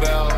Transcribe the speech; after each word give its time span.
bell. 0.00 0.29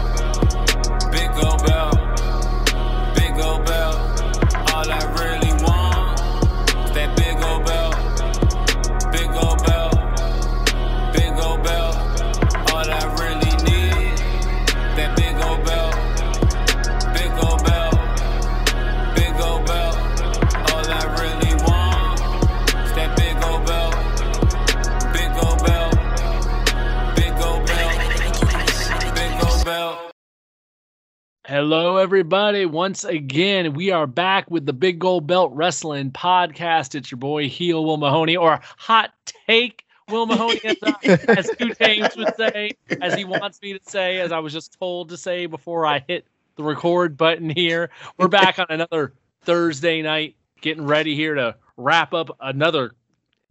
Hello, 31.63 31.97
everybody. 31.97 32.67
Once 32.67 33.05
again, 33.05 33.75
we 33.75 33.93
are 33.93 34.09
back 34.09 34.51
with 34.51 34.67
the 34.67 34.73
Big 34.73 34.99
Gold 34.99 35.29
Belt 35.29 35.53
Wrestling 35.55 36.11
Podcast. 36.11 36.97
It's 36.97 37.13
your 37.13 37.21
boy, 37.21 37.49
Heel 37.49 37.85
Will 37.85 37.99
Mahoney, 37.99 38.37
or 38.37 38.59
Hot 38.79 39.13
Take 39.47 39.87
Will 40.09 40.27
Mahoney, 40.27 40.61
as, 40.65 40.77
uh, 40.83 40.93
as 41.29 41.53
Stu 41.53 41.73
James 41.75 42.17
would 42.17 42.35
say, 42.35 42.73
as 43.01 43.15
he 43.15 43.25
wants 43.25 43.63
me 43.63 43.79
to 43.79 43.81
say, 43.89 44.19
as 44.19 44.33
I 44.33 44.41
was 44.41 44.53
just 44.53 44.77
told 44.77 45.11
to 45.11 45.17
say 45.17 45.47
before 45.47 45.87
I 45.87 46.05
hit 46.09 46.27
the 46.57 46.65
record 46.65 47.17
button 47.17 47.49
here. 47.49 47.91
We're 48.19 48.27
back 48.27 48.59
on 48.59 48.67
another 48.69 49.13
Thursday 49.43 50.03
night, 50.03 50.35
getting 50.63 50.85
ready 50.85 51.15
here 51.15 51.37
to 51.37 51.55
wrap 51.77 52.13
up 52.13 52.37
another 52.41 52.97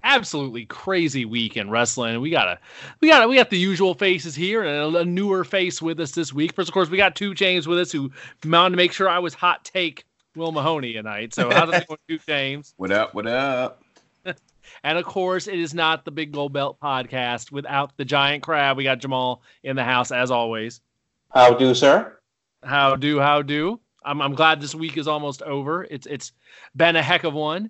absolutely 0.03 0.65
crazy 0.65 1.25
week 1.25 1.57
in 1.57 1.69
wrestling. 1.69 2.21
We 2.21 2.29
got 2.29 2.47
a, 2.47 2.59
we 2.99 3.09
got 3.09 3.23
a, 3.23 3.27
we 3.27 3.35
got 3.35 3.49
the 3.49 3.57
usual 3.57 3.93
faces 3.93 4.35
here 4.35 4.63
and 4.63 4.95
a, 4.95 4.99
a, 4.99 5.05
newer 5.05 5.43
face 5.43 5.81
with 5.81 5.99
us 5.99 6.11
this 6.11 6.33
week. 6.33 6.53
First, 6.53 6.69
of 6.69 6.73
course, 6.73 6.89
we 6.89 6.97
got 6.97 7.15
Stu 7.15 7.33
James 7.33 7.67
with 7.67 7.79
us 7.79 7.91
who 7.91 8.11
wanted 8.45 8.71
to 8.71 8.77
make 8.77 8.91
sure 8.91 9.09
I 9.09 9.19
was 9.19 9.33
hot 9.33 9.63
take 9.65 10.05
Will 10.35 10.51
Mahoney 10.51 10.93
tonight. 10.93 11.33
So 11.33 11.49
how's 11.49 11.73
it 11.73 11.87
going, 11.87 11.99
Stu 12.05 12.19
James? 12.25 12.73
What 12.77 12.91
up? 12.91 13.13
What 13.13 13.27
up? 13.27 13.83
and 14.83 14.97
of 14.97 15.05
course, 15.05 15.47
it 15.47 15.59
is 15.59 15.73
not 15.73 16.05
the 16.05 16.11
Big 16.11 16.31
Gold 16.31 16.53
Belt 16.53 16.79
podcast 16.81 17.51
without 17.51 17.95
the 17.97 18.05
giant 18.05 18.43
crab. 18.43 18.77
We 18.77 18.83
got 18.83 18.99
Jamal 18.99 19.41
in 19.63 19.75
the 19.75 19.83
house 19.83 20.11
as 20.11 20.31
always. 20.31 20.81
How 21.33 21.53
do, 21.53 21.73
sir? 21.73 22.17
How 22.63 22.95
do? 22.95 23.19
How 23.19 23.41
do? 23.41 23.79
I'm 24.03 24.21
I'm 24.21 24.33
glad 24.33 24.61
this 24.61 24.73
week 24.73 24.97
is 24.97 25.07
almost 25.07 25.41
over. 25.43 25.83
It's 25.83 26.07
it's 26.07 26.31
been 26.75 26.95
a 26.95 27.03
heck 27.03 27.23
of 27.23 27.33
one 27.33 27.69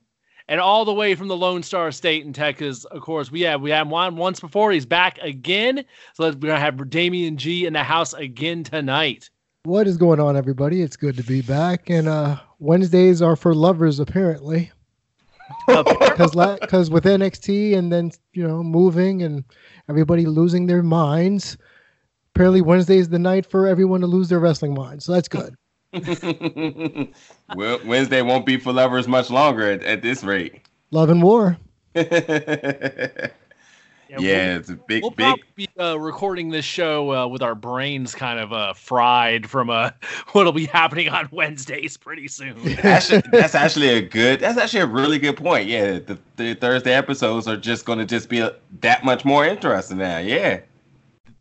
and 0.51 0.59
all 0.59 0.83
the 0.83 0.93
way 0.93 1.15
from 1.15 1.29
the 1.29 1.37
Lone 1.37 1.63
Star 1.63 1.93
State 1.93 2.25
in 2.25 2.33
Texas. 2.33 2.83
Of 2.83 3.01
course, 3.01 3.31
we 3.31 3.39
have 3.41 3.61
we 3.61 3.71
had 3.71 3.89
one 3.89 4.17
once 4.17 4.41
before. 4.41 4.73
He's 4.73 4.85
back 4.85 5.17
again. 5.19 5.85
So 6.13 6.25
we're 6.25 6.33
gonna 6.33 6.59
have 6.59 6.89
Damian 6.89 7.37
G 7.37 7.65
in 7.65 7.71
the 7.71 7.83
house 7.83 8.13
again 8.13 8.65
tonight. 8.65 9.29
What 9.63 9.87
is 9.87 9.95
going 9.95 10.19
on, 10.19 10.35
everybody? 10.35 10.81
It's 10.81 10.97
good 10.97 11.15
to 11.15 11.23
be 11.23 11.41
back. 11.41 11.89
And 11.89 12.09
uh 12.09 12.37
Wednesdays 12.59 13.21
are 13.21 13.37
for 13.37 13.55
lovers, 13.55 13.99
apparently. 14.01 14.69
Because 15.67 16.35
because 16.59 16.89
with 16.89 17.05
NXT 17.05 17.77
and 17.77 17.91
then 17.91 18.11
you 18.33 18.45
know 18.45 18.61
moving 18.61 19.23
and 19.23 19.45
everybody 19.87 20.25
losing 20.25 20.65
their 20.65 20.83
minds, 20.83 21.57
apparently 22.35 22.61
Wednesday 22.61 22.97
is 22.97 23.07
the 23.07 23.19
night 23.19 23.45
for 23.45 23.67
everyone 23.67 24.01
to 24.01 24.07
lose 24.07 24.27
their 24.27 24.39
wrestling 24.39 24.73
minds. 24.73 25.05
So 25.05 25.13
that's 25.13 25.29
good. 25.29 25.55
well, 27.55 27.79
Wednesday 27.85 28.21
won't 28.21 28.45
be 28.45 28.57
for 28.57 28.71
lovers 28.71 29.07
much 29.09 29.29
longer 29.29 29.69
at, 29.69 29.83
at 29.83 30.01
this 30.01 30.23
rate. 30.23 30.61
Love 30.91 31.09
and 31.09 31.21
war. 31.21 31.57
yeah, 31.95 32.07
yeah 34.07 34.17
we'll, 34.17 34.59
it's 34.59 34.69
a 34.69 34.75
big, 34.75 35.03
we'll 35.03 35.11
big. 35.11 35.35
be 35.55 35.67
uh, 35.77 35.97
recording 35.99 36.49
this 36.49 36.63
show 36.63 37.13
uh, 37.13 37.27
with 37.27 37.41
our 37.41 37.55
brains 37.55 38.15
kind 38.15 38.39
of 38.39 38.53
uh, 38.53 38.71
fried 38.73 39.49
from 39.49 39.69
uh, 39.69 39.89
what'll 40.31 40.53
be 40.53 40.65
happening 40.65 41.09
on 41.09 41.27
Wednesdays 41.31 41.97
pretty 41.97 42.29
soon. 42.29 42.55
actually, 42.83 43.23
that's 43.33 43.55
actually 43.55 43.89
a 43.89 44.01
good. 44.01 44.39
That's 44.39 44.57
actually 44.57 44.81
a 44.81 44.87
really 44.87 45.19
good 45.19 45.35
point. 45.35 45.67
Yeah, 45.67 45.99
the, 45.99 46.17
the 46.37 46.53
Thursday 46.53 46.93
episodes 46.93 47.49
are 47.49 47.57
just 47.57 47.83
going 47.83 47.99
to 47.99 48.05
just 48.05 48.29
be 48.29 48.39
a, 48.39 48.55
that 48.79 49.03
much 49.03 49.25
more 49.25 49.45
interesting 49.45 49.97
now. 49.97 50.19
Yeah, 50.19 50.61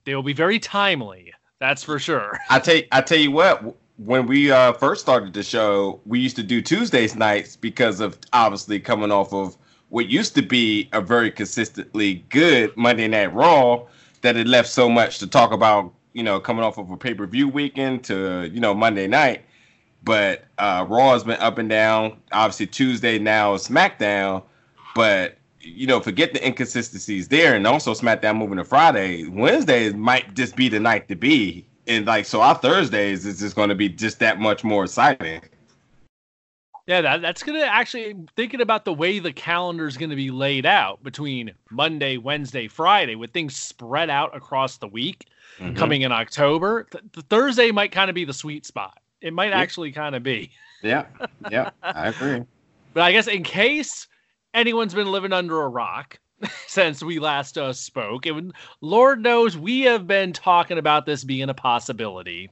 they 0.04 0.16
will 0.16 0.24
be 0.24 0.32
very 0.32 0.58
timely. 0.58 1.32
That's 1.60 1.84
for 1.84 2.00
sure. 2.00 2.36
I 2.48 2.58
tell 2.58 2.80
I 2.90 3.00
tell 3.00 3.18
you 3.18 3.30
what 3.30 3.76
when 4.04 4.26
we 4.26 4.50
uh, 4.50 4.72
first 4.72 5.02
started 5.02 5.34
the 5.34 5.42
show, 5.42 6.00
we 6.06 6.18
used 6.18 6.36
to 6.36 6.42
do 6.42 6.62
Tuesdays 6.62 7.14
nights 7.14 7.54
because 7.56 8.00
of 8.00 8.18
obviously 8.32 8.80
coming 8.80 9.12
off 9.12 9.34
of 9.34 9.58
what 9.90 10.08
used 10.08 10.34
to 10.36 10.42
be 10.42 10.88
a 10.92 11.02
very 11.02 11.30
consistently 11.30 12.24
good 12.30 12.74
Monday 12.76 13.08
Night 13.08 13.34
Raw 13.34 13.84
that 14.22 14.36
it 14.36 14.46
left 14.46 14.68
so 14.70 14.88
much 14.88 15.18
to 15.18 15.26
talk 15.26 15.52
about, 15.52 15.92
you 16.14 16.22
know, 16.22 16.40
coming 16.40 16.64
off 16.64 16.78
of 16.78 16.90
a 16.90 16.96
pay 16.96 17.12
per 17.12 17.26
view 17.26 17.46
weekend 17.48 18.02
to, 18.04 18.48
you 18.50 18.60
know, 18.60 18.72
Monday 18.72 19.06
night. 19.06 19.44
But 20.02 20.44
uh, 20.56 20.86
Raw 20.88 21.12
has 21.12 21.24
been 21.24 21.38
up 21.40 21.58
and 21.58 21.68
down. 21.68 22.16
Obviously, 22.32 22.68
Tuesday 22.68 23.18
now 23.18 23.52
is 23.52 23.68
SmackDown. 23.68 24.42
But, 24.94 25.36
you 25.60 25.86
know, 25.86 26.00
forget 26.00 26.32
the 26.32 26.44
inconsistencies 26.46 27.28
there. 27.28 27.54
And 27.54 27.66
also, 27.66 27.92
SmackDown 27.92 28.38
moving 28.38 28.56
to 28.56 28.64
Friday. 28.64 29.26
Wednesday 29.28 29.90
might 29.92 30.32
just 30.34 30.56
be 30.56 30.70
the 30.70 30.80
night 30.80 31.06
to 31.08 31.16
be 31.16 31.66
and 31.90 32.06
like 32.06 32.24
so 32.24 32.40
our 32.40 32.54
Thursdays 32.54 33.26
is 33.26 33.40
just 33.40 33.56
going 33.56 33.68
to 33.68 33.74
be 33.74 33.88
just 33.88 34.18
that 34.20 34.38
much 34.38 34.64
more 34.64 34.84
exciting. 34.84 35.42
Yeah, 36.86 37.02
that, 37.02 37.22
that's 37.22 37.42
gonna 37.44 37.60
actually 37.60 38.16
thinking 38.34 38.60
about 38.60 38.84
the 38.84 38.92
way 38.92 39.20
the 39.20 39.32
calendar 39.32 39.86
is 39.86 39.96
gonna 39.96 40.16
be 40.16 40.30
laid 40.30 40.66
out 40.66 41.02
between 41.04 41.52
Monday, 41.70 42.16
Wednesday, 42.16 42.66
Friday, 42.66 43.14
with 43.14 43.32
things 43.32 43.54
spread 43.54 44.10
out 44.10 44.34
across 44.34 44.78
the 44.78 44.88
week 44.88 45.26
mm-hmm. 45.58 45.76
coming 45.76 46.02
in 46.02 46.10
October. 46.10 46.88
Th- 46.90 47.04
the 47.12 47.22
Thursday 47.22 47.70
might 47.70 47.92
kind 47.92 48.08
of 48.08 48.14
be 48.14 48.24
the 48.24 48.32
sweet 48.32 48.66
spot. 48.66 48.98
It 49.20 49.32
might 49.32 49.50
yeah. 49.50 49.60
actually 49.60 49.92
kind 49.92 50.14
of 50.14 50.22
be. 50.22 50.50
Yeah, 50.82 51.04
yeah, 51.50 51.72
I 51.82 52.08
agree. 52.08 52.42
but 52.94 53.02
I 53.02 53.12
guess 53.12 53.26
in 53.26 53.42
case 53.42 54.08
anyone's 54.54 54.94
been 54.94 55.12
living 55.12 55.30
under 55.30 55.60
a 55.60 55.68
rock, 55.68 56.18
since 56.66 57.02
we 57.02 57.18
last 57.18 57.58
uh, 57.58 57.72
spoke. 57.72 58.26
And 58.26 58.52
Lord 58.80 59.22
knows 59.22 59.56
we 59.56 59.82
have 59.82 60.06
been 60.06 60.32
talking 60.32 60.78
about 60.78 61.06
this 61.06 61.24
being 61.24 61.48
a 61.48 61.54
possibility, 61.54 62.50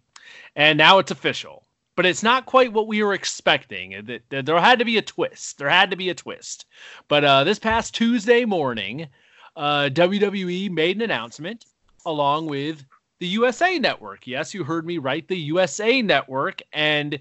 and 0.56 0.76
now 0.78 0.98
it's 0.98 1.10
official. 1.10 1.64
But 1.96 2.06
it's 2.06 2.22
not 2.22 2.46
quite 2.46 2.72
what 2.72 2.86
we 2.86 3.02
were 3.02 3.14
expecting. 3.14 4.20
There 4.30 4.60
had 4.60 4.78
to 4.78 4.84
be 4.84 4.98
a 4.98 5.02
twist. 5.02 5.58
There 5.58 5.68
had 5.68 5.90
to 5.90 5.96
be 5.96 6.10
a 6.10 6.14
twist. 6.14 6.66
But 7.08 7.24
uh, 7.24 7.42
this 7.42 7.58
past 7.58 7.92
Tuesday 7.92 8.44
morning, 8.44 9.08
uh, 9.56 9.88
WWE 9.92 10.70
made 10.70 10.94
an 10.96 11.02
announcement 11.02 11.64
along 12.06 12.46
with 12.46 12.84
the 13.18 13.26
USA 13.26 13.80
Network. 13.80 14.28
Yes, 14.28 14.54
you 14.54 14.62
heard 14.62 14.86
me 14.86 14.98
right. 14.98 15.26
The 15.26 15.38
USA 15.38 16.00
Network 16.00 16.62
and 16.72 17.18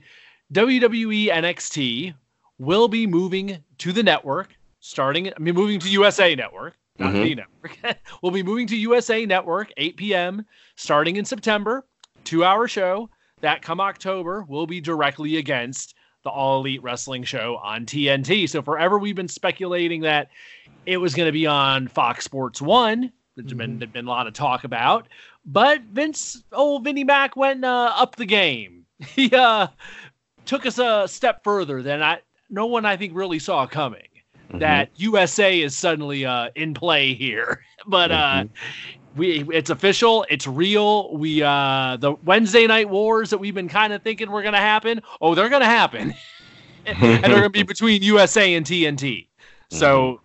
WWE 0.54 1.30
NXT 1.30 2.14
will 2.60 2.88
be 2.88 3.08
moving 3.08 3.64
to 3.80 3.92
the 3.92 4.04
network 4.04 4.57
starting. 4.88 5.28
I 5.28 5.40
mean, 5.40 5.56
moving 5.56 5.80
to 5.80 5.90
USA 5.90 6.34
Network, 6.36 6.78
not 6.98 7.14
mm-hmm. 7.14 7.24
the 7.24 7.36
network. 7.36 7.98
we'll 8.22 8.32
be 8.32 8.44
moving 8.44 8.68
to 8.68 8.78
USA 8.78 9.26
Network, 9.26 9.72
8 9.78 9.98
p.m. 9.98 10.46
starting 10.76 11.18
in 11.18 11.26
September. 11.26 11.86
Two 12.24 12.44
hour 12.44 12.68
show 12.68 13.10
that 13.42 13.62
come 13.62 13.80
October 13.80 14.46
will 14.48 14.68
be 14.68 14.82
directly 14.82 15.38
against 15.38 15.96
the 16.24 16.30
All 16.30 16.60
Elite 16.60 16.82
Wrestling 16.82 17.24
show 17.24 17.58
on 17.64 17.86
TNT. 17.86 18.50
So 18.50 18.62
forever 18.62 18.98
we've 18.98 19.16
been 19.16 19.28
speculating 19.28 20.02
that 20.02 20.30
it 20.86 20.98
was 20.98 21.14
going 21.14 21.28
to 21.28 21.34
be 21.34 21.46
on 21.46 21.88
Fox 21.88 22.26
Sports 22.26 22.62
One. 22.62 23.12
There's 23.36 23.50
mm-hmm. 23.50 23.78
been, 23.78 23.90
been 23.92 24.08
a 24.08 24.10
lot 24.10 24.28
of 24.28 24.34
talk 24.34 24.64
about, 24.64 25.08
but 25.46 25.82
Vince, 25.84 26.44
old 26.52 26.84
Vinnie 26.84 27.04
Mac, 27.04 27.36
went 27.36 27.64
uh, 27.64 27.94
up 27.96 28.16
the 28.16 28.26
game. 28.26 28.86
He 29.16 29.30
uh, 29.32 29.68
took 30.46 30.66
us 30.66 30.80
a 30.80 31.08
step 31.08 31.44
further 31.44 31.84
than 31.84 32.02
I 32.02 32.22
no 32.50 32.66
one 32.66 32.84
I 32.84 32.98
think 32.98 33.14
really 33.16 33.38
saw 33.38 33.68
coming 33.68 34.08
mm-hmm. 34.50 34.60
that 34.60 34.90
USA 34.96 35.60
is 35.62 35.76
suddenly 35.76 36.26
uh, 36.26 36.50
in 36.56 36.74
play 36.74 37.14
here. 37.14 37.64
But 37.90 38.12
uh, 38.12 38.44
mm-hmm. 38.44 39.18
we 39.18 39.46
it's 39.56 39.70
official, 39.70 40.26
it's 40.30 40.46
real. 40.46 41.16
We 41.16 41.42
uh, 41.42 41.96
the 41.98 42.16
Wednesday 42.26 42.68
night 42.68 42.90
wars 42.90 43.30
that 43.30 43.38
we've 43.38 43.54
been 43.56 43.70
kind 43.70 43.94
of 43.94 44.02
thinking 44.02 44.30
were 44.30 44.42
gonna 44.42 44.58
happen. 44.58 45.02
Oh, 45.22 45.36
they're 45.36 45.48
gonna 45.48 45.64
happen, 45.64 46.14
and 46.86 47.24
they're 47.24 47.36
gonna 47.36 47.50
be 47.50 47.64
between 47.64 48.02
USA 48.02 48.56
and 48.56 48.66
TNT. 48.66 49.28
So. 49.70 49.88
Mm-hmm. 49.88 50.24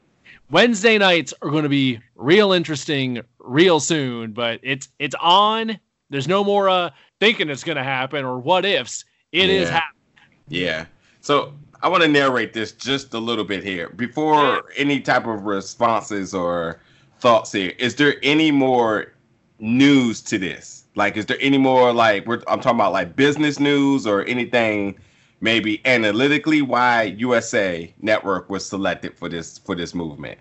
Wednesday 0.50 0.98
nights 0.98 1.32
are 1.40 1.48
going 1.48 1.62
to 1.62 1.70
be 1.70 1.98
real 2.14 2.52
interesting 2.52 3.22
real 3.38 3.80
soon, 3.80 4.32
but 4.32 4.60
it's 4.62 4.90
it's 4.98 5.14
on. 5.18 5.80
There's 6.10 6.28
no 6.28 6.44
more 6.44 6.68
uh 6.68 6.90
thinking 7.20 7.48
it's 7.48 7.64
going 7.64 7.76
to 7.76 7.82
happen 7.82 8.24
or 8.24 8.38
what 8.38 8.66
ifs. 8.66 9.04
It 9.32 9.48
yeah. 9.48 9.54
is 9.54 9.70
happening. 9.70 10.02
Yeah. 10.48 10.86
So 11.22 11.54
I 11.82 11.88
want 11.88 12.04
to 12.04 12.08
narrate 12.08 12.52
this 12.52 12.70
just 12.70 13.12
a 13.12 13.18
little 13.18 13.44
bit 13.44 13.64
here 13.64 13.88
before 13.90 14.70
any 14.76 15.00
type 15.00 15.26
of 15.26 15.42
responses 15.44 16.32
or 16.32 16.80
thoughts 17.18 17.50
here. 17.50 17.72
Is 17.76 17.96
there 17.96 18.14
any 18.22 18.52
more 18.52 19.12
news 19.58 20.22
to 20.22 20.38
this? 20.38 20.84
Like, 20.94 21.16
is 21.16 21.26
there 21.26 21.38
any 21.40 21.58
more 21.58 21.92
like 21.92 22.24
we're 22.26 22.40
I'm 22.46 22.60
talking 22.60 22.78
about 22.78 22.92
like 22.92 23.16
business 23.16 23.58
news 23.58 24.06
or 24.06 24.24
anything? 24.26 24.96
Maybe 25.40 25.84
analytically, 25.84 26.62
why 26.62 27.02
USA 27.18 27.92
Network 28.00 28.48
was 28.48 28.64
selected 28.64 29.18
for 29.18 29.28
this 29.28 29.58
for 29.58 29.74
this 29.74 29.92
movement. 29.92 30.38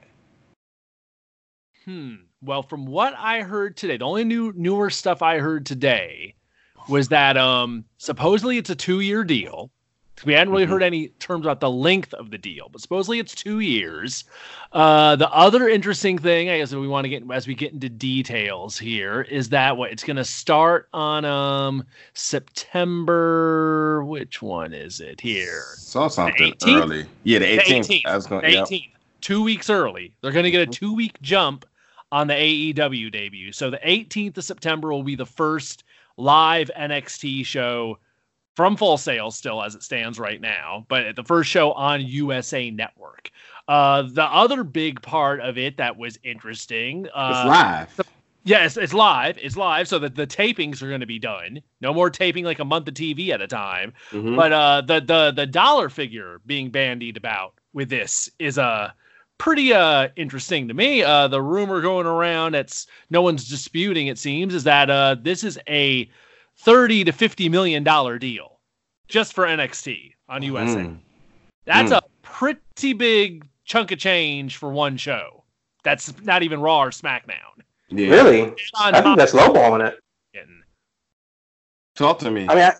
Hmm. 1.86 2.16
Well, 2.44 2.62
from 2.62 2.86
what 2.86 3.16
I 3.18 3.42
heard 3.42 3.78
today, 3.78 3.98
the 3.98 4.06
only 4.06 4.24
new 4.24 4.54
newer 4.56 4.92
stuff 4.92 5.24
I 5.24 5.40
heard 5.40 5.66
today 5.66 6.36
was 6.88 7.08
that 7.08 7.36
um 7.36 7.86
supposedly 7.98 8.60
it's 8.60 8.70
a 8.70 8.76
two 8.76 9.00
year 9.00 9.24
deal. 9.24 9.72
We 10.26 10.34
hadn't 10.34 10.52
really 10.52 10.66
Mm-hmm. 10.66 10.68
heard 10.68 10.84
any 10.84 11.10
terms 11.20 11.46
about 11.46 11.60
the 11.62 11.70
length 11.72 12.14
of 12.14 12.32
the 12.32 12.38
deal, 12.38 12.70
but 12.72 12.82
supposedly 12.82 13.20
it's 13.20 13.36
two 13.36 13.60
years. 13.60 14.24
Uh, 14.72 15.16
the 15.18 15.32
other 15.32 15.68
interesting 15.70 16.18
thing, 16.18 16.50
I 16.50 16.58
guess, 16.60 16.72
that 16.72 16.80
we 16.80 16.88
want 16.88 17.06
to 17.06 17.10
get 17.10 17.24
as 17.32 17.48
we 17.48 17.56
get 17.56 17.74
into 17.74 17.90
details 17.90 18.78
here, 18.78 19.22
is 19.22 19.50
that 19.50 19.78
what 19.78 19.92
it's 19.92 20.04
going 20.04 20.18
to 20.18 20.26
start 20.26 20.90
on 20.94 21.26
um 21.26 21.84
September. 22.14 24.04
Which 24.06 24.42
one 24.42 24.74
is 24.74 25.00
it 25.00 25.22
here? 25.22 25.80
Saw 25.80 26.08
something 26.08 26.56
18th? 26.60 26.62
early. 26.62 27.08
Yeah, 27.24 27.40
the 27.40 27.46
The 27.56 27.64
18th. 27.64 27.92
18th. 27.92 28.06
I 28.06 28.16
was 28.16 28.28
going. 28.28 28.44
The 28.44 28.48
Yep. 28.48 28.70
18th, 28.70 28.92
two 29.22 29.44
weeks 29.44 29.70
early. 29.70 30.14
They're 30.22 30.32
going 30.32 30.46
to 30.46 30.52
get 30.52 30.62
a 30.62 30.68
two 30.68 30.96
week 30.96 31.22
jump 31.22 31.66
on 32.12 32.28
the 32.28 32.34
AEW 32.36 33.12
debut. 33.12 33.52
So 33.52 33.70
the 33.70 33.80
18th 33.80 34.38
of 34.38 34.44
September 34.44 34.92
will 34.92 35.04
be 35.04 35.16
the 35.16 35.26
first 35.26 35.84
live 36.18 36.72
NXT 36.78 37.46
show 37.46 38.00
from 38.56 38.76
Full 38.76 38.98
Sail, 38.98 39.32
still 39.32 39.64
as 39.64 39.76
it 39.76 39.84
stands 39.84 40.20
right 40.20 40.42
now, 40.42 40.86
but 40.90 41.16
the 41.16 41.24
first 41.24 41.50
show 41.50 41.72
on 41.74 42.02
USA 42.02 42.70
Network. 42.70 43.32
Uh, 43.68 44.02
the 44.04 44.24
other 44.24 44.64
big 44.64 45.02
part 45.02 45.40
of 45.40 45.58
it 45.58 45.78
that 45.78 45.98
was 45.98 46.20
interesting. 46.24 47.08
Uh, 47.14 47.32
It's 47.34 47.48
live. 47.48 48.08
Yes, 48.44 48.76
it's 48.76 48.94
live. 48.94 49.38
It's 49.40 49.56
live, 49.56 49.88
so 49.88 50.00
that 50.00 50.16
the 50.16 50.26
tapings 50.26 50.82
are 50.82 50.88
going 50.90 51.00
to 51.02 51.06
be 51.06 51.20
done. 51.20 51.62
No 51.80 51.94
more 51.94 52.10
taping 52.10 52.44
like 52.44 52.58
a 52.60 52.66
month 52.66 52.88
of 52.88 52.96
TV 52.96 53.30
at 53.30 53.40
a 53.42 53.48
time. 53.48 53.94
Mhm. 54.12 54.36
But 54.36 54.52
uh, 54.52 54.82
the 54.82 55.00
the 55.00 55.32
the 55.36 55.46
dollar 55.46 55.90
figure 55.90 56.42
being 56.46 56.72
bandied 56.72 57.18
about 57.18 57.54
with 57.74 57.90
this 57.90 58.30
is 58.40 58.58
uh 58.58 58.92
pretty 59.38 59.74
uh 59.74 60.10
interesting 60.16 60.68
to 60.68 60.74
me. 60.74 61.04
Uh, 61.04 61.28
the 61.28 61.42
rumor 61.42 61.82
going 61.82 62.08
around 62.08 62.54
that's 62.56 62.88
no 63.12 63.22
one's 63.22 63.48
disputing. 63.48 64.08
It 64.08 64.18
seems 64.18 64.56
is 64.56 64.64
that 64.64 64.90
uh 64.90 65.16
this 65.22 65.44
is 65.44 65.60
a 65.70 66.10
thirty 66.60 67.04
to 67.04 67.12
fifty 67.12 67.50
million 67.50 67.84
dollar 67.84 68.20
deal 68.20 68.60
just 69.08 69.34
for 69.34 69.46
NXT 69.46 70.14
on 70.30 70.42
USA. 70.44 70.80
Mm. 70.82 70.98
That's 71.66 71.92
Mm. 71.92 71.98
a 71.98 72.02
pretty 72.22 72.94
big 72.94 73.46
chunk 73.66 73.92
of 73.92 74.00
change 74.00 74.58
for 74.58 74.70
one 74.72 74.98
show. 74.98 75.44
That's 75.84 76.14
not 76.24 76.44
even 76.44 76.60
Raw 76.62 76.84
or 76.84 76.90
SmackDown. 76.92 77.64
Yeah. 77.90 78.10
Really? 78.10 78.42
On 78.44 78.96
I 78.96 79.02
think 79.02 79.18
that's 79.18 79.34
lowballing 79.34 79.86
it. 79.88 79.94
of 80.36 80.48
Talk 81.96 82.20
to 82.20 82.32
me. 82.32 82.48
I 82.50 82.56
mean, 82.56 82.64
I, 82.64 82.74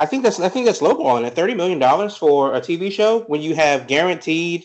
I 0.00 0.06
think 0.06 0.22
that's 0.22 0.40
I 0.40 0.48
think 0.48 0.66
that's 0.66 0.80
lowballing 0.80 1.24
it. 1.26 1.34
Thirty 1.34 1.54
million 1.54 1.78
dollars 1.78 2.16
for 2.16 2.54
a 2.54 2.60
TV 2.60 2.90
show 2.90 3.20
when 3.28 3.40
you 3.40 3.54
have 3.54 3.86
guaranteed, 3.86 4.64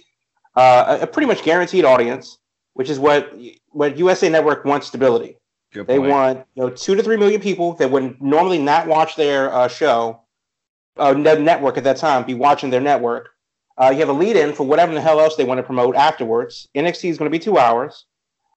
uh, 0.55 0.97
a, 0.99 1.03
a 1.03 1.07
pretty 1.07 1.27
much 1.27 1.43
guaranteed 1.43 1.85
audience, 1.85 2.39
which 2.73 2.89
is 2.89 2.99
what 2.99 3.31
what 3.69 3.97
USA 3.97 4.27
Network 4.27 4.65
wants 4.65 4.87
stability. 4.87 5.37
Good 5.73 5.87
They 5.87 5.97
point. 5.97 6.09
want 6.11 6.37
you 6.55 6.63
know 6.63 6.69
two 6.69 6.95
to 6.95 7.03
three 7.03 7.17
million 7.17 7.39
people 7.41 7.73
that 7.73 7.89
would 7.89 8.21
normally 8.21 8.59
not 8.59 8.87
watch 8.87 9.15
their 9.15 9.53
uh, 9.53 9.67
show, 9.67 10.21
uh, 10.97 11.13
ne- 11.13 11.41
network 11.41 11.77
at 11.77 11.83
that 11.85 11.97
time, 11.97 12.25
be 12.25 12.33
watching 12.33 12.69
their 12.69 12.81
network. 12.81 13.29
Uh, 13.77 13.89
you 13.91 13.99
have 13.99 14.09
a 14.09 14.13
lead 14.13 14.35
in 14.35 14.53
for 14.53 14.65
whatever 14.65 14.93
the 14.93 15.01
hell 15.01 15.19
else 15.19 15.35
they 15.35 15.45
want 15.45 15.57
to 15.57 15.63
promote 15.63 15.95
afterwards. 15.95 16.67
NXT 16.75 17.09
is 17.09 17.17
going 17.17 17.31
to 17.31 17.35
be 17.35 17.39
two 17.39 17.57
hours, 17.57 18.05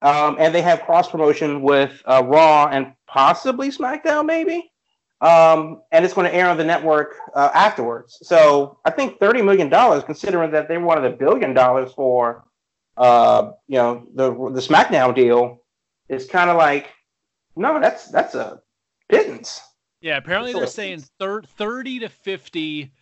um, 0.02 0.37
and 0.40 0.52
they 0.55 0.61
have 0.61 0.82
cross 0.82 1.08
promotion 1.08 1.62
with 1.62 2.02
uh, 2.05 2.22
Raw 2.26 2.66
and 2.69 2.93
possibly 3.06 3.70
SmackDown, 3.70 4.26
maybe. 4.26 4.70
Um, 5.20 5.82
and 5.93 6.05
it's 6.05 6.12
going 6.12 6.28
to 6.28 6.34
air 6.34 6.49
on 6.50 6.56
the 6.58 6.64
network 6.64 7.14
uh, 7.34 7.49
afterwards. 7.55 8.19
So 8.22 8.78
I 8.84 8.90
think 8.90 9.20
thirty 9.20 9.40
million 9.40 9.69
dollars, 9.69 10.02
considering 10.05 10.50
that 10.50 10.69
they 10.69 10.76
wanted 10.78 11.05
a 11.05 11.16
billion 11.16 11.55
dollars 11.55 11.93
for, 11.93 12.44
uh, 12.96 13.52
you 13.69 13.78
know, 13.78 14.06
the 14.14 14.31
the 14.50 14.61
SmackDown 14.61 15.14
deal, 15.14 15.62
is 16.08 16.26
kind 16.26 16.50
of 16.50 16.56
like, 16.58 16.88
no, 17.56 17.81
that's 17.81 18.09
that's 18.09 18.35
a 18.35 18.61
pittance. 19.09 19.61
Yeah, 20.01 20.19
apparently 20.19 20.53
So 20.53 20.59
they're 20.59 20.67
saying 20.67 21.05
thir- 21.19 21.43
30 21.43 22.01
to 22.01 22.09
50 22.09 22.93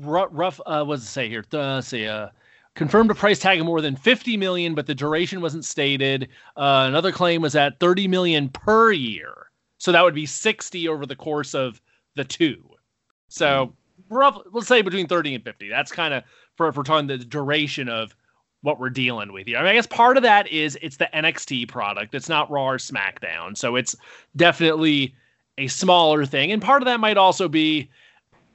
rough, 0.00 0.28
rough 0.30 0.60
uh 0.66 0.84
what 0.84 0.96
does 0.96 1.04
it 1.04 1.08
say 1.08 1.28
here? 1.28 1.44
Uh, 1.52 1.76
let's 1.76 1.88
see, 1.88 2.06
uh 2.06 2.28
confirmed 2.76 3.10
a 3.10 3.14
price 3.14 3.38
tag 3.38 3.58
of 3.60 3.66
more 3.66 3.80
than 3.80 3.96
50 3.96 4.36
million, 4.36 4.74
but 4.74 4.86
the 4.86 4.94
duration 4.94 5.40
wasn't 5.40 5.64
stated. 5.64 6.28
Uh, 6.56 6.84
another 6.88 7.10
claim 7.10 7.42
was 7.42 7.56
at 7.56 7.80
30 7.80 8.06
million 8.06 8.48
per 8.48 8.92
year. 8.92 9.50
So 9.78 9.90
that 9.92 10.02
would 10.02 10.14
be 10.14 10.26
60 10.26 10.88
over 10.88 11.04
the 11.04 11.16
course 11.16 11.54
of 11.54 11.80
the 12.14 12.24
two. 12.24 12.62
So 13.28 13.74
rough 14.08 14.38
let's 14.52 14.68
say 14.68 14.82
between 14.82 15.06
30 15.06 15.34
and 15.36 15.44
50. 15.44 15.68
That's 15.68 15.92
kind 15.92 16.14
of 16.14 16.24
for 16.56 16.70
for 16.72 16.80
we're 16.80 16.84
talking 16.84 17.06
the 17.06 17.18
duration 17.18 17.88
of 17.88 18.14
what 18.62 18.78
we're 18.78 18.90
dealing 18.90 19.32
with 19.32 19.46
here. 19.46 19.56
I 19.56 19.62
mean, 19.62 19.70
I 19.70 19.74
guess 19.74 19.86
part 19.86 20.16
of 20.16 20.22
that 20.22 20.48
is 20.48 20.78
it's 20.82 20.96
the 20.96 21.08
NXT 21.14 21.68
product. 21.68 22.14
It's 22.14 22.28
not 22.28 22.50
Raw 22.50 22.66
or 22.70 22.78
SmackDown. 22.78 23.56
So 23.56 23.76
it's 23.76 23.96
definitely 24.36 25.14
a 25.58 25.66
smaller 25.66 26.26
thing. 26.26 26.52
And 26.52 26.60
part 26.60 26.82
of 26.82 26.86
that 26.86 27.00
might 27.00 27.16
also 27.16 27.48
be 27.48 27.90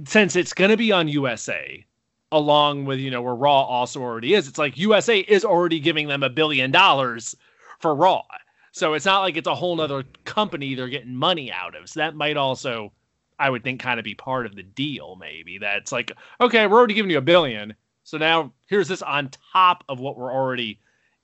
since 0.05 0.35
it's 0.35 0.53
going 0.53 0.71
to 0.71 0.77
be 0.77 0.91
on 0.91 1.07
USA 1.07 1.85
along 2.31 2.85
with, 2.85 2.99
you 2.99 3.09
know, 3.09 3.21
where 3.21 3.35
Raw 3.35 3.61
also 3.63 4.01
already 4.01 4.33
is. 4.33 4.47
It's 4.47 4.57
like 4.57 4.77
USA 4.77 5.19
is 5.19 5.45
already 5.45 5.79
giving 5.79 6.07
them 6.07 6.23
a 6.23 6.29
billion 6.29 6.71
dollars 6.71 7.35
for 7.79 7.95
Raw. 7.95 8.23
So 8.71 8.93
it's 8.93 9.05
not 9.05 9.21
like 9.21 9.37
it's 9.37 9.47
a 9.47 9.55
whole 9.55 9.75
nother 9.75 10.03
company 10.25 10.75
they're 10.75 10.89
getting 10.89 11.15
money 11.15 11.51
out 11.51 11.75
of. 11.75 11.89
So 11.89 12.01
that 12.01 12.15
might 12.15 12.35
also, 12.35 12.91
I 13.39 13.49
would 13.49 13.63
think, 13.63 13.79
kind 13.79 13.99
of 13.99 14.03
be 14.03 14.15
part 14.15 14.45
of 14.45 14.55
the 14.55 14.63
deal, 14.63 15.15
maybe. 15.15 15.59
That's 15.59 15.93
like, 15.93 16.11
okay, 16.41 16.67
we're 16.67 16.77
already 16.77 16.93
giving 16.93 17.11
you 17.11 17.19
a 17.19 17.21
billion. 17.21 17.73
So 18.05 18.17
now 18.19 18.53
here's 18.67 18.87
this 18.87 19.01
on 19.01 19.31
top 19.51 19.83
of 19.89 19.99
what 19.99 20.15
we're 20.17 20.31
already 20.31 20.79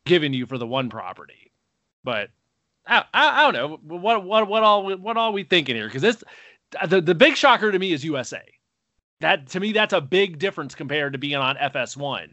giving 0.05 0.33
you 0.33 0.47
for 0.47 0.57
the 0.57 0.65
one 0.67 0.89
property. 0.89 1.51
But 2.03 2.31
I, 2.87 3.05
I, 3.13 3.41
I 3.47 3.51
don't 3.51 3.53
know 3.53 3.97
what 3.99 4.25
what 4.25 4.47
what 4.47 4.63
all 4.63 4.97
what 4.97 5.15
all 5.15 5.31
we 5.31 5.43
thinking 5.43 5.75
here 5.75 5.85
because 5.85 6.01
this 6.01 6.23
the 6.87 6.99
the 6.99 7.15
big 7.15 7.35
shocker 7.37 7.71
to 7.71 7.79
me 7.79 7.93
is 7.93 8.03
USA. 8.03 8.41
That 9.21 9.47
to 9.49 9.59
me 9.59 9.71
that's 9.71 9.93
a 9.93 10.01
big 10.01 10.39
difference 10.39 10.73
compared 10.73 11.13
to 11.13 11.19
being 11.19 11.35
on 11.35 11.55
FS1. 11.57 12.29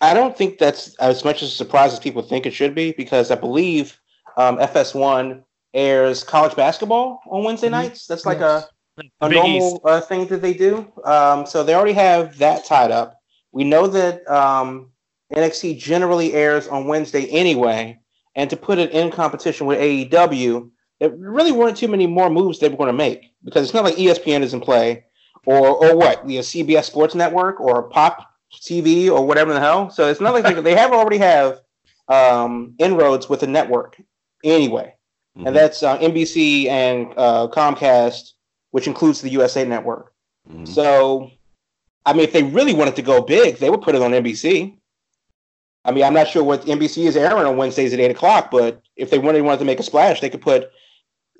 I 0.00 0.14
don't 0.14 0.36
think 0.36 0.58
that's 0.58 0.94
as 0.96 1.22
much 1.22 1.42
as 1.42 1.50
a 1.50 1.54
surprise 1.54 1.92
as 1.92 2.00
people 2.00 2.22
think 2.22 2.46
it 2.46 2.54
should 2.54 2.74
be 2.74 2.92
because 2.92 3.30
I 3.30 3.34
believe 3.34 4.00
um, 4.38 4.56
FS1 4.56 5.44
airs 5.74 6.24
college 6.24 6.56
basketball 6.56 7.20
on 7.26 7.44
Wednesday 7.44 7.68
Mhm. 7.68 7.72
nights. 7.72 8.06
That's 8.06 8.24
like 8.24 8.40
Yes. 8.40 8.68
a, 8.98 9.02
a 9.20 9.28
Big 9.28 9.36
normal 9.36 9.80
uh, 9.84 10.00
thing 10.00 10.26
that 10.28 10.40
they 10.40 10.54
do. 10.54 10.90
Um, 11.04 11.44
so 11.46 11.62
they 11.62 11.74
already 11.74 11.92
have 11.92 12.38
that 12.38 12.64
tied 12.64 12.90
up. 12.90 13.21
We 13.52 13.64
know 13.64 13.86
that 13.86 14.28
um, 14.28 14.90
NXT 15.34 15.78
generally 15.78 16.32
airs 16.32 16.68
on 16.68 16.86
Wednesday 16.86 17.26
anyway, 17.26 17.98
and 18.34 18.48
to 18.50 18.56
put 18.56 18.78
it 18.78 18.90
in 18.92 19.10
competition 19.10 19.66
with 19.66 19.78
AEW, 19.78 20.70
there 21.00 21.10
really 21.10 21.52
weren't 21.52 21.76
too 21.76 21.88
many 21.88 22.06
more 22.06 22.30
moves 22.30 22.58
they 22.58 22.68
were 22.68 22.76
going 22.76 22.88
to 22.88 22.92
make 22.92 23.32
because 23.44 23.64
it's 23.64 23.74
not 23.74 23.84
like 23.84 23.96
ESPN 23.96 24.42
is 24.42 24.54
in 24.54 24.60
play 24.60 25.04
or 25.46 25.68
or 25.84 25.96
what 25.96 26.26
the 26.26 26.38
CBS 26.38 26.84
Sports 26.84 27.14
Network 27.14 27.60
or 27.60 27.84
Pop 27.84 28.26
TV 28.54 29.10
or 29.10 29.26
whatever 29.26 29.52
the 29.52 29.60
hell. 29.60 29.90
So 29.90 30.08
it's 30.08 30.20
not 30.20 30.32
like 30.34 30.44
they, 30.44 30.60
they 30.68 30.74
have 30.74 30.92
already 30.92 31.18
have 31.18 31.60
um, 32.08 32.74
inroads 32.78 33.28
with 33.28 33.40
the 33.40 33.46
network 33.46 34.00
anyway, 34.44 34.94
Mhm. 35.38 35.46
and 35.46 35.56
that's 35.56 35.82
uh, 35.82 35.98
NBC 35.98 36.68
and 36.68 37.12
uh, 37.16 37.48
Comcast, 37.48 38.32
which 38.70 38.86
includes 38.86 39.20
the 39.20 39.30
USA 39.30 39.64
Network. 39.64 40.12
Mhm. 40.50 40.66
So, 40.68 41.30
I 42.04 42.12
mean, 42.12 42.22
if 42.22 42.32
they 42.32 42.42
really 42.42 42.74
wanted 42.74 42.96
to 42.96 43.02
go 43.02 43.22
big, 43.22 43.56
they 43.58 43.70
would 43.70 43.82
put 43.82 43.94
it 43.94 44.02
on 44.02 44.10
NBC. 44.10 44.74
I 45.84 45.90
mean, 45.90 46.04
I'm 46.04 46.14
not 46.14 46.28
sure 46.28 46.44
what 46.44 46.62
NBC 46.62 47.06
is 47.06 47.16
airing 47.16 47.46
on 47.46 47.56
Wednesdays 47.56 47.92
at 47.92 48.00
eight 48.00 48.10
o'clock, 48.10 48.50
but 48.50 48.82
if 48.96 49.10
they 49.10 49.18
really 49.18 49.40
wanted 49.40 49.58
to 49.58 49.64
make 49.64 49.80
a 49.80 49.82
splash, 49.82 50.20
they 50.20 50.30
could 50.30 50.40
put 50.42 50.70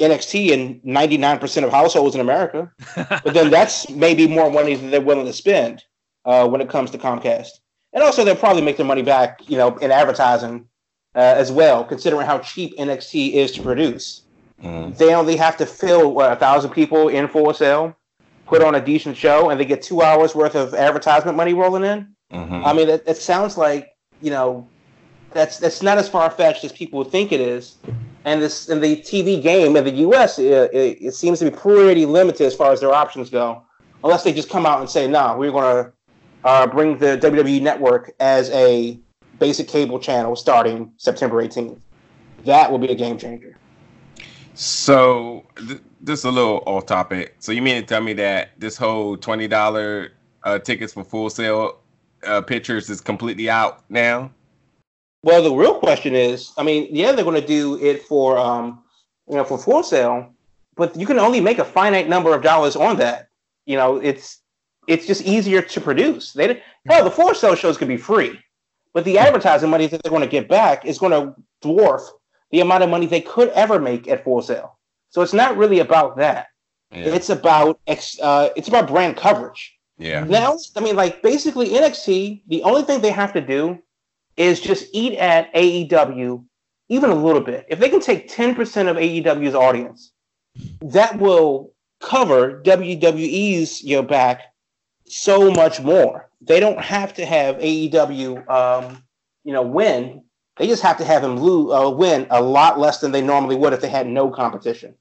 NXT 0.00 0.48
in 0.48 0.80
99% 0.80 1.64
of 1.64 1.70
households 1.70 2.14
in 2.14 2.20
America. 2.20 2.70
But 3.24 3.34
then 3.34 3.50
that's 3.50 3.88
maybe 3.90 4.26
more 4.26 4.50
money 4.50 4.74
than 4.74 4.90
they're 4.90 5.00
willing 5.00 5.26
to 5.26 5.32
spend 5.32 5.84
uh, 6.24 6.48
when 6.48 6.60
it 6.60 6.68
comes 6.68 6.90
to 6.90 6.98
Comcast. 6.98 7.60
And 7.92 8.02
also, 8.02 8.24
they'll 8.24 8.34
probably 8.36 8.62
make 8.62 8.76
their 8.78 8.86
money 8.86 9.02
back, 9.02 9.48
you 9.48 9.58
know, 9.58 9.76
in 9.78 9.90
advertising 9.90 10.66
uh, 11.14 11.18
as 11.18 11.52
well, 11.52 11.84
considering 11.84 12.26
how 12.26 12.38
cheap 12.38 12.76
NXT 12.78 13.34
is 13.34 13.52
to 13.52 13.62
produce. 13.62 14.22
Mhm. 14.62 14.96
They 14.96 15.14
only 15.14 15.36
have 15.36 15.56
to 15.58 15.66
fill 15.66 16.20
a 16.20 16.36
thousand 16.36 16.70
people 16.70 17.08
in 17.08 17.28
Full 17.28 17.52
Sail, 17.52 17.94
put 18.52 18.62
on 18.62 18.74
a 18.74 18.80
decent 18.84 19.16
show, 19.16 19.48
and 19.48 19.58
they 19.58 19.64
get 19.64 19.80
two 19.80 20.02
hours 20.02 20.34
worth 20.34 20.54
of 20.54 20.74
advertisement 20.74 21.36
money 21.38 21.54
rolling 21.54 21.84
in. 21.84 22.06
Mhm. 22.30 22.66
I 22.66 22.74
mean, 22.74 22.88
it, 22.90 23.02
it 23.06 23.16
sounds 23.16 23.56
like 23.56 23.96
you 24.20 24.30
know 24.30 24.68
that's 25.32 25.58
that's 25.58 25.80
not 25.80 25.96
as 25.96 26.06
far 26.08 26.28
fetched 26.30 26.62
as 26.62 26.70
people 26.72 26.98
would 26.98 27.10
think 27.10 27.32
it 27.32 27.40
is. 27.40 27.76
And 28.24 28.42
this 28.42 28.68
in 28.68 28.80
the 28.80 28.96
TV 28.96 29.42
game 29.42 29.74
in 29.76 29.84
the 29.84 29.90
U.S. 30.06 30.38
It, 30.38 30.52
it, 30.74 30.98
it 31.00 31.14
seems 31.14 31.38
to 31.38 31.46
be 31.46 31.50
pretty 31.50 32.04
limited 32.04 32.44
as 32.46 32.54
far 32.54 32.72
as 32.72 32.80
their 32.80 32.92
options 32.92 33.30
go, 33.30 33.62
unless 34.04 34.22
they 34.22 34.32
just 34.34 34.50
come 34.50 34.66
out 34.66 34.80
and 34.80 34.88
say, 34.88 35.08
"No, 35.08 35.34
we're 35.36 35.50
going 35.50 35.84
to 35.84 35.92
uh, 36.44 36.66
bring 36.66 36.98
the 36.98 37.16
WWE 37.18 37.62
Network 37.62 38.12
as 38.20 38.50
a 38.50 38.98
basic 39.38 39.66
cable 39.66 39.98
channel 39.98 40.36
starting 40.36 40.92
September 40.98 41.42
18th." 41.42 41.78
That 42.44 42.70
will 42.70 42.78
be 42.78 42.88
a 42.88 42.94
game 42.94 43.16
changer. 43.16 43.56
So, 44.54 45.44
th- 45.56 45.80
this 46.00 46.24
a 46.24 46.30
little 46.30 46.62
off 46.66 46.86
topic. 46.86 47.36
So, 47.38 47.52
you 47.52 47.62
mean 47.62 47.80
to 47.80 47.86
tell 47.86 48.00
me 48.00 48.12
that 48.14 48.50
this 48.58 48.76
whole 48.76 49.16
twenty 49.16 49.48
dollar 49.48 50.12
uh, 50.44 50.58
tickets 50.58 50.92
for 50.92 51.04
Full 51.04 51.30
Sail 51.30 51.78
uh, 52.24 52.40
pictures 52.42 52.90
is 52.90 53.00
completely 53.00 53.48
out 53.48 53.84
now? 53.90 54.30
Well, 55.22 55.42
the 55.42 55.54
real 55.54 55.78
question 55.78 56.14
is, 56.14 56.52
I 56.58 56.64
mean, 56.64 56.88
yeah, 56.90 57.12
they're 57.12 57.24
going 57.24 57.40
to 57.40 57.46
do 57.46 57.80
it 57.80 58.02
for, 58.02 58.36
um, 58.36 58.82
you 59.28 59.36
know, 59.36 59.44
for 59.44 59.56
Full 59.56 59.82
Sail, 59.82 60.32
but 60.74 60.96
you 60.96 61.06
can 61.06 61.18
only 61.18 61.40
make 61.40 61.58
a 61.58 61.64
finite 61.64 62.08
number 62.08 62.34
of 62.34 62.42
dollars 62.42 62.74
on 62.74 62.96
that. 62.96 63.28
You 63.66 63.76
know, 63.76 63.96
it's 63.98 64.40
it's 64.88 65.06
just 65.06 65.22
easier 65.22 65.62
to 65.62 65.80
produce. 65.80 66.32
They 66.32 66.60
hell, 66.86 67.04
the 67.04 67.10
Full 67.10 67.34
Sail 67.34 67.54
shows 67.54 67.78
could 67.78 67.88
be 67.88 67.96
free, 67.96 68.38
but 68.92 69.04
the 69.04 69.18
advertising 69.18 69.70
money 69.70 69.86
that 69.86 70.02
they're 70.02 70.10
going 70.10 70.22
to 70.22 70.28
get 70.28 70.48
back 70.48 70.84
is 70.84 70.98
going 70.98 71.12
to 71.12 71.34
dwarf 71.62 72.02
the 72.52 72.60
amount 72.60 72.84
of 72.84 72.90
money 72.90 73.06
they 73.06 73.20
could 73.20 73.48
ever 73.50 73.80
make 73.80 74.06
at 74.06 74.22
Full 74.24 74.42
Sail. 74.42 74.78
So 75.10 75.22
it's 75.22 75.32
not 75.32 75.56
really 75.56 75.80
about 75.80 76.16
that. 76.18 76.48
Yeah. 76.90 77.06
It's 77.06 77.30
about 77.30 77.80
ex, 77.86 78.18
uh, 78.20 78.50
it's 78.54 78.68
about 78.68 78.86
brand 78.86 79.16
coverage. 79.16 79.74
Yeah. 79.98 80.24
Now, 80.24 80.56
I 80.76 80.80
mean, 80.80 80.96
like 80.96 81.22
basically 81.22 81.70
NXT, 81.70 82.42
the 82.46 82.62
only 82.62 82.82
thing 82.82 83.00
they 83.00 83.10
have 83.10 83.32
to 83.32 83.40
do 83.40 83.78
is 84.36 84.60
just 84.60 84.86
eat 84.92 85.18
at 85.18 85.52
AEW 85.54 86.44
even 86.88 87.10
a 87.10 87.14
little 87.14 87.40
bit. 87.40 87.64
If 87.68 87.78
they 87.78 87.88
can 87.88 88.00
take 88.00 88.28
10% 88.28 88.56
of 88.88 88.96
AEW's 88.96 89.54
audience, 89.54 90.12
that 90.82 91.18
will 91.18 91.72
cover 92.00 92.60
WWE's 92.62 93.82
you 93.82 93.96
know, 93.96 94.02
back 94.02 94.42
so 95.06 95.50
much 95.50 95.80
more. 95.80 96.28
They 96.42 96.60
don't 96.60 96.80
have 96.80 97.14
to 97.14 97.24
have 97.24 97.56
AEW 97.56 98.48
um, 98.50 99.02
you 99.44 99.52
know 99.52 99.62
win. 99.62 100.24
They 100.58 100.66
just 100.66 100.82
have 100.82 100.98
to 100.98 101.04
have 101.04 101.24
him 101.24 101.38
lose, 101.38 101.72
uh, 101.72 101.90
win 101.90 102.26
a 102.30 102.42
lot 102.42 102.78
less 102.78 103.00
than 103.00 103.12
they 103.12 103.22
normally 103.22 103.56
would 103.56 103.72
if 103.72 103.80
they 103.80 103.88
had 103.88 104.06
no 104.06 104.30
competition. 104.30 104.94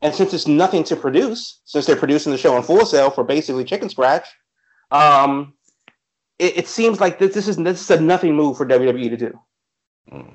And 0.00 0.14
since 0.14 0.34
it's 0.34 0.46
nothing 0.46 0.84
to 0.84 0.96
produce, 0.96 1.60
since 1.64 1.86
they're 1.86 1.96
producing 1.96 2.32
the 2.32 2.38
show 2.38 2.54
on 2.56 2.62
Full 2.62 2.84
Sail 2.84 3.10
for 3.10 3.24
basically 3.24 3.64
chicken 3.64 3.88
scratch, 3.88 4.26
um, 4.90 5.54
it, 6.38 6.58
it, 6.58 6.68
seems 6.68 7.00
like 7.00 7.18
this, 7.18 7.34
this 7.34 7.48
is 7.48 7.56
this 7.56 7.80
is 7.80 7.90
a 7.90 8.00
nothing 8.00 8.34
move 8.34 8.56
for 8.56 8.66
WWE 8.66 9.08
to 9.10 9.16
do. 9.16 9.40
Mm. 10.12 10.30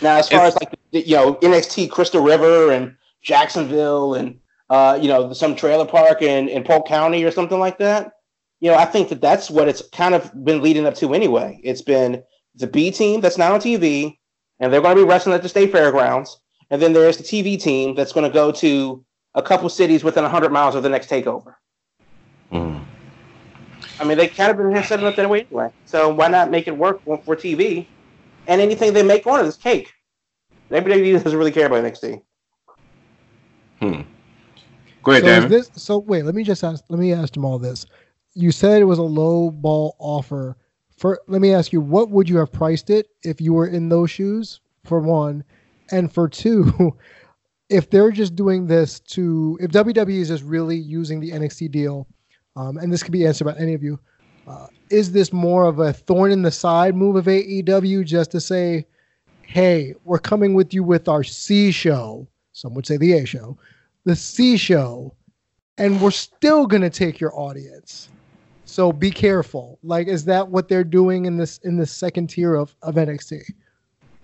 Now, 0.00 0.16
as 0.16 0.28
far 0.28 0.46
if, 0.46 0.54
as 0.54 0.62
like 0.62 0.78
you 0.92 1.16
know 1.16 1.34
NXT 1.36 1.90
Crystal 1.90 2.22
River 2.22 2.72
and 2.72 2.96
Jacksonville 3.22 4.14
and 4.14 4.38
uh, 4.70 4.98
you 5.00 5.08
know 5.08 5.32
some 5.32 5.56
trailer 5.56 5.86
park 5.86 6.22
in 6.22 6.48
in 6.48 6.62
Polk 6.62 6.86
County 6.86 7.24
or 7.24 7.30
something 7.30 7.58
like 7.58 7.78
that, 7.78 8.12
you 8.60 8.70
know 8.70 8.76
I 8.76 8.84
think 8.84 9.08
that 9.08 9.20
that's 9.20 9.50
what 9.50 9.68
it's 9.68 9.82
kind 9.88 10.14
of 10.14 10.30
been 10.44 10.62
leading 10.62 10.86
up 10.86 10.94
to 10.96 11.14
anyway. 11.14 11.60
It's 11.64 11.82
been 11.82 12.22
the 12.54 12.66
B 12.66 12.90
team 12.90 13.20
that's 13.20 13.38
not 13.38 13.52
on 13.52 13.60
TV, 13.60 14.16
and 14.60 14.72
they're 14.72 14.80
going 14.80 14.96
to 14.96 15.02
be 15.02 15.08
wrestling 15.08 15.34
at 15.34 15.42
the 15.42 15.48
state 15.48 15.72
fairgrounds, 15.72 16.40
and 16.70 16.80
then 16.80 16.92
there's 16.92 17.16
the 17.16 17.24
TV 17.24 17.60
team 17.60 17.94
that's 17.94 18.12
going 18.12 18.28
to 18.28 18.32
go 18.32 18.52
to 18.52 19.04
a 19.34 19.42
couple 19.42 19.68
cities 19.68 20.04
within 20.04 20.22
100 20.22 20.52
miles 20.52 20.74
of 20.74 20.82
the 20.82 20.88
next 20.88 21.08
takeover. 21.08 21.54
Mm. 22.52 22.84
I 24.00 24.04
mean, 24.04 24.18
they 24.18 24.28
kind 24.28 24.50
of 24.50 24.56
been 24.56 24.82
setting 24.84 25.06
up 25.06 25.16
that 25.16 25.28
way 25.28 25.40
anyway. 25.40 25.70
So 25.84 26.12
why 26.12 26.28
not 26.28 26.50
make 26.50 26.68
it 26.68 26.76
work 26.76 27.02
for 27.04 27.36
TV? 27.36 27.86
And 28.46 28.60
anything 28.60 28.92
they 28.92 29.02
make 29.02 29.26
on 29.26 29.40
it 29.40 29.46
is 29.46 29.56
cake. 29.56 29.92
WWE 30.70 31.22
doesn't 31.22 31.38
really 31.38 31.52
care 31.52 31.66
about 31.66 31.84
NXT. 31.84 32.22
Hmm. 33.80 34.02
Go 35.02 35.12
ahead, 35.12 35.22
so 35.22 35.28
David. 35.28 35.50
This, 35.50 35.70
so 35.74 35.98
wait, 35.98 36.24
let 36.24 36.34
me 36.34 36.42
just 36.42 36.64
ask. 36.64 36.84
Let 36.88 36.98
me 36.98 37.12
ask 37.12 37.34
them 37.34 37.44
all 37.44 37.58
this. 37.58 37.86
You 38.34 38.50
said 38.50 38.80
it 38.80 38.86
was 38.86 38.98
a 38.98 39.02
low 39.02 39.50
ball 39.50 39.96
offer. 39.98 40.56
For 41.04 41.20
let 41.26 41.42
me 41.42 41.52
ask 41.52 41.70
you, 41.70 41.82
what 41.82 42.08
would 42.08 42.30
you 42.30 42.38
have 42.38 42.50
priced 42.50 42.88
it 42.88 43.08
if 43.24 43.38
you 43.38 43.52
were 43.52 43.66
in 43.66 43.90
those 43.90 44.10
shoes? 44.10 44.60
For 44.84 45.00
one, 45.00 45.44
and 45.90 46.10
for 46.10 46.30
two, 46.30 46.96
if 47.68 47.90
they're 47.90 48.10
just 48.10 48.34
doing 48.34 48.66
this 48.66 49.00
to, 49.00 49.58
if 49.60 49.70
WWE 49.70 50.18
is 50.18 50.28
just 50.28 50.44
really 50.44 50.78
using 50.78 51.20
the 51.20 51.32
NXT 51.32 51.70
deal 51.70 52.06
um, 52.56 52.78
and 52.78 52.90
this 52.90 53.02
could 53.02 53.12
be 53.12 53.26
answered 53.26 53.44
by 53.44 53.54
any 53.58 53.74
of 53.74 53.82
you. 53.82 54.00
Uh, 54.46 54.68
is 54.88 55.12
this 55.12 55.30
more 55.30 55.66
of 55.66 55.78
a 55.78 55.92
thorn 55.92 56.32
in 56.32 56.40
the 56.40 56.50
side 56.50 56.96
move 56.96 57.16
of 57.16 57.26
AEW 57.26 58.02
just 58.06 58.30
to 58.30 58.40
say, 58.40 58.86
hey, 59.42 59.92
we're 60.04 60.18
coming 60.18 60.54
with 60.54 60.72
you 60.72 60.82
with 60.82 61.06
our 61.06 61.22
C 61.22 61.70
show? 61.70 62.26
Some 62.54 62.72
would 62.72 62.86
say 62.86 62.96
the 62.96 63.12
A 63.12 63.26
show, 63.26 63.58
the 64.04 64.16
C 64.16 64.56
show, 64.56 65.14
and 65.76 66.00
we're 66.00 66.10
still 66.10 66.66
going 66.66 66.80
to 66.80 66.88
take 66.88 67.20
your 67.20 67.38
audience. 67.38 68.08
So 68.74 68.92
be 68.92 69.12
careful. 69.12 69.78
Like, 69.84 70.08
is 70.08 70.24
that 70.24 70.48
what 70.48 70.68
they're 70.68 70.82
doing 70.82 71.26
in 71.26 71.36
this 71.36 71.58
in 71.58 71.76
the 71.76 71.86
second 71.86 72.26
tier 72.26 72.56
of, 72.56 72.74
of 72.82 72.96
NXT? 72.96 73.44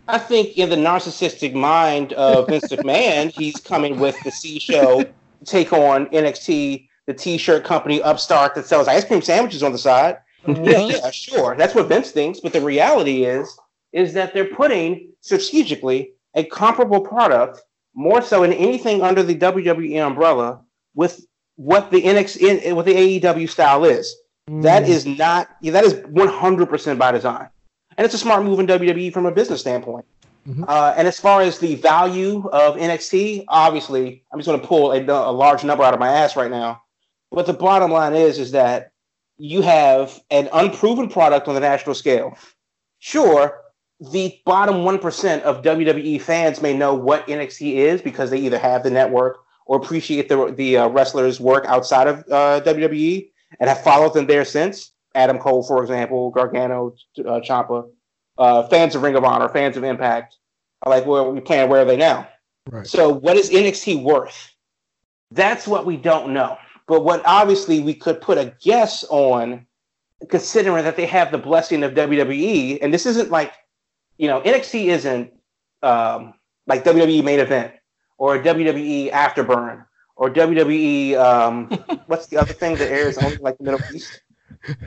I 0.08 0.18
think 0.18 0.58
in 0.58 0.68
the 0.68 0.74
narcissistic 0.74 1.54
mind 1.54 2.14
of 2.14 2.48
Vince 2.48 2.66
McMahon, 2.66 3.30
he's 3.30 3.54
coming 3.58 4.00
with 4.00 4.20
the 4.24 4.32
C 4.32 4.58
show 4.58 5.04
take 5.44 5.72
on 5.72 6.06
NXT 6.06 6.88
the 7.06 7.14
t-shirt 7.14 7.62
company 7.62 8.02
upstart 8.02 8.56
that 8.56 8.66
sells 8.66 8.88
ice 8.88 9.04
cream 9.04 9.22
sandwiches 9.22 9.62
on 9.62 9.70
the 9.70 9.78
side. 9.78 10.18
Mm-hmm. 10.44 10.64
Yeah, 10.64 10.80
yeah, 10.80 11.10
sure. 11.12 11.54
That's 11.56 11.76
what 11.76 11.86
Vince 11.86 12.10
thinks. 12.10 12.40
But 12.40 12.52
the 12.52 12.60
reality 12.60 13.26
is, 13.26 13.56
is 13.92 14.14
that 14.14 14.34
they're 14.34 14.52
putting 14.52 15.12
strategically 15.20 16.14
a 16.34 16.42
comparable 16.42 17.00
product 17.00 17.60
more 17.94 18.20
so 18.20 18.42
in 18.42 18.52
anything 18.54 19.00
under 19.00 19.22
the 19.22 19.36
WWE 19.36 20.04
umbrella 20.04 20.60
with 20.96 21.24
what 21.54 21.92
the 21.92 22.02
NXT, 22.02 22.74
what 22.74 22.86
the 22.86 23.20
AEW 23.20 23.48
style 23.48 23.84
is. 23.84 24.12
Mm. 24.48 24.62
That 24.62 24.88
is 24.88 25.06
not, 25.06 25.48
that 25.62 25.84
is 25.84 25.94
100% 25.94 26.98
by 26.98 27.12
design. 27.12 27.48
And 27.96 28.04
it's 28.04 28.14
a 28.14 28.18
smart 28.18 28.44
move 28.44 28.60
in 28.60 28.66
WWE 28.66 29.12
from 29.12 29.26
a 29.26 29.32
business 29.32 29.60
standpoint. 29.60 30.06
Mm-hmm. 30.48 30.64
Uh, 30.66 30.94
and 30.96 31.06
as 31.06 31.20
far 31.20 31.42
as 31.42 31.58
the 31.58 31.74
value 31.76 32.48
of 32.48 32.76
NXT, 32.76 33.44
obviously, 33.48 34.24
I'm 34.32 34.38
just 34.38 34.46
going 34.46 34.60
to 34.60 34.66
pull 34.66 34.92
a, 34.92 35.00
a 35.02 35.32
large 35.32 35.64
number 35.64 35.84
out 35.84 35.92
of 35.92 36.00
my 36.00 36.08
ass 36.08 36.36
right 36.36 36.50
now. 36.50 36.82
But 37.30 37.46
the 37.46 37.52
bottom 37.52 37.90
line 37.90 38.14
is, 38.14 38.38
is 38.38 38.50
that 38.52 38.92
you 39.38 39.62
have 39.62 40.20
an 40.30 40.48
unproven 40.52 41.08
product 41.08 41.46
on 41.48 41.54
the 41.54 41.60
national 41.60 41.94
scale. 41.94 42.36
Sure, 42.98 43.60
the 44.00 44.38
bottom 44.44 44.76
1% 44.76 45.42
of 45.42 45.62
WWE 45.62 46.20
fans 46.20 46.62
may 46.62 46.76
know 46.76 46.94
what 46.94 47.26
NXT 47.26 47.74
is 47.74 48.02
because 48.02 48.30
they 48.30 48.38
either 48.38 48.58
have 48.58 48.82
the 48.82 48.90
network 48.90 49.40
or 49.66 49.76
appreciate 49.76 50.28
the, 50.28 50.52
the 50.52 50.78
uh, 50.78 50.88
wrestlers' 50.88 51.38
work 51.38 51.64
outside 51.66 52.08
of 52.08 52.18
uh, 52.30 52.60
WWE 52.62 53.29
and 53.58 53.68
have 53.68 53.82
followed 53.82 54.14
them 54.14 54.26
there 54.26 54.44
since. 54.44 54.92
Adam 55.14 55.38
Cole, 55.38 55.62
for 55.62 55.82
example, 55.82 56.30
Gargano, 56.30 56.94
uh, 57.18 57.40
Ciampa, 57.40 57.88
uh, 58.38 58.62
fans 58.68 58.94
of 58.94 59.02
Ring 59.02 59.16
of 59.16 59.24
Honor, 59.24 59.48
fans 59.48 59.76
of 59.76 59.82
Impact 59.82 60.36
are 60.82 60.90
like, 60.90 61.04
well, 61.04 61.32
we 61.32 61.40
playing, 61.40 61.68
where 61.68 61.82
are 61.82 61.84
they 61.84 61.96
now? 61.96 62.28
Right. 62.70 62.86
So, 62.86 63.08
what 63.08 63.36
is 63.36 63.50
NXT 63.50 64.02
worth? 64.02 64.54
That's 65.32 65.66
what 65.66 65.84
we 65.84 65.96
don't 65.96 66.32
know. 66.32 66.56
But 66.86 67.04
what 67.04 67.22
obviously 67.24 67.80
we 67.80 67.94
could 67.94 68.20
put 68.20 68.38
a 68.38 68.54
guess 68.62 69.04
on, 69.10 69.66
considering 70.28 70.84
that 70.84 70.96
they 70.96 71.06
have 71.06 71.32
the 71.32 71.38
blessing 71.38 71.82
of 71.82 71.92
WWE, 71.94 72.78
and 72.82 72.92
this 72.92 73.06
isn't 73.06 73.30
like, 73.30 73.52
you 74.18 74.28
know, 74.28 74.40
NXT 74.42 74.86
isn't 74.86 75.32
um, 75.82 76.34
like 76.66 76.84
WWE 76.84 77.24
main 77.24 77.40
event 77.40 77.72
or 78.18 78.36
a 78.36 78.42
WWE 78.42 79.10
afterburn 79.12 79.84
or 80.20 80.30
WWE. 80.30 81.16
Um, 81.16 81.66
what's 82.06 82.28
the 82.28 82.36
other 82.36 82.52
thing 82.52 82.76
that 82.76 82.92
airs 82.92 83.18
only 83.18 83.38
like 83.38 83.58
the 83.58 83.64
Middle 83.64 83.80
East? 83.92 84.22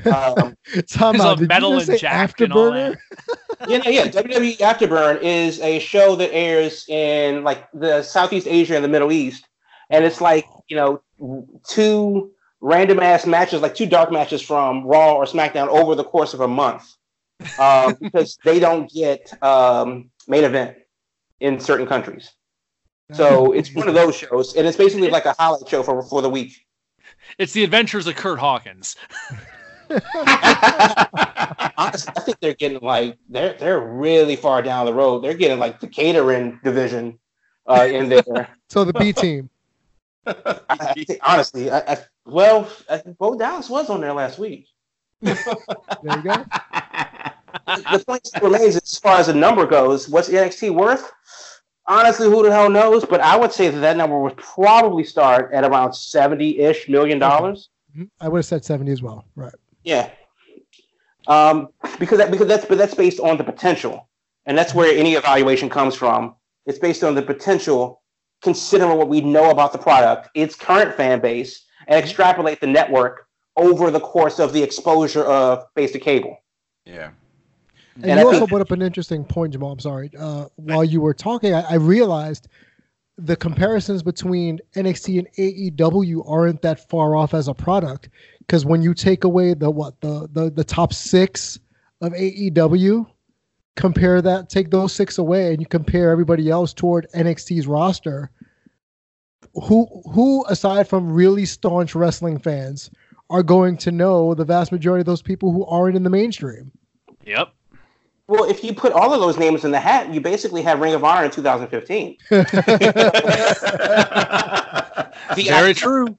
Um, 0.05 0.55
Tom, 0.87 1.19
uh, 1.19 1.35
did 1.35 1.49
metal 1.49 1.73
you 1.73 1.85
just 1.85 2.01
say 2.01 2.07
afterburner? 2.07 2.95
yeah, 3.67 3.89
yeah. 3.89 4.07
WWE 4.07 4.57
Afterburn 4.57 5.21
is 5.21 5.59
a 5.61 5.79
show 5.79 6.15
that 6.15 6.31
airs 6.31 6.87
in 6.87 7.43
like 7.43 7.67
the 7.73 8.03
Southeast 8.03 8.47
Asia 8.47 8.75
and 8.75 8.85
the 8.85 8.89
Middle 8.89 9.11
East, 9.11 9.47
and 9.89 10.05
it's 10.05 10.21
like 10.21 10.45
you 10.67 10.77
know 10.77 11.01
two 11.67 12.31
random 12.61 12.99
ass 12.99 13.25
matches, 13.25 13.61
like 13.61 13.73
two 13.73 13.87
dark 13.87 14.11
matches 14.11 14.41
from 14.41 14.85
Raw 14.85 15.15
or 15.15 15.25
SmackDown 15.25 15.67
over 15.69 15.95
the 15.95 16.03
course 16.03 16.35
of 16.35 16.41
a 16.41 16.47
month, 16.47 16.95
um, 17.57 17.97
because 17.99 18.37
they 18.43 18.59
don't 18.59 18.87
get 18.91 19.33
um, 19.41 20.11
main 20.27 20.43
event 20.43 20.77
in 21.39 21.59
certain 21.59 21.87
countries. 21.87 22.31
So 23.11 23.51
it's 23.53 23.73
one 23.73 23.87
of 23.87 23.93
those 23.93 24.15
shows, 24.15 24.55
and 24.55 24.65
it's 24.67 24.77
basically 24.77 25.09
like 25.09 25.25
a 25.25 25.35
highlight 25.37 25.67
show 25.67 25.83
for 25.83 26.01
for 26.03 26.21
the 26.21 26.29
week. 26.29 26.65
It's 27.37 27.53
the 27.53 27.63
Adventures 27.63 28.07
of 28.07 28.15
Kurt 28.15 28.39
Hawkins. 28.39 28.95
Honestly, 31.77 32.13
I 32.15 32.21
think 32.21 32.39
they're 32.39 32.53
getting 32.53 32.79
like 32.81 33.17
they're 33.29 33.53
they're 33.53 33.79
really 33.79 34.35
far 34.35 34.61
down 34.61 34.85
the 34.85 34.93
road. 34.93 35.23
They're 35.23 35.33
getting 35.33 35.59
like 35.59 35.79
the 35.79 35.87
catering 35.87 36.59
division 36.63 37.19
uh, 37.67 37.87
in 37.89 38.09
there. 38.09 38.49
So 38.69 38.83
the 38.83 38.93
B 38.93 39.13
team. 39.13 39.51
I, 40.25 40.59
I 40.67 40.93
think, 40.93 41.19
honestly, 41.21 41.69
I, 41.69 41.79
I, 41.79 41.97
well, 42.25 42.67
I 42.89 42.97
think 42.97 43.19
Bo 43.19 43.37
Dallas 43.37 43.69
was 43.69 43.87
on 43.91 44.01
there 44.01 44.13
last 44.13 44.39
week. 44.39 44.67
there 45.21 45.35
you 45.35 46.23
go. 46.23 46.43
the 47.67 48.03
point 48.07 48.27
remains 48.41 48.77
as 48.77 48.97
far 48.97 49.19
as 49.19 49.27
the 49.27 49.33
number 49.35 49.67
goes. 49.67 50.09
What's 50.09 50.29
NXT 50.29 50.73
worth? 50.73 51.11
Honestly, 51.85 52.27
who 52.27 52.43
the 52.43 52.51
hell 52.51 52.69
knows? 52.69 53.03
But 53.03 53.21
I 53.21 53.35
would 53.35 53.51
say 53.51 53.69
that 53.69 53.79
that 53.79 53.97
number 53.97 54.17
would 54.19 54.37
probably 54.37 55.03
start 55.03 55.53
at 55.53 55.63
around 55.63 55.93
seventy-ish 55.93 56.87
million 56.87 57.19
dollars. 57.19 57.69
Mm-hmm. 57.91 58.05
I 58.21 58.29
would 58.29 58.39
have 58.39 58.45
said 58.45 58.63
seventy 58.63 58.91
as 58.91 59.01
well. 59.01 59.25
Right. 59.35 59.53
Yeah. 59.83 60.09
Um, 61.27 61.69
because 61.99 62.17
that 62.19 62.31
because 62.31 62.47
that's 62.47 62.65
but 62.65 62.77
that's 62.77 62.93
based 62.93 63.19
on 63.19 63.37
the 63.37 63.43
potential, 63.43 64.09
and 64.45 64.57
that's 64.57 64.73
where 64.73 64.97
any 64.97 65.15
evaluation 65.15 65.69
comes 65.69 65.95
from. 65.95 66.35
It's 66.65 66.79
based 66.79 67.03
on 67.03 67.15
the 67.15 67.21
potential 67.21 68.01
considering 68.41 68.97
what 68.97 69.09
we 69.09 69.21
know 69.21 69.51
about 69.51 69.71
the 69.71 69.77
product, 69.77 70.29
its 70.35 70.55
current 70.55 70.95
fan 70.95 71.19
base, 71.21 71.65
and 71.87 72.01
extrapolate 72.01 72.59
the 72.59 72.67
network 72.67 73.27
over 73.55 73.89
the 73.91 73.99
course 73.99 74.39
of 74.39 74.51
the 74.51 74.61
exposure 74.61 75.23
of 75.23 75.65
basic 75.75 76.01
cable. 76.01 76.37
Yeah. 76.85 77.11
And, 77.95 78.05
and 78.05 78.19
you 78.19 78.19
I 78.19 78.23
also 78.23 78.39
think, 78.39 78.49
brought 78.49 78.61
up 78.61 78.71
an 78.71 78.81
interesting 78.81 79.23
point, 79.23 79.53
Jamal. 79.53 79.71
I'm 79.71 79.79
sorry. 79.79 80.11
Uh, 80.17 80.47
while 80.55 80.83
you 80.83 81.01
were 81.01 81.13
talking, 81.13 81.53
I, 81.53 81.61
I, 81.61 81.75
realized 81.75 82.47
the 83.17 83.35
comparisons 83.35 84.01
between 84.01 84.59
NXT 84.75 85.19
and 85.19 85.77
AEW 85.77 86.27
aren't 86.27 86.61
that 86.63 86.89
far 86.89 87.15
off 87.15 87.33
as 87.33 87.47
a 87.47 87.53
product 87.53 88.09
because 88.39 88.65
when 88.65 88.81
you 88.81 88.93
take 88.93 89.23
away 89.23 89.53
the 89.53 89.69
what 89.69 89.99
the 90.01 90.27
the 90.31 90.49
the 90.49 90.63
top 90.63 90.93
six 90.93 91.59
of 92.01 92.13
AEW, 92.13 93.05
compare 93.75 94.21
that, 94.21 94.49
take 94.49 94.71
those 94.71 94.93
six 94.93 95.17
away, 95.17 95.51
and 95.53 95.61
you 95.61 95.67
compare 95.67 96.09
everybody 96.09 96.49
else 96.49 96.73
toward 96.73 97.07
NXT's 97.15 97.67
roster. 97.67 98.31
Who 99.53 99.87
who 100.11 100.43
aside 100.47 100.87
from 100.87 101.11
really 101.11 101.45
staunch 101.45 101.93
wrestling 101.93 102.39
fans 102.39 102.89
are 103.29 103.43
going 103.43 103.77
to 103.77 103.91
know 103.91 104.33
the 104.33 104.45
vast 104.45 104.71
majority 104.71 105.01
of 105.01 105.05
those 105.05 105.21
people 105.21 105.51
who 105.51 105.63
aren't 105.65 105.95
in 105.95 106.03
the 106.03 106.09
mainstream? 106.09 106.71
Yep. 107.25 107.53
Well, 108.33 108.49
if 108.49 108.63
you 108.63 108.73
put 108.73 108.93
all 108.93 109.13
of 109.13 109.19
those 109.19 109.37
names 109.37 109.63
in 109.63 109.69
the 109.69 109.79
hat, 109.79 110.11
you 110.11 110.19
basically 110.19 110.63
have 110.63 110.79
Ring 110.79 110.95
of 110.95 111.03
Honor 111.03 111.25
in 111.25 111.29
2015. 111.29 112.17
Very 115.45 115.75
true. 115.75 116.17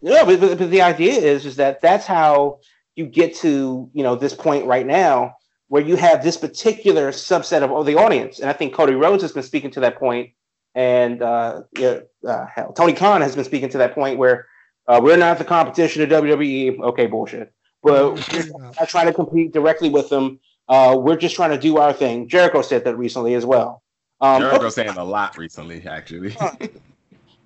Yeah, 0.00 0.24
but, 0.24 0.40
but, 0.40 0.56
but 0.56 0.70
the 0.70 0.80
idea 0.80 1.12
is 1.12 1.44
is 1.44 1.56
that 1.56 1.82
that's 1.82 2.06
how 2.06 2.60
you 2.96 3.04
get 3.04 3.36
to 3.36 3.90
you 3.92 4.02
know 4.02 4.16
this 4.16 4.32
point 4.32 4.64
right 4.64 4.86
now 4.86 5.36
where 5.68 5.82
you 5.82 5.94
have 5.96 6.24
this 6.24 6.38
particular 6.38 7.12
subset 7.12 7.62
of, 7.62 7.70
of 7.70 7.84
the 7.84 7.96
audience, 7.96 8.38
and 8.40 8.48
I 8.48 8.54
think 8.54 8.72
Cody 8.72 8.94
Rhodes 8.94 9.20
has 9.20 9.32
been 9.32 9.42
speaking 9.42 9.70
to 9.72 9.80
that 9.80 9.98
point, 9.98 10.30
and 10.74 11.20
uh, 11.20 11.64
yeah, 11.76 11.98
uh, 12.26 12.46
hell, 12.46 12.72
Tony 12.72 12.94
Khan 12.94 13.20
has 13.20 13.36
been 13.36 13.44
speaking 13.44 13.68
to 13.68 13.76
that 13.76 13.92
point 13.92 14.16
where 14.16 14.46
uh, 14.88 15.00
we're 15.02 15.18
not 15.18 15.36
the 15.36 15.44
competition 15.44 16.00
of 16.00 16.08
WWE. 16.08 16.80
Okay, 16.80 17.04
bullshit. 17.08 17.52
But 17.82 18.14
we're 18.32 18.70
not 18.70 18.88
trying 18.88 19.06
to 19.06 19.12
compete 19.12 19.52
directly 19.52 19.90
with 19.90 20.08
them. 20.08 20.40
Uh, 20.68 20.96
we're 20.98 21.16
just 21.16 21.34
trying 21.34 21.50
to 21.50 21.58
do 21.58 21.78
our 21.78 21.92
thing. 21.92 22.28
Jericho 22.28 22.62
said 22.62 22.84
that 22.84 22.96
recently 22.96 23.34
as 23.34 23.44
well. 23.44 23.82
Um, 24.20 24.40
Jericho 24.40 24.68
saying 24.68 24.96
a 24.96 25.04
lot 25.04 25.36
recently, 25.36 25.84
actually. 25.86 26.36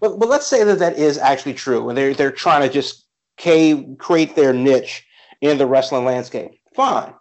but 0.01 0.19
but 0.19 0.29
let's 0.29 0.47
say 0.47 0.63
that 0.63 0.79
that 0.79 0.99
is 0.99 1.19
actually 1.19 1.55
true, 1.55 1.89
and 1.89 1.97
they're 1.97 2.15
they're 2.15 2.31
trying 2.31 2.63
to 2.63 2.73
just 2.73 3.07
create 3.39 4.37
their 4.37 4.53
niche 4.53 5.05
in 5.41 5.59
the 5.59 5.67
wrestling 5.67 6.05
landscape. 6.05 6.53
Fine, 6.75 7.15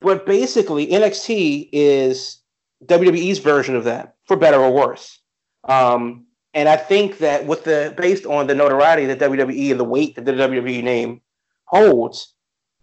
but 0.00 0.26
basically 0.26 0.88
NXT 0.88 1.68
is 1.72 2.38
WWE's 2.84 3.38
version 3.38 3.76
of 3.76 3.84
that, 3.84 4.14
for 4.26 4.36
better 4.36 4.58
or 4.58 4.72
worse. 4.72 5.20
Um, 5.64 6.26
and 6.54 6.68
I 6.68 6.76
think 6.76 7.18
that 7.18 7.46
with 7.46 7.64
the 7.64 7.94
based 7.96 8.26
on 8.26 8.46
the 8.46 8.54
notoriety 8.54 9.06
that 9.06 9.18
WWE 9.20 9.70
and 9.70 9.80
the 9.80 9.84
weight 9.84 10.16
that 10.16 10.24
the 10.24 10.32
WWE 10.32 10.82
name 10.82 11.20
holds, 11.66 12.34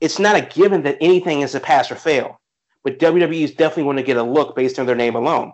it's 0.02 0.20
not 0.20 0.36
a 0.36 0.42
given 0.42 0.84
that 0.84 0.98
anything 1.02 1.42
is 1.42 1.56
a 1.56 1.60
pass 1.60 1.92
or 1.92 1.96
fail. 1.96 2.40
But 2.84 3.00
WWE 3.00 3.42
is 3.42 3.52
definitely 3.52 3.84
going 3.84 3.98
to 3.98 4.04
get 4.04 4.18
a 4.18 4.24
look 4.24 4.56
based 4.56 4.78
on 4.78 4.86
their 4.86 4.96
name 4.96 5.16
alone. 5.16 5.54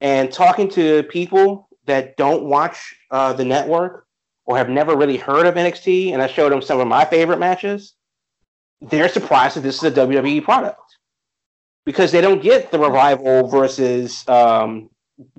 And 0.00 0.32
talking 0.32 0.68
to 0.70 1.02
people 1.04 1.68
that 1.86 2.16
don't 2.16 2.44
watch 2.44 2.94
uh, 3.10 3.32
the 3.32 3.44
network 3.44 4.06
or 4.44 4.56
have 4.56 4.68
never 4.68 4.96
really 4.96 5.16
heard 5.16 5.46
of 5.46 5.54
NXT, 5.54 6.12
and 6.12 6.22
I 6.22 6.26
showed 6.26 6.52
them 6.52 6.62
some 6.62 6.80
of 6.80 6.86
my 6.86 7.04
favorite 7.04 7.38
matches, 7.38 7.94
they're 8.80 9.08
surprised 9.08 9.56
that 9.56 9.62
this 9.62 9.76
is 9.76 9.84
a 9.84 9.90
WWE 9.90 10.44
product 10.44 10.80
because 11.84 12.12
they 12.12 12.20
don't 12.20 12.42
get 12.42 12.70
the 12.70 12.78
revival 12.78 13.48
versus 13.48 14.26
um, 14.28 14.90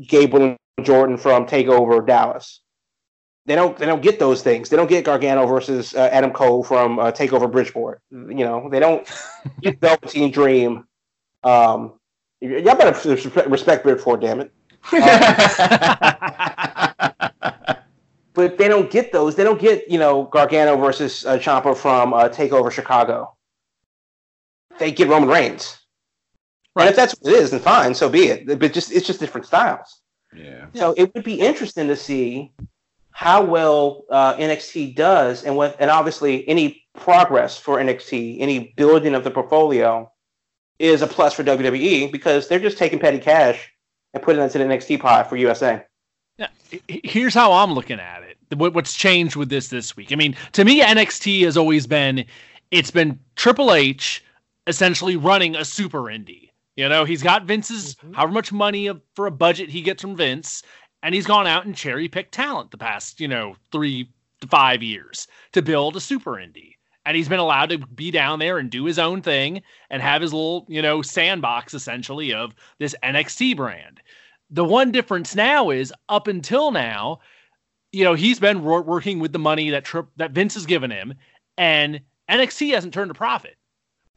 Gable 0.06 0.44
and 0.44 0.58
Jordan 0.86 1.18
from 1.18 1.46
Takeover 1.46 2.06
Dallas. 2.06 2.62
They 3.48 3.56
don't. 3.56 3.78
They 3.78 3.86
don't 3.86 4.02
get 4.02 4.20
those 4.20 4.42
things. 4.42 4.68
They 4.68 4.76
don't 4.76 4.90
get 4.90 5.06
Gargano 5.06 5.48
versus 5.48 5.96
uh, 5.96 6.10
Adam 6.12 6.32
Cole 6.32 6.66
from 6.66 7.00
uh, 7.00 7.14
Takeover 7.14 7.50
Bridgeport. 7.50 8.02
You 8.12 8.44
know, 8.44 8.68
they 8.70 8.82
don't 8.82 9.10
get 9.62 9.80
Velveteen 9.80 10.32
Dream. 10.32 10.86
Um, 11.46 11.94
y'all 12.42 12.76
better 12.76 12.92
respect 13.50 13.84
Bridgeport, 13.84 14.20
damn 14.20 14.42
it. 14.42 14.52
but 18.34 18.58
they 18.58 18.68
don't 18.68 18.92
get 18.92 19.14
those. 19.14 19.36
They 19.36 19.46
don't 19.46 19.62
get 19.62 19.90
you 19.90 19.98
know 19.98 20.26
Gargano 20.26 20.76
versus 20.76 21.26
uh, 21.26 21.38
Ciampa 21.38 21.76
from 21.76 22.14
uh, 22.14 22.28
Takeover 22.28 22.70
Chicago. 22.70 23.34
They 24.78 24.92
get 24.92 25.08
Roman 25.08 25.30
Reigns. 25.30 25.80
Right. 26.76 26.84
And 26.84 26.90
if 26.90 26.98
that's 26.98 27.16
what 27.22 27.32
it 27.32 27.40
is, 27.40 27.52
then 27.52 27.62
fine, 27.62 27.96
so 27.96 28.10
be 28.10 28.28
it. 28.28 28.60
But 28.60 28.74
just 28.74 28.92
it's 28.92 29.08
just 29.08 29.22
different 29.22 29.48
styles. 29.48 30.02
Yeah. 30.36 30.66
So 30.74 30.94
it 30.98 31.14
would 31.14 31.24
be 31.24 31.40
interesting 31.40 31.88
to 31.88 31.96
see 31.96 32.52
how 33.18 33.44
well 33.44 34.04
uh, 34.12 34.36
NXT 34.36 34.94
does, 34.94 35.44
and 35.44 35.56
what, 35.58 35.76
and 35.80 35.90
obviously 35.90 36.48
any 36.48 36.84
progress 36.94 37.58
for 37.58 37.78
NXT, 37.78 38.38
any 38.40 38.76
building 38.78 39.16
of 39.16 39.24
the 39.24 39.32
portfolio, 39.32 40.12
is 40.78 41.02
a 41.02 41.08
plus 41.08 41.34
for 41.34 41.44
WWE 41.44 42.12
because 42.12 42.48
they're 42.48 42.60
just 42.60 42.78
taking 42.78 43.00
petty 43.00 43.18
cash 43.18 43.74
and 44.14 44.22
putting 44.22 44.40
it 44.40 44.44
into 44.44 44.60
the 44.60 44.66
NXT 44.66 45.00
pot 45.00 45.28
for 45.28 45.36
USA. 45.36 45.84
Yeah, 46.38 46.50
here's 46.88 47.34
how 47.34 47.54
I'm 47.54 47.74
looking 47.74 48.00
at 48.00 48.22
it. 48.22 48.56
What's 48.56 48.94
changed 48.94 49.36
with 49.36 49.50
this 49.50 49.70
this 49.70 49.98
week? 49.98 50.12
I 50.12 50.16
mean, 50.16 50.36
to 50.52 50.64
me, 50.64 50.82
NXT 50.82 51.44
has 51.46 51.58
always 51.58 51.88
been 51.88 52.24
it's 52.70 52.92
been 52.92 53.20
Triple 53.36 53.74
H 53.74 54.24
essentially 54.68 55.16
running 55.16 55.56
a 55.56 55.66
super 55.66 56.04
indie. 56.04 56.52
You 56.76 56.88
know, 56.88 57.04
he's 57.04 57.24
got 57.24 57.46
Vince's 57.46 57.96
mm-hmm. 57.96 58.14
however 58.14 58.34
much 58.34 58.52
money 58.52 58.92
for 59.16 59.26
a 59.26 59.32
budget 59.32 59.70
he 59.70 59.82
gets 59.82 60.04
from 60.04 60.16
Vince, 60.16 60.62
and 61.04 61.14
he's 61.14 61.26
gone 61.26 61.48
out 61.48 61.66
and 61.66 61.76
cherry 61.76 62.08
picked 62.08 62.34
talent 62.34 62.72
the 62.72 62.78
past, 62.78 63.20
you 63.20 63.28
know, 63.28 63.56
three 63.72 64.10
to 64.42 64.48
five 64.48 64.84
years 64.84 65.28
to 65.54 65.62
build 65.62 65.96
a 65.96 66.02
super 66.02 66.34
indie. 66.34 66.74
And 67.06 67.16
he's 67.16 67.30
been 67.30 67.40
allowed 67.40 67.70
to 67.70 67.78
be 67.78 68.12
down 68.12 68.40
there 68.40 68.58
and 68.58 68.70
do 68.70 68.84
his 68.84 69.00
own 69.00 69.22
thing 69.22 69.62
and 69.90 70.02
have 70.02 70.22
his 70.22 70.34
little, 70.34 70.66
you 70.68 70.82
know, 70.82 71.02
sandbox 71.02 71.74
essentially 71.74 72.34
of 72.34 72.54
this 72.80 72.96
NXT 73.02 73.56
brand. 73.56 74.02
The 74.50 74.66
one 74.66 74.92
difference 74.92 75.34
now 75.34 75.70
is 75.70 75.94
up 76.10 76.28
until 76.28 76.72
now, 76.72 77.20
you 77.94 78.04
know, 78.04 78.14
he's 78.14 78.40
been 78.40 78.64
working 78.64 79.20
with 79.20 79.32
the 79.32 79.40
money 79.40 79.70
that 79.70 79.86
Tri- 79.86 80.04
that 80.18 80.32
Vince 80.32 80.56
has 80.56 80.66
given 80.66 80.92
him, 80.92 81.14
and 81.58 82.02
NXT 82.30 82.74
hasn't 82.74 82.94
turned 82.94 83.12
a 83.12 83.14
profit. 83.14 83.56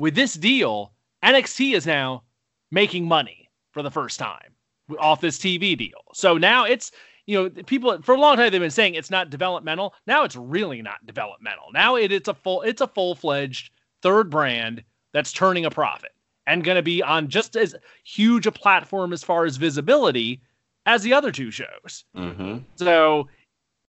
With 0.01 0.17
this 0.17 0.35
deal, 0.35 0.93
NXT 1.23 1.75
is 1.75 1.87
now 1.87 2.25
making 2.73 3.07
money 3.07 3.49
for 3.73 3.83
the 3.83 3.91
first 3.91 4.19
time 4.19 4.55
off 4.99 5.21
this 5.21 5.39
TV 5.39 5.77
deal. 5.77 6.03
So 6.13 6.37
now 6.37 6.65
it's 6.65 6.93
you 7.27 7.43
know 7.43 7.51
people 7.51 8.01
for 8.03 8.15
a 8.15 8.19
long 8.19 8.37
time 8.37 8.51
they've 8.51 8.61
been 8.61 8.71
saying 8.71 8.95
it's 8.95 9.11
not 9.11 9.31
developmental. 9.31 9.95
Now 10.07 10.25
it's 10.25 10.37
really 10.37 10.83
not 10.83 11.05
developmental. 11.07 11.67
Now 11.73 11.97
it, 11.97 12.13
it's 12.13 12.29
a 12.29 12.35
full 12.35 12.63
it's 12.63 12.81
a 12.81 12.89
full 12.89 13.15
fledged 13.15 13.73
third 14.03 14.31
brand 14.31 14.83
that's 15.13 15.33
turning 15.33 15.67
a 15.67 15.71
profit 15.71 16.13
and 16.47 16.65
going 16.65 16.77
to 16.77 16.83
be 16.83 17.03
on 17.03 17.29
just 17.29 17.57
as 17.57 17.75
huge 18.05 18.47
a 18.47 18.53
platform 18.53 19.13
as 19.13 19.23
far 19.23 19.45
as 19.45 19.57
visibility 19.57 20.41
as 20.87 21.03
the 21.03 21.13
other 21.13 21.31
two 21.31 21.51
shows. 21.51 22.05
Mm-hmm. 22.17 22.59
So 22.77 23.29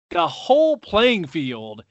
the 0.09 0.27
whole 0.27 0.77
playing 0.77 1.27
field 1.27 1.83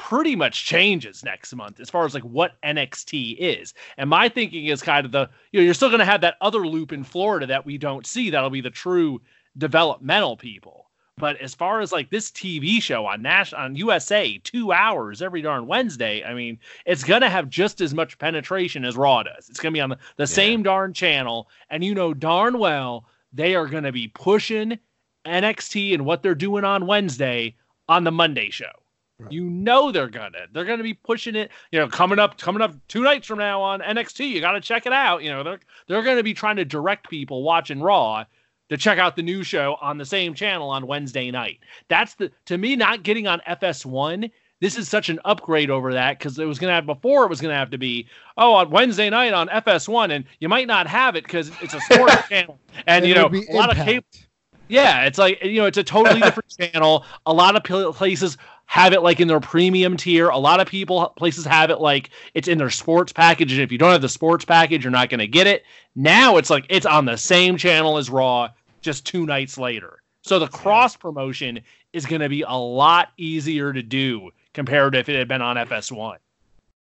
pretty 0.00 0.34
much 0.34 0.64
changes 0.64 1.22
next 1.22 1.54
month 1.54 1.78
as 1.78 1.90
far 1.90 2.06
as 2.06 2.14
like 2.14 2.22
what 2.22 2.60
NXT 2.62 3.36
is. 3.38 3.74
And 3.98 4.08
my 4.08 4.30
thinking 4.30 4.64
is 4.66 4.80
kind 4.80 5.04
of 5.04 5.12
the 5.12 5.28
you 5.52 5.60
know 5.60 5.64
you're 5.64 5.74
still 5.74 5.90
going 5.90 5.98
to 5.98 6.06
have 6.06 6.22
that 6.22 6.38
other 6.40 6.66
loop 6.66 6.90
in 6.90 7.04
Florida 7.04 7.46
that 7.46 7.66
we 7.66 7.76
don't 7.76 8.06
see 8.06 8.30
that'll 8.30 8.48
be 8.48 8.62
the 8.62 8.70
true 8.70 9.20
developmental 9.58 10.38
people. 10.38 10.86
But 11.18 11.36
as 11.36 11.54
far 11.54 11.82
as 11.82 11.92
like 11.92 12.08
this 12.08 12.30
TV 12.30 12.80
show 12.80 13.04
on 13.04 13.20
Nash 13.20 13.52
on 13.52 13.76
USA, 13.76 14.38
two 14.38 14.72
hours 14.72 15.20
every 15.20 15.42
darn 15.42 15.66
Wednesday, 15.66 16.24
I 16.24 16.32
mean, 16.32 16.58
it's 16.86 17.04
gonna 17.04 17.28
have 17.28 17.50
just 17.50 17.82
as 17.82 17.92
much 17.92 18.18
penetration 18.18 18.86
as 18.86 18.96
Raw 18.96 19.22
does. 19.22 19.50
It's 19.50 19.60
gonna 19.60 19.74
be 19.74 19.82
on 19.82 19.90
the, 19.90 19.98
the 20.16 20.22
yeah. 20.22 20.26
same 20.26 20.62
darn 20.62 20.94
channel, 20.94 21.50
and 21.68 21.84
you 21.84 21.94
know 21.94 22.14
darn 22.14 22.58
well 22.58 23.04
they 23.34 23.54
are 23.54 23.66
gonna 23.66 23.92
be 23.92 24.08
pushing 24.08 24.78
NXT 25.26 25.92
and 25.92 26.06
what 26.06 26.22
they're 26.22 26.34
doing 26.34 26.64
on 26.64 26.86
Wednesday 26.86 27.54
on 27.86 28.04
the 28.04 28.10
Monday 28.10 28.48
show. 28.48 28.72
Right. 29.20 29.32
You 29.32 29.44
know 29.44 29.92
they're 29.92 30.08
gonna. 30.08 30.46
They're 30.52 30.64
gonna 30.64 30.82
be 30.82 30.94
pushing 30.94 31.36
it. 31.36 31.50
You 31.72 31.80
know, 31.80 31.88
coming 31.88 32.18
up, 32.18 32.38
coming 32.38 32.62
up 32.62 32.74
two 32.88 33.02
nights 33.02 33.26
from 33.26 33.38
now 33.38 33.60
on 33.60 33.80
NXT. 33.80 34.28
You 34.28 34.40
got 34.40 34.52
to 34.52 34.60
check 34.60 34.86
it 34.86 34.92
out. 34.92 35.22
You 35.22 35.30
know, 35.30 35.42
they're 35.42 35.60
they're 35.86 36.02
gonna 36.02 36.22
be 36.22 36.34
trying 36.34 36.56
to 36.56 36.64
direct 36.64 37.10
people 37.10 37.42
watching 37.42 37.80
Raw 37.80 38.24
to 38.70 38.76
check 38.76 38.98
out 38.98 39.16
the 39.16 39.22
new 39.22 39.42
show 39.42 39.76
on 39.80 39.98
the 39.98 40.04
same 40.06 40.32
channel 40.32 40.70
on 40.70 40.86
Wednesday 40.86 41.30
night. 41.30 41.58
That's 41.88 42.14
the 42.14 42.30
to 42.46 42.56
me 42.56 42.76
not 42.76 43.02
getting 43.02 43.26
on 43.26 43.40
FS1. 43.46 44.30
This 44.60 44.76
is 44.76 44.88
such 44.88 45.08
an 45.08 45.18
upgrade 45.24 45.70
over 45.70 45.92
that 45.94 46.18
because 46.18 46.38
it 46.38 46.44
was 46.44 46.58
to 46.58 46.68
have 46.68 46.84
before 46.86 47.24
it 47.24 47.28
was 47.28 47.40
to 47.40 47.48
have 47.48 47.70
to 47.70 47.78
be 47.78 48.06
oh 48.36 48.52
on 48.54 48.70
Wednesday 48.70 49.10
night 49.10 49.32
on 49.32 49.48
FS1 49.48 50.12
and 50.12 50.24
you 50.38 50.48
might 50.48 50.66
not 50.66 50.86
have 50.86 51.16
it 51.16 51.24
because 51.24 51.50
it's 51.62 51.74
a 51.74 51.80
sports 51.80 52.14
channel 52.28 52.58
and, 52.86 53.06
you 53.06 53.14
know 53.14 53.26
a 53.26 53.28
impact. 53.28 53.52
lot 53.54 53.70
of 53.70 53.84
cable. 53.84 54.04
Yeah, 54.70 55.04
it's 55.04 55.18
like 55.18 55.42
you 55.44 55.60
know 55.60 55.66
it's 55.66 55.78
a 55.78 55.84
totally 55.84 56.20
different 56.22 56.54
channel. 56.56 57.04
A 57.26 57.32
lot 57.32 57.56
of 57.56 57.94
places 57.94 58.38
have 58.66 58.92
it 58.92 59.02
like 59.02 59.18
in 59.18 59.26
their 59.26 59.40
premium 59.40 59.96
tier. 59.96 60.28
A 60.28 60.38
lot 60.38 60.60
of 60.60 60.68
people 60.68 61.08
places 61.16 61.44
have 61.44 61.70
it 61.70 61.80
like 61.80 62.10
it's 62.34 62.46
in 62.46 62.56
their 62.56 62.70
sports 62.70 63.12
package. 63.12 63.52
And 63.52 63.60
if 63.60 63.72
you 63.72 63.78
don't 63.78 63.90
have 63.90 64.00
the 64.00 64.08
sports 64.08 64.44
package, 64.44 64.84
you're 64.84 64.92
not 64.92 65.10
going 65.10 65.18
to 65.18 65.26
get 65.26 65.48
it. 65.48 65.64
Now 65.96 66.36
it's 66.36 66.50
like 66.50 66.66
it's 66.68 66.86
on 66.86 67.04
the 67.04 67.16
same 67.16 67.56
channel 67.56 67.96
as 67.96 68.08
Raw, 68.08 68.50
just 68.80 69.04
two 69.04 69.26
nights 69.26 69.58
later. 69.58 70.00
So 70.22 70.38
the 70.38 70.46
cross 70.46 70.96
promotion 70.96 71.60
is 71.92 72.06
going 72.06 72.20
to 72.20 72.28
be 72.28 72.42
a 72.42 72.52
lot 72.52 73.08
easier 73.16 73.72
to 73.72 73.82
do 73.82 74.30
compared 74.54 74.92
to 74.92 75.00
if 75.00 75.08
it 75.08 75.16
had 75.16 75.26
been 75.26 75.42
on 75.42 75.56
FS1. 75.56 76.18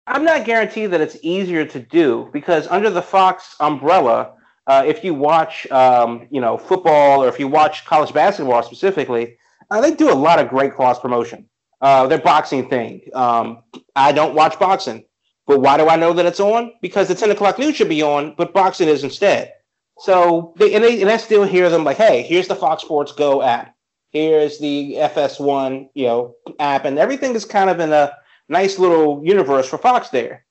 I'm 0.06 0.24
not 0.24 0.46
guaranteed 0.46 0.92
that 0.92 1.02
it's 1.02 1.18
easier 1.24 1.66
to 1.66 1.80
do 1.80 2.30
because 2.32 2.68
under 2.68 2.90
the 2.92 3.02
Fox 3.02 3.56
umbrella, 3.60 4.34
uh, 4.68 4.84
if 4.86 5.04
you 5.04 5.14
watch, 5.14 5.70
um, 5.72 6.28
you 6.30 6.42
know, 6.42 6.58
football 6.58 7.24
or 7.24 7.28
if 7.28 7.40
you 7.40 7.48
watch 7.48 7.86
college 7.86 8.14
basketball 8.14 8.62
specifically, 8.64 9.38
uh, 9.70 9.82
they 9.82 9.94
do 9.94 10.12
a 10.12 10.14
lot 10.14 10.40
of 10.40 10.50
great 10.50 10.74
cross 10.74 11.00
promotion. 11.00 11.48
Uh, 11.82 12.06
their 12.06 12.20
boxing 12.20 12.70
thing. 12.70 13.02
Um, 13.14 13.64
I 13.96 14.12
don't 14.12 14.36
watch 14.36 14.60
boxing, 14.60 15.04
but 15.48 15.62
why 15.62 15.78
do 15.78 15.88
I 15.88 15.96
know 15.96 16.14
that 16.14 16.28
it's 16.28 16.40
on? 16.40 16.74
Because 16.82 17.08
the 17.08 17.16
10 17.16 17.32
o'clock 17.32 17.58
news 17.58 17.76
should 17.76 17.90
be 17.90 18.04
on, 18.04 18.36
but 18.38 18.54
boxing 18.54 18.88
is 18.88 19.04
instead. 19.04 19.54
So 19.98 20.54
they 20.58 20.74
and, 20.74 20.84
they 20.84 21.02
and 21.02 21.10
I 21.10 21.18
still 21.18 21.44
hear 21.44 21.70
them 21.70 21.84
like, 21.84 21.98
hey, 21.98 22.22
here's 22.22 22.48
the 22.48 22.56
Fox 22.56 22.84
Sports 22.84 23.12
Go 23.12 23.42
app. 23.42 23.76
Here's 24.12 24.60
the 24.60 24.96
FS1, 24.98 25.90
you 25.94 26.06
know, 26.06 26.36
app, 26.60 26.86
and 26.86 27.00
everything 27.00 27.34
is 27.34 27.46
kind 27.46 27.70
of 27.70 27.80
in 27.80 27.94
a 27.94 28.14
nice 28.50 28.78
little 28.78 29.22
universe 29.24 29.68
for 29.68 29.78
Fox 29.78 30.10
there. 30.10 30.46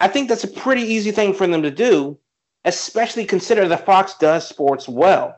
I 0.00 0.08
think 0.08 0.28
that's 0.28 0.44
a 0.44 0.48
pretty 0.48 0.82
easy 0.82 1.10
thing 1.10 1.34
for 1.34 1.46
them 1.46 1.62
to 1.62 1.70
do, 1.70 2.18
especially 2.66 3.24
consider 3.24 3.66
that 3.68 3.86
Fox 3.86 4.14
does 4.14 4.46
sports 4.46 4.88
well. 4.88 5.36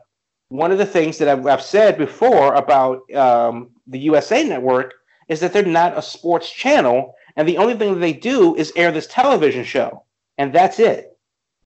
One 0.49 0.71
of 0.71 0.79
the 0.79 0.85
things 0.85 1.19
that 1.19 1.27
I've, 1.27 1.45
I've 1.45 1.61
said 1.61 1.97
before 1.97 2.55
about 2.55 3.09
um, 3.13 3.69
the 3.87 3.99
USA 3.99 4.43
Network 4.43 4.95
is 5.27 5.39
that 5.39 5.53
they're 5.53 5.63
not 5.63 5.97
a 5.97 6.01
sports 6.01 6.51
channel, 6.51 7.13
and 7.35 7.47
the 7.47 7.57
only 7.57 7.75
thing 7.75 7.93
that 7.93 7.99
they 7.99 8.13
do 8.13 8.55
is 8.55 8.73
air 8.75 8.91
this 8.91 9.07
television 9.07 9.63
show, 9.63 10.03
and 10.39 10.51
that's 10.51 10.79
it. 10.79 11.15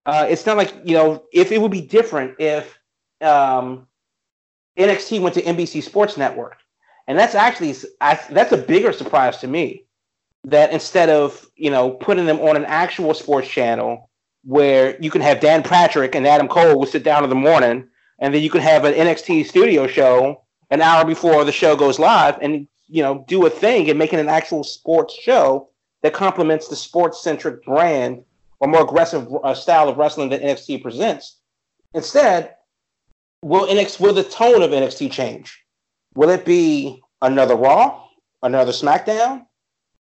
Uh, 0.06 0.28
it's 0.30 0.45
not 0.45 0.58
like 0.58 0.73
you 0.84 0.95
know 0.95 1.23
if 1.32 1.54
it 1.54 1.62
would 1.62 1.71
be 1.71 1.82
different 1.82 2.36
if 2.39 2.78
um, 3.21 3.88
NXT 4.78 5.21
went 5.21 5.34
to 5.36 5.41
NBC 5.41 5.82
Sports 5.82 6.17
Network, 6.17 6.58
and 7.08 7.17
that's 7.17 7.36
actually 7.36 7.73
I, 8.02 8.19
that's 8.32 8.52
a 8.52 8.58
bigger 8.58 8.91
surprise 8.91 9.38
to 9.38 9.47
me 9.47 9.86
that 10.43 10.73
instead 10.73 11.08
of 11.08 11.47
you 11.56 11.71
know 11.71 11.91
putting 11.91 12.26
them 12.26 12.41
on 12.41 12.58
an 12.58 12.65
actual 12.65 13.13
sports 13.13 13.47
channel 13.47 14.10
where 14.44 15.00
you 15.02 15.10
can 15.10 15.22
have 15.22 15.40
Dan 15.40 15.64
Patrick 15.64 16.16
and 16.16 16.28
Adam 16.28 16.48
Cole 16.48 16.78
will 16.78 16.86
sit 16.86 17.04
down 17.04 17.24
in 17.24 17.30
the 17.30 17.36
morning, 17.36 17.88
and 18.20 18.34
then 18.34 18.42
you 18.42 18.50
can 18.50 18.62
have 18.62 18.86
an 18.86 18.94
NXT 18.94 19.46
studio 19.48 19.88
show 19.88 20.44
an 20.70 20.82
hour 20.82 21.06
before 21.06 21.46
the 21.46 21.52
show 21.52 21.76
goes 21.76 22.00
live, 22.00 22.38
and 22.42 22.68
you 22.88 23.02
know 23.02 23.24
do 23.28 23.46
a 23.46 23.50
thing 23.50 23.90
and 23.90 23.98
make 23.98 24.14
it 24.14 24.20
an 24.20 24.30
actual 24.30 24.64
sports 24.64 25.16
show 25.16 25.70
that 26.02 26.14
complements 26.14 26.68
the 26.68 26.76
sports 26.76 27.24
centric 27.24 27.64
brand 27.64 28.24
or 28.60 28.68
more 28.68 28.84
aggressive 28.84 29.28
uh, 29.44 29.54
style 29.54 29.90
of 29.90 29.98
wrestling 29.98 30.30
that 30.30 30.42
NXT 30.42 30.82
presents. 30.82 31.40
Instead, 31.94 32.56
will 33.42 33.68
NXT 33.68 34.00
will 34.00 34.14
the 34.14 34.24
tone 34.24 34.62
of 34.62 34.72
NXT 34.72 35.12
change? 35.12 35.64
Will 36.16 36.30
it 36.30 36.46
be 36.46 37.02
another 37.22 37.56
Raw, 37.56 38.04
another 38.42 38.72
SmackDown, 38.72 39.46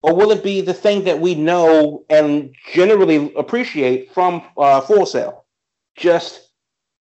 or 0.02 0.14
will 0.14 0.32
it 0.32 0.42
be 0.42 0.60
the 0.60 0.74
thing 0.74 1.04
that 1.04 1.20
we 1.20 1.34
know 1.34 2.04
and 2.10 2.54
generally 2.72 3.32
appreciate 3.34 4.12
from 4.12 4.42
uh, 4.56 4.80
Full 4.80 5.06
Sail, 5.06 5.44
just 5.96 6.50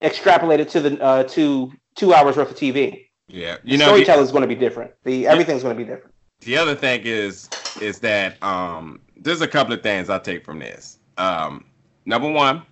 extrapolated 0.03 0.71
to 0.71 0.81
the 0.81 1.03
uh, 1.03 1.25
to 1.25 1.73
two 1.95 2.15
hours 2.15 2.37
worth 2.37 2.51
of 2.51 2.57
TV? 2.57 3.05
Yeah, 3.29 3.59
you 3.63 3.77
the 3.77 3.85
know, 3.85 3.89
storytelling 3.89 4.25
is 4.25 4.33
going 4.33 4.43
to 4.43 4.49
be 4.49 4.55
different. 4.55 4.93
The 5.05 5.27
everything's 5.27 5.63
going 5.63 5.77
to 5.77 5.85
be 5.85 5.89
different. 5.89 6.15
The 6.41 6.57
other 6.57 6.75
thing 6.75 7.03
is 7.05 7.49
is 7.81 7.99
that 8.01 8.43
um, 8.43 9.01
there's 9.17 9.43
a 9.43 9.49
couple 9.49 9.75
of 9.75 9.83
things 9.83 10.09
I 10.09 10.19
take 10.19 10.45
from 10.45 10.59
this. 10.59 10.99
Um, 11.19 11.67
number 12.07 12.31
one, 12.31 12.63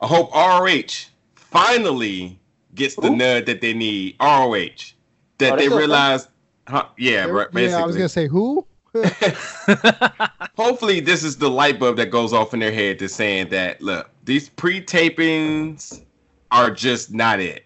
I 0.00 0.06
hope 0.06 0.34
ROH 0.34 1.08
finally 1.34 2.38
gets 2.74 2.96
the 2.96 3.08
nud 3.08 3.46
that 3.46 3.62
they 3.62 3.72
need. 3.72 4.16
ROH 4.20 4.92
that 5.38 5.52
oh, 5.52 5.56
they 5.56 5.68
realize. 5.68 6.28
Huh, 6.66 6.84
yeah, 6.98 7.26
basically. 7.26 7.64
Yeah, 7.68 7.82
I 7.82 7.86
was 7.86 7.96
gonna 7.96 8.10
say 8.10 8.28
who. 8.28 8.66
Hopefully, 10.56 11.00
this 11.00 11.24
is 11.24 11.36
the 11.36 11.50
light 11.50 11.78
bulb 11.78 11.96
that 11.96 12.10
goes 12.10 12.32
off 12.32 12.54
in 12.54 12.60
their 12.60 12.72
head 12.72 12.98
to 12.98 13.08
saying 13.08 13.48
that 13.50 13.80
look, 13.80 14.10
these 14.24 14.48
pre-tapings 14.48 16.02
are 16.50 16.70
just 16.70 17.12
not 17.12 17.40
it, 17.40 17.64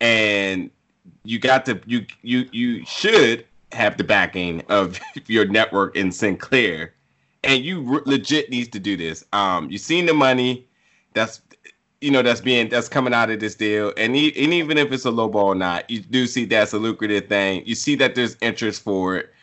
and 0.00 0.70
you 1.24 1.38
got 1.38 1.64
to 1.66 1.80
you 1.86 2.06
you 2.22 2.48
you 2.52 2.84
should 2.84 3.46
have 3.72 3.96
the 3.96 4.04
backing 4.04 4.62
of 4.68 4.98
your 5.26 5.46
network 5.46 5.96
in 5.96 6.10
Sinclair, 6.10 6.94
and 7.44 7.64
you 7.64 7.80
re- 7.80 8.02
legit 8.06 8.50
needs 8.50 8.68
to 8.70 8.78
do 8.78 8.96
this. 8.96 9.24
Um, 9.32 9.70
you've 9.70 9.82
seen 9.82 10.06
the 10.06 10.14
money. 10.14 10.66
That's 11.14 11.40
you 12.00 12.10
know 12.10 12.22
that's 12.22 12.40
being 12.40 12.68
that's 12.68 12.88
coming 12.88 13.12
out 13.12 13.30
of 13.30 13.40
this 13.40 13.54
deal, 13.54 13.88
and, 13.96 14.14
and 14.14 14.16
even 14.16 14.78
if 14.78 14.90
it's 14.92 15.04
a 15.04 15.10
low 15.10 15.28
ball 15.28 15.48
or 15.48 15.54
not, 15.54 15.88
you 15.90 16.00
do 16.00 16.26
see 16.26 16.44
that's 16.44 16.72
a 16.72 16.78
lucrative 16.78 17.28
thing. 17.28 17.62
You 17.66 17.74
see 17.74 17.94
that 17.96 18.14
there's 18.14 18.36
interest 18.40 18.82
for 18.82 19.16
it 19.16 19.34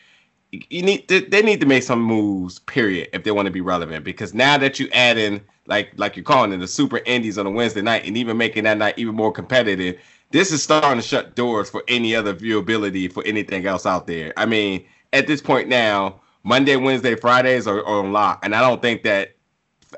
you 0.51 0.81
need 0.81 1.07
to, 1.09 1.21
they 1.21 1.41
need 1.41 1.59
to 1.59 1.65
make 1.65 1.83
some 1.83 2.01
moves 2.01 2.59
period 2.59 3.09
if 3.13 3.23
they 3.23 3.31
want 3.31 3.47
to 3.47 3.51
be 3.51 3.61
relevant. 3.61 4.03
Because 4.03 4.33
now 4.33 4.57
that 4.57 4.79
you 4.79 4.89
add 4.93 5.17
in 5.17 5.41
like 5.67 5.91
like 5.97 6.15
you're 6.15 6.23
calling 6.23 6.51
it 6.53 6.57
the 6.57 6.67
super 6.67 6.99
indies 7.05 7.37
on 7.37 7.45
a 7.45 7.51
wednesday 7.51 7.81
night 7.81 8.05
and 8.05 8.17
even 8.17 8.37
making 8.37 8.63
that 8.63 8.77
night 8.77 8.97
even 8.97 9.13
more 9.13 9.31
competitive 9.31 9.99
this 10.31 10.51
is 10.51 10.61
starting 10.61 10.99
to 10.99 11.07
shut 11.07 11.35
doors 11.35 11.69
for 11.69 11.83
any 11.87 12.15
other 12.15 12.33
viewability 12.33 13.11
for 13.11 13.23
anything 13.25 13.65
else 13.65 13.85
out 13.85 14.07
there. 14.07 14.33
I 14.35 14.45
mean 14.45 14.85
at 15.13 15.27
this 15.27 15.41
point 15.41 15.69
now 15.69 16.19
monday 16.43 16.75
wednesday 16.75 17.15
fridays 17.15 17.67
are, 17.67 17.79
are 17.79 18.03
on 18.03 18.11
lock. 18.11 18.43
And 18.43 18.55
i 18.55 18.61
don't 18.61 18.81
think 18.81 19.03
that 19.03 19.35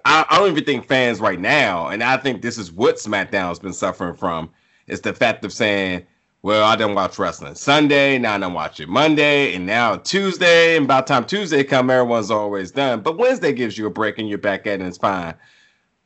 I, 0.05 0.25
I 0.29 0.37
don't 0.37 0.51
even 0.51 0.63
think 0.63 0.87
fans 0.87 1.19
right 1.19 1.39
now 1.39 1.87
and 1.87 2.03
i 2.03 2.17
think 2.17 2.41
this 2.41 2.57
is 2.57 2.71
what 2.71 2.95
smackdown's 2.95 3.59
been 3.59 3.73
suffering 3.73 4.15
from 4.15 4.51
is 4.87 5.01
the 5.01 5.13
fact 5.13 5.45
of 5.45 5.53
saying 5.53 6.05
well, 6.41 6.63
I 6.63 6.75
didn't 6.75 6.95
watch 6.95 7.19
wrestling 7.19 7.55
Sunday, 7.55 8.17
now 8.17 8.35
I 8.35 8.37
don't 8.37 8.53
watch 8.53 8.79
it 8.79 8.87
Monday, 8.87 9.53
and 9.53 9.65
now 9.65 9.97
Tuesday. 9.97 10.77
And 10.77 10.87
by 10.87 11.01
the 11.01 11.07
time 11.07 11.25
Tuesday 11.25 11.63
come, 11.63 11.89
everyone's 11.89 12.31
always 12.31 12.71
done. 12.71 13.01
But 13.01 13.17
Wednesday 13.17 13.51
gives 13.51 13.77
you 13.77 13.85
a 13.87 13.89
break 13.89 14.19
and 14.19 14.29
you're 14.29 14.37
back 14.37 14.65
at 14.65 14.73
it 14.73 14.79
and 14.79 14.87
it's 14.87 14.97
fine. 14.97 15.33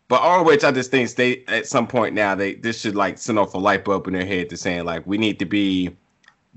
But 0.08 0.22
all 0.22 0.44
which 0.44 0.64
I 0.64 0.72
just 0.72 0.92
think 0.92 1.10
they 1.12 1.44
at 1.48 1.66
some 1.66 1.88
point 1.88 2.14
now 2.14 2.36
they 2.36 2.56
this 2.56 2.82
should 2.82 2.96
like 2.96 3.18
send 3.18 3.40
off 3.40 3.54
a 3.54 3.58
light 3.58 3.86
bulb 3.86 4.08
in 4.08 4.14
their 4.14 4.26
head 4.26 4.50
to 4.50 4.58
saying 4.58 4.86
like 4.86 5.08
we 5.08 5.18
need 5.18 5.40
to 5.40 5.46
be 5.46 5.96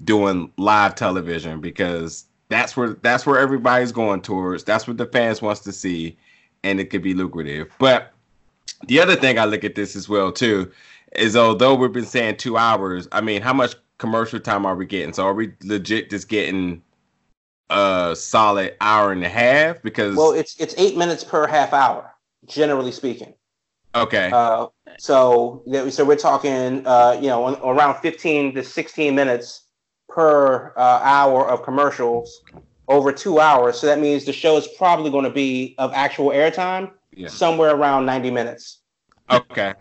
doing 0.04 0.52
live 0.58 0.94
television 0.94 1.60
because 1.60 2.26
that's 2.48 2.76
where 2.76 2.94
that's 3.02 3.24
where 3.24 3.38
everybody's 3.38 3.92
going 3.92 4.20
towards. 4.20 4.64
That's 4.64 4.86
what 4.86 4.98
the 4.98 5.06
fans 5.06 5.40
wants 5.40 5.60
to 5.60 5.72
see, 5.72 6.16
and 6.64 6.80
it 6.80 6.90
could 6.90 7.02
be 7.02 7.14
lucrative. 7.14 7.72
But 7.78 8.12
the 8.88 9.00
other 9.00 9.16
thing 9.16 9.38
I 9.38 9.44
look 9.44 9.64
at 9.64 9.74
this 9.74 9.96
as 9.96 10.08
well 10.08 10.32
too 10.32 10.70
is 11.18 11.36
although 11.36 11.74
we've 11.74 11.92
been 11.92 12.04
saying 12.04 12.36
two 12.36 12.56
hours, 12.56 13.08
I 13.12 13.20
mean, 13.20 13.42
how 13.42 13.52
much 13.52 13.74
commercial 13.98 14.40
time 14.40 14.66
are 14.66 14.76
we 14.76 14.86
getting? 14.86 15.12
So 15.12 15.24
are 15.24 15.34
we 15.34 15.52
legit 15.62 16.10
just 16.10 16.28
getting 16.28 16.82
a 17.70 18.14
solid 18.16 18.74
hour 18.80 19.12
and 19.12 19.24
a 19.24 19.28
half? 19.28 19.82
Because 19.82 20.16
well, 20.16 20.32
it's 20.32 20.58
it's 20.60 20.74
eight 20.78 20.96
minutes 20.96 21.24
per 21.24 21.46
half 21.46 21.72
hour, 21.72 22.12
generally 22.46 22.92
speaking. 22.92 23.34
Okay. 23.94 24.30
Uh, 24.32 24.66
so 24.98 25.62
so 25.90 26.04
we're 26.04 26.16
talking, 26.16 26.86
uh, 26.86 27.18
you 27.20 27.28
know, 27.28 27.56
around 27.64 28.00
fifteen 28.00 28.54
to 28.54 28.62
sixteen 28.62 29.14
minutes 29.14 29.62
per 30.08 30.72
uh, 30.76 31.00
hour 31.02 31.48
of 31.48 31.62
commercials 31.62 32.42
over 32.88 33.10
two 33.12 33.40
hours. 33.40 33.78
So 33.78 33.86
that 33.86 33.98
means 33.98 34.24
the 34.24 34.32
show 34.32 34.56
is 34.56 34.68
probably 34.78 35.10
going 35.10 35.24
to 35.24 35.30
be 35.30 35.74
of 35.78 35.92
actual 35.94 36.28
airtime 36.28 36.90
yeah. 37.14 37.28
somewhere 37.28 37.74
around 37.74 38.06
ninety 38.06 38.30
minutes. 38.30 38.80
Okay. 39.30 39.74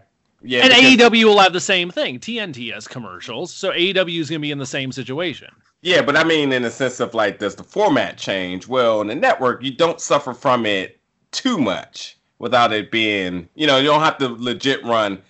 Yeah, 0.46 0.64
and 0.64 0.98
because... 0.98 1.12
AEW 1.12 1.24
will 1.26 1.40
have 1.40 1.54
the 1.54 1.60
same 1.60 1.90
thing. 1.90 2.20
TNT 2.20 2.74
has 2.74 2.88
commercials, 2.88 3.54
so 3.54 3.72
AEW 3.72 4.20
is 4.20 4.30
going 4.30 4.40
to 4.40 4.46
be 4.46 4.52
in 4.52 4.60
the 4.60 4.66
same 4.66 4.92
situation. 4.92 5.50
Yeah, 5.82 6.02
but 6.02 6.16
I 6.16 6.24
mean, 6.24 6.52
in 6.52 6.64
the 6.64 6.72
sense 6.72 7.00
of 7.00 7.14
like, 7.14 7.40
does 7.40 7.56
the 7.56 7.64
format 7.64 8.18
change? 8.18 8.68
Well, 8.68 9.02
in 9.02 9.08
the 9.08 9.16
network, 9.16 9.64
you 9.64 9.72
don't 9.72 10.00
suffer 10.00 10.34
from 10.34 10.66
it 10.66 11.00
too 11.32 11.58
much 11.58 12.18
without 12.40 12.74
it 12.74 12.92
being, 12.92 13.48
you 13.56 13.68
know, 13.68 13.78
you 13.78 13.86
don't 13.86 14.02
have 14.02 14.18
to 14.20 14.30
legit 14.30 14.84
run 14.84 15.22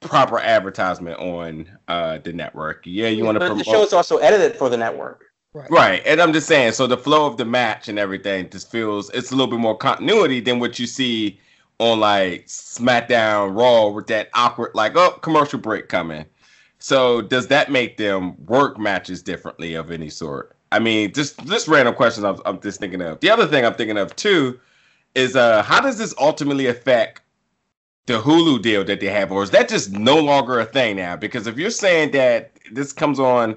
proper 0.00 0.38
advertisement 0.38 1.18
on 1.18 1.68
uh, 1.88 2.18
the 2.18 2.32
network. 2.32 2.84
Yeah, 2.86 3.08
you 3.08 3.18
yeah, 3.18 3.24
want 3.24 3.36
to 3.36 3.40
promote. 3.40 3.58
The 3.58 3.64
show 3.64 3.82
is 3.82 3.92
also 3.92 4.18
edited 4.18 4.56
for 4.56 4.68
the 4.68 4.76
network. 4.76 5.24
Right. 5.52 5.70
right. 5.70 6.02
And 6.04 6.20
I'm 6.20 6.32
just 6.32 6.48
saying, 6.48 6.72
so 6.72 6.86
the 6.86 6.96
flow 6.96 7.26
of 7.26 7.36
the 7.36 7.44
match 7.44 7.88
and 7.88 7.98
everything 7.98 8.50
just 8.50 8.70
feels 8.70 9.08
it's 9.10 9.30
a 9.30 9.36
little 9.36 9.50
bit 9.50 9.60
more 9.60 9.76
continuity 9.76 10.40
than 10.40 10.58
what 10.58 10.78
you 10.78 10.86
see 10.86 11.40
on 11.78 12.00
like 12.00 12.46
SmackDown 12.46 13.56
Raw 13.56 13.88
with 13.88 14.06
that 14.08 14.30
awkward 14.34 14.72
like 14.74 14.96
oh 14.96 15.18
commercial 15.22 15.58
break 15.58 15.88
coming. 15.88 16.24
So 16.78 17.22
does 17.22 17.48
that 17.48 17.70
make 17.70 17.96
them 17.96 18.34
work 18.46 18.78
matches 18.78 19.22
differently 19.22 19.74
of 19.74 19.90
any 19.90 20.10
sort? 20.10 20.56
I 20.72 20.78
mean, 20.78 21.12
just 21.12 21.44
just 21.46 21.68
random 21.68 21.94
questions 21.94 22.24
I'm, 22.24 22.40
I'm 22.44 22.60
just 22.60 22.80
thinking 22.80 23.02
of. 23.02 23.20
The 23.20 23.30
other 23.30 23.46
thing 23.46 23.64
I'm 23.64 23.74
thinking 23.74 23.98
of 23.98 24.14
too 24.16 24.60
is 25.14 25.36
uh 25.36 25.62
how 25.62 25.80
does 25.80 25.98
this 25.98 26.14
ultimately 26.18 26.66
affect 26.66 27.22
the 28.06 28.20
Hulu 28.20 28.60
deal 28.60 28.84
that 28.84 29.00
they 29.00 29.06
have, 29.06 29.32
or 29.32 29.42
is 29.42 29.50
that 29.50 29.68
just 29.68 29.92
no 29.92 30.18
longer 30.18 30.60
a 30.60 30.66
thing 30.66 30.96
now? 30.96 31.16
Because 31.16 31.46
if 31.46 31.56
you're 31.56 31.70
saying 31.70 32.10
that 32.12 32.52
this 32.70 32.92
comes 32.92 33.18
on 33.18 33.56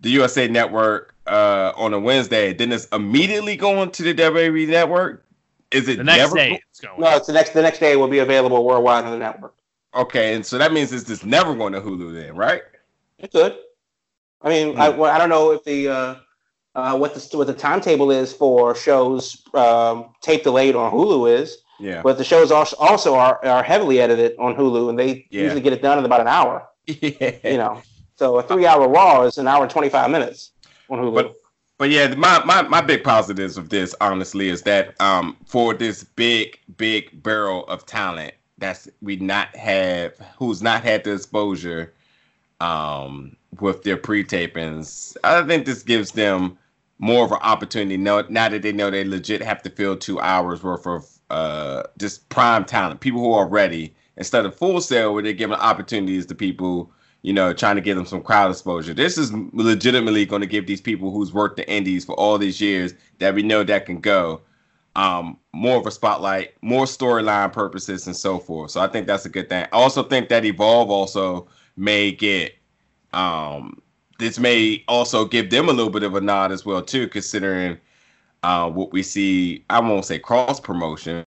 the 0.00 0.10
USA 0.10 0.48
Network 0.48 1.14
uh, 1.26 1.72
on 1.76 1.92
a 1.92 1.98
Wednesday, 1.98 2.52
then 2.52 2.72
it's 2.72 2.86
immediately 2.86 3.56
going 3.56 3.90
to 3.92 4.02
the 4.02 4.14
WWE 4.14 4.68
Network. 4.68 5.24
Is 5.70 5.88
it 5.88 5.98
the 5.98 6.04
next 6.04 6.18
never... 6.18 6.36
day? 6.36 6.62
It's 6.70 6.80
going. 6.80 7.00
No, 7.00 7.16
it's 7.16 7.26
the 7.26 7.32
next. 7.32 7.50
The 7.50 7.62
next 7.62 7.78
day 7.78 7.96
will 7.96 8.08
be 8.08 8.18
available 8.18 8.64
worldwide 8.64 9.04
on 9.04 9.12
the 9.12 9.18
network. 9.18 9.54
Okay, 9.94 10.34
and 10.34 10.44
so 10.44 10.58
that 10.58 10.72
means 10.72 10.92
it's 10.92 11.04
just 11.04 11.24
never 11.24 11.54
going 11.54 11.72
to 11.72 11.80
Hulu 11.80 12.12
then, 12.12 12.36
right? 12.36 12.62
It 13.18 13.32
could. 13.32 13.56
I 14.42 14.48
mean, 14.48 14.74
hmm. 14.74 14.80
I, 14.80 14.88
well, 14.88 15.12
I 15.12 15.18
don't 15.18 15.28
know 15.28 15.52
if 15.52 15.64
the 15.64 15.88
uh, 15.88 16.14
uh, 16.74 16.96
what 16.96 17.14
the 17.14 17.36
what 17.36 17.46
the 17.46 17.54
timetable 17.54 18.10
is 18.10 18.32
for 18.32 18.74
shows 18.74 19.42
um, 19.54 20.14
tape 20.20 20.42
delayed 20.42 20.74
on 20.74 20.92
Hulu 20.92 21.30
is. 21.40 21.58
Yeah. 21.78 22.02
But 22.02 22.18
the 22.18 22.24
shows 22.24 22.50
also 22.52 22.76
also 22.76 23.14
are, 23.14 23.44
are 23.44 23.62
heavily 23.62 24.00
edited 24.00 24.36
on 24.38 24.54
Hulu, 24.54 24.90
and 24.90 24.98
they 24.98 25.26
Yeah. 25.30 25.42
usually 25.42 25.62
get 25.62 25.72
it 25.72 25.82
done 25.82 25.98
in 25.98 26.04
about 26.04 26.20
an 26.20 26.28
hour. 26.28 26.68
yeah. 26.86 27.36
You 27.42 27.56
know, 27.56 27.82
so 28.16 28.38
a 28.38 28.42
three-hour 28.42 28.88
Raw 28.88 29.22
is 29.22 29.38
an 29.38 29.48
hour 29.48 29.62
and 29.62 29.70
twenty-five 29.70 30.10
minutes 30.10 30.52
on 30.88 30.98
Hulu. 30.98 31.14
But 31.14 31.39
but 31.80 31.88
yeah, 31.88 32.14
my, 32.14 32.44
my 32.44 32.60
my 32.60 32.82
big 32.82 33.02
positives 33.02 33.56
of 33.56 33.70
this 33.70 33.94
honestly 34.02 34.50
is 34.50 34.62
that 34.62 35.00
um 35.00 35.34
for 35.46 35.72
this 35.72 36.04
big 36.04 36.60
big 36.76 37.22
barrel 37.22 37.64
of 37.68 37.86
talent 37.86 38.34
that's 38.58 38.86
we 39.00 39.16
not 39.16 39.56
have 39.56 40.12
who's 40.38 40.60
not 40.60 40.84
had 40.84 41.02
the 41.04 41.14
exposure 41.14 41.94
um 42.60 43.34
with 43.60 43.82
their 43.82 43.96
pre-tapings, 43.96 45.16
I 45.24 45.42
think 45.42 45.64
this 45.64 45.82
gives 45.82 46.12
them 46.12 46.58
more 46.98 47.24
of 47.24 47.32
an 47.32 47.38
opportunity 47.40 47.96
now, 47.96 48.24
now 48.28 48.50
that 48.50 48.60
they 48.60 48.72
know 48.72 48.90
they 48.90 49.02
legit 49.02 49.42
have 49.42 49.62
to 49.62 49.70
fill 49.70 49.96
two 49.96 50.20
hours 50.20 50.62
worth 50.62 50.86
of 50.86 51.08
uh 51.30 51.84
just 51.98 52.28
prime 52.28 52.66
talent, 52.66 53.00
people 53.00 53.22
who 53.22 53.32
are 53.32 53.48
ready 53.48 53.94
instead 54.18 54.44
of 54.44 54.54
Full 54.54 54.82
Sail 54.82 55.14
where 55.14 55.22
they're 55.22 55.32
giving 55.32 55.56
opportunities 55.56 56.26
to 56.26 56.34
people 56.34 56.92
you 57.22 57.32
know, 57.32 57.52
trying 57.52 57.76
to 57.76 57.82
give 57.82 57.96
them 57.96 58.06
some 58.06 58.22
crowd 58.22 58.50
exposure. 58.50 58.94
This 58.94 59.18
is 59.18 59.32
legitimately 59.32 60.26
going 60.26 60.40
to 60.40 60.46
give 60.46 60.66
these 60.66 60.80
people 60.80 61.10
who's 61.10 61.32
worked 61.32 61.56
the 61.56 61.70
indies 61.70 62.04
for 62.04 62.14
all 62.14 62.38
these 62.38 62.60
years 62.60 62.94
that 63.18 63.34
we 63.34 63.42
know 63.42 63.62
that 63.64 63.86
can 63.86 64.00
go 64.00 64.40
um, 64.96 65.38
more 65.52 65.78
of 65.78 65.86
a 65.86 65.90
spotlight, 65.90 66.54
more 66.62 66.84
storyline 66.84 67.52
purposes, 67.52 68.06
and 68.06 68.16
so 68.16 68.38
forth. 68.38 68.70
So 68.72 68.80
I 68.80 68.88
think 68.88 69.06
that's 69.06 69.26
a 69.26 69.28
good 69.28 69.48
thing. 69.48 69.64
I 69.64 69.76
also 69.76 70.02
think 70.02 70.28
that 70.28 70.44
Evolve 70.44 70.90
also 70.90 71.46
may 71.76 72.10
get 72.12 72.56
um, 73.12 73.82
this 74.18 74.38
may 74.38 74.84
also 74.86 75.24
give 75.24 75.50
them 75.50 75.68
a 75.68 75.72
little 75.72 75.90
bit 75.90 76.02
of 76.02 76.14
a 76.14 76.20
nod 76.20 76.52
as 76.52 76.64
well 76.64 76.82
too, 76.82 77.08
considering 77.08 77.78
uh, 78.42 78.70
what 78.70 78.92
we 78.92 79.02
see. 79.02 79.64
I 79.70 79.80
won't 79.80 80.04
say 80.04 80.18
cross 80.18 80.60
promotion, 80.60 81.24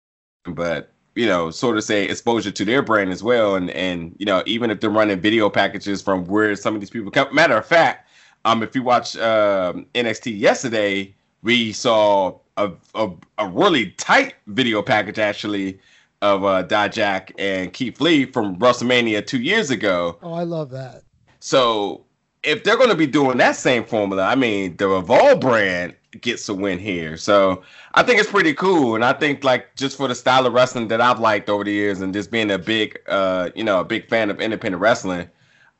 but 0.45 0.93
you 1.15 1.27
know, 1.27 1.51
sort 1.51 1.77
of 1.77 1.85
say 1.85 2.05
exposure 2.05 2.51
to 2.51 2.65
their 2.65 2.83
brand 2.83 3.11
as 3.11 3.23
well. 3.23 3.57
And 3.57 3.71
and 3.71 4.15
you 4.19 4.27
know, 4.27 4.43
even 4.47 4.71
if 4.71 4.81
they're 4.81 4.91
running 4.91 5.21
video 5.21 5.51
packages 5.51 6.03
from 6.03 6.25
where 6.27 6.55
some 6.57 6.75
of 6.75 6.81
these 6.81 6.91
people 6.91 7.11
come. 7.11 7.35
Matter 7.35 7.57
of 7.57 7.67
fact, 7.67 8.09
um, 8.45 8.63
if 8.63 8.75
you 8.75 8.83
watch 8.83 9.17
um, 9.17 9.87
NXT 9.95 10.39
yesterday, 10.39 11.15
we 11.43 11.73
saw 11.73 12.39
a, 12.57 12.71
a 12.95 13.11
a 13.39 13.49
really 13.49 13.91
tight 13.93 14.35
video 14.47 14.83
package 14.83 15.19
actually 15.19 15.79
of 16.23 16.45
uh, 16.45 16.63
Dijak 16.65 17.33
and 17.39 17.73
Keith 17.73 18.01
Lee 18.01 18.27
from 18.27 18.57
WrestleMania 18.59 19.27
two 19.27 19.41
years 19.41 19.71
ago. 19.71 20.19
Oh, 20.23 20.35
I 20.35 20.43
love 20.43 20.71
that. 20.71 21.03
So 21.41 22.05
if 22.43 22.65
they're 22.65 22.77
going 22.77 22.91
to 22.91 22.97
be 22.97 23.07
doing 23.07 23.39
that 23.39 23.57
same 23.57 23.85
formula, 23.85 24.25
I 24.25 24.35
mean, 24.35 24.77
the 24.77 24.89
Revolve 24.89 25.41
brand 25.41 25.95
gets 26.21 26.49
a 26.49 26.55
win 26.55 26.79
here. 26.79 27.17
So 27.17 27.63
I 27.95 28.03
think 28.03 28.21
it's 28.21 28.31
pretty 28.31 28.55
cool, 28.55 28.95
and 28.95 29.05
I 29.05 29.13
think 29.13 29.45
like 29.45 29.75
just 29.77 29.97
for 29.97 30.09
the 30.09 30.15
style 30.15 30.47
of 30.47 30.53
wrestling 30.53 30.89
that 30.89 31.01
I've 31.01 31.21
liked 31.21 31.49
over 31.49 31.65
the 31.65 31.73
years, 31.73 32.01
and 32.01 32.13
just 32.13 32.31
being 32.31 32.51
a 32.51 32.59
big, 32.59 32.99
uh, 33.09 33.51
you 33.55 33.65
know, 33.65 33.81
a 33.81 33.85
big 33.85 34.09
fan 34.09 34.31
of 34.31 34.41
independent 34.41 34.81
wrestling, 34.81 35.29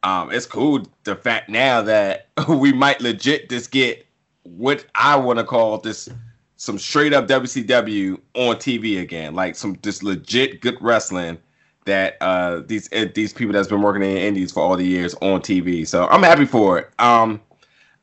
um, 0.03 0.31
it's 0.33 0.47
cool 0.47 0.87
the 1.05 1.17
fact 1.17 1.49
now 1.49 1.83
that 1.83 2.29
we 2.49 2.73
might 2.73 3.01
legit 3.01 3.49
just 3.49 3.71
get 3.71 4.07
what 4.43 4.85
I 4.95 5.17
want 5.17 5.39
to 5.39 5.45
call 5.45 5.79
this 5.79 6.09
some 6.57 6.79
straight 6.79 7.15
up 7.15 7.27
WCW 7.27 8.21
on 8.35 8.57
TV 8.57 9.01
again, 9.01 9.35
like 9.35 9.57
some 9.57 9.79
just 9.83 10.03
legit 10.03 10.61
good 10.61 10.77
wrestling 10.81 11.39
that 11.87 12.17
uh 12.21 12.61
these 12.67 12.93
uh, 12.93 13.07
these 13.15 13.33
people 13.33 13.53
that's 13.53 13.69
been 13.69 13.83
working 13.83 14.03
in 14.03 14.17
indies 14.17 14.53
for 14.53 14.63
all 14.63 14.77
the 14.77 14.87
years 14.87 15.15
on 15.17 15.41
TV. 15.41 15.87
So 15.87 16.07
I'm 16.09 16.23
happy 16.23 16.45
for 16.45 16.79
it. 16.79 16.91
Um 16.99 17.41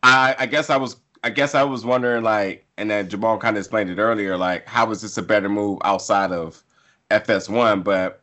I 0.04 0.36
I 0.40 0.46
guess 0.46 0.70
I 0.70 0.78
was 0.78 0.98
I 1.24 1.30
guess 1.30 1.56
I 1.56 1.64
was 1.64 1.86
wondering 1.86 2.24
like 2.24 2.66
and 2.78 2.90
then 2.90 3.10
Jamal 3.10 3.38
kind 3.38 3.58
of 3.58 3.62
explained 3.62 3.90
it 3.90 4.00
earlier 4.00 4.38
like 4.38 4.68
how 4.68 4.90
is 4.92 5.02
this 5.02 5.18
a 5.18 5.22
better 5.22 5.50
move 5.50 5.80
outside 5.84 6.32
of 6.32 6.64
FS1 7.12 7.84
but 7.84 8.22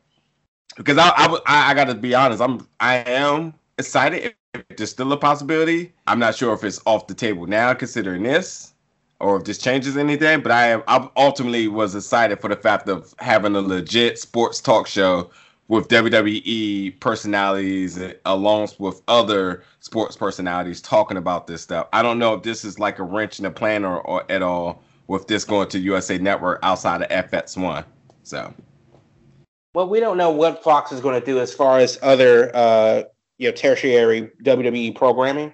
because 0.77 0.99
I 0.99 1.09
I, 1.09 1.39
I, 1.47 1.71
I 1.71 1.75
got 1.75 1.85
to 1.85 1.95
be 1.95 2.15
honest 2.15 2.43
I'm 2.43 2.67
I 2.81 2.97
am 2.99 3.55
excited 3.79 4.35
if 4.55 4.65
there's 4.77 4.91
still 4.91 5.13
a 5.13 5.17
possibility. 5.17 5.93
I'm 6.07 6.19
not 6.19 6.35
sure 6.35 6.55
if 6.55 6.65
it's 6.65 6.81
off 6.87 7.07
the 7.07 7.15
table 7.15 7.47
now 7.47 7.75
considering 7.75 8.23
this 8.23 8.73
or 9.21 9.37
if 9.37 9.45
this 9.45 9.59
changes 9.59 9.97
anything. 9.97 10.41
But 10.41 10.53
I 10.53 10.69
am 10.69 10.83
I 10.87 11.09
ultimately 11.17 11.69
was 11.69 11.95
excited 11.95 12.41
for 12.41 12.49
the 12.49 12.57
fact 12.57 12.89
of 12.89 13.15
having 13.19 13.57
a 13.57 13.61
legit 13.61 14.19
sports 14.19 14.61
talk 14.61 14.87
show 14.87 15.31
with 15.69 15.89
WWE 15.89 17.01
personalities 17.01 17.99
along 18.27 18.69
with 18.79 19.01
other 19.09 19.63
sports 19.81 20.17
personalities 20.17 20.83
talking 20.83 21.17
about 21.17 21.47
this 21.47 21.63
stuff. 21.63 21.89
I 21.93 22.03
don't 22.03 22.19
know 22.19 22.35
if 22.35 22.43
this 22.43 22.65
is 22.65 22.79
like 22.79 22.99
a 22.99 23.03
wrench 23.03 23.39
in 23.39 23.45
the 23.45 23.51
plan 23.51 23.85
or, 23.85 24.01
or 24.03 24.31
at 24.31 24.43
all 24.43 24.83
with 25.07 25.27
this 25.27 25.45
going 25.45 25.69
to 25.69 25.79
USA 25.79 26.19
Network 26.19 26.61
outside 26.63 27.03
of 27.03 27.09
FS1. 27.09 27.85
So 28.23 28.53
Well, 29.75 29.89
we 29.89 30.01
don't 30.01 30.19
know 30.19 30.31
what 30.31 30.63
Fox 30.63 30.93
is 30.93 31.01
going 31.01 31.19
to 31.19 31.25
do 31.25 31.41
as 31.41 31.55
far 31.55 31.79
as 31.79 31.99
other, 32.03 32.55
uh, 32.55 33.05
you 33.39 33.49
know, 33.49 33.55
tertiary 33.55 34.31
WWE 34.43 34.95
programming. 34.95 35.53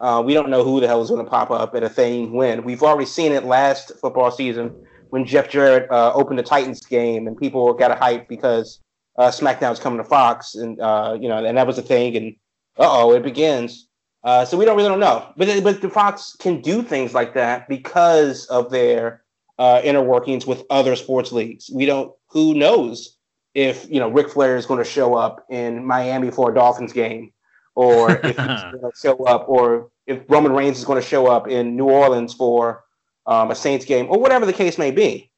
Uh, 0.00 0.22
we 0.24 0.34
don't 0.34 0.50
know 0.50 0.64
who 0.64 0.80
the 0.80 0.86
hell 0.86 1.00
is 1.00 1.08
going 1.08 1.24
to 1.24 1.30
pop 1.30 1.50
up 1.50 1.74
at 1.74 1.82
a 1.82 1.88
thing 1.88 2.32
when. 2.32 2.64
We've 2.64 2.82
already 2.82 3.06
seen 3.06 3.32
it 3.32 3.44
last 3.44 3.92
football 4.00 4.30
season 4.30 4.74
when 5.10 5.24
Jeff 5.24 5.48
Jarrett 5.48 5.90
uh, 5.90 6.12
opened 6.12 6.40
the 6.40 6.42
Titans 6.42 6.84
game 6.84 7.28
and 7.28 7.36
people 7.36 7.72
got 7.72 7.92
a 7.92 7.94
hype 7.94 8.28
because 8.28 8.80
uh, 9.16 9.30
SmackDown's 9.30 9.80
coming 9.80 9.98
to 9.98 10.04
Fox, 10.04 10.54
and 10.54 10.80
uh, 10.80 11.16
you 11.20 11.28
know, 11.28 11.44
and 11.44 11.56
that 11.56 11.66
was 11.66 11.78
a 11.78 11.82
thing. 11.82 12.16
And 12.16 12.36
uh 12.78 13.04
oh, 13.04 13.12
it 13.14 13.22
begins. 13.22 13.88
Uh, 14.22 14.44
so 14.44 14.56
we 14.56 14.64
don't 14.64 14.76
really 14.76 14.88
don't 14.88 15.00
know, 15.00 15.32
but 15.36 15.62
but 15.62 15.80
the 15.80 15.88
Fox 15.88 16.34
can 16.38 16.60
do 16.60 16.82
things 16.82 17.12
like 17.14 17.34
that 17.34 17.68
because 17.68 18.46
of 18.46 18.70
their 18.70 19.22
uh, 19.58 19.80
inner 19.84 20.02
workings 20.02 20.46
with 20.46 20.64
other 20.70 20.96
sports 20.96 21.30
leagues. 21.30 21.70
We 21.72 21.86
don't. 21.86 22.12
Who 22.28 22.54
knows 22.54 23.16
if 23.54 23.88
you 23.88 24.00
know 24.00 24.08
Ric 24.08 24.30
Flair 24.30 24.56
is 24.56 24.66
going 24.66 24.82
to 24.82 24.90
show 24.90 25.14
up 25.14 25.44
in 25.50 25.84
Miami 25.84 26.30
for 26.30 26.50
a 26.50 26.54
Dolphins 26.54 26.92
game, 26.92 27.32
or 27.74 28.12
if 28.12 28.22
he's 28.24 28.34
going 28.36 28.80
to 28.80 28.90
show 28.96 29.24
up, 29.24 29.48
or 29.48 29.90
if 30.06 30.22
Roman 30.28 30.52
Reigns 30.52 30.78
is 30.78 30.84
going 30.84 31.00
to 31.00 31.06
show 31.06 31.26
up 31.26 31.46
in 31.46 31.76
New 31.76 31.88
Orleans 31.88 32.34
for 32.34 32.84
um, 33.26 33.50
a 33.50 33.54
Saints 33.54 33.84
game, 33.84 34.06
or 34.08 34.18
whatever 34.18 34.46
the 34.46 34.52
case 34.52 34.78
may 34.78 34.90
be. 34.90 35.30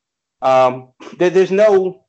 Um, 0.42 0.90
there, 1.18 1.30
there's 1.30 1.50
no 1.50 2.05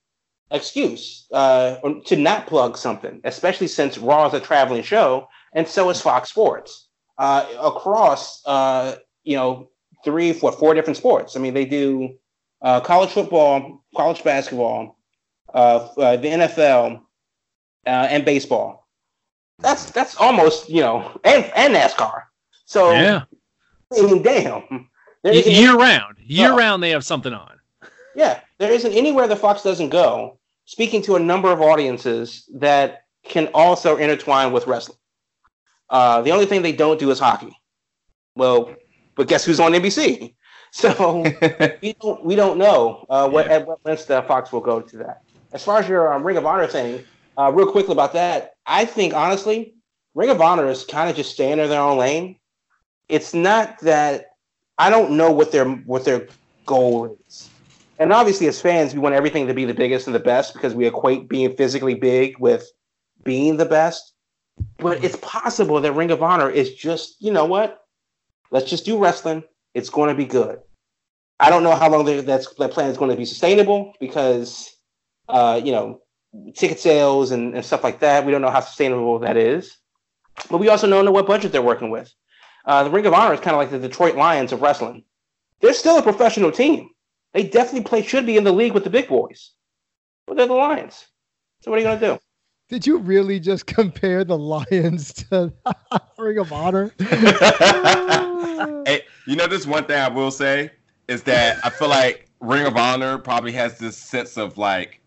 excuse 0.52 1.28
uh, 1.34 1.76
to 2.06 2.16
not 2.16 2.48
plug 2.48 2.78
something, 2.78 3.20
especially 3.24 3.68
since 3.68 3.98
Raw 3.98 4.28
is 4.28 4.34
a 4.34 4.40
traveling 4.40 4.84
show, 4.84 5.28
and 5.54 5.68
so 5.68 5.90
is 5.90 6.02
Fox 6.02 6.30
Sports 6.30 6.88
uh, 7.18 7.46
across 7.62 8.46
uh, 8.46 8.96
you 9.24 9.36
know 9.36 9.70
three, 10.04 10.34
four, 10.34 10.52
four 10.52 10.74
different 10.74 10.98
sports. 10.98 11.36
I 11.36 11.40
mean, 11.40 11.54
they 11.54 11.66
do 11.66 12.16
uh, 12.62 12.80
college 12.82 13.10
football, 13.10 13.84
college 13.96 14.24
basketball, 14.24 14.98
uh, 15.54 15.90
uh, 15.98 16.18
the 16.18 16.28
NFL, 16.28 17.02
uh, 17.86 17.90
and 17.90 18.24
baseball. 18.26 18.88
That's 19.60 19.90
that's 19.92 20.16
almost 20.18 20.70
you 20.70 20.82
know, 20.82 21.20
and 21.24 21.46
and 21.56 21.76
NASCAR. 21.76 22.24
So 22.66 22.92
yeah, 22.92 23.24
I 23.98 24.02
mean, 24.02 24.22
damn. 24.22 24.90
There 25.24 25.34
Y- 25.34 25.40
isn't 25.40 25.52
year 25.54 25.76
round, 25.76 26.18
year 26.20 26.52
Oh. 26.52 26.58
round, 26.58 26.84
they 26.84 26.92
have 26.92 27.04
something 27.04 27.34
on. 27.34 27.54
Yeah, 28.16 28.40
there 28.60 28.72
isn't 28.72 28.94
anywhere 28.94 29.28
the 29.28 29.36
Fox 29.36 29.64
doesn't 29.64 29.90
go, 29.90 30.37
speaking 30.68 31.02
to 31.02 31.16
a 31.16 31.20
number 31.20 31.52
of 31.52 31.62
audiences 31.62 32.48
that 32.54 33.04
can 33.24 33.48
also 33.54 33.96
intertwine 33.98 34.52
with 34.52 34.68
wrestling. 34.68 34.98
Uh, 35.90 36.22
the 36.22 36.32
only 36.32 36.46
thing 36.46 36.62
they 36.62 36.74
don't 36.74 37.00
do 37.00 37.10
is 37.10 37.18
hockey. 37.20 37.58
Well, 38.36 38.76
but 39.16 39.28
guess 39.28 39.44
who's 39.44 39.60
on 39.60 39.72
NBC? 39.72 40.36
So 40.70 41.24
we 41.82 41.94
don't 42.02 42.26
we 42.26 42.36
don't 42.36 42.58
know 42.58 43.06
uh, 43.10 43.28
what 43.30 43.46
Yeah. 43.46 43.54
at 43.54 43.68
what 43.68 43.80
lengths 43.86 44.08
uh, 44.10 44.22
Fox 44.24 44.52
will 44.52 44.60
go 44.60 44.82
to 44.82 44.98
that. 44.98 45.22
As 45.54 45.64
far 45.64 45.80
as 45.80 45.88
your 45.88 46.14
um, 46.14 46.24
Ring 46.24 46.36
of 46.36 46.46
Honor 46.46 46.68
thing, 46.68 47.06
uh, 47.38 47.50
real 47.56 47.72
quickly 47.72 47.94
about 47.94 48.12
that, 48.14 48.52
I 48.66 48.84
think 48.84 49.14
honestly, 49.14 49.76
Ring 50.14 50.30
of 50.30 50.42
Honor 50.42 50.68
is 50.68 50.84
kind 50.84 51.10
of 51.10 51.16
just 51.16 51.32
staying 51.32 51.60
in 51.60 51.70
their 51.70 51.80
own 51.82 51.98
lane. 51.98 52.36
It's 53.08 53.34
not 53.34 53.80
that 53.80 54.32
I 54.78 54.90
don't 54.90 55.12
know 55.12 55.32
what 55.32 55.54
their 55.54 55.66
what 55.66 56.04
their 56.04 56.28
goal 56.66 57.18
is. 57.30 57.50
And 58.00 58.14
obviously, 58.14 58.48
as 58.48 58.62
fans, 58.62 58.94
we 58.94 59.00
want 59.00 59.16
everything 59.16 59.48
to 59.48 59.54
be 59.54 59.66
the 59.66 59.74
biggest 59.74 60.08
and 60.08 60.16
the 60.16 60.20
best 60.20 60.54
because 60.54 60.76
we 60.76 60.86
equate 60.86 61.28
being 61.28 61.56
physically 61.56 61.96
big 61.96 62.38
with 62.38 62.70
being 63.24 63.58
the 63.58 63.66
best. 63.66 64.14
But 64.78 65.04
it's 65.04 65.18
possible 65.18 65.82
that 65.82 65.94
Ring 65.94 66.12
of 66.12 66.22
Honor 66.22 66.50
is 66.50 66.74
just, 66.74 67.16
you 67.20 67.32
know 67.32 67.46
what? 67.46 67.84
Let's 68.52 68.70
just 68.70 68.86
do 68.86 68.98
wrestling. 68.98 69.44
It's 69.74 69.90
going 69.90 70.10
to 70.10 70.16
be 70.16 70.26
good. 70.26 70.60
I 71.40 71.50
don't 71.50 71.64
know 71.64 71.76
how 71.76 71.90
long 71.90 72.06
that's, 72.26 72.54
that 72.56 72.72
plan 72.72 72.90
is 72.90 72.98
going 72.98 73.12
to 73.12 73.18
be 73.18 73.26
sustainable 73.26 73.94
because, 74.00 74.76
uh, 75.30 75.60
you 75.64 75.72
know, 75.72 76.02
ticket 76.56 76.80
sales 76.80 77.32
and, 77.32 77.56
and 77.56 77.66
stuff 77.66 77.84
like 77.84 78.00
that. 78.00 78.26
We 78.26 78.32
don't 78.32 78.42
know 78.42 78.50
how 78.50 78.62
sustainable 78.62 79.20
that 79.20 79.38
is. 79.38 79.78
But 80.50 80.60
we 80.60 80.70
also 80.70 80.88
don't 80.88 81.06
know 81.06 81.12
what 81.12 81.28
budget 81.28 81.52
they're 81.52 81.62
working 81.62 81.90
with. 81.90 82.12
Uh, 82.66 82.84
the 82.84 82.90
Ring 82.90 83.06
of 83.06 83.14
Honor 83.14 83.34
is 83.34 83.40
kind 83.40 83.56
of 83.56 83.60
like 83.60 83.72
the 83.72 83.80
Detroit 83.80 84.16
Lions 84.16 84.52
of 84.52 84.62
wrestling. 84.62 85.04
They're 85.62 85.74
still 85.74 85.98
a 85.98 86.04
professional 86.04 86.52
team. 86.52 86.90
They 87.34 87.44
definitely 87.44 87.84
play 87.84 88.02
should 88.04 88.26
be 88.26 88.38
in 88.38 88.44
the 88.44 88.52
league 88.52 88.74
with 88.74 88.84
the 88.84 88.90
big 88.90 89.08
boys. 89.08 89.52
But 90.26 90.38
they're 90.38 90.48
the 90.48 90.54
Lions. 90.54 91.08
So 91.62 91.72
what 91.72 91.78
are 91.78 91.82
you 91.82 91.88
gonna 91.88 92.00
do? 92.00 92.20
Did 92.70 92.86
you 92.86 92.98
really 92.98 93.40
just 93.40 93.66
compare 93.68 94.24
the 94.24 94.38
Lions 94.38 95.14
to 95.30 95.54
Ring 96.18 96.38
of 96.40 96.52
Honor? 96.52 96.92
hey, 98.86 99.02
you 99.26 99.36
know, 99.36 99.48
this 99.48 99.66
one 99.66 99.86
thing 99.86 100.00
I 100.00 100.08
will 100.10 100.32
say 100.32 100.72
is 101.08 101.24
that 101.24 101.58
I 101.64 101.70
feel 101.70 101.90
like 101.90 102.28
Ring 102.40 102.66
of 102.66 102.76
Honor 102.78 103.18
probably 103.18 103.52
has 103.54 103.78
this 103.78 103.98
sense 103.98 104.38
of 104.38 104.58
like 104.58 105.00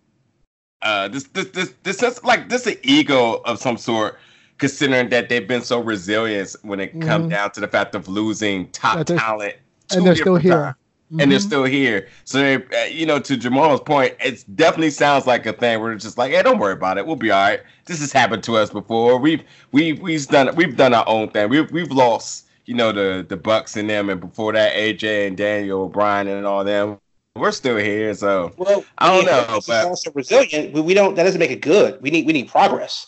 uh 0.83 1.09
this 1.09 1.25
this 1.25 1.47
this 1.49 1.75
this 1.83 1.99
sense 1.99 2.23
like 2.25 2.49
this 2.49 2.67
an 2.67 2.75
ego 2.83 3.43
of 3.45 3.59
some 3.59 3.77
sort 3.77 4.19
considering 4.59 5.09
that 5.11 5.29
they've 5.29 5.47
been 5.47 5.63
so 5.63 5.79
resilient 5.81 6.57
when 6.63 6.81
it 6.81 6.99
comes 7.03 7.27
Mhm. 7.27 7.31
down 7.31 7.51
to 7.53 7.61
the 7.61 7.69
fact 7.69 7.95
of 7.95 8.09
losing 8.09 8.69
top 8.71 8.97
That 8.97 9.07
they're- 9.09 9.19
talent 9.19 9.57
and 9.91 9.99
two 10.01 10.05
they're 10.05 10.17
still 10.17 10.37
here. 10.37 10.53
times, 10.53 10.77
and 11.19 11.31
they're 11.33 11.39
Mhm. 11.39 11.43
still 11.43 11.65
here 11.65 12.07
so 12.25 12.39
they, 12.39 12.55
uh, 12.57 12.85
you 12.91 13.05
know 13.05 13.19
to 13.19 13.37
Jamal's 13.37 13.81
point 13.81 14.15
it 14.21 14.45
definitely 14.55 14.91
sounds 14.91 15.27
like 15.27 15.45
a 15.47 15.53
thing 15.53 15.81
where 15.81 15.93
it's 15.93 16.05
just 16.05 16.17
like 16.19 16.31
hey 16.33 16.43
don't 16.43 16.59
worry 16.59 16.73
about 16.73 16.99
it 16.99 17.07
we'll 17.07 17.17
be 17.17 17.31
all 17.33 17.41
right 17.43 17.61
this 17.87 17.99
has 18.01 18.13
happened 18.13 18.43
to 18.45 18.57
us 18.57 18.71
before 18.71 19.19
we've 19.19 19.43
we've 19.73 19.99
we've 20.01 20.27
done 20.29 20.55
we've 20.55 20.77
done 20.77 20.95
our 20.95 21.05
own 21.09 21.29
thing 21.31 21.49
we've 21.49 21.71
we've 21.73 21.91
lost 21.91 22.47
you 22.67 22.75
know 22.75 22.93
the 22.93 23.27
the 23.29 23.37
Bucks 23.37 23.77
and 23.77 23.91
them 23.91 24.09
and 24.09 24.21
before 24.21 24.53
that 24.53 24.75
AJ 24.75 25.27
and 25.27 25.37
Daniel 25.37 25.89
Bryan 25.89 26.29
and 26.29 26.47
all 26.47 26.63
them 26.63 26.99
we're 27.37 27.51
still 27.53 27.77
here 27.79 28.15
so 28.15 28.53
Well, 28.57 28.85
I 28.99 29.07
don't 29.09 29.25
yeah, 29.25 29.53
know, 29.53 29.61
but- 29.67 29.87
also 29.87 30.11
resilient. 30.13 30.73
We, 30.75 30.81
we 30.81 30.95
don't. 30.95 31.15
That 31.15 31.23
doesn't 31.23 31.39
make 31.39 31.53
it 31.53 31.61
good. 31.63 32.01
We 32.03 32.11
need 32.11 32.27
we 32.27 32.33
need 32.33 32.49
progress. 32.49 33.07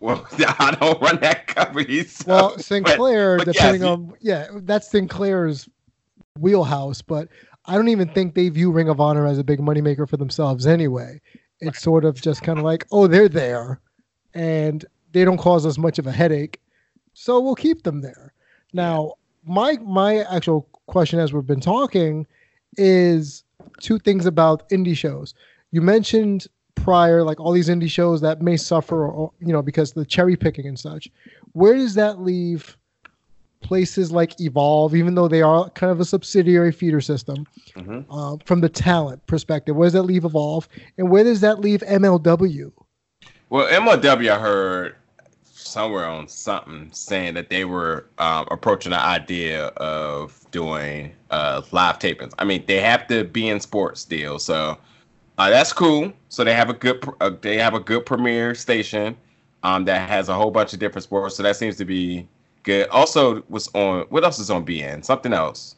well 0.00 0.26
I 0.38 0.76
don't 0.80 1.00
run 1.02 1.18
that 1.20 1.48
company 1.48 2.04
so 2.04 2.24
Well, 2.26 2.58
Sinclair, 2.58 3.38
but 3.38 3.46
yes, 3.48 3.56
depending 3.56 3.82
you- 3.82 3.88
on 3.88 4.12
yeah, 4.20 4.46
that's 4.62 4.90
Sinclair's 4.90 5.68
wheelhouse, 6.38 7.00
but 7.02 7.28
I 7.66 7.74
don't 7.74 7.88
even 7.88 8.08
think 8.08 8.34
they 8.34 8.48
view 8.48 8.70
Ring 8.70 8.88
of 8.88 9.00
Honor 9.00 9.26
as 9.26 9.38
a 9.38 9.44
big 9.44 9.60
moneymaker 9.60 10.08
for 10.08 10.16
themselves 10.16 10.66
anyway. 10.66 11.20
It's 11.60 11.80
sort 11.80 12.04
of 12.04 12.20
just 12.20 12.42
kind 12.42 12.58
of 12.58 12.64
like, 12.64 12.86
oh, 12.92 13.06
they're 13.06 13.28
there 13.28 13.80
and 14.34 14.84
they 15.12 15.24
don't 15.24 15.38
cause 15.38 15.64
us 15.64 15.78
much 15.78 15.98
of 15.98 16.06
a 16.06 16.12
headache. 16.12 16.60
So 17.14 17.40
we'll 17.40 17.54
keep 17.54 17.84
them 17.84 18.00
there. 18.00 18.32
Now, 18.72 19.12
my 19.44 19.78
my 19.82 20.24
actual 20.24 20.68
question 20.86 21.20
as 21.20 21.32
we've 21.32 21.46
been 21.46 21.60
talking 21.60 22.26
is 22.76 23.44
two 23.80 23.98
things 24.00 24.26
about 24.26 24.68
indie 24.70 24.96
shows. 24.96 25.34
You 25.70 25.80
mentioned 25.80 26.48
prior 26.74 27.22
like 27.22 27.38
all 27.38 27.52
these 27.52 27.68
indie 27.68 27.88
shows 27.88 28.20
that 28.20 28.42
may 28.42 28.56
suffer 28.56 29.06
or, 29.06 29.32
you 29.38 29.52
know 29.52 29.62
because 29.62 29.92
the 29.92 30.04
cherry 30.04 30.36
picking 30.36 30.66
and 30.66 30.78
such. 30.78 31.08
Where 31.52 31.74
does 31.74 31.94
that 31.94 32.20
leave 32.20 32.76
places 33.64 34.12
like 34.12 34.40
Evolve 34.40 34.94
even 34.94 35.14
though 35.16 35.26
they 35.26 35.42
are 35.42 35.68
kind 35.70 35.90
of 35.90 35.98
a 35.98 36.04
subsidiary 36.04 36.70
feeder 36.70 37.00
system 37.00 37.44
Mhm. 37.76 38.04
uh, 38.10 38.36
from 38.44 38.60
the 38.60 38.68
talent 38.68 39.26
perspective? 39.26 39.74
Where 39.74 39.86
does 39.86 39.94
that 39.94 40.02
leave 40.02 40.24
Evolve 40.24 40.68
and 40.98 41.10
where 41.10 41.24
does 41.24 41.40
that 41.40 41.58
leave 41.60 41.82
MLW? 41.82 42.70
Well, 43.50 43.66
MLW, 43.66 44.30
I 44.30 44.38
heard 44.38 44.96
somewhere 45.44 46.06
on 46.06 46.28
something 46.28 46.90
saying 46.92 47.34
that 47.34 47.48
they 47.48 47.64
were 47.64 48.06
um, 48.18 48.46
approaching 48.50 48.90
the 48.90 49.00
idea 49.00 49.66
of 49.78 50.38
doing 50.50 51.12
uh, 51.30 51.62
live 51.72 51.98
tapings. 51.98 52.32
I 52.38 52.44
mean, 52.44 52.64
they 52.66 52.80
have 52.80 53.06
to 53.08 53.24
beIN 53.24 53.60
Sports 53.62 54.00
still, 54.02 54.38
so 54.38 54.76
uh, 55.38 55.50
that's 55.50 55.72
cool. 55.72 56.12
So 56.28 56.44
they 56.44 56.54
have 56.54 56.70
a 56.70 56.74
good, 56.74 57.02
uh, 57.20 57.30
they 57.40 57.56
have 57.58 57.74
a 57.74 57.80
good 57.80 58.04
premiere 58.06 58.54
station 58.54 59.16
um, 59.62 59.84
that 59.86 60.08
has 60.08 60.28
a 60.28 60.34
whole 60.34 60.50
bunch 60.50 60.72
of 60.74 60.78
different 60.78 61.04
sports. 61.04 61.36
So 61.36 61.42
that 61.42 61.56
seems 61.56 61.76
to 61.76 61.84
be 61.84 62.28
good. 62.64 62.88
Also, 62.88 63.42
was 63.48 63.68
on 63.74 64.06
what 64.08 64.24
else 64.24 64.38
is 64.40 64.50
on 64.50 64.66
beIN? 64.66 65.04
Something 65.04 65.32
else. 65.32 65.76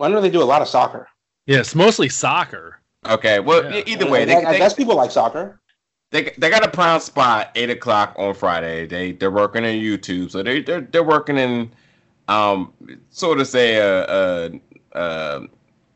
I 0.00 0.08
know 0.08 0.20
they 0.20 0.30
do 0.30 0.42
a 0.42 0.44
lot 0.44 0.62
of 0.62 0.68
soccer. 0.68 1.08
Yes, 1.46 1.74
mostly 1.74 2.08
soccer. 2.08 2.80
Okay. 3.06 3.40
Well, 3.40 3.72
Yeah. 3.72 3.82
either 3.86 4.08
way, 4.10 4.22
I, 4.22 4.24
they, 4.26 4.34
I 4.44 4.52
they, 4.52 4.58
guess 4.58 4.74
people 4.74 4.94
like 4.96 5.10
soccer. 5.10 5.60
they 6.10 6.32
they 6.38 6.50
got 6.50 6.64
a 6.64 6.70
prime 6.70 7.00
spot 7.00 7.50
eight 7.54 7.70
o'clock 7.70 8.14
on 8.18 8.34
Friday. 8.34 8.86
They 8.86 9.12
they're 9.12 9.30
working 9.30 9.64
in 9.64 9.80
YouTube, 9.80 10.30
so 10.30 10.42
they 10.42 10.62
they're 10.62 10.82
they're 10.82 11.02
working 11.04 11.38
in 11.38 11.70
um 12.28 12.72
sort 13.10 13.40
of 13.40 13.46
say 13.46 13.76
a, 13.76 14.04
a, 14.04 14.60
a 14.92 15.40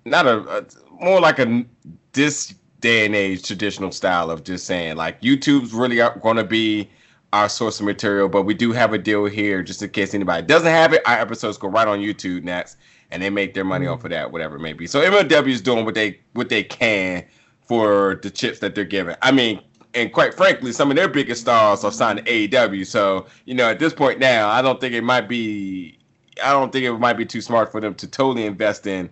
not 0.04 0.26
a, 0.26 0.38
a 0.58 0.64
more 1.04 1.20
like 1.20 1.38
a 1.38 1.64
this 2.12 2.54
day 2.80 3.04
and 3.04 3.14
age 3.14 3.42
traditional 3.42 3.92
style 3.92 4.30
of 4.30 4.42
just 4.44 4.66
saying 4.66 4.96
like 4.96 5.20
YouTube's 5.20 5.72
really 5.74 5.96
going 6.20 6.36
to 6.36 6.44
be 6.44 6.88
our 7.32 7.48
source 7.48 7.78
of 7.80 7.86
material, 7.86 8.28
but 8.28 8.42
we 8.42 8.54
do 8.54 8.72
have 8.72 8.92
a 8.92 8.98
deal 8.98 9.24
here 9.26 9.62
just 9.62 9.82
in 9.82 9.90
case 9.90 10.14
anybody 10.14 10.46
doesn't 10.46 10.68
have 10.70 10.92
it. 10.92 11.02
Our 11.06 11.18
episodes 11.18 11.58
go 11.58 11.68
right 11.68 11.86
on 11.86 12.00
YouTube 12.00 12.42
next, 12.42 12.76
and 13.10 13.22
they 13.22 13.30
make 13.30 13.54
their 13.54 13.64
money 13.64 13.86
off 13.86 14.04
of 14.04 14.10
that, 14.10 14.32
whatever 14.32 14.56
it 14.56 14.60
may 14.60 14.72
be. 14.72 14.86
So 14.86 15.00
MLW 15.00 15.48
is 15.48 15.60
doing 15.60 15.84
what 15.84 15.94
they 15.94 16.20
what 16.32 16.48
they 16.48 16.64
can 16.64 17.24
for 17.60 18.18
the 18.22 18.30
chips 18.30 18.58
that 18.60 18.74
they're 18.74 18.84
giving. 18.84 19.14
I 19.22 19.30
mean, 19.30 19.62
and 19.94 20.12
quite 20.12 20.34
frankly, 20.34 20.72
some 20.72 20.90
of 20.90 20.96
their 20.96 21.08
biggest 21.08 21.42
stars 21.42 21.84
are 21.84 21.92
signed 21.92 22.18
to 22.18 22.24
AEW. 22.24 22.86
So 22.86 23.26
you 23.44 23.54
know, 23.54 23.70
at 23.70 23.78
this 23.78 23.92
point 23.92 24.18
now, 24.18 24.48
I 24.48 24.60
don't 24.62 24.80
think 24.80 24.94
it 24.94 25.04
might 25.04 25.28
be. 25.28 25.98
I 26.42 26.52
don't 26.52 26.72
think 26.72 26.84
it 26.84 26.92
might 26.94 27.16
be 27.16 27.26
too 27.26 27.40
smart 27.40 27.70
for 27.70 27.80
them 27.80 27.94
to 27.96 28.06
totally 28.06 28.46
invest 28.46 28.86
in 28.86 29.10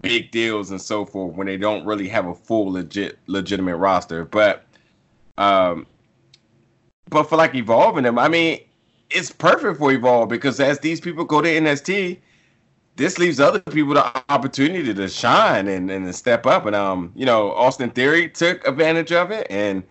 big 0.00 0.30
deals 0.30 0.70
and 0.70 0.80
so 0.80 1.04
forth 1.04 1.34
when 1.36 1.46
they 1.46 1.58
don't 1.58 1.84
really 1.84 2.08
have 2.08 2.26
a 2.26 2.34
full 2.34 2.72
legit 2.72 3.18
legitimate 3.26 3.76
roster. 3.76 4.24
But 4.24 4.64
um, 5.36 5.86
but 7.10 7.24
for 7.24 7.36
like 7.36 7.54
evolving 7.54 8.04
them, 8.04 8.18
I 8.18 8.28
mean, 8.28 8.60
it's 9.10 9.30
perfect 9.30 9.78
for 9.78 9.92
evolve 9.92 10.28
because 10.28 10.60
as 10.60 10.78
these 10.78 11.00
people 11.00 11.24
go 11.24 11.40
to 11.40 11.48
NXT, 11.48 12.18
this 12.96 13.18
leaves 13.18 13.40
other 13.40 13.60
people 13.60 13.94
the 13.94 14.22
opportunity 14.28 14.92
to 14.94 15.08
shine 15.08 15.68
and, 15.68 15.90
and 15.90 16.06
to 16.06 16.12
step 16.12 16.46
up. 16.46 16.66
And 16.66 16.76
um, 16.76 17.12
you 17.16 17.26
know, 17.26 17.52
Austin 17.52 17.90
Theory 17.90 18.28
took 18.28 18.66
advantage 18.66 19.12
of 19.12 19.30
it, 19.30 19.46
and 19.50 19.82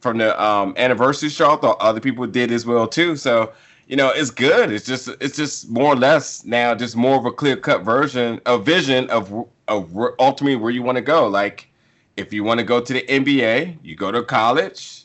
from 0.00 0.18
the 0.18 0.40
um 0.42 0.74
anniversary 0.76 1.28
show, 1.28 1.52
I 1.52 1.56
thought 1.56 1.80
other 1.80 2.00
people 2.00 2.26
did 2.26 2.52
as 2.52 2.64
well 2.64 2.86
too. 2.86 3.16
So 3.16 3.52
you 3.86 3.96
know, 3.96 4.10
it's 4.10 4.30
good. 4.30 4.70
It's 4.70 4.86
just 4.86 5.08
it's 5.20 5.36
just 5.36 5.68
more 5.68 5.94
or 5.94 5.96
less 5.96 6.44
now 6.44 6.74
just 6.76 6.96
more 6.96 7.16
of 7.16 7.24
a 7.24 7.32
clear 7.32 7.56
cut 7.56 7.82
version, 7.82 8.40
a 8.46 8.56
vision 8.56 9.10
of 9.10 9.48
of 9.66 9.96
ultimately 10.18 10.56
where 10.56 10.70
you 10.70 10.82
want 10.82 10.96
to 10.96 11.02
go. 11.02 11.26
Like 11.26 11.68
if 12.16 12.32
you 12.32 12.44
want 12.44 12.60
to 12.60 12.64
go 12.64 12.80
to 12.80 12.92
the 12.92 13.02
NBA, 13.02 13.78
you 13.82 13.96
go 13.96 14.12
to 14.12 14.22
college, 14.22 14.99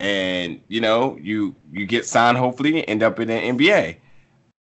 and 0.00 0.60
you 0.68 0.80
know 0.80 1.16
you 1.20 1.54
you 1.72 1.86
get 1.86 2.06
signed. 2.06 2.36
Hopefully, 2.38 2.86
end 2.88 3.02
up 3.02 3.18
in 3.20 3.28
the 3.28 3.34
NBA 3.34 3.96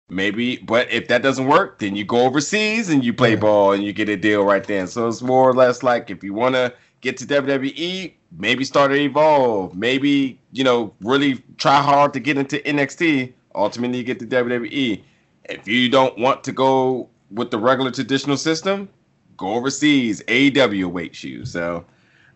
maybe 0.10 0.58
but 0.58 0.90
if 0.92 1.08
that 1.10 1.22
doesn't 1.22 1.48
work 1.48 1.80
then 1.80 1.96
you 1.96 2.04
go 2.06 2.26
overseas 2.26 2.90
and 2.90 3.04
you 3.04 3.14
play 3.14 3.32
Yeah. 3.32 3.36
ball 3.36 3.74
and 3.74 3.84
you 3.84 3.92
get 3.94 4.10
a 4.10 4.16
deal 4.16 4.44
right 4.44 4.64
then. 4.66 4.88
So 4.88 5.08
it's 5.08 5.22
more 5.22 5.50
or 5.50 5.54
less 5.54 5.84
like 5.84 6.10
if 6.10 6.24
you 6.24 6.34
want 6.34 6.56
to 6.56 6.74
get 7.02 7.18
to 7.18 7.26
wwe 7.26 8.14
maybe 8.38 8.64
start 8.64 8.92
to 8.92 8.98
evolve. 8.98 9.76
Maybe 9.76 10.40
you 10.54 10.64
know 10.64 10.94
really 11.02 11.44
try 11.58 11.82
hard 11.82 12.14
to 12.14 12.20
get 12.20 12.38
into 12.38 12.58
nxt 12.60 13.34
ultimately 13.56 13.98
you 14.00 14.04
get 14.04 14.20
to 14.20 14.26
wwe 14.28 15.04
if 15.46 15.68
you 15.68 15.90
don't 15.90 16.18
want 16.18 16.44
to 16.46 16.52
go 16.52 17.10
with 17.32 17.52
the 17.52 17.58
regular 17.60 17.92
traditional 17.92 18.38
system 18.38 18.90
go 19.36 19.54
overseas. 19.54 20.24
Aew 20.28 20.84
awaits 20.84 21.24
you 21.24 21.46
so 21.46 21.86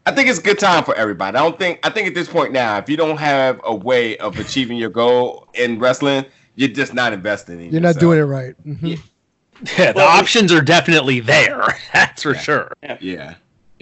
I 0.06 0.12
think 0.12 0.30
it's 0.30 0.40
a 0.40 0.42
good 0.42 0.58
time 0.60 0.84
for 0.84 0.96
everybody. 0.96 1.38
I 1.38 1.42
don't 1.42 1.60
think 1.60 1.80
I 1.86 1.90
think 1.90 2.08
at 2.08 2.16
this 2.16 2.28
point 2.28 2.54
now, 2.54 2.78
if 2.78 2.90
you 2.90 2.98
don't 2.98 3.18
have 3.18 3.62
a 3.64 3.76
way 3.76 4.18
of 4.18 4.40
achieving 4.40 4.78
your 4.78 4.90
goal 4.90 5.48
in 5.54 5.80
wrestling, 5.80 6.26
you're 6.56 6.70
just 6.70 6.94
not 6.94 7.14
investing 7.14 7.62
in 7.62 7.72
You're 7.72 7.82
not 7.82 8.00
doing 8.00 8.20
it 8.20 8.24
right. 8.24 8.56
Mhm. 8.66 8.80
Yeah. 8.82 8.96
Yeah, 9.78 9.92
the 9.92 9.98
Well, 9.98 10.08
options 10.08 10.52
are 10.52 10.62
definitely 10.62 11.20
there. 11.20 11.68
That's 11.94 12.24
for 12.24 12.34
Yeah. 12.34 12.40
sure. 12.40 12.72
Yeah. 13.00 13.36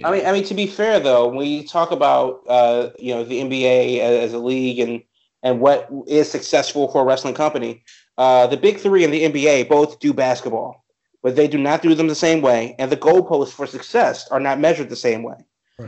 I 0.04 0.10
mean, 0.10 0.26
I 0.26 0.32
mean 0.32 0.44
to 0.44 0.54
be 0.54 0.66
fair 0.66 1.00
though, 1.00 1.28
when 1.28 1.46
you 1.46 1.66
talk 1.66 1.90
about 1.90 2.40
uh, 2.48 2.90
you 2.98 3.14
know 3.14 3.24
the 3.24 3.40
NBA 3.40 4.00
as, 4.00 4.24
as 4.26 4.32
a 4.34 4.38
league 4.38 4.78
and 4.78 5.02
and 5.42 5.60
what 5.60 5.88
is 6.06 6.30
successful 6.30 6.88
for 6.88 7.00
a 7.00 7.04
wrestling 7.04 7.34
company, 7.34 7.82
uh, 8.18 8.46
the 8.46 8.56
big 8.58 8.78
three 8.78 9.04
in 9.04 9.10
the 9.10 9.24
NBA 9.24 9.68
both 9.70 9.98
do 10.00 10.12
basketball, 10.12 10.84
but 11.22 11.34
they 11.34 11.48
do 11.48 11.56
not 11.56 11.80
do 11.80 11.94
them 11.94 12.08
the 12.08 12.14
same 12.14 12.42
way, 12.42 12.74
and 12.78 12.92
the 12.92 12.96
goalposts 12.96 13.52
for 13.52 13.66
success 13.66 14.28
are 14.28 14.40
not 14.40 14.60
measured 14.60 14.90
the 14.90 14.96
same 14.96 15.22
way. 15.22 15.36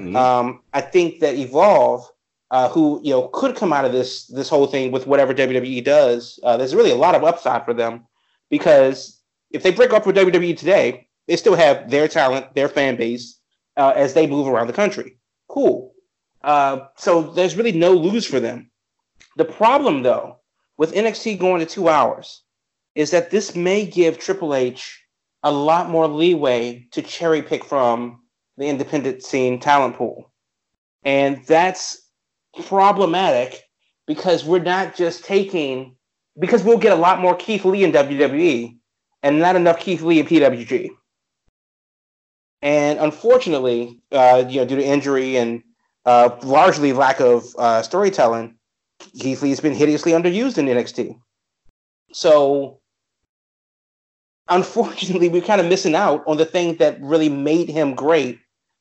Mhm. 0.01 0.17
Um, 0.17 0.63
I 0.73 0.81
think 0.81 1.21
that 1.21 1.35
Evolve, 1.35 2.09
uh, 2.51 2.69
who 2.69 3.01
you 3.03 3.13
know 3.13 3.29
could 3.29 3.57
come 3.57 3.73
out 3.73 3.85
of 3.85 3.93
this 3.93 4.27
this 4.27 4.49
whole 4.49 4.67
thing 4.67 4.93
with 4.93 5.07
whatever 5.07 5.35
WWE 5.35 5.81
does, 5.83 6.39
uh, 6.43 6.57
there's 6.57 6.75
really 6.75 6.91
a 6.91 6.97
lot 6.97 7.15
of 7.15 7.25
upside 7.25 7.65
for 7.65 7.75
them 7.75 8.07
because 8.51 9.21
if 9.51 9.63
they 9.63 9.71
break 9.73 9.93
up 9.93 10.07
with 10.07 10.17
WWE 10.17 10.57
today, 10.57 11.07
they 11.29 11.37
still 11.37 11.55
have 11.55 11.91
their 11.91 12.09
talent, 12.09 12.55
their 12.55 12.69
fan 12.69 12.97
base 12.97 13.39
uh, 13.77 13.93
as 13.97 14.15
they 14.15 14.27
move 14.27 14.49
around 14.49 14.67
the 14.67 14.73
country. 14.73 15.19
Cool. 15.49 15.93
Uh, 16.43 16.87
so 16.97 17.23
there's 17.23 17.57
really 17.57 17.73
no 17.73 17.93
lose 17.93 18.27
for 18.27 18.41
them. 18.41 18.71
The 19.37 19.45
problem 19.45 20.03
though 20.03 20.39
with 20.79 20.95
NXT 20.95 21.39
going 21.39 21.61
to 21.61 21.67
two 21.67 21.89
hours 21.89 22.43
is 22.95 23.11
that 23.11 23.31
this 23.31 23.55
may 23.55 23.87
give 23.87 24.19
Triple 24.19 24.55
H 24.55 25.03
a 25.43 25.53
lot 25.53 25.89
more 25.91 26.07
leeway 26.07 26.87
to 26.93 27.03
cherry 27.03 27.43
pick 27.43 27.65
from 27.65 28.22
the 28.57 28.67
independent 28.67 29.23
scene 29.23 29.59
talent 29.61 29.97
pool. 29.97 30.31
And 31.05 31.45
that's 31.47 32.03
problematic 32.67 33.63
because 34.07 34.45
we're 34.45 34.59
not 34.59 34.95
just 34.95 35.25
taking, 35.25 35.97
because 36.39 36.63
we'll 36.63 36.79
get 36.79 36.93
a 36.93 37.01
lot 37.01 37.21
more 37.21 37.35
Keith 37.35 37.65
Lee 37.65 37.85
in 37.85 37.93
WWE 37.93 38.77
and 39.23 39.39
not 39.39 39.57
enough 39.57 39.79
Keith 39.81 40.03
Lee 40.03 40.21
in 40.21 40.27
PWG. 40.27 40.91
And 42.61 42.99
unfortunately, 43.01 44.01
uh, 44.13 44.45
you 44.49 44.61
know, 44.61 44.67
due 44.67 44.77
to 44.77 44.85
injury 44.85 45.37
and 45.37 45.63
uh, 46.05 46.37
largely 46.43 46.93
lack 46.93 47.21
of 47.21 47.45
uh, 47.59 47.83
storytelling, 47.83 48.57
Keith 49.19 49.43
Lee's 49.43 49.61
been 49.61 49.75
hideously 49.75 50.13
underused 50.13 50.59
in 50.59 50.67
NXT. 50.67 51.19
So, 52.13 52.81
unfortunately, 54.57 55.29
we're 55.29 55.43
kind 55.43 55.61
of 55.61 55.67
missing 55.67 55.95
out 55.95 56.23
on 56.27 56.37
the 56.37 56.45
thing 56.45 56.77
that 56.77 57.01
really 57.01 57.29
made 57.29 57.69
him 57.69 57.95
great 57.95 58.39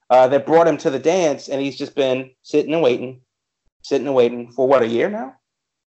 uh, 0.09 0.27
that 0.27 0.45
brought 0.45 0.67
him 0.67 0.77
to 0.77 0.89
the 0.89 0.99
dance, 0.99 1.47
and 1.47 1.61
he's 1.61 1.77
just 1.77 1.95
been 1.95 2.29
sitting 2.43 2.73
and 2.73 2.83
waiting, 2.83 3.21
sitting 3.81 4.07
and 4.07 4.15
waiting 4.15 4.51
for 4.51 4.67
what 4.67 4.81
a 4.81 4.87
year 4.87 5.09
now. 5.09 5.35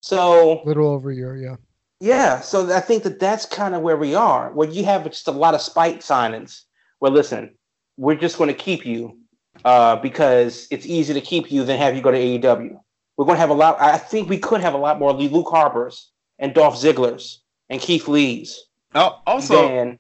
So 0.02 0.62
a 0.62 0.66
little 0.66 0.88
over 0.88 1.12
a 1.12 1.16
year, 1.16 1.36
yeah. 1.36 1.56
Yeah, 2.00 2.40
so 2.42 2.74
I 2.76 2.80
think 2.80 3.04
that 3.04 3.20
that's 3.20 3.46
kind 3.46 3.76
of 3.76 3.84
where 3.84 3.98
we 3.98 4.16
are, 4.16 4.52
where 4.54 4.68
you 4.68 4.84
have 4.86 5.06
just 5.06 5.28
a 5.28 5.32
lot 5.32 5.54
of 5.54 5.62
spite 5.62 6.00
signings. 6.00 6.64
Well, 7.00 7.12
listen, 7.12 7.56
we're 7.98 8.16
just 8.16 8.40
going 8.40 8.48
to 8.48 8.56
keep 8.56 8.86
you 8.86 9.20
uh, 9.66 9.98
because 9.98 10.68
it's 10.72 10.88
easier 10.88 11.14
to 11.14 11.22
keep 11.22 11.52
you 11.52 11.64
than 11.64 11.78
have 11.78 11.96
you 11.96 12.02
go 12.02 12.10
to 12.10 12.18
AEW. 12.18 12.80
We're 13.18 13.26
going 13.26 13.36
to 13.36 13.40
have 13.40 13.52
a 13.52 13.54
lot. 13.54 13.80
I 13.80 14.00
think 14.00 14.30
we 14.30 14.40
could 14.40 14.62
have 14.62 14.74
a 14.74 14.80
lot 14.80 14.98
more 14.98 15.14
Luke 15.14 15.50
Harper's 15.50 16.10
and 16.40 16.56
Dolph 16.56 16.76
Ziggler's 16.76 17.44
and 17.70 17.80
Keith 17.80 18.08
Lee's. 18.08 18.66
Oh, 18.96 19.22
also, 19.26 19.68
than, 19.68 20.00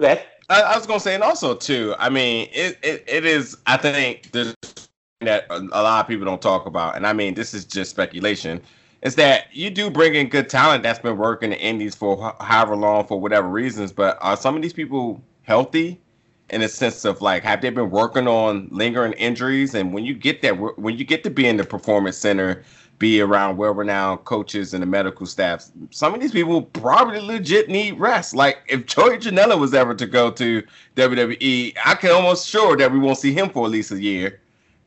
that. 0.00 0.26
I, 0.48 0.62
I 0.62 0.76
was 0.76 0.86
going 0.86 0.98
to 0.98 1.02
say, 1.04 1.14
and 1.14 1.22
also 1.22 1.54
too. 1.54 1.94
I 1.98 2.10
mean, 2.10 2.48
it, 2.52 2.78
it, 2.82 3.04
it 3.06 3.24
is. 3.24 3.56
I 3.66 3.76
think 3.76 4.32
there's 4.32 4.54
that 5.20 5.46
a 5.50 5.60
lot 5.60 6.00
of 6.00 6.08
people 6.08 6.26
don't 6.26 6.42
talk 6.42 6.66
about, 6.66 6.96
and 6.96 7.06
I 7.06 7.12
mean, 7.12 7.34
this 7.34 7.54
is 7.54 7.64
just 7.64 7.90
speculation 7.90 8.60
is 9.02 9.16
that 9.16 9.46
you 9.52 9.68
do 9.68 9.90
bring 9.90 10.14
in 10.14 10.28
good 10.28 10.48
talent 10.48 10.82
that's 10.82 11.00
been 11.00 11.16
working 11.16 11.50
the 11.50 11.60
indies 11.60 11.94
for 11.94 12.34
however 12.40 12.76
long 12.76 13.06
for 13.06 13.20
whatever 13.20 13.48
reasons, 13.48 13.92
but 13.92 14.16
are 14.20 14.36
some 14.36 14.56
of 14.56 14.62
these 14.62 14.72
people 14.72 15.20
healthy 15.42 16.00
in 16.52 16.62
a 16.62 16.68
sense 16.68 17.04
of 17.04 17.20
like 17.20 17.42
have 17.42 17.60
they 17.62 17.70
been 17.70 17.90
working 17.90 18.28
on 18.28 18.68
lingering 18.70 19.12
injuries? 19.14 19.74
And 19.74 19.92
when 19.92 20.04
you 20.04 20.14
get 20.14 20.42
there, 20.42 20.54
when 20.54 20.96
you 20.98 21.04
get 21.04 21.24
to 21.24 21.30
be 21.30 21.46
in 21.46 21.56
the 21.56 21.64
performance 21.64 22.16
center, 22.16 22.62
be 22.98 23.20
around 23.20 23.56
well-renowned 23.56 24.24
coaches 24.24 24.74
and 24.74 24.82
the 24.82 24.86
medical 24.86 25.26
staff, 25.26 25.68
some 25.90 26.14
of 26.14 26.20
these 26.20 26.30
people 26.30 26.62
probably 26.62 27.18
legit 27.20 27.68
need 27.68 27.98
rest. 27.98 28.34
Like 28.34 28.58
if 28.68 28.86
Joey 28.86 29.18
Janela 29.18 29.58
was 29.58 29.74
ever 29.74 29.94
to 29.94 30.06
go 30.06 30.30
to 30.30 30.62
WWE, 30.94 31.76
I 31.84 31.94
can 31.94 32.10
almost 32.12 32.48
sure 32.48 32.76
that 32.76 32.92
we 32.92 33.00
won't 33.00 33.18
see 33.18 33.32
him 33.32 33.50
for 33.50 33.64
at 33.64 33.72
least 33.72 33.90
a 33.90 34.00
year. 34.00 34.40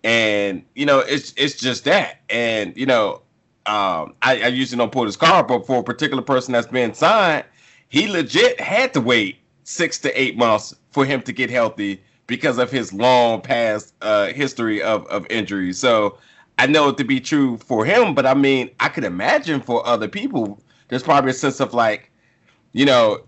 And 0.04 0.64
you 0.76 0.86
know, 0.86 1.00
it's 1.00 1.34
it's 1.36 1.56
just 1.58 1.84
that. 1.86 2.20
And 2.30 2.78
you 2.78 2.86
know, 2.86 3.22
um, 3.66 4.14
I, 4.22 4.44
I 4.44 4.48
usually 4.48 4.78
don't 4.78 4.92
pull 4.92 5.06
his 5.06 5.18
card, 5.18 5.48
but 5.48 5.66
for 5.66 5.80
a 5.80 5.84
particular 5.84 6.22
person 6.22 6.54
that's 6.54 6.68
been 6.68 6.94
signed, 6.94 7.44
he 7.90 8.08
legit 8.08 8.60
had 8.60 8.94
to 8.94 9.02
wait 9.02 9.40
six 9.64 9.98
to 10.00 10.22
eight 10.22 10.38
months 10.38 10.76
for 10.96 11.06
him 11.06 11.22
to 11.22 11.34
get 11.34 11.50
healthy 11.50 12.02
because 12.26 12.58
of 12.58 12.72
his 12.72 12.94
long 12.94 13.42
past 13.42 13.94
uh, 14.02 14.28
history 14.28 14.82
of, 14.82 15.06
of 15.08 15.28
injuries. 15.30 15.78
So 15.78 16.18
I 16.58 16.68
know 16.68 16.88
it 16.88 16.98
to 17.00 17.04
be 17.04 17.20
true 17.20 17.58
for 17.58 17.84
him, 17.84 18.16
but 18.16 18.26
I 18.26 18.34
mean, 18.34 18.72
I 18.80 18.88
could 18.88 19.04
imagine 19.04 19.60
for 19.60 19.86
other 19.86 20.08
people, 20.08 20.58
there's 20.88 21.04
probably 21.04 21.32
a 21.32 21.34
sense 21.34 21.60
of 21.60 21.74
like, 21.74 22.10
you 22.72 22.86
know, 22.86 23.20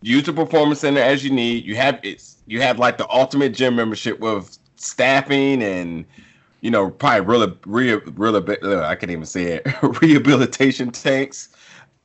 use 0.00 0.22
the 0.22 0.32
performance 0.32 0.78
center 0.78 1.00
as 1.00 1.24
you 1.24 1.30
need. 1.30 1.64
You 1.64 1.74
have 1.74 1.98
it's 2.04 2.36
you 2.46 2.62
have 2.62 2.78
like 2.78 2.98
the 2.98 3.10
ultimate 3.10 3.52
gym 3.52 3.74
membership 3.74 4.20
with 4.20 4.56
staffing 4.76 5.60
and 5.60 6.04
you 6.60 6.70
know, 6.70 6.88
probably 6.90 7.26
real, 7.26 7.52
real, 7.66 8.00
real, 8.12 8.84
I 8.84 8.94
can't 8.94 9.10
even 9.10 9.26
say 9.26 9.60
it, 9.62 9.66
rehabilitation 10.02 10.90
tanks, 10.92 11.48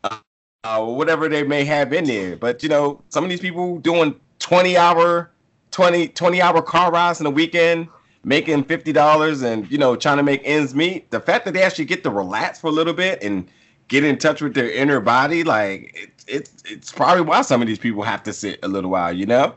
uh, 0.04 0.18
uh, 0.64 0.84
whatever 0.84 1.28
they 1.30 1.44
may 1.44 1.64
have 1.66 1.94
in 1.94 2.06
there. 2.06 2.36
But, 2.36 2.62
you 2.64 2.70
know, 2.70 3.02
some 3.10 3.24
of 3.24 3.32
these 3.32 3.40
people 3.40 3.80
doing 3.80 4.20
20 4.44 4.78
hour, 4.78 5.32
20, 5.72 6.10
20 6.10 6.42
hour 6.42 6.62
car 6.62 6.92
rides 6.92 7.20
in 7.20 7.24
the 7.24 7.32
weekend, 7.32 7.88
making 8.26 8.66
$50 8.66 9.44
and, 9.44 9.72
you 9.72 9.78
know, 9.78 9.96
trying 9.96 10.18
to 10.18 10.24
make 10.24 10.42
ends 10.44 10.76
meet. 10.76 11.10
The 11.12 11.20
fact 11.20 11.46
that 11.46 11.54
they 11.54 11.64
actually 11.64 11.86
get 11.86 12.04
to 12.04 12.10
relax 12.10 12.60
for 12.60 12.68
a 12.68 12.72
little 12.72 12.94
bit 12.94 13.24
and 13.24 13.48
get 13.88 14.04
in 14.04 14.18
touch 14.18 14.42
with 14.42 14.54
their 14.54 14.70
inner 14.70 15.00
body, 15.00 15.44
like, 15.46 15.96
it, 15.96 16.10
it's 16.28 16.64
it's 16.66 16.92
probably 16.92 17.22
why 17.22 17.42
some 17.42 17.62
of 17.62 17.68
these 17.68 17.80
people 17.80 18.04
have 18.04 18.22
to 18.24 18.34
sit 18.34 18.60
a 18.64 18.68
little 18.68 18.92
while, 18.92 19.14
you 19.14 19.26
know? 19.26 19.56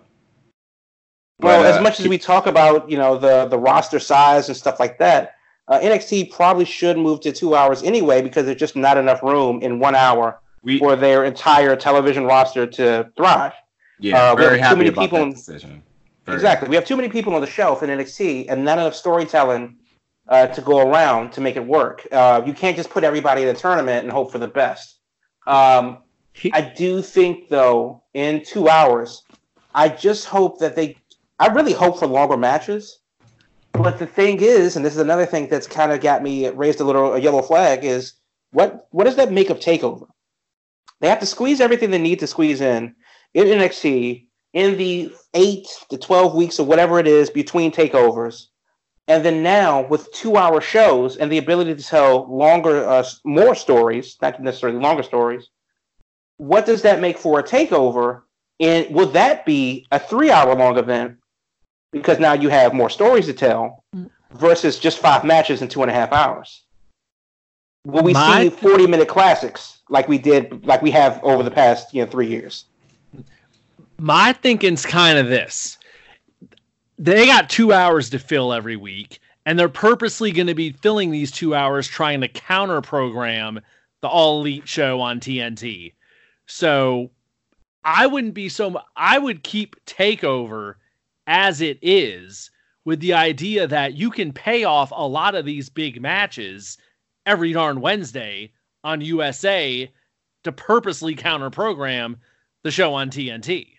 Well, 1.41 1.63
but, 1.63 1.67
uh, 1.67 1.77
as 1.77 1.83
much 1.83 2.01
as 2.01 2.09
we 2.09 2.17
talk 2.17 2.47
about 2.47 2.89
you 2.91 2.97
know 2.97 3.19
the 3.19 3.47
the 3.47 3.59
roster 3.59 3.99
size 3.99 4.49
and 4.49 4.57
stuff 4.57 4.81
like 4.81 4.99
that, 4.99 5.35
uh, 5.69 5.79
NXT 5.81 6.33
probably 6.33 6.65
should 6.65 6.97
move 6.97 7.21
to 7.21 7.33
two 7.33 7.55
hours 7.55 7.83
anyway 7.83 8.23
because 8.23 8.47
there's 8.47 8.59
just 8.59 8.75
not 8.75 8.97
enough 8.97 9.23
room 9.23 9.61
in 9.63 9.79
one 9.79 9.95
hour 9.95 10.41
we, 10.63 10.79
for 10.79 10.97
their 10.97 11.25
entire 11.25 11.77
television 11.77 12.25
roster 12.25 12.67
to 12.67 13.11
thrive. 13.17 13.53
Yeah, 13.99 14.33
uh, 14.33 14.37
very 14.37 14.59
happy 14.59 14.75
too 14.75 14.79
many 14.79 14.89
about 14.91 15.03
people 15.03 15.19
that 15.27 15.35
decision. 15.35 15.83
Very 16.25 16.37
exactly, 16.37 16.67
happy. 16.67 16.71
we 16.71 16.77
have 16.77 16.85
too 16.85 16.97
many 16.97 17.09
people 17.09 17.35
on 17.35 17.41
the 17.41 17.47
shelf 17.47 17.83
in 17.83 17.91
NXT 17.91 18.47
and 18.49 18.65
not 18.65 18.79
enough 18.79 18.95
storytelling 18.95 19.77
uh, 20.29 20.49
to 20.49 20.61
go 20.61 20.91
around 20.91 21.33
to 21.33 21.41
make 21.41 21.57
it 21.57 21.65
work. 21.65 22.07
Uh, 22.11 22.43
you 22.45 22.53
can't 22.53 22.77
just 22.77 22.91
put 22.91 23.05
everybody 23.05 23.43
in 23.43 23.49
a 23.49 23.55
tournament 23.55 24.05
and 24.05 24.13
hope 24.13 24.33
for 24.33 24.39
the 24.39 24.49
best. 24.49 24.99
Um, 25.47 25.99
I 26.53 26.61
do 26.61 27.01
think, 27.01 27.49
though, 27.49 28.03
in 28.13 28.45
two 28.45 28.69
hours, 28.69 29.23
I 29.75 29.89
just 29.89 30.27
hope 30.27 30.59
that 30.59 30.77
they 30.77 30.97
I 31.39 31.49
really 31.49 31.73
hope 31.73 31.99
for 31.99 32.07
longer 32.07 32.37
matches. 32.37 32.99
But 33.73 33.99
the 33.99 34.07
thing 34.07 34.41
is, 34.41 34.77
and 34.77 34.85
this 34.85 34.95
is 34.95 35.01
another 35.01 35.27
thing 35.27 35.49
that's 35.49 35.67
kind 35.67 35.93
of 35.93 36.01
got 36.01 36.23
me 36.23 36.49
raised 36.49 36.81
a 36.81 36.85
little 36.85 37.15
a 37.15 37.19
yellow 37.19 37.43
flag 37.43 37.85
is 37.85 38.15
what 38.53 38.89
what 38.91 39.05
does 39.05 39.17
that 39.17 39.33
make 39.33 39.51
of 39.51 39.59
Takeover? 39.59 40.09
They 41.01 41.09
have 41.09 41.21
to 41.21 41.27
squeeze 41.27 41.61
everything 41.61 41.91
they 41.91 41.99
need 41.99 42.21
to 42.21 42.27
squeeze 42.27 42.63
in 42.63 42.95
in 43.37 43.59
NXT 43.59 44.27
in 44.55 44.79
the 44.79 45.13
eight 45.35 45.69
to 45.91 45.99
twelve 45.99 46.35
weeks 46.35 46.59
or 46.59 46.67
whatever 46.67 46.99
it 46.99 47.07
is 47.07 47.29
between 47.29 47.71
takeovers, 47.71 48.47
and 49.07 49.25
then 49.25 49.43
now 49.43 49.87
with 49.87 50.11
two-hour 50.13 50.61
shows 50.61 51.17
and 51.19 51.31
the 51.31 51.39
ability 51.39 51.75
to 51.75 51.83
tell 51.83 52.27
longer, 52.35 52.89
uh, 52.89 53.05
more 53.25 53.55
stories, 53.55 54.17
not 54.23 54.43
necessarily 54.43 54.79
longer 54.79 55.03
stories. 55.03 55.51
What 56.39 56.65
does 56.65 56.83
that 56.83 57.01
make 57.01 57.19
for 57.19 57.39
a 57.39 57.43
takeover? 57.43 58.23
And 58.59 58.93
will 58.95 59.09
that 59.09 59.45
be 59.45 59.87
a 59.93 59.99
three-hour 59.99 60.55
long 60.55 60.79
event 60.79 61.19
because 61.93 62.19
now 62.19 62.33
you 62.33 62.49
have 62.49 62.73
more 62.73 62.91
stories 62.91 63.27
to 63.27 63.33
tell 63.35 63.85
mm. 63.95 64.09
versus 64.33 64.79
just 64.79 64.99
five 64.99 65.25
matches 65.25 65.63
in 65.63 65.69
two 65.69 65.83
and 65.83 65.91
a 65.91 65.95
half 65.95 66.13
hours. 66.13 66.63
Will 67.85 68.03
we 68.03 68.13
My 68.13 68.45
see 68.45 68.51
forty 68.51 68.87
minute 68.87 69.09
classics 69.09 69.83
like 69.89 70.09
we 70.09 70.19
did, 70.19 70.67
like 70.67 70.83
we 70.83 70.91
have 70.91 71.23
over 71.23 71.43
the 71.43 71.51
past 71.51 71.95
you 71.95 72.05
know 72.05 72.11
three 72.11 72.27
years? 72.27 72.65
My 73.99 74.35
thinking's 74.35 74.85
kind 74.85 75.19
of 75.19 75.29
this: 75.29 75.79
they 76.99 77.27
got 77.27 77.49
two 77.49 77.73
hours 77.73 78.11
to 78.11 78.19
fill 78.19 78.53
every 78.53 78.77
week, 78.77 79.21
and 79.47 79.59
they're 79.59 79.69
purposely 79.69 80.33
going 80.33 80.49
to 80.49 80.55
be 80.55 80.73
filling 80.73 81.11
these 81.11 81.31
two 81.31 81.55
hours 81.55 81.89
trying 81.89 82.21
to 82.21 82.29
counter 82.29 82.83
program 82.83 83.61
the 84.03 84.09
All 84.09 84.41
Elite 84.41 84.69
show 84.69 85.01
on 85.01 85.19
TNT. 85.19 85.95
So 86.47 87.11
I 87.85 88.07
wouldn't 88.07 88.35
be 88.35 88.49
so. 88.51 88.81
I 88.97 89.19
would 89.19 89.43
keep 89.43 89.77
Takeover 89.87 90.75
as 91.27 91.61
it 91.61 91.79
is 91.81 92.51
with 92.85 93.01
the 93.01 93.15
idea 93.15 93.67
that 93.67 93.95
you 93.95 94.11
can 94.11 94.33
pay 94.33 94.65
off 94.65 94.93
a 94.95 95.07
lot 95.07 95.35
of 95.35 95.45
these 95.45 95.69
big 95.71 96.01
matches 96.03 96.77
every 97.25 97.53
darn 97.53 97.81
Wednesday 97.81 98.53
on 98.85 99.01
USA 99.01 99.91
to 100.45 100.53
purposely 100.53 101.15
counter 101.15 101.51
program 101.51 102.19
the 102.63 102.71
show 102.71 102.95
on 102.95 103.11
TNT. 103.11 103.76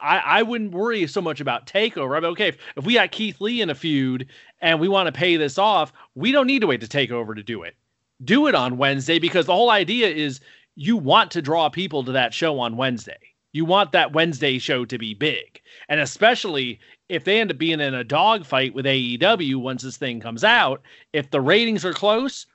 I, 0.00 0.22
I 0.24 0.42
wouldn't 0.42 0.72
worry 0.72 1.06
so 1.06 1.20
much 1.20 1.40
about 1.40 1.66
takeover. 1.66 2.16
I 2.16 2.20
mean, 2.20 2.30
okay, 2.32 2.48
if, 2.48 2.58
if 2.76 2.84
we 2.84 2.94
got 2.94 3.12
Keith 3.12 3.40
Lee 3.40 3.60
in 3.60 3.70
a 3.70 3.74
feud 3.74 4.28
and 4.60 4.80
we 4.80 4.88
want 4.88 5.06
to 5.06 5.12
pay 5.12 5.36
this 5.36 5.58
off, 5.58 5.92
we 6.14 6.32
don't 6.32 6.46
need 6.46 6.60
to 6.60 6.66
wait 6.66 6.80
to 6.80 6.88
take 6.88 7.10
over 7.10 7.34
to 7.34 7.42
do 7.42 7.62
it. 7.62 7.76
Do 8.22 8.46
it 8.46 8.54
on 8.54 8.78
Wednesday 8.78 9.18
because 9.18 9.46
the 9.46 9.54
whole 9.54 9.70
idea 9.70 10.08
is 10.08 10.40
you 10.76 10.96
want 10.96 11.30
to 11.32 11.42
draw 11.42 11.68
people 11.68 12.04
to 12.04 12.12
that 12.12 12.34
show 12.34 12.58
on 12.58 12.76
Wednesday. 12.76 13.18
You 13.52 13.64
want 13.64 13.92
that 13.92 14.12
Wednesday 14.12 14.58
show 14.58 14.84
to 14.84 14.98
be 14.98 15.14
big. 15.14 15.60
And 15.88 16.00
especially 16.00 16.80
if 17.08 17.24
they 17.24 17.40
end 17.40 17.50
up 17.50 17.58
being 17.58 17.80
in 17.80 17.94
a 17.94 18.04
dogfight 18.04 18.74
with 18.74 18.86
AEW 18.86 19.56
once 19.56 19.82
this 19.82 19.96
thing 19.96 20.20
comes 20.20 20.42
out, 20.42 20.82
if 21.12 21.30
the 21.30 21.40
ratings 21.40 21.84
are 21.84 21.92
close, 21.92 22.46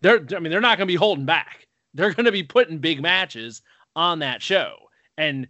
they're 0.00 0.26
I 0.34 0.40
mean 0.40 0.50
they're 0.50 0.60
not 0.60 0.78
going 0.78 0.86
to 0.86 0.92
be 0.92 0.96
holding 0.96 1.24
back. 1.24 1.66
They're 1.94 2.12
going 2.12 2.26
to 2.26 2.32
be 2.32 2.42
putting 2.42 2.78
big 2.78 3.00
matches 3.00 3.62
on 3.94 4.18
that 4.20 4.42
show. 4.42 4.74
And 5.16 5.46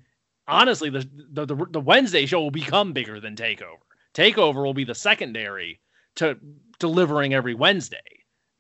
honestly, 0.49 0.91
the, 0.91 1.09
the 1.33 1.47
the 1.47 1.67
the 1.71 1.81
Wednesday 1.81 2.27
show 2.27 2.41
will 2.41 2.51
become 2.51 2.93
bigger 2.93 3.21
than 3.21 3.37
Takeover. 3.37 3.79
Takeover 4.15 4.65
will 4.65 4.75
be 4.75 4.85
the 4.85 4.95
secondary 4.95 5.81
to 6.17 6.39
delivering 6.79 7.35
every 7.35 7.55
Wednesday. 7.55 7.99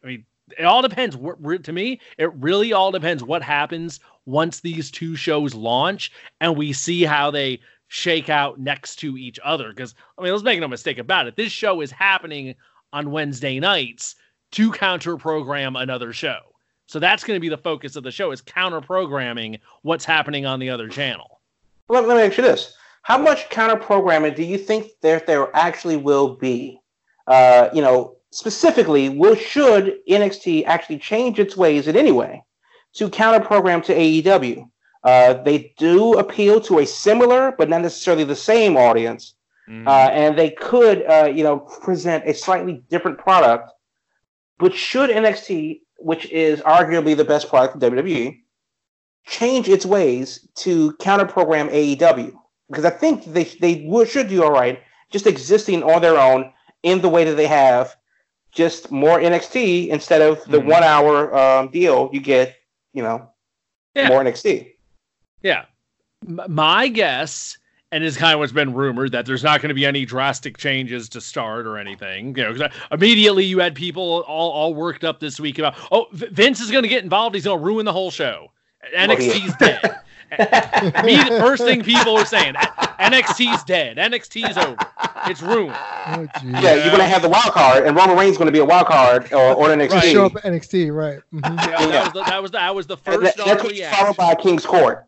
I 0.03 0.07
mean, 0.07 0.25
it 0.59 0.65
all 0.65 0.83
depends. 0.83 1.17
To 1.17 1.73
me, 1.73 2.01
it 2.19 2.33
really 2.35 2.73
all 2.73 2.91
depends 2.91 3.23
what 3.23 3.43
happens 3.43 4.01
once 4.25 4.61
these 4.61 4.91
two 4.91 5.17
shows 5.17 5.55
launch 5.55 6.13
and 6.41 6.57
we 6.57 6.73
see 6.73 7.03
how 7.03 7.31
they 7.31 7.61
shake 7.89 8.31
out 8.31 8.59
next 8.59 8.97
to 8.97 9.19
each 9.19 9.39
other. 9.45 9.71
Because 9.71 9.95
I 10.17 10.23
mean, 10.23 10.33
let's 10.33 10.45
make 10.45 10.61
no 10.61 10.69
mistake 10.69 10.99
about 10.99 11.27
it. 11.27 11.37
This 11.37 11.53
show 11.53 11.81
is 11.81 11.91
happening 11.91 12.55
on 12.93 13.11
Wednesday 13.11 13.61
nights 13.61 14.15
to 14.53 14.73
counter 14.73 15.17
program 15.17 15.77
another 15.77 16.13
show. 16.13 16.39
So 16.87 16.99
that's 16.99 17.25
going 17.25 17.37
to 17.37 17.41
be 17.41 17.49
the 17.49 17.59
focus 17.59 17.97
of 17.97 18.05
the 18.05 18.11
show 18.11 18.33
is 18.33 18.41
counter 18.41 18.81
programming 18.81 19.59
what's 19.83 20.05
happening 20.05 20.47
on 20.47 20.61
the 20.61 20.71
other 20.71 20.89
channel. 20.89 21.42
Let, 21.89 22.07
let 22.07 22.17
me 22.17 22.23
ask 22.23 22.37
you 22.37 22.43
this: 22.43 22.75
How 23.03 23.19
much 23.19 23.49
counter 23.51 23.77
programming 23.77 24.35
do 24.35 24.43
you 24.43 24.59
think 24.59 24.89
there 25.01 25.21
there 25.27 25.55
actually 25.57 25.97
will 25.97 26.37
be? 26.37 26.81
Uh, 27.27 27.69
you 27.73 27.83
know, 27.83 28.17
specifically, 28.31 29.09
will 29.09 29.35
should 29.35 29.99
NXT 30.09 30.65
actually 30.67 30.99
change 30.99 31.39
its 31.39 31.57
ways 31.57 31.87
in 31.87 31.97
any 31.97 32.13
way 32.13 32.43
to 32.95 33.09
counter 33.09 33.45
program 33.45 33.83
to 33.83 33.95
AEW? 33.95 34.69
Uh, 35.05 35.35
they 35.43 35.75
do 35.79 36.15
appeal 36.19 36.61
to 36.61 36.79
a 36.79 36.87
similar, 36.87 37.53
but 37.59 37.69
not 37.69 37.83
necessarily 37.83 38.25
the 38.25 38.37
same 38.37 38.77
audience. 38.77 39.35
mm-hmm. 39.69 39.87
uh, 39.87 40.09
and 40.13 40.39
they 40.39 40.51
could, 40.51 41.05
uh, 41.07 41.31
you 41.33 41.43
know, 41.43 41.59
present 41.59 42.25
a 42.27 42.35
slightly 42.35 42.83
different 42.89 43.19
product. 43.19 43.71
But 44.59 44.75
should 44.75 45.11
NXT, 45.11 45.81
which 45.99 46.27
is 46.31 46.61
arguably 46.61 47.17
the 47.17 47.25
best 47.25 47.49
product 47.49 47.75
in 47.75 47.81
WWE, 47.81 48.42
change 49.25 49.69
its 49.69 49.87
ways 49.87 50.49
to 50.57 50.93
counter 50.95 51.27
program 51.27 51.69
AEW? 51.69 52.33
Because 52.69 52.85
I 52.85 52.91
think 52.91 53.25
they 53.25 53.45
they 53.45 53.85
would, 53.87 54.09
should 54.09 54.29
do 54.29 54.43
all 54.43 54.53
right 54.53 54.83
just 55.13 55.27
existing 55.27 55.83
on 55.85 56.03
their 56.03 56.19
own 56.19 56.53
in 56.83 57.01
the 57.01 57.09
way 57.09 57.25
that 57.25 57.35
they 57.35 57.47
have, 57.47 57.95
just 58.51 58.91
more 58.91 59.21
NXT 59.21 59.89
instead 59.89 60.23
of 60.23 60.43
the 60.47 60.59
mm-hmm. 60.59 60.71
one 60.71 60.83
hour 60.83 61.37
um, 61.37 61.69
deal. 61.71 62.11
You 62.13 62.21
get, 62.21 62.57
you 62.93 63.03
know, 63.03 63.29
yeah. 63.95 64.09
more 64.09 64.25
NXT. 64.25 64.73
Yeah. 65.43 65.67
M- 66.27 66.41
my 66.49 66.89
guess, 66.89 67.59
and 67.93 68.03
is 68.03 68.17
kind 68.17 68.33
of 68.33 68.41
what's 68.41 68.53
been 68.53 68.73
rumored, 68.73 69.13
that 69.13 69.27
there's 69.27 69.45
not 69.45 69.61
going 69.61 69.69
to 69.69 69.75
be 69.75 69.87
any 69.87 70.05
drastic 70.05 70.57
changes 70.57 71.09
to 71.11 71.21
start 71.21 71.67
or 71.67 71.77
anything. 71.77 72.37
You 72.37 72.55
know, 72.55 72.69
immediately 72.91 73.45
you 73.45 73.59
had 73.59 73.75
people 73.75 74.25
all, 74.27 74.51
all 74.51 74.75
worked 74.75 75.05
up 75.05 75.21
this 75.21 75.39
week 75.39 75.59
about, 75.59 75.75
oh, 75.93 76.07
Vince 76.13 76.61
is 76.61 76.71
going 76.71 76.83
to 76.83 76.89
get 76.89 77.05
involved. 77.05 77.35
He's 77.35 77.45
going 77.45 77.59
to 77.59 77.65
ruin 77.65 77.85
the 77.85 77.93
whole 77.93 78.11
show. 78.11 78.51
NXT's 78.95 79.57
dead. 79.59 79.99
Me, 81.05 81.17
the 81.17 81.39
first 81.41 81.63
thing 81.63 81.83
people 81.83 82.15
were 82.15 82.25
saying, 82.25 82.55
NXT's 82.55 83.65
dead. 83.65 83.99
NXT's 83.99 84.57
over. 84.57 84.77
It's 85.27 85.43
ruined. 85.43 85.77
Oh, 85.77 86.27
yeah, 86.43 86.77
you're 86.77 86.91
gonna 86.91 87.05
have 87.05 87.21
the 87.21 87.29
wild 87.29 87.53
card, 87.53 87.87
and 87.87 87.95
Roman 87.95 88.17
Reigns 88.17 88.33
is 88.33 88.39
gonna 88.39 88.51
be 88.51 88.61
a 88.61 88.65
wild 88.65 88.87
card 88.87 89.31
or, 89.33 89.53
or 89.55 89.69
NXT. 89.69 89.91
Right. 89.91 90.13
Show 90.13 90.27
up 90.27 90.33
NXT, 90.33 90.95
right? 90.95 91.19
Mm-hmm. 91.35 91.59
Yeah, 91.59 91.81
yeah, 91.87 91.87
That, 91.89 92.05
was 92.05 92.13
the, 92.13 92.23
that 92.25 92.43
was 92.43 92.51
the, 92.51 92.59
that 92.59 92.75
was 92.75 92.87
the 92.87 92.97
first. 92.97 93.37
That, 93.37 93.45
that's 93.45 93.63
reaction. 93.63 93.99
followed 93.99 94.17
by 94.17 94.35
King's 94.37 94.65
Court. 94.65 95.05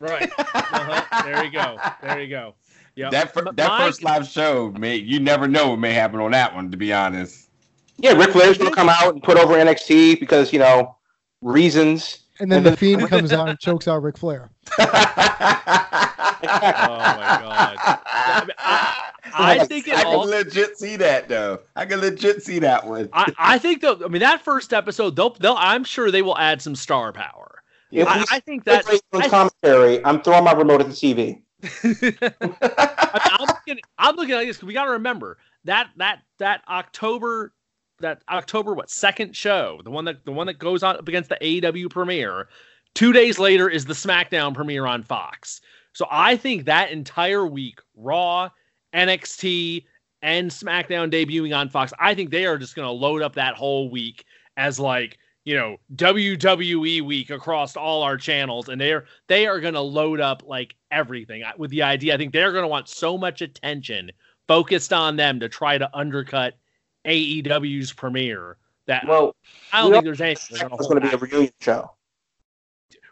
Right. 0.00 0.30
Uh-huh. 0.38 1.22
There 1.24 1.44
you 1.44 1.52
go. 1.52 1.78
There 2.02 2.20
you 2.20 2.28
go. 2.28 2.54
Yeah. 2.96 3.10
That 3.10 3.32
fir- 3.32 3.52
that 3.52 3.68
My... 3.68 3.86
first 3.86 4.02
live 4.02 4.26
show, 4.26 4.72
may 4.72 4.96
you 4.96 5.20
never 5.20 5.46
know 5.46 5.70
what 5.70 5.78
may 5.78 5.92
happen 5.92 6.18
on 6.18 6.32
that 6.32 6.52
one. 6.52 6.70
To 6.72 6.76
be 6.76 6.92
honest. 6.92 7.48
Yeah, 7.96 8.12
Ric 8.12 8.30
Flair's 8.30 8.58
gonna 8.58 8.74
come 8.74 8.88
out 8.88 9.14
and 9.14 9.22
put 9.22 9.36
over 9.36 9.54
NXT 9.54 10.18
because 10.18 10.52
you 10.52 10.58
know 10.58 10.96
reasons. 11.42 12.24
And 12.40 12.50
then 12.50 12.62
the 12.62 12.76
Fiend 12.76 13.08
comes 13.08 13.32
out 13.32 13.48
and 13.48 13.58
chokes 13.58 13.88
out 13.88 14.02
Ric 14.02 14.16
Flair. 14.16 14.50
oh 14.78 14.84
my 14.84 14.86
god! 17.42 17.76
I, 17.80 18.44
mean, 18.46 18.54
I, 18.58 19.58
I 19.60 19.64
think 19.64 19.88
I 19.88 20.04
all, 20.04 20.22
can 20.22 20.30
legit 20.30 20.78
see 20.78 20.96
that 20.96 21.28
though. 21.28 21.60
I 21.74 21.84
can 21.84 22.00
legit 22.00 22.42
see 22.42 22.58
that 22.60 22.86
one. 22.86 23.08
I, 23.12 23.32
I 23.38 23.58
think 23.58 23.80
though. 23.80 23.98
I 24.04 24.08
mean, 24.08 24.20
that 24.20 24.42
first 24.42 24.72
episode, 24.72 25.16
they'll, 25.16 25.34
they'll. 25.34 25.56
I'm 25.58 25.84
sure 25.84 26.10
they 26.10 26.22
will 26.22 26.38
add 26.38 26.62
some 26.62 26.76
star 26.76 27.12
power. 27.12 27.62
If 27.90 28.06
I, 28.06 28.24
I 28.30 28.40
think 28.40 28.64
that 28.64 28.84
commentary. 29.30 30.04
I'm 30.04 30.20
throwing 30.22 30.44
my 30.44 30.52
remote 30.52 30.80
at 30.80 30.88
the 30.88 30.92
TV. 30.92 31.40
I 31.62 33.38
am 33.40 33.46
looking, 33.46 33.82
I'm 33.98 34.16
looking 34.16 34.34
at 34.34 34.44
this 34.44 34.56
because 34.56 34.66
we 34.66 34.74
got 34.74 34.84
to 34.84 34.92
remember 34.92 35.38
that 35.64 35.90
that 35.96 36.20
that 36.38 36.62
October 36.68 37.52
that 38.00 38.22
October 38.28 38.74
what 38.74 38.90
second 38.90 39.36
show, 39.36 39.80
the 39.84 39.90
one 39.90 40.04
that 40.04 40.24
the 40.24 40.32
one 40.32 40.46
that 40.46 40.58
goes 40.58 40.82
on 40.82 40.96
up 40.96 41.08
against 41.08 41.28
the 41.28 41.38
AEW 41.40 41.90
premiere. 41.90 42.48
Two 42.94 43.12
days 43.12 43.38
later 43.38 43.68
is 43.68 43.84
the 43.84 43.94
SmackDown 43.94 44.54
premiere 44.54 44.86
on 44.86 45.02
Fox. 45.02 45.60
So 45.92 46.06
I 46.10 46.36
think 46.36 46.64
that 46.64 46.90
entire 46.90 47.46
week, 47.46 47.80
Raw, 47.96 48.50
NXT, 48.94 49.84
and 50.22 50.50
SmackDown 50.50 51.12
debuting 51.12 51.56
on 51.56 51.68
Fox, 51.68 51.92
I 51.98 52.14
think 52.14 52.30
they 52.30 52.46
are 52.46 52.58
just 52.58 52.74
going 52.74 52.86
to 52.86 52.92
load 52.92 53.22
up 53.22 53.34
that 53.34 53.54
whole 53.54 53.90
week 53.90 54.24
as 54.56 54.80
like 54.80 55.18
you 55.44 55.54
know 55.54 55.76
WWE 55.96 57.02
week 57.02 57.30
across 57.30 57.76
all 57.76 58.02
our 58.02 58.16
channels, 58.16 58.68
and 58.68 58.80
they're 58.80 59.04
they 59.28 59.46
are 59.46 59.60
going 59.60 59.74
to 59.74 59.80
load 59.80 60.20
up 60.20 60.42
like 60.46 60.74
everything 60.90 61.42
with 61.56 61.70
the 61.70 61.82
idea. 61.82 62.14
I 62.14 62.16
think 62.16 62.32
they're 62.32 62.52
going 62.52 62.64
to 62.64 62.68
want 62.68 62.88
so 62.88 63.16
much 63.16 63.42
attention 63.42 64.10
focused 64.46 64.92
on 64.92 65.16
them 65.16 65.38
to 65.40 65.48
try 65.48 65.78
to 65.78 65.90
undercut 65.96 66.54
AEW's 67.06 67.92
premiere. 67.92 68.56
That 68.86 69.06
well, 69.06 69.36
I 69.72 69.82
don't 69.82 69.92
think 69.92 70.04
there's 70.04 70.20
anything. 70.20 70.56
It's 70.60 70.86
going 70.86 71.00
to 71.00 71.08
be 71.08 71.14
a 71.14 71.18
reunion 71.18 71.52
show. 71.60 71.90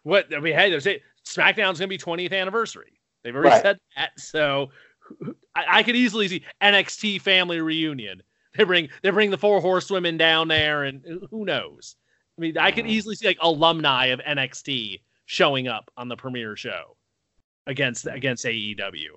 What 0.04 0.34
I 0.34 0.40
mean, 0.40 0.54
hey, 0.54 0.70
there's 0.70 0.86
it. 0.86 1.02
SmackDown's 1.26 1.78
going 1.78 1.88
to 1.88 1.88
be 1.88 1.98
20th 1.98 2.32
anniversary. 2.32 2.98
They've 3.22 3.34
already 3.34 3.50
right. 3.50 3.62
said 3.62 3.78
that, 3.96 4.18
so 4.18 4.70
I, 5.54 5.64
I, 5.68 5.82
could 5.82 5.96
easily 5.96 6.28
see 6.28 6.44
NXT 6.62 7.20
family 7.20 7.60
reunion. 7.60 8.22
They 8.56 8.64
bring 8.64 8.88
they 9.02 9.10
bring 9.10 9.30
the 9.30 9.36
four 9.36 9.60
horsewomen 9.60 10.16
down 10.16 10.48
there, 10.48 10.84
and 10.84 11.02
who 11.30 11.44
knows? 11.44 11.96
I 12.38 12.40
mean, 12.40 12.56
I 12.56 12.70
could 12.70 12.86
easily 12.86 13.14
see 13.14 13.26
like 13.26 13.38
alumni 13.40 14.06
of 14.06 14.20
NXT 14.20 15.00
showing 15.26 15.68
up 15.68 15.90
on 15.96 16.08
the 16.08 16.16
premiere 16.16 16.56
show 16.56 16.96
against 17.66 18.06
against 18.06 18.44
AEW. 18.44 19.08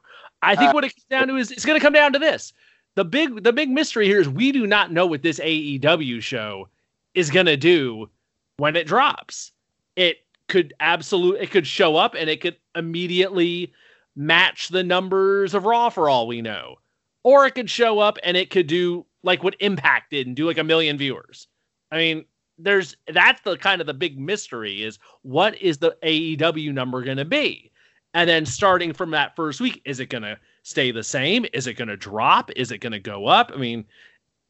I 0.41 0.55
think 0.55 0.71
uh, 0.71 0.73
what 0.73 0.83
it 0.83 0.93
comes 0.95 1.05
down 1.09 1.27
to 1.27 1.35
is 1.35 1.51
it's 1.51 1.65
going 1.65 1.79
to 1.79 1.83
come 1.83 1.93
down 1.93 2.13
to 2.13 2.19
this 2.19 2.51
the 2.99 3.05
big 3.05 3.43
the 3.43 3.53
big 3.53 3.69
mystery 3.69 4.07
here 4.07 4.19
is 4.19 4.27
we 4.27 4.51
do 4.51 4.67
not 4.67 4.91
know 4.91 5.05
what 5.05 5.21
this 5.21 5.39
AEW 5.39 6.21
show 6.21 6.67
is 7.13 7.29
to 7.29 7.55
do 7.55 8.09
when 8.57 8.75
it 8.75 8.87
drops. 8.87 9.53
It 9.95 10.17
could 10.49 10.73
absolutely 10.81 11.39
it 11.39 11.49
could 11.49 11.65
show 11.65 11.95
up 11.95 12.13
and 12.13 12.29
it 12.29 12.41
could 12.41 12.57
immediately 12.75 13.71
match 14.17 14.67
the 14.67 14.83
numbers 14.83 15.53
of 15.53 15.63
Raw 15.65 15.87
for 15.87 16.09
all 16.09 16.27
we 16.27 16.41
know. 16.41 16.75
Or 17.23 17.45
it 17.45 17.55
could 17.55 17.69
show 17.69 17.99
up 17.99 18.17
and 18.21 18.35
it 18.35 18.49
could 18.49 18.67
do 18.67 19.05
like 19.23 19.43
what 19.45 19.55
Impact 19.61 20.11
did 20.11 20.27
and 20.27 20.35
do 20.35 20.45
like 20.45 20.57
a 20.57 20.63
million 20.65 20.97
viewers. 20.97 21.47
I 21.93 21.97
mean, 21.99 22.25
there's 22.57 22.97
that's 23.13 23.39
the 23.43 23.55
kind 23.55 23.79
of 23.79 23.87
the 23.87 23.93
big 23.93 24.19
mystery 24.19 24.83
is 24.83 24.99
what 25.21 25.57
is 25.61 25.77
the 25.77 25.95
AEW 26.03 26.73
number 26.73 27.01
going 27.01 27.15
to 27.15 27.23
be? 27.23 27.71
And 28.13 28.29
then 28.29 28.45
starting 28.45 28.91
from 28.91 29.11
that 29.11 29.37
first 29.37 29.61
week, 29.61 29.81
is 29.85 30.01
it 30.01 30.07
going 30.07 30.23
to 30.23 30.37
stay 30.63 30.91
the 30.91 31.03
same? 31.03 31.45
Is 31.53 31.67
it 31.67 31.73
going 31.73 31.87
to 31.87 31.97
drop? 31.97 32.51
Is 32.55 32.71
it 32.71 32.79
going 32.79 32.93
to 32.93 32.99
go 32.99 33.27
up? 33.27 33.51
I 33.53 33.57
mean, 33.57 33.85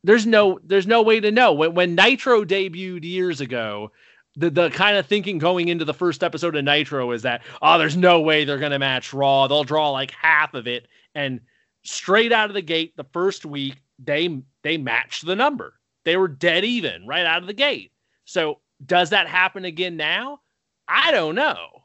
there's 0.04 0.26
no 0.26 0.60
there's 0.64 0.88
no 0.88 1.02
way 1.02 1.20
to 1.20 1.32
know. 1.32 1.54
When 1.54 1.74
when 1.74 1.96
Nitro 1.96 2.46
debuted 2.46 3.04
years 3.04 3.42
ago, 3.42 3.92
the 4.36 4.50
the 4.50 4.70
kind 4.70 4.98
of 4.98 5.06
thinking 5.06 5.38
going 5.38 5.68
into 5.68 5.86
the 5.86 5.94
first 5.94 6.24
episode 6.24 6.56
of 6.56 6.64
Nitro 6.64 7.12
is 7.12 7.24
that 7.24 7.42
oh, 7.62 7.78
there's 7.78 7.98
no 7.98 8.22
way 8.22 8.46
they're 8.46 8.58
going 8.58 8.72
to 8.72 8.80
match 8.80 9.14
Raw. 9.14 9.48
They'll 9.48 9.64
draw 9.64 9.90
like 9.90 10.12
half 10.12 10.54
of 10.54 10.68
it, 10.68 10.88
and 11.16 11.42
straight 11.84 12.32
out 12.32 12.50
of 12.50 12.54
the 12.54 12.62
gate, 12.62 12.96
the 12.96 13.06
first 13.12 13.46
week 13.46 13.76
they 14.04 14.42
they 14.64 14.78
matched 14.78 15.26
the 15.26 15.36
number. 15.36 15.74
They 16.06 16.18
were 16.18 16.28
dead 16.28 16.64
even 16.64 17.06
right 17.06 17.26
out 17.26 17.42
of 17.42 17.48
the 17.48 17.54
gate. 17.54 17.92
So 18.26 18.60
does 18.86 19.10
that 19.10 19.28
happen 19.28 19.66
again 19.66 19.98
now? 19.98 20.40
I 20.88 21.12
don't 21.12 21.36
know. 21.36 21.84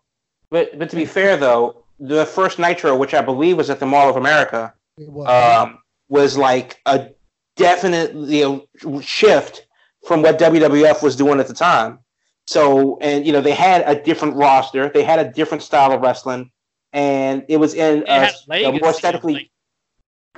But 0.51 0.79
but 0.79 0.91
to 0.91 0.97
be 0.97 1.05
fair 1.05 1.37
though, 1.37 1.84
the 2.09 2.27
first 2.27 2.59
Nitro, 2.59 2.97
which 2.97 3.15
I 3.15 3.23
believe 3.23 3.57
was 3.57 3.71
at 3.71 3.81
the 3.81 3.87
Mall 3.87 4.09
of 4.09 4.17
America, 4.17 4.75
was. 4.99 5.29
Um, 5.29 5.79
was 6.09 6.37
like 6.37 6.81
a 6.87 7.11
definite 7.57 8.15
you 8.15 8.67
know, 8.83 9.01
shift 9.01 9.67
from 10.07 10.23
what 10.23 10.39
WWF 10.39 11.03
was 11.03 11.17
doing 11.17 11.41
at 11.41 11.49
the 11.49 11.55
time. 11.55 11.99
So, 12.47 12.99
and 13.01 13.27
you 13.27 13.33
know, 13.33 13.41
they 13.41 13.55
had 13.55 13.83
a 13.87 14.01
different 14.01 14.37
roster, 14.37 14.91
they 14.91 15.03
had 15.03 15.19
a 15.19 15.33
different 15.33 15.63
style 15.63 15.93
of 15.93 16.03
wrestling, 16.03 16.51
and 16.93 17.45
it 17.49 17.57
was 17.57 17.75
in 17.75 18.05
a, 18.07 18.31
a, 18.51 18.73
more 18.73 18.91
aesthetically 18.91 19.51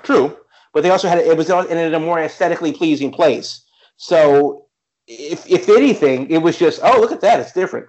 true. 0.02 0.36
But 0.72 0.82
they 0.82 0.90
also 0.90 1.08
had 1.08 1.18
it 1.18 1.36
was 1.36 1.50
in 1.50 1.94
a 1.94 1.98
more 1.98 2.20
aesthetically 2.20 2.72
pleasing 2.72 3.10
place. 3.10 3.64
So, 3.96 4.66
if 5.08 5.50
if 5.50 5.68
anything, 5.68 6.30
it 6.30 6.38
was 6.38 6.56
just 6.58 6.80
oh 6.84 7.00
look 7.00 7.10
at 7.10 7.20
that, 7.22 7.40
it's 7.40 7.52
different. 7.52 7.88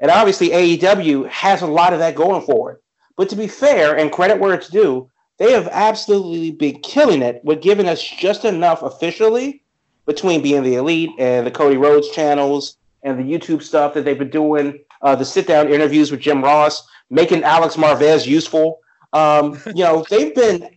And 0.00 0.10
obviously, 0.10 0.50
AEW 0.50 1.28
has 1.28 1.60
a 1.60 1.66
lot 1.66 1.92
of 1.92 1.98
that 1.98 2.14
going 2.14 2.42
for 2.42 2.72
it. 2.72 2.82
But 3.18 3.28
to 3.30 3.36
be 3.36 3.48
fair 3.48 3.96
and 3.96 4.12
credit 4.12 4.38
where 4.38 4.54
it's 4.54 4.68
due, 4.68 5.10
they 5.38 5.50
have 5.50 5.68
absolutely 5.72 6.52
been 6.52 6.80
killing 6.82 7.20
it 7.20 7.44
with 7.44 7.60
giving 7.60 7.88
us 7.88 8.00
just 8.00 8.44
enough 8.44 8.82
officially 8.82 9.64
between 10.06 10.40
being 10.40 10.62
the 10.62 10.76
elite 10.76 11.10
and 11.18 11.44
the 11.44 11.50
Cody 11.50 11.76
Rhodes 11.76 12.10
channels 12.10 12.76
and 13.02 13.18
the 13.18 13.24
YouTube 13.24 13.60
stuff 13.60 13.92
that 13.94 14.04
they've 14.04 14.18
been 14.18 14.30
doing, 14.30 14.78
uh, 15.02 15.16
the 15.16 15.24
sit 15.24 15.48
down 15.48 15.68
interviews 15.68 16.12
with 16.12 16.20
Jim 16.20 16.42
Ross, 16.44 16.86
making 17.10 17.42
Alex 17.42 17.74
Marvez 17.74 18.24
useful. 18.24 18.78
Um, 19.12 19.60
you 19.66 19.82
know, 19.82 20.06
they've 20.10 20.34
been 20.34 20.70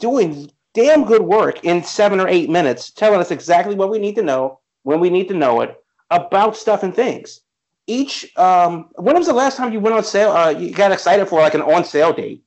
doing 0.00 0.50
damn 0.74 1.04
good 1.04 1.22
work 1.22 1.64
in 1.64 1.84
seven 1.84 2.18
or 2.18 2.26
eight 2.26 2.50
minutes, 2.50 2.90
telling 2.90 3.20
us 3.20 3.30
exactly 3.30 3.76
what 3.76 3.90
we 3.90 4.00
need 4.00 4.16
to 4.16 4.22
know 4.22 4.58
when 4.82 4.98
we 4.98 5.08
need 5.08 5.28
to 5.28 5.34
know 5.34 5.60
it 5.60 5.80
about 6.10 6.56
stuff 6.56 6.82
and 6.82 6.96
things 6.96 7.42
each 7.90 8.36
um, 8.36 8.88
when 8.94 9.16
was 9.16 9.26
the 9.26 9.32
last 9.32 9.56
time 9.56 9.72
you 9.72 9.80
went 9.80 9.96
on 9.96 10.04
sale 10.04 10.30
uh, 10.30 10.50
you 10.50 10.72
got 10.72 10.92
excited 10.92 11.26
for 11.26 11.40
like 11.40 11.54
an 11.54 11.62
on 11.62 11.84
sale 11.84 12.12
date? 12.12 12.42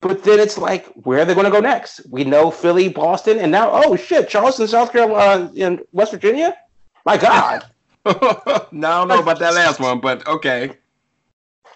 But 0.00 0.22
then 0.24 0.38
it's 0.38 0.58
like 0.58 0.86
where 1.06 1.20
are 1.20 1.24
they 1.24 1.34
going 1.34 1.46
to 1.46 1.50
go 1.50 1.60
next? 1.60 2.02
We 2.10 2.24
know 2.24 2.50
philly 2.50 2.88
boston 2.88 3.38
and 3.38 3.50
now 3.50 3.70
oh 3.72 3.96
shit 3.96 4.28
charleston 4.28 4.68
south 4.68 4.92
carolina 4.92 5.44
uh, 5.44 5.52
in 5.54 5.80
west 5.92 6.12
virginia? 6.12 6.56
My 7.04 7.16
god. 7.16 7.64
No 8.04 8.88
i 8.88 8.98
don't 8.98 9.08
know 9.08 9.20
about 9.20 9.38
that 9.40 9.54
last 9.54 9.80
one 9.80 10.00
but 10.00 10.26
okay. 10.28 10.76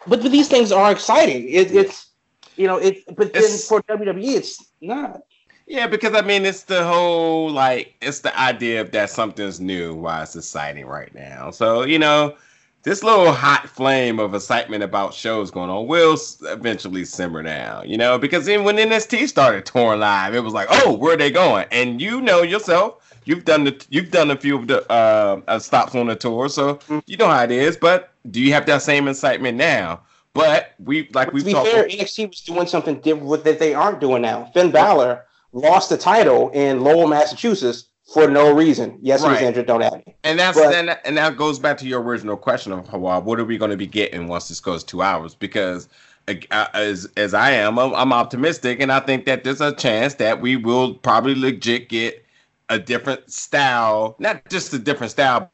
But, 0.06 0.22
but 0.22 0.30
these 0.30 0.48
things 0.48 0.70
are 0.70 0.92
exciting. 0.92 1.48
It, 1.48 1.74
it's 1.74 2.10
you 2.56 2.66
know 2.66 2.76
it 2.76 3.04
but 3.16 3.32
then 3.32 3.44
it's, 3.44 3.66
for 3.66 3.82
wwe 3.82 4.36
it's 4.36 4.62
not. 4.80 5.22
Yeah, 5.70 5.86
because 5.86 6.14
I 6.16 6.22
mean, 6.22 6.44
it's 6.44 6.64
the 6.64 6.84
whole 6.84 7.48
like 7.48 7.94
it's 8.02 8.18
the 8.20 8.36
idea 8.36 8.80
of 8.80 8.90
that 8.90 9.08
something's 9.08 9.60
new, 9.60 9.94
why 9.94 10.24
it's 10.24 10.34
exciting 10.34 10.84
right 10.84 11.14
now. 11.14 11.52
So 11.52 11.82
you 11.82 11.96
know, 11.96 12.34
this 12.82 13.02
little 13.02 13.32
hot 13.32 13.68
flame 13.68 14.18
of 14.18 14.34
excitement 14.34 14.82
about 14.82 15.12
shows 15.12 15.50
going 15.50 15.68
on 15.70 15.86
will 15.86 16.16
eventually 16.42 17.04
simmer 17.04 17.42
down, 17.42 17.88
you 17.88 17.98
know, 17.98 18.18
because 18.18 18.46
then 18.46 18.64
when 18.64 18.76
NXT 18.76 19.28
started 19.28 19.66
touring 19.66 20.00
live, 20.00 20.34
it 20.34 20.40
was 20.40 20.54
like, 20.54 20.68
oh, 20.70 20.94
where 20.94 21.14
are 21.14 21.18
they 21.18 21.30
going? 21.30 21.66
And 21.70 22.00
you 22.00 22.20
know 22.20 22.42
yourself, 22.42 23.14
you've 23.24 23.44
done 23.44 23.64
the 23.64 23.86
you've 23.90 24.10
done 24.10 24.30
a 24.30 24.36
few 24.36 24.56
of 24.56 24.66
the 24.66 24.90
uh, 24.90 25.40
uh, 25.46 25.58
stops 25.58 25.94
on 25.94 26.06
the 26.06 26.16
tour, 26.16 26.48
so 26.48 26.78
you 27.06 27.16
know 27.16 27.28
how 27.28 27.44
it 27.44 27.50
is. 27.50 27.76
But 27.76 28.12
do 28.30 28.40
you 28.40 28.52
have 28.52 28.66
that 28.66 28.82
same 28.82 29.08
excitement 29.08 29.58
now? 29.58 30.00
But 30.32 30.72
we 30.78 31.08
like 31.12 31.32
we. 31.32 31.40
To 31.40 31.46
be 31.46 31.52
fair, 31.52 31.86
NXT 31.88 32.28
was 32.30 32.40
doing 32.40 32.66
something 32.66 33.00
different 33.00 33.44
that 33.44 33.58
they 33.58 33.74
aren't 33.74 34.00
doing 34.00 34.22
now. 34.22 34.50
Finn 34.54 34.70
Balor 34.70 35.24
lost 35.52 35.90
the 35.90 35.98
title 35.98 36.50
in 36.50 36.82
Lowell, 36.82 37.08
Massachusetts, 37.08 37.86
for 38.12 38.28
no 38.28 38.52
reason. 38.52 38.98
Yes, 39.00 39.22
right. 39.22 39.38
he 39.38 39.44
was 39.44 39.48
injured. 39.48 39.66
Don't 39.66 39.82
add 39.82 40.04
me. 40.06 40.14
And 40.24 40.38
that's 40.38 40.58
but, 40.58 40.74
and, 40.74 40.98
and 41.04 41.16
that 41.16 41.36
goes 41.36 41.58
back 41.58 41.78
to 41.78 41.86
your 41.86 42.02
original 42.02 42.36
question 42.36 42.72
of 42.72 42.86
Hawab. 42.88 43.24
What 43.24 43.38
are 43.38 43.44
we 43.44 43.56
going 43.56 43.70
to 43.70 43.76
be 43.76 43.86
getting 43.86 44.26
once 44.26 44.48
this 44.48 44.60
goes 44.60 44.82
two 44.82 45.02
hours? 45.02 45.34
Because 45.34 45.88
uh, 46.28 46.66
as 46.74 47.08
as 47.16 47.34
I 47.34 47.52
am, 47.52 47.78
I'm, 47.78 47.94
I'm, 47.94 48.12
optimistic, 48.12 48.80
and 48.80 48.92
I 48.92 49.00
think 49.00 49.24
that 49.26 49.44
there's 49.44 49.60
a 49.60 49.74
chance 49.74 50.14
that 50.14 50.40
we 50.40 50.56
will 50.56 50.94
probably 50.94 51.34
legit 51.34 51.88
get 51.88 52.24
a 52.68 52.78
different 52.78 53.30
style, 53.30 54.16
not 54.18 54.48
just 54.48 54.72
a 54.72 54.78
different 54.78 55.10
style, 55.10 55.50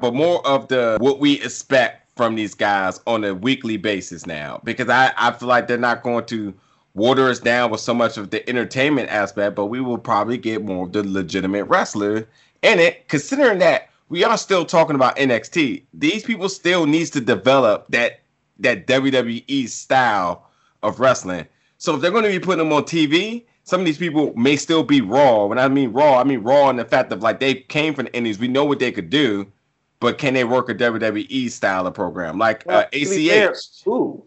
but 0.00 0.14
more 0.14 0.46
of 0.46 0.68
the 0.68 0.98
what 1.00 1.18
we 1.18 1.40
expect 1.40 2.10
from 2.16 2.34
these 2.34 2.54
guys 2.54 3.00
on 3.06 3.24
a 3.24 3.34
weekly 3.34 3.76
basis 3.76 4.26
now. 4.26 4.60
Because 4.64 4.88
I 4.88 5.12
I 5.16 5.32
feel 5.32 5.48
like 5.48 5.66
they're 5.66 5.78
not 5.78 6.02
going 6.02 6.24
to 6.26 6.54
water 6.94 7.28
us 7.28 7.38
down 7.38 7.70
with 7.70 7.80
so 7.80 7.94
much 7.94 8.16
of 8.16 8.30
the 8.30 8.48
entertainment 8.48 9.08
aspect, 9.10 9.56
but 9.56 9.66
we 9.66 9.80
will 9.80 9.98
probably 9.98 10.36
get 10.36 10.64
more 10.64 10.86
of 10.86 10.92
the 10.92 11.02
legitimate 11.02 11.64
wrestler 11.64 12.28
in 12.62 12.78
it, 12.78 13.08
considering 13.08 13.58
that 13.58 13.88
we 14.08 14.24
are 14.24 14.36
still 14.36 14.64
talking 14.64 14.94
about 14.94 15.16
NXT. 15.16 15.84
These 15.94 16.24
people 16.24 16.48
still 16.48 16.86
needs 16.86 17.10
to 17.10 17.20
develop 17.20 17.86
that 17.88 18.20
that 18.58 18.86
WWE 18.86 19.68
style 19.68 20.46
of 20.82 21.00
wrestling. 21.00 21.46
So 21.78 21.94
if 21.94 22.00
they're 22.00 22.10
going 22.10 22.24
to 22.24 22.30
be 22.30 22.38
putting 22.38 22.58
them 22.58 22.72
on 22.72 22.84
TV, 22.84 23.44
some 23.64 23.80
of 23.80 23.86
these 23.86 23.98
people 23.98 24.32
may 24.36 24.56
still 24.56 24.82
be 24.82 25.00
raw. 25.00 25.46
When 25.46 25.58
I 25.58 25.68
mean 25.68 25.92
raw, 25.92 26.18
I 26.18 26.24
mean 26.24 26.42
raw 26.42 26.68
in 26.68 26.76
the 26.76 26.84
fact 26.84 27.10
of 27.12 27.22
like 27.22 27.40
they 27.40 27.54
came 27.54 27.94
from 27.94 28.04
the 28.04 28.14
indies. 28.14 28.38
We 28.38 28.48
know 28.48 28.64
what 28.64 28.78
they 28.78 28.92
could 28.92 29.10
do, 29.10 29.50
but 29.98 30.18
can 30.18 30.34
they 30.34 30.44
work 30.44 30.68
a 30.68 30.74
WWE 30.74 31.50
style 31.50 31.86
of 31.86 31.94
program 31.94 32.38
like 32.38 32.64
well, 32.66 32.80
uh, 32.80 32.86
ACH? 32.92 33.86
Ooh. 33.86 34.24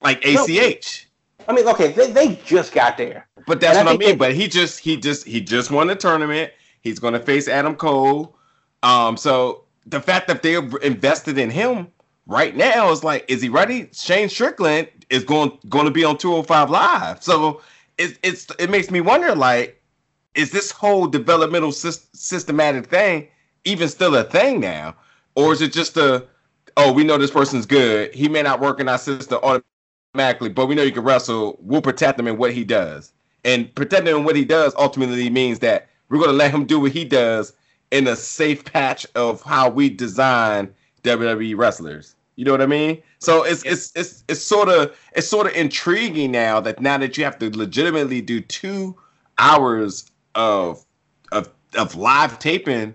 Like 0.00 0.24
ACH. 0.24 1.08
I 1.48 1.52
mean, 1.52 1.66
okay, 1.68 1.92
they, 1.92 2.10
they 2.10 2.36
just 2.44 2.72
got 2.72 2.96
there. 2.96 3.28
But 3.46 3.60
that's 3.60 3.76
and 3.76 3.86
what 3.86 3.92
I, 3.92 3.94
I 3.94 3.98
mean. 3.98 4.08
They, 4.10 4.16
but 4.16 4.34
he 4.34 4.48
just 4.48 4.80
he 4.80 4.96
just 4.96 5.26
he 5.26 5.40
just 5.40 5.70
won 5.70 5.86
the 5.86 5.96
tournament. 5.96 6.52
He's 6.80 6.98
going 6.98 7.14
to 7.14 7.20
face 7.20 7.48
Adam 7.48 7.74
Cole. 7.76 8.36
Um, 8.82 9.16
so 9.16 9.64
the 9.86 10.00
fact 10.00 10.28
that 10.28 10.42
they're 10.42 10.66
invested 10.78 11.38
in 11.38 11.50
him 11.50 11.88
right 12.26 12.56
now 12.56 12.90
is 12.90 13.04
like, 13.04 13.24
is 13.28 13.42
he 13.42 13.48
ready? 13.48 13.88
Shane 13.92 14.28
Strickland 14.28 14.88
is 15.10 15.24
going 15.24 15.58
going 15.68 15.86
to 15.86 15.90
be 15.90 16.04
on 16.04 16.18
205 16.18 16.70
Live. 16.70 17.22
So 17.22 17.60
it's 17.98 18.18
it's 18.22 18.46
it 18.58 18.70
makes 18.70 18.90
me 18.90 19.00
wonder, 19.00 19.34
like, 19.34 19.82
is 20.34 20.50
this 20.50 20.70
whole 20.70 21.06
developmental 21.06 21.72
sy- 21.72 22.02
systematic 22.12 22.86
thing 22.86 23.28
even 23.64 23.88
still 23.88 24.16
a 24.16 24.24
thing 24.24 24.60
now, 24.60 24.94
or 25.34 25.52
is 25.52 25.62
it 25.62 25.72
just 25.72 25.96
a 25.96 26.26
oh, 26.76 26.92
we 26.92 27.04
know 27.04 27.18
this 27.18 27.30
person's 27.30 27.66
good. 27.66 28.14
He 28.14 28.28
may 28.28 28.42
not 28.42 28.60
work 28.60 28.80
in 28.80 28.88
our 28.88 28.98
system 28.98 29.38
automatically, 30.14 30.50
but 30.50 30.66
we 30.66 30.74
know 30.74 30.82
you 30.82 30.92
can 30.92 31.04
wrestle. 31.04 31.58
We'll 31.60 31.80
protect 31.80 32.18
him 32.18 32.28
in 32.28 32.36
what 32.36 32.52
he 32.52 32.64
does. 32.64 33.12
And 33.44 33.74
protecting 33.74 34.08
him 34.08 34.18
in 34.18 34.24
what 34.24 34.36
he 34.36 34.44
does 34.44 34.74
ultimately 34.76 35.30
means 35.30 35.60
that 35.60 35.88
we're 36.08 36.18
going 36.18 36.30
to 36.30 36.36
let 36.36 36.50
him 36.50 36.66
do 36.66 36.78
what 36.80 36.92
he 36.92 37.04
does 37.04 37.54
in 37.90 38.06
a 38.06 38.14
safe 38.14 38.64
patch 38.64 39.06
of 39.14 39.42
how 39.42 39.70
we 39.70 39.88
design 39.88 40.72
WWE 41.02 41.56
wrestlers. 41.56 42.14
You 42.36 42.44
know 42.44 42.52
what 42.52 42.62
I 42.62 42.66
mean? 42.66 43.02
So 43.18 43.42
it's 43.42 43.62
it's 43.64 43.92
it's 43.94 44.24
it's 44.28 44.42
sort 44.42 44.68
of 44.68 44.96
it's 45.14 45.28
sort 45.28 45.46
of 45.46 45.54
intriguing 45.54 46.30
now 46.30 46.60
that 46.60 46.80
now 46.80 46.98
that 46.98 47.16
you 47.16 47.24
have 47.24 47.38
to 47.38 47.50
legitimately 47.56 48.20
do 48.20 48.40
two 48.40 48.96
hours 49.38 50.10
of 50.34 50.84
of 51.30 51.48
of 51.76 51.94
live 51.94 52.38
taping 52.38 52.94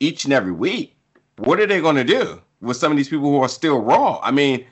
each 0.00 0.24
and 0.24 0.32
every 0.32 0.52
week. 0.52 0.96
What 1.38 1.60
are 1.60 1.66
they 1.66 1.80
going 1.80 1.96
to 1.96 2.04
do 2.04 2.40
with 2.60 2.76
some 2.76 2.92
of 2.92 2.96
these 2.96 3.08
people 3.08 3.30
who 3.30 3.42
are 3.42 3.48
still 3.48 3.80
raw? 3.80 4.20
I 4.22 4.30
mean, 4.30 4.64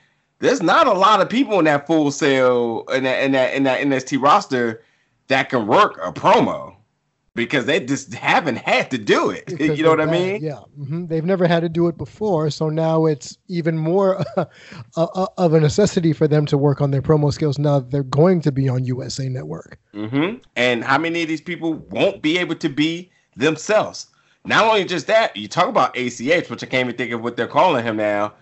there's 0.44 0.62
not 0.62 0.86
a 0.86 0.92
lot 0.92 1.20
of 1.20 1.28
people 1.28 1.58
in 1.58 1.64
that 1.64 1.86
Full 1.86 2.10
Sail 2.10 2.84
in 2.92 3.04
that 3.04 3.22
in 3.24 3.32
that 3.32 3.54
in 3.54 3.62
that 3.64 3.80
NXT 3.80 4.22
roster 4.22 4.82
that 5.28 5.48
can 5.48 5.66
work 5.66 5.98
a 6.02 6.12
promo 6.12 6.76
because 7.34 7.64
they 7.64 7.80
just 7.80 8.14
haven't 8.14 8.56
had 8.56 8.90
to 8.90 8.98
do 8.98 9.30
it. 9.30 9.46
Because 9.54 9.78
you 9.78 9.84
know 9.84 9.90
what 9.90 10.02
I 10.02 10.06
mean? 10.06 10.42
Yeah, 10.42 10.60
mm-hmm. 10.78 11.06
they've 11.06 11.24
never 11.24 11.48
had 11.48 11.60
to 11.60 11.68
do 11.68 11.88
it 11.88 11.96
before, 11.96 12.50
so 12.50 12.68
now 12.68 13.06
it's 13.06 13.38
even 13.48 13.78
more 13.78 14.22
of 14.96 15.54
a 15.54 15.60
necessity 15.60 16.12
for 16.12 16.28
them 16.28 16.44
to 16.46 16.58
work 16.58 16.82
on 16.82 16.90
their 16.90 17.02
promo 17.02 17.32
skills. 17.32 17.58
Now 17.58 17.80
they're 17.80 18.02
going 18.02 18.42
to 18.42 18.52
be 18.52 18.68
on 18.68 18.84
USA 18.84 19.28
Network. 19.28 19.78
Mm-hmm. 19.94 20.36
And 20.56 20.84
how 20.84 20.98
many 20.98 21.22
of 21.22 21.28
these 21.28 21.40
people 21.40 21.74
won't 21.90 22.20
be 22.20 22.38
able 22.38 22.56
to 22.56 22.68
be 22.68 23.10
themselves? 23.34 24.08
Not 24.44 24.64
only 24.64 24.84
just 24.84 25.06
that, 25.06 25.34
you 25.34 25.48
talk 25.48 25.68
about 25.68 25.96
ACH, 25.96 26.50
which 26.50 26.62
I 26.62 26.66
can't 26.66 26.86
even 26.86 26.98
think 26.98 27.12
of 27.12 27.22
what 27.22 27.36
they're 27.36 27.46
calling 27.46 27.82
him 27.82 27.96
now 27.96 28.34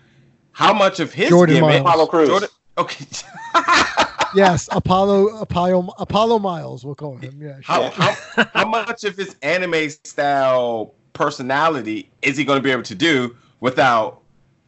how 0.53 0.73
much 0.73 1.01
of 1.01 1.13
his 1.13 1.29
Jordan 1.29 1.57
gimmick, 1.57 1.81
Apollo 1.81 2.07
Crews. 2.07 2.29
Jordan, 2.29 2.49
okay. 2.79 3.07
yes, 4.35 4.69
Apollo 4.73 5.29
Apollo 5.41 5.93
Apollo 5.99 6.39
Miles, 6.39 6.85
we'll 6.85 6.95
call 6.95 7.17
him. 7.17 7.39
Yeah. 7.41 7.59
How, 7.63 7.91
how, 7.91 8.15
how 8.55 8.69
much 8.69 9.05
of 9.05 9.17
his 9.17 9.37
anime 9.43 9.91
style 10.05 10.95
personality 11.13 12.11
is 12.23 12.37
he 12.37 12.45
going 12.45 12.59
to 12.59 12.63
be 12.63 12.71
able 12.71 12.83
to 12.85 12.95
do 12.95 13.37
without 13.61 14.21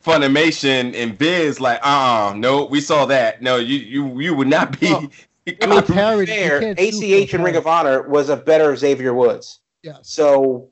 Funimation 0.05 0.95
and 0.95 1.19
Viz? 1.19 1.61
Like, 1.61 1.81
uh, 1.83 2.31
uh 2.31 2.35
no, 2.37 2.65
we 2.65 2.81
saw 2.81 3.07
that. 3.07 3.43
No, 3.43 3.57
you 3.57 3.79
you 3.79 4.21
you 4.21 4.35
would 4.35 4.49
not 4.49 4.79
be. 4.79 4.91
Well, 4.91 5.11
I 5.61 5.67
mean, 5.67 5.83
to 5.83 6.27
fair, 6.27 6.75
ACH 6.79 7.35
and 7.35 7.45
Ring 7.45 7.57
of 7.57 7.67
Honor 7.67 8.09
was 8.09 8.31
a 8.31 8.37
better 8.37 8.75
Xavier 8.77 9.13
Woods. 9.13 9.61
Yeah. 9.83 9.99
So 10.01 10.71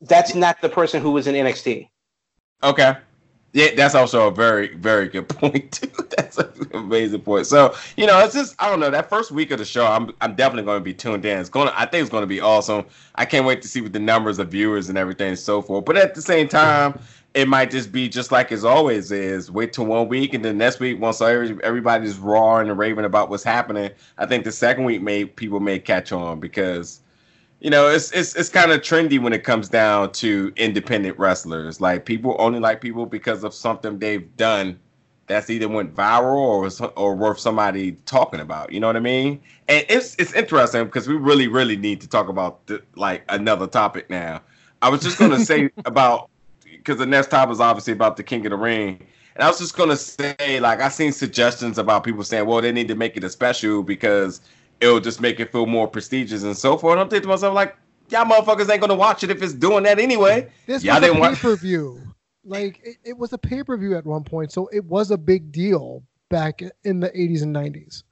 that's 0.00 0.34
not 0.34 0.60
the 0.60 0.68
person 0.68 1.02
who 1.02 1.10
was 1.10 1.26
in 1.26 1.34
NXT. 1.34 1.88
Okay. 2.62 2.96
Yeah, 3.54 3.68
that's 3.76 3.94
also 3.94 4.26
a 4.26 4.30
very, 4.32 4.74
very 4.74 5.08
good 5.08 5.28
point 5.30 5.70
too. 5.70 5.88
that's 6.16 6.38
an 6.38 6.50
amazing 6.74 7.20
point. 7.20 7.46
So, 7.46 7.74
you 7.96 8.04
know, 8.04 8.18
it's 8.18 8.34
just 8.34 8.56
I 8.58 8.68
don't 8.68 8.80
know, 8.80 8.90
that 8.90 9.08
first 9.08 9.30
week 9.30 9.52
of 9.52 9.58
the 9.58 9.64
show, 9.64 9.86
I'm 9.86 10.12
I'm 10.20 10.34
definitely 10.34 10.64
gonna 10.64 10.80
be 10.80 10.92
tuned 10.92 11.24
in. 11.24 11.38
It's 11.38 11.48
gonna 11.48 11.72
I 11.76 11.86
think 11.86 12.02
it's 12.02 12.10
gonna 12.10 12.26
be 12.26 12.40
awesome. 12.40 12.84
I 13.14 13.24
can't 13.24 13.46
wait 13.46 13.62
to 13.62 13.68
see 13.68 13.80
what 13.80 13.92
the 13.92 14.00
numbers 14.00 14.40
of 14.40 14.50
viewers 14.50 14.88
and 14.88 14.98
everything 14.98 15.28
and 15.28 15.38
so 15.38 15.62
forth. 15.62 15.84
But 15.84 15.96
at 15.96 16.16
the 16.16 16.20
same 16.20 16.48
time, 16.48 16.98
it 17.34 17.46
might 17.46 17.70
just 17.70 17.92
be 17.92 18.08
just 18.08 18.32
like 18.32 18.50
as 18.50 18.64
always 18.64 19.12
is. 19.12 19.52
Wait 19.52 19.72
till 19.72 19.86
one 19.86 20.08
week 20.08 20.34
and 20.34 20.44
then 20.44 20.58
next 20.58 20.80
week, 20.80 21.00
once 21.00 21.20
every, 21.20 21.56
everybody's 21.62 22.18
roaring 22.18 22.68
and 22.68 22.76
raving 22.76 23.04
about 23.04 23.30
what's 23.30 23.44
happening, 23.44 23.92
I 24.18 24.26
think 24.26 24.42
the 24.42 24.52
second 24.52 24.82
week 24.82 25.00
may 25.00 25.26
people 25.26 25.60
may 25.60 25.78
catch 25.78 26.10
on 26.10 26.40
because 26.40 27.02
you 27.64 27.70
know, 27.70 27.88
it's 27.88 28.12
it's 28.12 28.36
it's 28.36 28.50
kind 28.50 28.72
of 28.72 28.82
trendy 28.82 29.18
when 29.18 29.32
it 29.32 29.42
comes 29.42 29.70
down 29.70 30.12
to 30.12 30.52
independent 30.54 31.18
wrestlers. 31.18 31.80
Like 31.80 32.04
people 32.04 32.36
only 32.38 32.60
like 32.60 32.82
people 32.82 33.06
because 33.06 33.42
of 33.42 33.54
something 33.54 33.98
they've 33.98 34.36
done 34.36 34.78
that's 35.28 35.48
either 35.48 35.66
went 35.66 35.94
viral 35.94 36.36
or 36.82 36.88
or 36.90 37.16
worth 37.16 37.38
somebody 37.40 37.92
talking 38.04 38.40
about. 38.40 38.70
You 38.70 38.80
know 38.80 38.86
what 38.86 38.96
I 38.96 39.00
mean? 39.00 39.40
And 39.66 39.86
it's 39.88 40.14
it's 40.16 40.34
interesting 40.34 40.84
because 40.84 41.08
we 41.08 41.14
really 41.14 41.48
really 41.48 41.78
need 41.78 42.02
to 42.02 42.06
talk 42.06 42.28
about 42.28 42.66
the, 42.66 42.82
like 42.96 43.24
another 43.30 43.66
topic 43.66 44.10
now. 44.10 44.42
I 44.82 44.90
was 44.90 45.00
just 45.00 45.18
gonna 45.18 45.40
say 45.40 45.70
about 45.86 46.28
because 46.70 46.98
the 46.98 47.06
next 47.06 47.30
topic 47.30 47.54
is 47.54 47.60
obviously 47.60 47.94
about 47.94 48.18
the 48.18 48.24
King 48.24 48.44
of 48.44 48.50
the 48.50 48.58
Ring. 48.58 49.06
And 49.36 49.42
I 49.42 49.48
was 49.48 49.58
just 49.58 49.74
gonna 49.74 49.96
say, 49.96 50.60
like, 50.60 50.82
I 50.82 50.90
seen 50.90 51.12
suggestions 51.12 51.78
about 51.78 52.04
people 52.04 52.24
saying, 52.24 52.44
well, 52.44 52.60
they 52.60 52.72
need 52.72 52.88
to 52.88 52.94
make 52.94 53.16
it 53.16 53.24
a 53.24 53.30
special 53.30 53.82
because 53.82 54.42
it'll 54.84 55.00
just 55.00 55.20
make 55.20 55.40
it 55.40 55.50
feel 55.50 55.66
more 55.66 55.88
prestigious 55.88 56.42
and 56.42 56.56
so 56.56 56.76
forth. 56.76 56.92
And 56.92 57.00
I'm 57.00 57.08
thinking 57.08 57.22
to 57.22 57.28
myself, 57.28 57.54
like, 57.54 57.76
y'all 58.10 58.24
motherfuckers 58.24 58.70
ain't 58.70 58.80
gonna 58.80 58.94
watch 58.94 59.24
it 59.24 59.30
if 59.30 59.42
it's 59.42 59.54
doing 59.54 59.84
that 59.84 59.98
anyway. 59.98 60.48
This 60.66 60.84
y'all 60.84 61.00
was 61.00 61.10
a 61.10 61.14
pay 61.14 61.34
per 61.40 61.56
view. 61.56 62.00
like 62.44 62.80
it, 62.84 62.96
it 63.04 63.18
was 63.18 63.32
a 63.32 63.38
pay 63.38 63.62
per 63.62 63.76
view 63.76 63.96
at 63.96 64.04
one 64.04 64.24
point, 64.24 64.52
so 64.52 64.68
it 64.72 64.84
was 64.84 65.10
a 65.10 65.18
big 65.18 65.50
deal 65.50 66.02
back 66.28 66.62
in 66.84 67.00
the 67.00 67.08
80s 67.10 67.42
and 67.42 67.54
90s. 67.54 68.02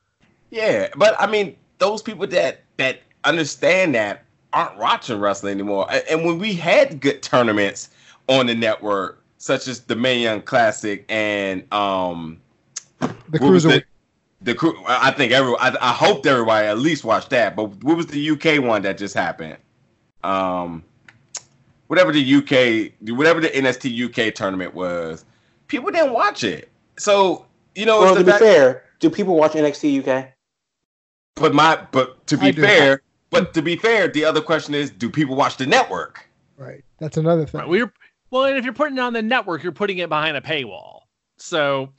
Yeah, 0.51 0.89
but 0.97 1.14
I 1.20 1.27
mean, 1.27 1.57
those 1.79 2.03
people 2.03 2.27
that 2.29 2.62
that 2.79 3.01
understand 3.25 3.95
that 3.95 4.25
aren't 4.53 4.79
watching 4.79 5.18
wrestling 5.18 5.53
anymore. 5.53 5.87
And 6.11 6.25
when 6.25 6.39
we 6.39 6.55
had 6.55 7.01
good 7.01 7.23
tournaments 7.23 7.91
on 8.29 8.47
the 8.47 8.55
network, 8.55 9.23
such 9.39 9.66
as 9.66 9.81
the 9.81 9.97
Mae 9.97 10.18
Young 10.18 10.43
Classic 10.43 11.05
and 11.09 11.70
um, 11.73 12.41
the 13.01 13.39
Cruiserweight 13.39 13.85
the 14.43 14.55
crew. 14.55 14.82
I 14.86 15.11
think 15.12 15.32
every. 15.32 15.55
I, 15.59 15.76
I 15.80 15.93
hoped 15.93 16.26
everybody 16.26 16.66
at 16.66 16.78
least 16.78 17.05
watched 17.05 17.30
that. 17.30 17.57
But 17.57 17.82
what 17.84 17.97
was 17.97 18.07
the 18.07 18.30
UK 18.30 18.62
one 18.62 18.82
that 18.82 18.99
just 18.99 19.14
happened? 19.14 19.57
Um, 20.24 20.84
whatever 21.86 22.12
the 22.12 22.34
UK, 22.34 22.93
whatever 23.16 23.40
the 23.40 23.49
NXT 23.49 24.28
UK 24.28 24.34
tournament 24.34 24.74
was, 24.74 25.24
people 25.68 25.90
didn't 25.90 26.12
watch 26.12 26.45
it. 26.45 26.70
So 26.99 27.47
you 27.74 27.86
know, 27.86 28.01
well, 28.01 28.16
to 28.16 28.24
be 28.24 28.32
fair, 28.32 28.84
do 29.01 29.11
people 29.11 29.36
watch 29.36 29.53
NXT 29.53 30.07
UK? 30.07 30.28
But 31.34 31.55
my, 31.55 31.84
but 31.93 32.26
to 32.26 32.36
be 32.36 32.53
fair, 32.53 33.03
but 33.30 33.55
to 33.55 33.62
be 33.62 33.76
fair, 33.76 34.09
the 34.09 34.24
other 34.24 34.40
question 34.40 34.74
is, 34.74 34.90
do 34.90 35.09
people 35.09 35.34
watch 35.34 35.57
the 35.57 35.66
network? 35.66 36.28
Right. 36.57 36.84
That's 36.99 37.16
another 37.16 37.47
thing. 37.47 37.66
We're 37.68 37.93
Well, 38.30 38.45
and 38.45 38.57
if 38.57 38.64
you're 38.64 38.74
putting 38.74 38.99
it 38.99 39.01
on 39.01 39.12
the 39.12 39.22
network, 39.22 39.62
you're 39.62 39.72
putting 39.72 39.99
it 39.99 40.09
behind 40.09 40.36
a 40.36 40.40
paywall. 40.40 41.01
So 41.38 41.90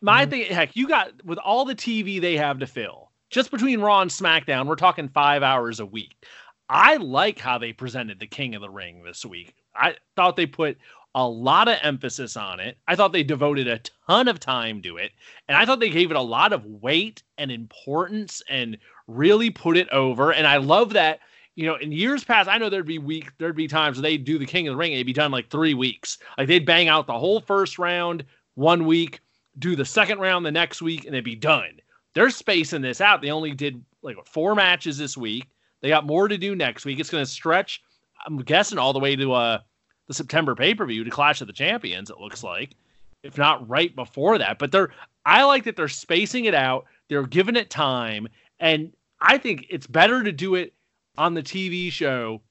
my 0.00 0.22
mm-hmm. 0.22 0.30
thing, 0.30 0.46
heck, 0.46 0.76
you 0.76 0.88
got 0.88 1.24
with 1.24 1.38
all 1.38 1.64
the 1.64 1.74
TV 1.74 2.20
they 2.20 2.36
have 2.36 2.58
to 2.60 2.66
fill, 2.66 3.10
just 3.30 3.50
between 3.50 3.80
Raw 3.80 4.00
and 4.00 4.10
SmackDown, 4.10 4.66
we're 4.66 4.76
talking 4.76 5.08
five 5.08 5.42
hours 5.42 5.80
a 5.80 5.86
week. 5.86 6.26
I 6.68 6.96
like 6.96 7.38
how 7.38 7.58
they 7.58 7.72
presented 7.72 8.20
the 8.20 8.26
King 8.26 8.54
of 8.54 8.60
the 8.60 8.70
Ring 8.70 9.02
this 9.02 9.24
week. 9.24 9.54
I 9.74 9.96
thought 10.16 10.36
they 10.36 10.46
put 10.46 10.76
a 11.14 11.26
lot 11.26 11.68
of 11.68 11.78
emphasis 11.82 12.36
on 12.36 12.60
it. 12.60 12.76
I 12.86 12.94
thought 12.94 13.12
they 13.12 13.22
devoted 13.22 13.66
a 13.66 13.80
ton 14.06 14.28
of 14.28 14.38
time 14.38 14.82
to 14.82 14.98
it. 14.98 15.12
And 15.48 15.56
I 15.56 15.64
thought 15.64 15.80
they 15.80 15.90
gave 15.90 16.10
it 16.10 16.16
a 16.16 16.22
lot 16.22 16.52
of 16.52 16.64
weight 16.64 17.22
and 17.38 17.50
importance 17.50 18.42
and 18.48 18.78
really 19.06 19.50
put 19.50 19.76
it 19.76 19.88
over. 19.90 20.32
And 20.32 20.46
I 20.46 20.58
love 20.58 20.92
that, 20.92 21.20
you 21.54 21.66
know, 21.66 21.76
in 21.76 21.90
years 21.90 22.22
past, 22.22 22.48
I 22.48 22.58
know 22.58 22.68
there'd 22.68 22.86
be 22.86 22.98
week, 22.98 23.32
there'd 23.38 23.56
be 23.56 23.66
times 23.66 23.96
where 23.96 24.02
they'd 24.02 24.24
do 24.24 24.38
the 24.38 24.46
King 24.46 24.68
of 24.68 24.72
the 24.72 24.76
Ring, 24.76 24.92
it'd 24.92 25.06
be 25.06 25.12
done 25.12 25.30
like 25.30 25.50
three 25.50 25.74
weeks. 25.74 26.18
Like 26.36 26.48
they'd 26.48 26.66
bang 26.66 26.88
out 26.88 27.06
the 27.06 27.18
whole 27.18 27.40
first 27.40 27.78
round 27.78 28.24
one 28.54 28.84
week, 28.84 29.20
do 29.58 29.76
the 29.76 29.84
second 29.84 30.18
round 30.18 30.44
the 30.44 30.52
next 30.52 30.82
week, 30.82 31.04
and 31.04 31.14
they'd 31.14 31.24
be 31.24 31.34
done. 31.34 31.80
They're 32.14 32.30
spacing 32.30 32.82
this 32.82 33.00
out. 33.00 33.22
They 33.22 33.30
only 33.30 33.52
did 33.52 33.84
like 34.02 34.16
four 34.26 34.54
matches 34.54 34.98
this 34.98 35.16
week. 35.16 35.46
They 35.80 35.88
got 35.88 36.06
more 36.06 36.28
to 36.28 36.38
do 36.38 36.54
next 36.54 36.84
week. 36.84 36.98
It's 36.98 37.10
going 37.10 37.24
to 37.24 37.30
stretch, 37.30 37.82
I'm 38.26 38.38
guessing, 38.38 38.78
all 38.78 38.92
the 38.92 38.98
way 38.98 39.14
to 39.16 39.32
uh, 39.32 39.58
the 40.06 40.14
September 40.14 40.54
pay 40.54 40.74
per 40.74 40.86
view 40.86 41.04
to 41.04 41.10
Clash 41.10 41.40
of 41.40 41.46
the 41.46 41.52
Champions. 41.52 42.10
It 42.10 42.18
looks 42.18 42.42
like, 42.42 42.74
if 43.22 43.38
not 43.38 43.68
right 43.68 43.94
before 43.94 44.38
that. 44.38 44.58
But 44.58 44.72
they're, 44.72 44.90
I 45.24 45.44
like 45.44 45.64
that 45.64 45.76
they're 45.76 45.88
spacing 45.88 46.46
it 46.46 46.54
out. 46.54 46.86
They're 47.08 47.26
giving 47.26 47.56
it 47.56 47.70
time, 47.70 48.28
and 48.60 48.92
I 49.20 49.38
think 49.38 49.66
it's 49.70 49.86
better 49.86 50.22
to 50.22 50.32
do 50.32 50.54
it 50.56 50.74
on 51.16 51.34
the 51.34 51.42
TV 51.42 51.90
show 51.90 52.42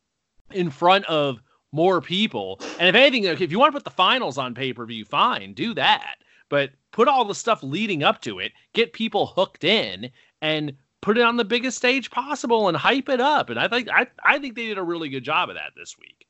in 0.52 0.70
front 0.70 1.06
of 1.06 1.42
more 1.72 2.02
people. 2.02 2.60
And 2.80 2.88
if 2.90 2.96
anything, 2.96 3.26
if 3.26 3.52
you 3.52 3.60
want 3.60 3.72
to 3.72 3.78
put 3.78 3.84
the 3.84 3.92
finals 3.92 4.38
on 4.38 4.56
pay 4.56 4.74
per 4.74 4.86
view, 4.86 5.06
fine, 5.06 5.54
do 5.54 5.74
that. 5.76 6.16
But 6.50 6.72
put 6.98 7.08
all 7.08 7.26
the 7.26 7.36
stuff 7.36 7.62
leading 7.62 8.02
up 8.04 8.24
to 8.24 8.40
it, 8.40 8.52
get 8.74 8.92
people 8.92 9.28
hooked 9.28 9.64
in, 9.64 10.10
and 10.42 10.74
put 11.02 11.16
it 11.16 11.22
on 11.22 11.38
the 11.38 11.46
biggest 11.46 11.78
stage 11.78 12.10
possible 12.10 12.68
and 12.68 12.76
hype 12.76 13.08
it 13.08 13.22
up. 13.22 13.52
And 13.52 13.60
I 13.60 13.68
think 13.68 13.88
I 13.88 14.08
I 14.26 14.40
think 14.40 14.56
they 14.56 14.66
did 14.66 14.80
a 14.80 14.84
really 14.84 15.08
good 15.08 15.24
job 15.24 15.50
of 15.50 15.56
that 15.56 15.74
this 15.78 15.96
week. 16.00 16.26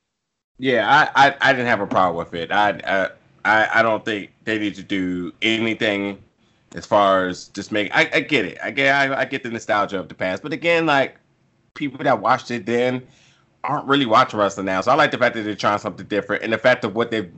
Yeah, 0.58 0.86
I 0.86 1.28
I, 1.28 1.36
I 1.40 1.52
didn't 1.54 1.68
have 1.68 1.80
a 1.80 1.86
problem 1.86 2.16
with 2.16 2.34
it. 2.34 2.52
I, 2.52 3.08
I 3.46 3.80
I 3.80 3.82
don't 3.82 4.04
think 4.04 4.30
they 4.44 4.58
need 4.58 4.74
to 4.74 4.82
do 4.82 5.32
anything 5.40 6.22
as 6.74 6.84
far 6.84 7.28
as 7.28 7.48
just 7.48 7.72
make. 7.72 7.90
I, 7.96 8.10
I 8.12 8.20
get 8.20 8.44
it. 8.44 8.58
I 8.62 8.70
get 8.70 8.94
I, 8.94 9.20
I 9.20 9.24
get 9.24 9.42
the 9.42 9.50
nostalgia 9.50 9.98
of 9.98 10.10
the 10.10 10.14
past, 10.14 10.42
but 10.42 10.52
again, 10.52 10.84
like 10.84 11.16
people 11.72 12.04
that 12.04 12.20
watched 12.20 12.50
it 12.50 12.66
then 12.66 13.06
aren't 13.64 13.86
really 13.86 14.06
watching 14.06 14.38
wrestling 14.38 14.66
now. 14.66 14.80
So 14.80 14.90
I 14.90 14.94
like 14.94 15.10
the 15.10 15.18
fact 15.18 15.34
that 15.34 15.42
they're 15.42 15.54
trying 15.54 15.78
something 15.78 16.06
different, 16.06 16.42
and 16.42 16.52
the 16.52 16.58
fact 16.58 16.84
of 16.84 16.94
what 16.94 17.10
they've 17.10 17.30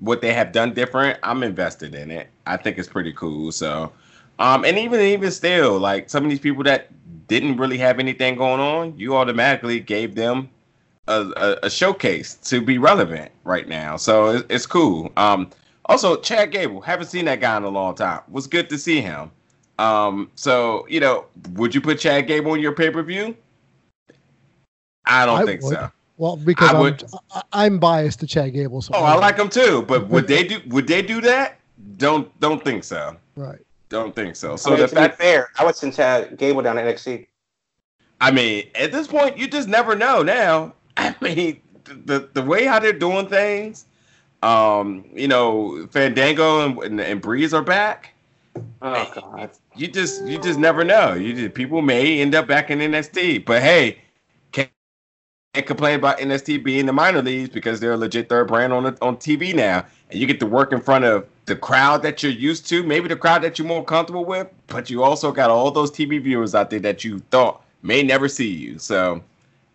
what 0.00 0.20
they 0.20 0.32
have 0.32 0.52
done 0.52 0.74
different. 0.74 1.18
I'm 1.22 1.42
invested 1.42 1.94
in 1.94 2.10
it. 2.10 2.28
I 2.46 2.56
think 2.56 2.78
it's 2.78 2.88
pretty 2.88 3.12
cool. 3.12 3.52
So, 3.52 3.92
um, 4.38 4.64
and 4.64 4.78
even 4.78 5.00
even 5.00 5.30
still, 5.30 5.78
like 5.78 6.10
some 6.10 6.24
of 6.24 6.30
these 6.30 6.40
people 6.40 6.62
that 6.64 6.88
didn't 7.28 7.56
really 7.56 7.78
have 7.78 7.98
anything 7.98 8.36
going 8.36 8.60
on, 8.60 8.96
you 8.96 9.16
automatically 9.16 9.80
gave 9.80 10.14
them 10.14 10.48
a, 11.08 11.20
a, 11.36 11.58
a 11.64 11.70
showcase 11.70 12.34
to 12.34 12.60
be 12.60 12.78
relevant 12.78 13.30
right 13.44 13.68
now. 13.68 13.96
So 13.96 14.28
it's, 14.28 14.44
it's 14.48 14.66
cool. 14.66 15.12
Um, 15.16 15.50
also 15.86 16.16
Chad 16.16 16.50
Gable, 16.50 16.80
haven't 16.80 17.06
seen 17.06 17.26
that 17.26 17.40
guy 17.40 17.56
in 17.56 17.62
a 17.64 17.68
long 17.68 17.94
time. 17.94 18.20
Was 18.28 18.46
good 18.46 18.68
to 18.70 18.78
see 18.78 19.00
him. 19.00 19.30
Um, 19.78 20.30
so 20.34 20.86
you 20.88 21.00
know, 21.00 21.26
would 21.52 21.74
you 21.74 21.80
put 21.80 22.00
Chad 22.00 22.26
Gable 22.26 22.52
on 22.52 22.60
your 22.60 22.72
pay 22.72 22.90
per 22.90 23.02
view? 23.02 23.36
I 25.06 25.26
don't 25.26 25.42
I 25.42 25.44
think 25.44 25.62
would. 25.62 25.74
so. 25.74 25.90
Well, 26.18 26.36
because 26.36 26.70
I 26.70 26.78
am 26.78 26.96
I'm, 27.34 27.42
I'm 27.52 27.78
biased 27.78 28.20
to 28.20 28.26
Chad 28.26 28.52
Gable. 28.54 28.80
So 28.80 28.92
oh, 28.94 29.04
I 29.04 29.16
like 29.16 29.36
him 29.36 29.48
too. 29.48 29.82
But 29.82 30.08
would 30.08 30.26
they 30.28 30.44
do? 30.44 30.60
Would 30.68 30.86
they 30.86 31.02
do 31.02 31.20
that? 31.22 31.58
Don't 31.98 32.38
don't 32.40 32.64
think 32.64 32.84
so. 32.84 33.16
Right. 33.36 33.60
Don't 33.88 34.14
think 34.16 34.34
so. 34.34 34.56
So 34.56 34.70
I 34.70 34.74
mean, 34.74 34.82
the 34.82 34.88
fact 34.88 35.18
fair, 35.18 35.50
I 35.58 35.64
would 35.64 35.76
send 35.76 35.94
Chad 35.94 36.36
Gable 36.38 36.62
down 36.62 36.76
to 36.76 36.82
NXT. 36.82 37.26
I 38.20 38.30
mean, 38.30 38.68
at 38.74 38.92
this 38.92 39.06
point, 39.06 39.36
you 39.36 39.46
just 39.46 39.68
never 39.68 39.94
know. 39.94 40.22
Now, 40.22 40.74
I 40.96 41.14
mean, 41.20 41.60
the 41.84 42.28
the 42.32 42.42
way 42.42 42.64
how 42.64 42.78
they're 42.78 42.92
doing 42.92 43.28
things, 43.28 43.84
um, 44.42 45.04
you 45.14 45.28
know, 45.28 45.86
Fandango 45.90 46.64
and, 46.64 46.78
and, 46.78 47.00
and 47.00 47.20
Breeze 47.20 47.52
are 47.54 47.62
back. 47.62 48.14
Oh 48.80 49.12
God! 49.14 49.50
You 49.74 49.88
just 49.88 50.24
you 50.24 50.38
just 50.38 50.58
never 50.58 50.82
know. 50.82 51.12
You 51.12 51.34
just, 51.34 51.54
people 51.54 51.82
may 51.82 52.20
end 52.20 52.34
up 52.34 52.46
back 52.46 52.70
in 52.70 52.78
NXT, 52.78 53.44
but 53.44 53.62
hey, 53.62 53.98
can't 55.56 55.66
complain 55.66 55.98
about 55.98 56.18
NXT 56.18 56.62
being 56.62 56.84
the 56.84 56.92
minor 56.92 57.22
leagues 57.22 57.48
because 57.48 57.80
they're 57.80 57.94
a 57.94 57.96
legit 57.96 58.28
third 58.28 58.48
brand 58.48 58.74
on 58.74 58.84
the, 58.84 58.98
on 59.00 59.16
TV 59.16 59.54
now, 59.54 59.86
and 60.10 60.20
you 60.20 60.26
get 60.26 60.38
to 60.40 60.46
work 60.46 60.70
in 60.70 60.80
front 60.80 61.06
of 61.06 61.26
the 61.46 61.56
crowd 61.56 62.02
that 62.02 62.22
you're 62.22 62.32
used 62.32 62.66
to, 62.68 62.82
maybe 62.82 63.08
the 63.08 63.16
crowd 63.16 63.42
that 63.42 63.58
you're 63.58 63.66
more 63.66 63.82
comfortable 63.82 64.26
with, 64.26 64.48
but 64.66 64.90
you 64.90 65.02
also 65.02 65.32
got 65.32 65.48
all 65.50 65.70
those 65.70 65.90
TV 65.90 66.22
viewers 66.22 66.54
out 66.54 66.68
there 66.68 66.80
that 66.80 67.04
you 67.04 67.20
thought 67.30 67.64
may 67.82 68.02
never 68.02 68.28
see 68.28 68.50
you. 68.50 68.78
So 68.78 69.22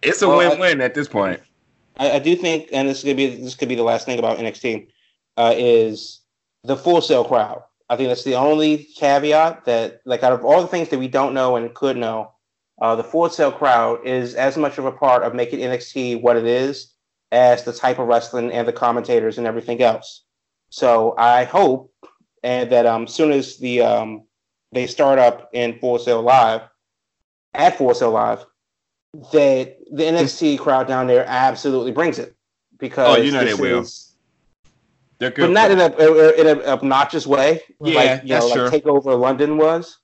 it's 0.03 0.21
a 0.21 0.27
well, 0.27 0.37
win-win 0.37 0.81
I, 0.81 0.85
at 0.85 0.93
this 0.93 1.07
point. 1.07 1.39
I, 1.97 2.11
I, 2.11 2.19
do 2.19 2.35
think, 2.35 2.69
and 2.71 2.87
this 2.87 3.01
could 3.03 3.17
be 3.17 3.35
this 3.37 3.55
could 3.55 3.69
be 3.69 3.75
the 3.75 3.83
last 3.83 4.05
thing 4.05 4.19
about 4.19 4.37
NXT, 4.37 4.87
uh, 5.37 5.55
is 5.57 6.19
the 6.63 6.77
Full 6.77 7.01
Sail 7.01 7.23
crowd. 7.23 7.63
I 7.89 7.95
think 7.95 8.09
that's 8.09 8.23
the 8.23 8.35
only 8.35 8.87
caveat 8.95 9.65
that, 9.65 10.01
like, 10.05 10.21
out 10.21 10.31
of 10.31 10.45
all 10.45 10.61
the 10.61 10.67
things 10.67 10.89
that 10.89 10.99
we 10.99 11.07
don't 11.07 11.33
know 11.33 11.55
and 11.55 11.73
could 11.73 11.97
know, 11.97 12.31
uh, 12.79 12.95
the 12.95 13.03
Full 13.03 13.29
Sail 13.29 13.51
crowd 13.51 14.05
is 14.05 14.35
as 14.35 14.57
much 14.57 14.77
of 14.77 14.85
a 14.85 14.91
part 14.91 15.23
of 15.23 15.33
making 15.33 15.59
NXT 15.59 16.21
what 16.21 16.37
it 16.37 16.45
is 16.45 16.93
as 17.31 17.63
the 17.63 17.73
type 17.73 17.99
of 17.99 18.07
wrestling 18.07 18.51
and 18.51 18.67
the 18.67 18.73
commentators 18.73 19.37
and 19.37 19.47
everything 19.47 19.81
else. 19.81 20.23
So 20.69 21.15
I 21.17 21.43
hope 21.43 21.93
and 22.43 22.71
that 22.71 22.85
um 22.85 23.07
soon 23.07 23.31
as 23.31 23.57
the 23.57 23.81
um 23.81 24.23
they 24.71 24.87
start 24.87 25.19
up 25.19 25.49
in 25.53 25.79
Full 25.79 25.99
Sail 25.99 26.21
Live 26.21 26.61
at 27.53 27.77
Full 27.77 27.93
Sail 27.93 28.11
Live, 28.11 28.45
that 29.13 29.77
the 29.91 30.03
NXT 30.03 30.59
crowd 30.59 30.87
down 30.87 31.07
there 31.07 31.25
absolutely 31.27 31.91
brings 31.91 32.19
it 32.19 32.35
because 32.77 33.17
oh, 33.17 33.21
you 33.21 33.31
know 33.31 33.43
they 33.43 33.53
will. 33.53 33.85
They're 35.19 35.29
good, 35.29 35.47
but 35.47 35.51
not 35.51 35.69
in 35.69 35.79
a 35.79 36.39
in 36.39 36.47
an 36.47 36.65
obnoxious 36.65 37.27
way. 37.27 37.61
Yeah, 37.79 37.95
like, 37.95 38.23
you 38.23 38.29
that's 38.29 38.47
know, 38.47 38.53
true. 38.55 38.69
like 38.69 38.83
Takeover 38.83 39.19
London 39.19 39.57
was. 39.57 39.99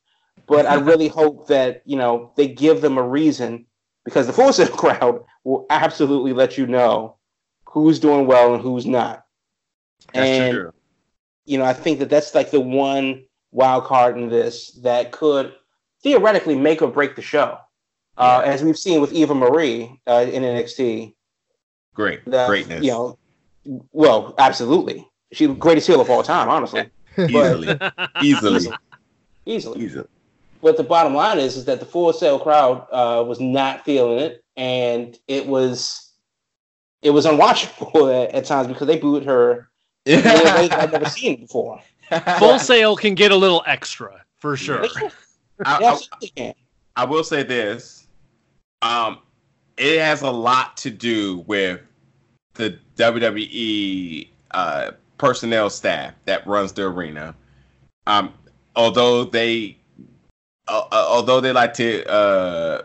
But 0.47 0.65
I 0.65 0.75
really 0.89 1.07
hope 1.07 1.47
that 1.47 1.81
you 1.85 1.97
know 1.97 2.31
they 2.35 2.47
give 2.47 2.81
them 2.81 2.97
a 2.97 3.03
reason 3.03 3.65
because 4.05 4.27
the 4.27 4.33
Full 4.39 4.51
Sail 4.53 4.67
crowd 4.67 5.23
will 5.43 5.65
absolutely 5.69 6.33
let 6.33 6.57
you 6.57 6.65
know 6.65 7.15
who's 7.65 7.99
doing 7.99 8.25
well 8.25 8.53
and 8.53 8.63
who's 8.63 8.85
not. 8.85 9.25
That's 10.13 10.27
and 10.27 10.53
true. 10.53 10.73
you 11.45 11.57
know, 11.57 11.65
I 11.65 11.73
think 11.73 11.99
that 11.99 12.09
that's 12.09 12.33
like 12.33 12.51
the 12.51 12.61
one 12.61 13.25
wild 13.51 13.83
card 13.83 14.17
in 14.17 14.29
this 14.29 14.71
that 14.83 15.11
could 15.11 15.53
theoretically 16.01 16.55
make 16.55 16.81
or 16.81 16.87
break 16.87 17.15
the 17.15 17.21
show, 17.21 17.57
uh, 18.17 18.41
as 18.45 18.63
we've 18.63 18.77
seen 18.77 19.01
with 19.01 19.13
Eva 19.13 19.35
Marie 19.35 19.99
uh, 20.07 20.25
in 20.31 20.43
NXT. 20.43 21.13
Great, 21.93 22.23
the, 22.25 22.45
greatness. 22.47 22.83
You 22.83 22.91
know, 22.91 23.17
well, 23.91 24.35
absolutely, 24.37 25.07
she's 25.33 25.47
the 25.47 25.55
greatest 25.55 25.87
heel 25.87 25.99
of 25.99 26.09
all 26.09 26.23
time, 26.23 26.49
honestly. 26.49 26.89
easily, 27.17 27.79
easily, 28.21 28.71
easily, 29.45 29.83
easily 29.83 30.07
but 30.61 30.77
the 30.77 30.83
bottom 30.83 31.13
line 31.13 31.39
is 31.39 31.57
is 31.57 31.65
that 31.65 31.79
the 31.79 31.85
Full 31.85 32.11
Sail 32.13 32.39
crowd 32.39 32.87
uh, 32.91 33.23
was 33.23 33.39
not 33.39 33.85
feeling 33.85 34.19
it, 34.19 34.43
and 34.55 35.17
it 35.27 35.45
was 35.45 36.11
it 37.01 37.11
was 37.11 37.25
unwatchable 37.25 38.25
at, 38.25 38.33
at 38.33 38.45
times 38.45 38.67
because 38.67 38.87
they 38.87 38.97
booed 38.97 39.25
her 39.25 39.69
in 40.05 40.23
ways 40.23 40.69
I've 40.71 40.91
never 40.91 41.05
seen 41.05 41.41
before. 41.41 41.81
Full 42.39 42.59
Sail 42.59 42.95
can 42.95 43.15
get 43.15 43.31
a 43.31 43.35
little 43.35 43.63
extra 43.67 44.23
for 44.39 44.55
sure. 44.55 44.85
I, 45.65 45.97
I, 46.37 46.53
I, 46.95 47.05
will 47.05 47.23
say 47.23 47.43
this: 47.43 48.07
um, 48.81 49.19
it 49.77 49.99
has 49.99 50.21
a 50.21 50.31
lot 50.31 50.77
to 50.77 50.89
do 50.89 51.43
with 51.47 51.81
the 52.53 52.77
WWE 52.95 54.27
uh, 54.51 54.91
personnel 55.17 55.69
staff 55.69 56.13
that 56.25 56.45
runs 56.47 56.73
the 56.73 56.83
arena. 56.83 57.35
Um, 58.05 58.33
although 58.75 59.23
they 59.25 59.76
although 60.67 61.39
they 61.39 61.51
like 61.51 61.73
to, 61.75 62.05
uh, 62.09 62.81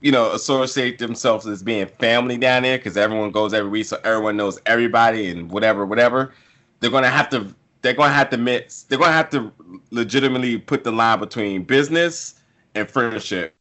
you 0.00 0.12
know, 0.12 0.32
associate 0.32 0.98
themselves 0.98 1.46
as 1.46 1.62
being 1.62 1.86
family 1.86 2.36
down 2.36 2.62
there 2.62 2.78
because 2.78 2.96
everyone 2.96 3.30
goes 3.30 3.54
every 3.54 3.70
week, 3.70 3.86
so 3.86 3.98
everyone 4.04 4.36
knows 4.36 4.58
everybody 4.66 5.30
and 5.30 5.50
whatever, 5.50 5.86
whatever. 5.86 6.32
They're 6.80 6.90
gonna 6.90 7.10
have 7.10 7.28
to. 7.30 7.54
They're 7.82 7.94
gonna 7.94 8.12
have 8.12 8.30
to 8.30 8.38
mix. 8.38 8.82
They're 8.82 8.98
gonna 8.98 9.12
have 9.12 9.30
to 9.30 9.52
legitimately 9.90 10.58
put 10.58 10.84
the 10.84 10.92
line 10.92 11.18
between 11.18 11.64
business 11.64 12.34
and 12.74 12.88
friendship. 12.88 13.54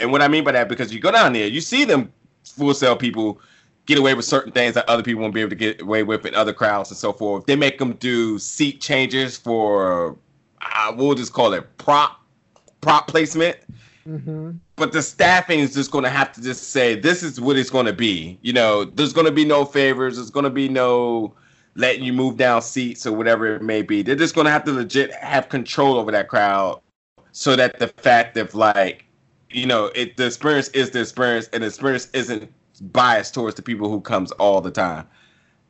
And 0.00 0.12
what 0.12 0.22
I 0.22 0.28
mean 0.28 0.44
by 0.44 0.52
that, 0.52 0.68
because 0.68 0.92
you 0.92 1.00
go 1.00 1.10
down 1.10 1.32
there, 1.32 1.46
you 1.46 1.60
see 1.60 1.84
them 1.84 2.12
Full 2.44 2.74
Sail 2.74 2.96
people 2.96 3.40
get 3.86 3.98
away 3.98 4.14
with 4.14 4.24
certain 4.24 4.52
things 4.52 4.74
that 4.74 4.88
other 4.88 5.02
people 5.02 5.22
won't 5.22 5.34
be 5.34 5.40
able 5.40 5.50
to 5.50 5.56
get 5.56 5.80
away 5.80 6.02
with 6.02 6.26
in 6.26 6.34
other 6.34 6.52
crowds 6.52 6.90
and 6.90 6.98
so 6.98 7.12
forth. 7.12 7.46
They 7.46 7.56
make 7.56 7.78
them 7.78 7.94
do 7.94 8.38
seat 8.38 8.80
changes 8.80 9.36
for, 9.36 10.16
uh, 10.62 10.92
we'll 10.96 11.14
just 11.14 11.32
call 11.32 11.52
it 11.52 11.76
prop 11.78 12.20
prop 12.80 13.08
placement. 13.08 13.56
Mm-hmm. 14.06 14.52
but 14.76 14.92
the 14.92 15.02
staffing 15.02 15.58
is 15.60 15.74
just 15.74 15.90
going 15.90 16.04
to 16.04 16.08
have 16.08 16.32
to 16.32 16.40
just 16.40 16.70
say 16.70 16.94
this 16.94 17.22
is 17.22 17.38
what 17.38 17.58
it's 17.58 17.68
going 17.68 17.84
to 17.84 17.92
be. 17.92 18.38
You 18.40 18.54
know, 18.54 18.84
there's 18.86 19.12
going 19.12 19.26
to 19.26 19.32
be 19.32 19.44
no 19.44 19.66
favors. 19.66 20.16
There's 20.16 20.30
going 20.30 20.44
to 20.44 20.50
be 20.50 20.66
no 20.66 21.34
letting 21.74 22.04
you 22.04 22.14
move 22.14 22.38
down 22.38 22.62
seats 22.62 23.06
or 23.06 23.12
whatever 23.12 23.54
it 23.54 23.60
may 23.60 23.82
be. 23.82 24.00
They're 24.00 24.16
just 24.16 24.34
going 24.34 24.46
to 24.46 24.50
have 24.50 24.64
to 24.64 24.72
legit 24.72 25.12
have 25.12 25.50
control 25.50 25.96
over 25.96 26.10
that 26.10 26.28
crowd, 26.28 26.80
so 27.32 27.54
that 27.56 27.78
the 27.78 27.88
fact 27.88 28.38
of 28.38 28.54
like, 28.54 29.04
you 29.50 29.66
know, 29.66 29.86
it 29.94 30.16
the 30.16 30.24
experience 30.24 30.68
is 30.68 30.90
the 30.90 31.02
experience, 31.02 31.50
and 31.52 31.62
the 31.62 31.66
experience 31.66 32.08
isn't 32.14 32.50
biased 32.92 33.34
towards 33.34 33.56
the 33.56 33.62
people 33.62 33.90
who 33.90 34.00
comes 34.00 34.32
all 34.32 34.62
the 34.62 34.70
time. 34.70 35.06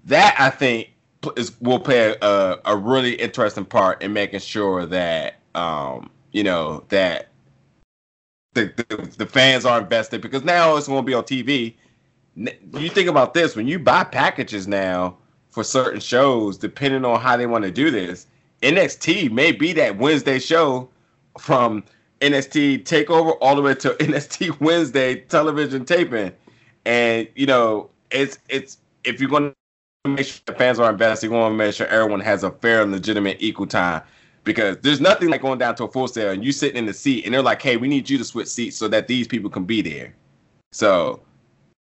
That 0.05 0.37
I 0.39 0.51
think 0.51 0.91
is 1.37 1.61
will 1.61 1.81
play 1.81 2.17
a, 2.21 2.57
a 2.65 2.77
really 2.77 3.15
interesting 3.15 3.65
part 3.65 4.03
in 4.03 4.13
making 4.13 4.41
sure 4.41 4.87
that 4.87 5.37
um, 5.55 6.11
you 6.33 6.43
know 6.45 6.85
that 6.89 7.29
the, 8.55 8.73
the, 8.77 8.97
the 9.19 9.27
fans 9.27 9.65
are 9.65 9.81
invested 9.81 10.21
because 10.21 10.45
now 10.45 10.77
it's 10.77 10.89
going 10.89 11.03
to 11.03 11.07
be 11.07 11.15
on 11.15 11.25
TV. 11.25 11.75
You 12.37 12.89
think 12.89 13.09
about 13.09 13.35
this 13.35 13.57
when 13.57 13.67
you 13.67 13.79
buy 13.79 14.05
packages 14.05 14.69
now 14.69 15.17
for 15.49 15.65
certain 15.65 16.01
shows, 16.01 16.57
depending 16.57 17.05
on 17.05 17.21
how 17.21 17.37
they 17.37 17.47
want 17.47 17.65
to 17.65 17.71
do 17.71 17.91
this. 17.91 18.27
NXT 18.63 19.31
may 19.31 19.53
be 19.53 19.73
that 19.75 19.99
Wednesday 19.99 20.39
show 20.39 20.89
from 21.39 21.85
NXT 22.21 22.85
Takeover 22.85 23.37
all 23.41 23.57
the 23.57 23.63
way 23.63 23.75
to 23.77 23.91
NXT 24.01 24.61
Wednesday 24.61 25.17
television 25.17 25.85
taping, 25.85 26.33
and 26.85 27.29
you 27.35 27.47
know 27.47 27.91
it's 28.11 28.39
it's 28.49 28.79
if 29.05 29.21
you're 29.21 29.31
going 29.31 29.53
make 30.05 30.27
sure 30.27 30.41
the 30.47 30.55
fans 30.55 30.79
are 30.79 30.91
invested, 30.91 31.27
you 31.27 31.33
want 31.33 31.53
to 31.53 31.57
make 31.57 31.75
sure 31.75 31.87
everyone 31.87 32.21
has 32.21 32.45
a 32.45 32.51
fair, 32.51 32.83
and 32.83 32.93
legitimate, 32.93 33.39
equal 33.41 33.67
time 33.67 34.03
because 34.49 34.79
there's 34.79 35.01
nothing 35.01 35.29
like 35.29 35.43
going 35.43 35.59
down 35.59 35.77
to 35.77 35.85
a 35.85 35.89
Full 35.89 36.09
Sail 36.09 36.31
and 36.31 36.45
you 36.45 36.53
sitting 36.53 36.79
in 36.79 36.87
the 36.87 36.95
seat 36.95 37.25
and 37.25 37.35
they're 37.35 37.43
like, 37.43 37.61
hey, 37.61 37.77
we 37.77 37.87
need 37.87 38.09
you 38.09 38.19
to 38.19 38.25
switch 38.25 38.49
seats 38.49 38.77
so 38.77 38.89
that 38.89 39.07
these 39.07 39.29
people 39.29 39.51
can 39.51 39.65
be 39.65 39.83
there. 39.83 40.15
So 40.73 41.21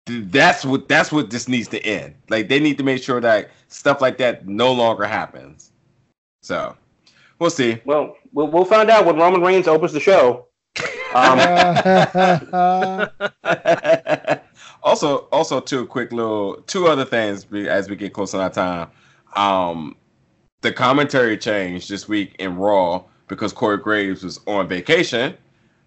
that's 0.06 0.66
what 0.66 0.90
that's 0.90 1.12
what 1.12 1.30
this 1.30 1.48
needs 1.48 1.70
to 1.70 1.84
end. 1.86 2.14
Like 2.30 2.50
they 2.50 2.60
need 2.60 2.78
to 2.78 2.84
make 2.84 3.02
sure 3.02 3.22
that 3.22 3.52
stuff 3.70 4.02
like 4.02 4.18
that 4.18 4.48
no 4.48 4.74
longer 4.74 5.06
happens. 5.06 5.72
So 6.44 6.76
we'll 7.40 7.50
see. 7.50 7.80
Well, 7.86 8.18
we'll, 8.34 8.48
we'll 8.48 8.66
find 8.66 8.90
out 8.90 9.06
when 9.06 9.16
Roman 9.16 9.42
Reigns 9.42 9.68
opens 9.68 9.94
the 9.94 10.02
show. 10.02 10.48
Um, 11.14 11.38
also, 14.84 15.28
also 15.32 15.60
two 15.60 15.86
quick 15.86 16.12
little 16.12 16.56
two 16.68 16.88
other 16.88 17.06
things 17.06 17.46
as 17.54 17.90
we 17.90 17.96
get 17.96 18.14
close 18.14 18.34
on 18.34 18.42
our 18.42 18.50
time. 18.50 18.90
Um, 19.36 19.96
the 20.62 20.72
commentary 20.72 21.38
changed 21.38 21.90
this 21.90 22.08
week 22.08 22.36
in 22.40 22.56
Raw 22.56 23.04
because 23.28 23.54
Corey 23.54 23.78
Graves 23.78 24.24
was 24.24 24.40
on 24.48 24.68
vacation. 24.68 25.36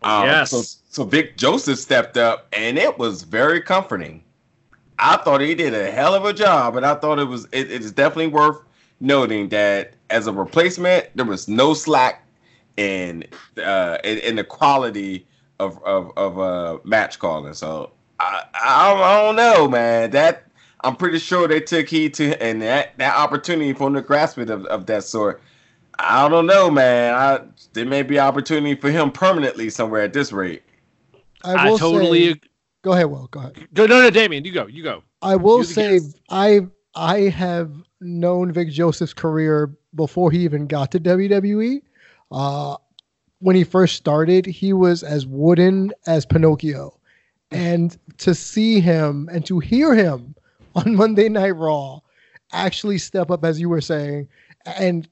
Um, 0.02 0.26
yes. 0.26 0.50
So, 0.50 0.62
so 0.88 1.04
Vic 1.04 1.36
Joseph 1.36 1.78
stepped 1.78 2.16
up, 2.16 2.46
and 2.52 2.78
it 2.78 2.98
was 2.98 3.22
very 3.22 3.60
comforting. 3.60 4.22
I 4.98 5.16
thought 5.16 5.40
he 5.40 5.54
did 5.54 5.74
a 5.74 5.90
hell 5.90 6.14
of 6.14 6.24
a 6.24 6.32
job, 6.32 6.76
and 6.76 6.86
I 6.86 6.94
thought 6.94 7.18
it 7.18 7.24
was 7.24 7.46
it, 7.46 7.70
it 7.70 7.82
is 7.82 7.92
definitely 7.92 8.28
worth 8.28 8.62
noting 9.00 9.48
that 9.48 9.94
as 10.10 10.26
a 10.26 10.32
replacement, 10.32 11.08
there 11.16 11.24
was 11.24 11.48
no 11.48 11.74
slack 11.74 12.26
in 12.76 13.24
uh 13.58 13.98
in, 14.04 14.18
in 14.18 14.36
the 14.36 14.44
quality 14.44 15.26
of 15.58 15.82
of 15.84 16.12
of 16.16 16.38
uh 16.38 16.78
match 16.84 17.18
calling. 17.18 17.54
So 17.54 17.90
I, 18.20 18.44
I 18.54 18.92
I 18.92 19.22
don't 19.22 19.36
know, 19.36 19.68
man. 19.68 20.10
That 20.10 20.44
I'm 20.84 20.96
pretty 20.96 21.18
sure 21.18 21.48
they 21.48 21.60
took 21.60 21.88
heed 21.88 22.14
to 22.14 22.40
and 22.42 22.60
that, 22.62 22.96
that 22.98 23.16
opportunity 23.16 23.72
for 23.72 23.84
them 23.84 23.94
to 23.94 24.02
grasp 24.02 24.38
it 24.38 24.50
of, 24.50 24.66
of 24.66 24.86
that 24.86 25.04
sort. 25.04 25.40
I 25.98 26.28
don't 26.28 26.46
know, 26.46 26.70
man. 26.70 27.14
I, 27.14 27.40
there 27.72 27.86
may 27.86 28.02
be 28.02 28.18
opportunity 28.18 28.74
for 28.74 28.90
him 28.90 29.10
permanently 29.10 29.70
somewhere 29.70 30.02
at 30.02 30.12
this 30.12 30.32
rate. 30.32 30.62
I, 31.42 31.72
I 31.72 31.76
totally. 31.78 32.34
Say, 32.34 32.40
go 32.82 32.92
ahead, 32.92 33.06
Will. 33.06 33.28
Go 33.28 33.40
ahead. 33.40 33.68
Go, 33.72 33.86
no, 33.86 34.02
no, 34.02 34.10
Damien, 34.10 34.44
you 34.44 34.52
go. 34.52 34.66
You 34.66 34.82
go. 34.82 35.02
I 35.22 35.36
will 35.36 35.64
say 35.64 36.00
I 36.28 36.66
I 36.94 37.20
have 37.20 37.72
known 38.00 38.52
Vic 38.52 38.68
Joseph's 38.68 39.14
career 39.14 39.74
before 39.94 40.30
he 40.30 40.40
even 40.40 40.66
got 40.66 40.92
to 40.92 41.00
WWE. 41.00 41.80
Uh, 42.30 42.76
when 43.38 43.56
he 43.56 43.64
first 43.64 43.96
started, 43.96 44.44
he 44.44 44.72
was 44.72 45.02
as 45.02 45.26
wooden 45.26 45.92
as 46.06 46.26
Pinocchio, 46.26 46.98
and 47.54 47.96
to 48.18 48.34
see 48.34 48.80
him 48.80 49.28
and 49.32 49.46
to 49.46 49.60
hear 49.60 49.94
him 49.94 50.34
on 50.74 50.96
Monday 50.96 51.28
Night 51.28 51.56
Raw 51.56 52.00
actually 52.52 52.98
step 52.98 53.30
up, 53.30 53.44
as 53.44 53.60
you 53.60 53.68
were 53.68 53.80
saying, 53.80 54.28
and 54.76 55.08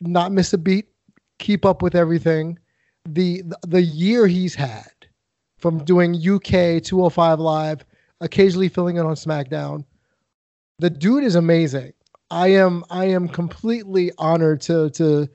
not 0.00 0.32
miss 0.32 0.52
a 0.52 0.58
beat, 0.58 0.88
keep 1.38 1.64
up 1.64 1.82
with 1.82 1.94
everything. 1.94 2.58
The 3.06 3.42
the 3.66 3.82
year 3.82 4.26
he's 4.26 4.54
had 4.54 4.90
from 5.58 5.84
doing 5.84 6.14
UK 6.14 6.82
205 6.82 7.38
Live, 7.38 7.84
occasionally 8.20 8.68
filling 8.68 8.96
in 8.96 9.06
on 9.06 9.14
SmackDown, 9.14 9.84
the 10.78 10.90
dude 10.90 11.24
is 11.24 11.34
amazing. 11.34 11.92
I 12.30 12.48
am 12.48 12.84
I 12.90 13.04
am 13.06 13.28
completely 13.28 14.10
honored 14.18 14.62
to 14.62 14.90
to 14.90 15.28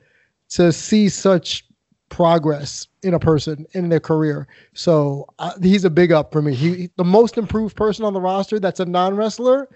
to 0.50 0.72
see 0.72 1.08
such 1.08 1.64
progress 2.10 2.88
in 3.02 3.14
a 3.14 3.18
person 3.18 3.66
in 3.72 3.88
their 3.88 4.00
career. 4.00 4.46
So 4.74 5.26
uh, 5.38 5.52
he's 5.62 5.84
a 5.84 5.90
big 5.90 6.12
up 6.12 6.32
for 6.32 6.42
me. 6.42 6.54
He 6.54 6.90
the 6.96 7.04
most 7.04 7.38
improved 7.38 7.76
person 7.76 8.04
on 8.04 8.12
the 8.12 8.20
roster 8.20 8.60
that's 8.60 8.80
a 8.80 8.84
non 8.84 9.16
wrestler. 9.16 9.68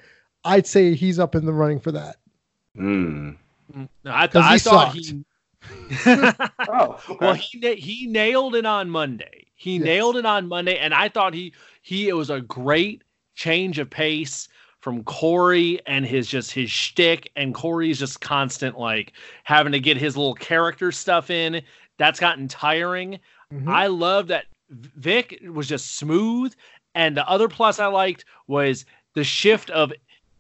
I'd 0.44 0.66
say 0.66 0.94
he's 0.94 1.18
up 1.18 1.34
in 1.34 1.46
the 1.46 1.52
running 1.52 1.80
for 1.80 1.92
that. 1.92 2.16
Mm. 2.76 3.36
No, 3.74 3.88
I, 4.04 4.26
th- 4.26 4.44
I 4.44 4.58
thought 4.58 4.94
he. 4.94 5.24
oh, 6.06 7.00
okay. 7.08 7.16
well, 7.20 7.34
he 7.34 7.58
na- 7.58 7.76
he 7.76 8.06
nailed 8.06 8.54
it 8.54 8.66
on 8.66 8.90
Monday. 8.90 9.46
He 9.54 9.76
yes. 9.76 9.84
nailed 9.84 10.16
it 10.16 10.26
on 10.26 10.46
Monday, 10.46 10.76
and 10.76 10.92
I 10.92 11.08
thought 11.08 11.32
he 11.32 11.54
he 11.80 12.08
it 12.08 12.12
was 12.12 12.28
a 12.28 12.42
great 12.42 13.02
change 13.34 13.78
of 13.78 13.88
pace 13.88 14.48
from 14.80 15.02
Corey 15.04 15.80
and 15.86 16.04
his 16.04 16.28
just 16.28 16.50
his 16.50 16.70
shtick, 16.70 17.30
and 17.36 17.54
Corey's 17.54 17.98
just 17.98 18.20
constant 18.20 18.78
like 18.78 19.14
having 19.44 19.72
to 19.72 19.80
get 19.80 19.96
his 19.96 20.14
little 20.14 20.34
character 20.34 20.92
stuff 20.92 21.30
in. 21.30 21.62
That's 21.98 22.20
gotten 22.20 22.48
tiring. 22.48 23.20
Mm-hmm. 23.52 23.68
I 23.68 23.86
love 23.86 24.28
that 24.28 24.46
Vic 24.70 25.42
was 25.52 25.68
just 25.68 25.96
smooth, 25.96 26.54
and 26.94 27.16
the 27.16 27.28
other 27.28 27.48
plus 27.48 27.78
I 27.78 27.86
liked 27.86 28.24
was 28.46 28.84
the 29.14 29.24
shift 29.24 29.70
of 29.70 29.92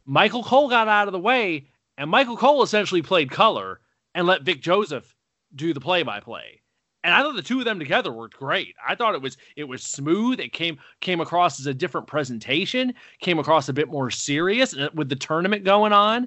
Michael 0.06 0.42
Cole 0.42 0.68
got 0.68 0.88
out 0.88 1.08
of 1.08 1.12
the 1.12 1.18
way, 1.18 1.66
and 1.96 2.10
Michael 2.10 2.36
Cole 2.36 2.62
essentially 2.62 3.02
played 3.02 3.30
color 3.30 3.80
and 4.14 4.26
let 4.26 4.42
Vic 4.42 4.60
Joseph 4.60 5.14
do 5.54 5.72
the 5.72 5.80
play-by-play. 5.80 6.60
And 7.04 7.12
I 7.12 7.20
thought 7.20 7.36
the 7.36 7.42
two 7.42 7.58
of 7.58 7.66
them 7.66 7.78
together 7.78 8.10
worked 8.10 8.38
great. 8.38 8.74
I 8.86 8.94
thought 8.94 9.14
it 9.14 9.20
was 9.20 9.36
it 9.56 9.64
was 9.64 9.82
smooth. 9.82 10.40
It 10.40 10.54
came 10.54 10.78
came 11.00 11.20
across 11.20 11.60
as 11.60 11.66
a 11.66 11.74
different 11.74 12.06
presentation. 12.06 12.94
Came 13.20 13.38
across 13.38 13.68
a 13.68 13.74
bit 13.74 13.90
more 13.90 14.10
serious 14.10 14.74
with 14.94 15.10
the 15.10 15.16
tournament 15.16 15.64
going 15.64 15.92
on. 15.92 16.26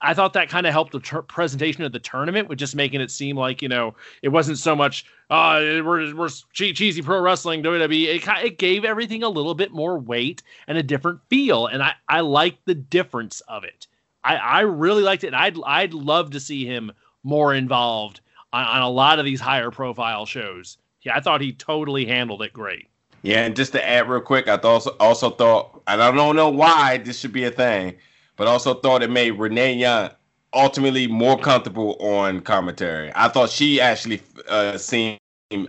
I 0.00 0.12
thought 0.14 0.34
that 0.34 0.48
kind 0.48 0.66
of 0.66 0.72
helped 0.72 0.92
the 0.92 1.00
ter- 1.00 1.22
presentation 1.22 1.82
of 1.82 1.92
the 1.92 1.98
tournament 1.98 2.48
with 2.48 2.58
just 2.58 2.76
making 2.76 3.00
it 3.00 3.10
seem 3.10 3.36
like 3.36 3.62
you 3.62 3.68
know 3.68 3.94
it 4.22 4.28
wasn't 4.28 4.58
so 4.58 4.76
much 4.76 5.06
uh 5.30 5.58
we're 5.82 6.14
we're 6.14 6.28
cheesy 6.52 7.02
pro 7.02 7.20
wrestling 7.20 7.62
WWE. 7.62 8.16
It 8.16 8.28
it 8.44 8.58
gave 8.58 8.84
everything 8.84 9.22
a 9.22 9.28
little 9.28 9.54
bit 9.54 9.72
more 9.72 9.98
weight 9.98 10.42
and 10.68 10.76
a 10.76 10.82
different 10.82 11.20
feel, 11.28 11.66
and 11.66 11.82
I 11.82 11.94
I 12.08 12.20
like 12.20 12.58
the 12.64 12.74
difference 12.74 13.40
of 13.42 13.64
it. 13.64 13.86
I 14.22 14.36
I 14.36 14.60
really 14.60 15.02
liked 15.02 15.24
it. 15.24 15.28
And 15.28 15.36
I'd 15.36 15.56
I'd 15.64 15.94
love 15.94 16.30
to 16.32 16.40
see 16.40 16.66
him 16.66 16.92
more 17.22 17.54
involved 17.54 18.20
on, 18.52 18.64
on 18.64 18.82
a 18.82 18.90
lot 18.90 19.18
of 19.18 19.24
these 19.24 19.40
higher 19.40 19.70
profile 19.70 20.26
shows. 20.26 20.76
Yeah, 21.02 21.16
I 21.16 21.20
thought 21.20 21.40
he 21.40 21.52
totally 21.52 22.04
handled 22.04 22.42
it 22.42 22.52
great. 22.52 22.88
Yeah, 23.22 23.44
and 23.44 23.56
just 23.56 23.72
to 23.72 23.88
add 23.88 24.08
real 24.08 24.20
quick, 24.20 24.46
I 24.46 24.56
also 24.56 24.90
also 25.00 25.30
thought, 25.30 25.82
and 25.86 26.02
I 26.02 26.10
don't 26.10 26.36
know 26.36 26.50
why 26.50 26.98
this 26.98 27.18
should 27.18 27.32
be 27.32 27.44
a 27.44 27.50
thing 27.50 27.96
but 28.36 28.46
also 28.46 28.74
thought 28.74 29.02
it 29.02 29.10
made 29.10 29.32
Renee 29.32 29.74
Young 29.74 30.10
ultimately 30.52 31.06
more 31.06 31.38
comfortable 31.38 31.96
on 32.00 32.40
commentary. 32.40 33.12
I 33.14 33.28
thought 33.28 33.50
she 33.50 33.80
actually 33.80 34.22
uh, 34.48 34.78
seemed 34.78 35.18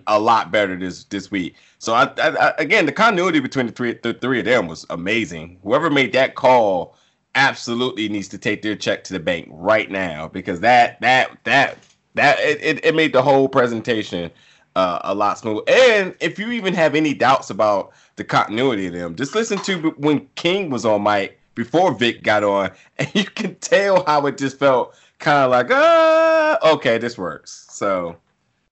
a 0.07 0.19
lot 0.19 0.51
better 0.51 0.75
this 0.75 1.03
this 1.05 1.29
week. 1.29 1.55
So 1.79 1.93
I, 1.93 2.05
I, 2.17 2.27
I, 2.27 2.53
again, 2.57 2.85
the 2.85 2.91
continuity 2.91 3.39
between 3.39 3.67
the 3.67 3.73
three 3.73 3.99
the 4.01 4.13
three 4.13 4.39
of 4.39 4.45
them 4.45 4.67
was 4.67 4.85
amazing. 4.89 5.59
Whoever 5.63 5.89
made 5.89 6.13
that 6.13 6.35
call 6.35 6.95
absolutely 7.35 8.09
needs 8.09 8.27
to 8.29 8.37
take 8.37 8.61
their 8.63 8.75
check 8.75 9.03
to 9.05 9.13
the 9.13 9.19
bank 9.19 9.47
right 9.51 9.91
now 9.91 10.27
because 10.27 10.59
that 10.61 10.99
that 11.01 11.37
that 11.43 11.77
that 12.15 12.39
it, 12.39 12.83
it, 12.83 12.95
made 12.95 13.13
the 13.13 13.21
whole 13.21 13.47
presentation 13.47 14.31
uh, 14.75 14.99
a 15.03 15.13
lot 15.13 15.37
smoother. 15.37 15.61
And 15.67 16.15
if 16.19 16.39
you 16.39 16.49
even 16.51 16.73
have 16.73 16.95
any 16.95 17.13
doubts 17.13 17.51
about 17.51 17.91
the 18.15 18.23
continuity 18.23 18.87
of 18.87 18.93
them, 18.93 19.15
just 19.15 19.35
listen 19.35 19.59
to 19.59 19.91
when 19.97 20.27
King 20.33 20.71
was 20.71 20.83
on 20.83 21.03
mic 21.03 21.39
before 21.57 21.91
Vic 21.93 22.21
got 22.23 22.43
on, 22.43 22.71
and 22.97 23.13
you 23.13 23.25
can 23.25 23.55
tell 23.55 24.05
how 24.05 24.25
it 24.27 24.37
just 24.37 24.57
felt 24.57 24.95
kind 25.19 25.39
of 25.39 25.51
like, 25.51 25.67
ah, 25.71 26.73
okay, 26.73 26.97
this 26.99 27.17
works. 27.17 27.65
So 27.69 28.15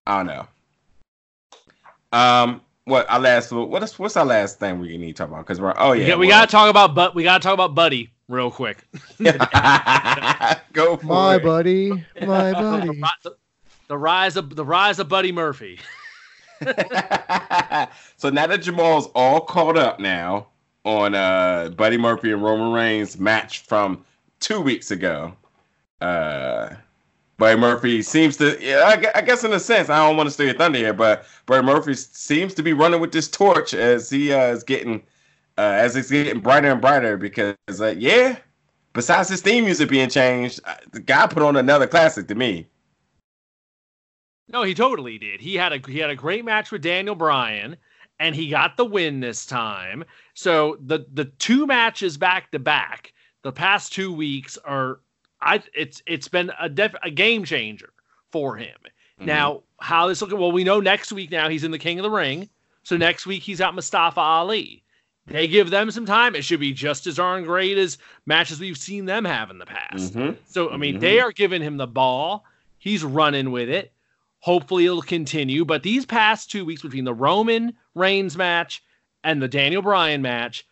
I 0.08 0.18
don't 0.18 0.28
know. 0.28 0.48
Um, 2.18 2.62
what 2.86 3.10
our 3.10 3.20
last 3.20 3.52
what 3.52 3.82
is 3.84 3.98
what's 4.00 4.16
our 4.16 4.26
last 4.26 4.60
thing 4.60 4.80
we 4.80 4.96
need 4.98 5.08
to 5.08 5.24
talk 5.24 5.28
about? 5.30 5.40
Because 5.40 5.60
we're 5.60 5.74
oh 5.78 5.92
yeah, 5.94 6.10
yeah 6.10 6.16
we 6.16 6.28
well, 6.28 6.38
gotta 6.38 6.52
talk 6.52 6.70
about 6.70 6.94
but 6.96 7.16
we 7.16 7.24
gotta 7.24 7.42
talk 7.42 7.56
about 7.56 7.74
Buddy 7.76 8.12
real 8.30 8.52
quick. 8.52 8.88
Go 10.74 10.96
for 10.98 11.06
my 11.06 11.36
it. 11.36 11.44
buddy, 11.44 11.90
my 11.90 12.04
buddy. 12.54 13.02
The, 13.24 13.36
the 13.88 13.98
rise 13.98 14.38
of 14.38 14.56
the 14.56 14.64
rise 14.64 15.00
of 15.00 15.10
Buddy 15.10 15.32
Murphy. 15.32 15.80
so 18.18 18.30
now 18.30 18.48
that 18.48 18.62
Jamal's 18.62 19.08
all 19.08 19.42
caught 19.42 19.78
up 19.78 20.00
now 20.00 20.48
on 20.86 21.16
uh, 21.16 21.70
Buddy 21.76 21.98
Murphy 21.98 22.32
and 22.32 22.42
Roman 22.42 22.72
Reigns 22.72 23.20
match 23.20 23.62
from 23.64 24.06
two 24.40 24.62
weeks 24.62 24.92
ago, 24.92 25.34
uh, 26.02 26.76
Buddy 27.38 27.60
Murphy 27.60 28.02
seems 28.02 28.38
to, 28.38 28.58
yeah, 28.62 28.84
I, 28.86 29.20
I, 29.20 29.22
guess 29.22 29.44
in 29.44 29.52
a 29.52 29.60
sense, 29.60 29.90
I 29.90 29.98
don't 29.98 30.16
want 30.16 30.28
to 30.28 30.32
steal 30.32 30.46
your 30.46 30.56
thunder 30.56 30.80
here, 30.80 30.94
but 30.94 31.26
Buddy 31.48 31.66
Murphy 31.66 31.96
seems 31.96 32.54
to 32.54 32.64
be 32.64 32.72
running 32.72 33.02
with 33.02 33.12
this 33.12 33.28
torch 33.28 33.74
as 33.74 34.10
he 34.10 34.32
uh, 34.32 34.54
is 34.54 34.64
getting, 34.64 35.02
uh, 35.58 35.62
as 35.62 35.96
it's 35.96 36.10
getting 36.10 36.40
brighter 36.40 36.72
and 36.72 36.80
brighter 36.80 37.18
because, 37.18 37.56
uh, 37.82 37.94
yeah, 37.98 38.38
besides 38.94 39.30
his 39.30 39.42
theme 39.42 39.66
music 39.66 39.90
being 39.90 40.10
changed, 40.10 40.62
uh, 40.64 40.76
the 40.92 41.02
guy 41.02 41.28
put 41.28 41.44
on 41.44 41.58
another 41.58 41.88
classic 41.88 42.28
to 42.28 42.36
me. 42.36 42.68
No, 44.48 44.64
he 44.64 44.76
totally 44.76 45.18
did. 45.18 45.42
He 45.42 45.56
had 45.56 45.74
a 45.74 45.92
he 45.92 45.98
had 45.98 46.12
a 46.12 46.16
great 46.16 46.46
match 46.46 46.72
with 46.72 46.84
Daniel 46.84 47.16
Bryan, 47.16 47.78
and 48.20 48.36
he 48.36 48.50
got 48.50 48.78
the 48.78 48.86
win 48.86 49.20
this 49.20 49.46
time. 49.46 50.04
So 50.34 50.78
the 50.86 51.06
the 51.14 51.26
two 51.26 51.68
matches 51.68 52.18
back 52.18 52.52
to 52.52 52.60
back, 52.60 53.14
the 53.44 53.52
past 53.52 53.94
two 53.94 54.14
weeks 54.14 54.58
are 54.66 55.00
I 55.42 55.62
it's 55.74 56.02
it's 56.06 56.28
been 56.28 56.52
a 56.60 56.70
def, 56.70 56.94
a 57.04 57.12
game 57.12 57.44
changer 57.44 57.94
for 58.32 58.56
him. 58.56 58.76
Mm-hmm. 59.20 59.26
Now, 59.26 59.64
how 59.80 60.08
this 60.08 60.22
looking? 60.22 60.40
Well, 60.40 60.52
we 60.52 60.64
know 60.64 60.80
next 60.80 61.12
week 61.12 61.32
now 61.32 61.50
he's 61.50 61.64
in 61.64 61.72
the 61.72 61.80
King 61.80 62.00
of 62.00 62.04
the 62.04 62.12
Ring. 62.12 62.50
So 62.84 62.98
next 62.98 63.26
week 63.26 63.44
he's 63.44 63.60
got 63.60 63.74
Mustafa 63.74 64.20
Ali. 64.20 64.84
They 65.28 65.48
give 65.48 65.72
them 65.72 65.90
some 65.90 66.06
time. 66.06 66.36
It 66.36 66.44
should 66.44 66.60
be 66.60 66.72
just 66.72 67.08
as 67.08 67.16
darn 67.16 67.46
great 67.46 67.80
as 67.80 67.98
matches 68.28 68.60
we've 68.60 68.78
seen 68.78 69.06
them 69.06 69.26
have 69.26 69.50
in 69.50 69.58
the 69.58 69.66
past. 69.66 70.14
Mm-hmm. 70.14 70.36
So 70.48 70.70
I 70.70 70.78
mean, 70.78 70.96
mm-hmm. 70.96 71.02
they 71.02 71.20
are 71.20 71.32
giving 71.32 71.62
him 71.62 71.78
the 71.78 71.88
ball. 71.88 72.46
He's 72.78 73.04
running 73.04 73.50
with 73.52 73.70
it. 73.70 73.92
Hopefully 74.46 74.86
it'll 74.86 75.02
continue. 75.02 75.66
But 75.66 75.82
these 75.82 76.06
past 76.06 76.52
two 76.52 76.66
weeks 76.66 76.84
between 76.84 77.04
the 77.04 77.16
Roman 77.16 77.74
Reigns 77.96 78.38
match 78.38 78.84
and 79.24 79.42
the 79.42 79.48
Daniel 79.48 79.82
Bryan 79.82 80.22
match, 80.22 80.68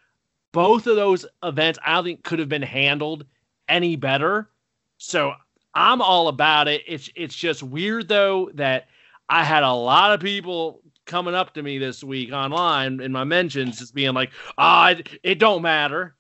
both 0.52 0.86
of 0.86 0.96
those 0.96 1.26
events 1.42 1.80
I 1.84 1.96
don't 1.96 2.04
think 2.04 2.24
could 2.24 2.38
have 2.38 2.50
been 2.50 2.62
handled 2.62 3.26
any 3.68 3.96
better. 3.96 4.48
So 5.00 5.34
I'm 5.74 6.04
all 6.04 6.28
about 6.28 6.68
it. 6.68 6.84
It's 6.86 7.10
it's 7.16 7.34
just 7.34 7.64
weird 7.64 8.08
though 8.08 8.52
that 8.54 8.90
I 9.28 9.44
had 9.44 9.64
a 9.64 9.74
lot 9.74 10.14
of 10.14 10.20
people 10.20 10.82
coming 11.06 11.34
up 11.34 11.56
to 11.56 11.64
me 11.64 11.80
this 11.80 12.04
week 12.04 12.32
online 12.32 13.02
in 13.02 13.12
my 13.12 13.24
mentions 13.24 13.80
just 13.80 13.96
being 13.96 14.14
like, 14.14 14.30
ah, 14.56 14.92
it, 14.92 15.10
it 15.24 15.40
don't 15.40 15.64
matter. 15.64 16.14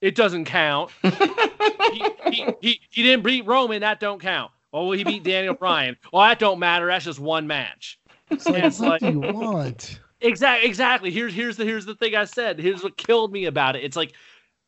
It 0.00 0.14
doesn't 0.14 0.44
count. 0.44 0.92
he, 1.02 2.04
he, 2.30 2.54
he, 2.60 2.80
he 2.88 3.02
didn't 3.02 3.24
beat 3.24 3.46
Roman. 3.46 3.80
That 3.80 3.98
don't 3.98 4.22
count. 4.22 4.52
Oh, 4.72 4.86
well, 4.86 4.98
he 4.98 5.04
beat 5.04 5.24
Daniel 5.24 5.54
Bryan. 5.54 5.96
Well, 6.12 6.26
that 6.26 6.38
don't 6.38 6.58
matter. 6.58 6.86
That's 6.86 7.04
just 7.04 7.18
one 7.18 7.46
match. 7.46 7.98
It's 8.30 8.46
like, 8.46 8.62
it's 8.64 8.78
what 8.78 8.88
like, 8.88 9.00
do 9.00 9.10
you 9.10 9.20
want? 9.20 10.00
Exactly. 10.20 10.68
Exactly. 10.68 11.10
Here's 11.10 11.34
here's 11.34 11.56
the 11.56 11.64
here's 11.64 11.86
the 11.86 11.94
thing 11.94 12.14
I 12.14 12.24
said. 12.24 12.58
Here's 12.58 12.82
what 12.82 12.96
killed 12.96 13.32
me 13.32 13.46
about 13.46 13.74
it. 13.74 13.84
It's 13.84 13.96
like 13.96 14.12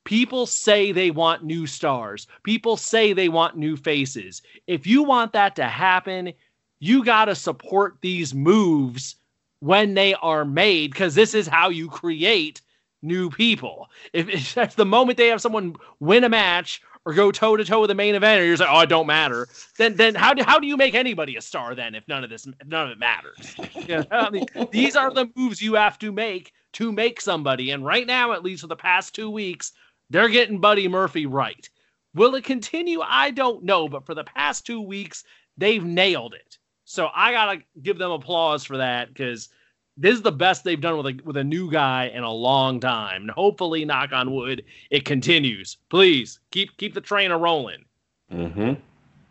people 0.04 0.46
say 0.46 0.92
they 0.92 1.10
want 1.10 1.44
new 1.44 1.66
stars. 1.66 2.26
People 2.42 2.76
say 2.76 3.12
they 3.12 3.28
want 3.28 3.56
new 3.56 3.76
faces. 3.76 4.42
If 4.66 4.86
you 4.86 5.02
want 5.02 5.32
that 5.34 5.54
to 5.56 5.64
happen, 5.64 6.32
you 6.80 7.04
got 7.04 7.26
to 7.26 7.34
support 7.34 7.98
these 8.00 8.34
moves 8.34 9.16
when 9.60 9.94
they 9.94 10.14
are 10.14 10.44
made 10.44 10.90
because 10.90 11.14
this 11.14 11.34
is 11.34 11.46
how 11.46 11.68
you 11.68 11.88
create 11.88 12.60
new 13.02 13.30
people. 13.30 13.88
If, 14.12 14.28
if 14.28 14.54
that's 14.54 14.74
the 14.74 14.84
moment 14.84 15.18
they 15.18 15.28
have 15.28 15.40
someone 15.40 15.76
win 16.00 16.24
a 16.24 16.28
match 16.28 16.82
or 17.04 17.12
go 17.12 17.32
toe 17.32 17.56
to 17.56 17.64
toe 17.64 17.80
with 17.80 17.88
the 17.88 17.94
main 17.94 18.14
event, 18.14 18.40
or 18.40 18.44
you're 18.44 18.56
like, 18.56 18.68
oh, 18.70 18.80
it 18.80 18.88
don't 18.88 19.06
matter. 19.06 19.48
Then, 19.76 19.96
then 19.96 20.14
how 20.14 20.34
do 20.34 20.42
how 20.44 20.58
do 20.58 20.66
you 20.66 20.76
make 20.76 20.94
anybody 20.94 21.36
a 21.36 21.40
star 21.40 21.74
then 21.74 21.94
if 21.94 22.06
none 22.06 22.24
of 22.24 22.30
this 22.30 22.46
none 22.64 22.86
of 22.86 22.92
it 22.92 22.98
matters? 22.98 23.56
you 23.74 23.96
know, 23.96 24.04
I 24.10 24.30
mean, 24.30 24.46
these 24.70 24.96
are 24.96 25.12
the 25.12 25.28
moves 25.34 25.60
you 25.60 25.74
have 25.74 25.98
to 26.00 26.12
make 26.12 26.52
to 26.74 26.92
make 26.92 27.20
somebody. 27.20 27.70
And 27.70 27.84
right 27.84 28.06
now, 28.06 28.32
at 28.32 28.44
least 28.44 28.62
for 28.62 28.68
the 28.68 28.76
past 28.76 29.14
two 29.14 29.30
weeks, 29.30 29.72
they're 30.10 30.28
getting 30.28 30.60
Buddy 30.60 30.88
Murphy 30.88 31.26
right. 31.26 31.68
Will 32.14 32.34
it 32.34 32.44
continue? 32.44 33.00
I 33.00 33.30
don't 33.30 33.64
know, 33.64 33.88
but 33.88 34.06
for 34.06 34.14
the 34.14 34.24
past 34.24 34.66
two 34.66 34.80
weeks, 34.80 35.24
they've 35.56 35.84
nailed 35.84 36.34
it. 36.34 36.58
So 36.84 37.08
I 37.14 37.32
gotta 37.32 37.62
give 37.82 37.98
them 37.98 38.10
applause 38.10 38.64
for 38.64 38.76
that 38.76 39.08
because 39.08 39.48
this 39.96 40.14
is 40.14 40.22
the 40.22 40.32
best 40.32 40.64
they've 40.64 40.80
done 40.80 40.96
with 40.96 41.06
a 41.06 41.20
with 41.24 41.36
a 41.36 41.44
new 41.44 41.70
guy 41.70 42.06
in 42.06 42.22
a 42.22 42.32
long 42.32 42.80
time. 42.80 43.22
And 43.22 43.30
hopefully, 43.30 43.84
knock 43.84 44.12
on 44.12 44.32
wood, 44.32 44.64
it 44.90 45.04
continues. 45.04 45.78
Please 45.88 46.40
keep 46.50 46.76
keep 46.76 46.94
the 46.94 47.00
train 47.00 47.30
a 47.30 47.38
rolling. 47.38 47.84
Mm-hmm. 48.32 48.74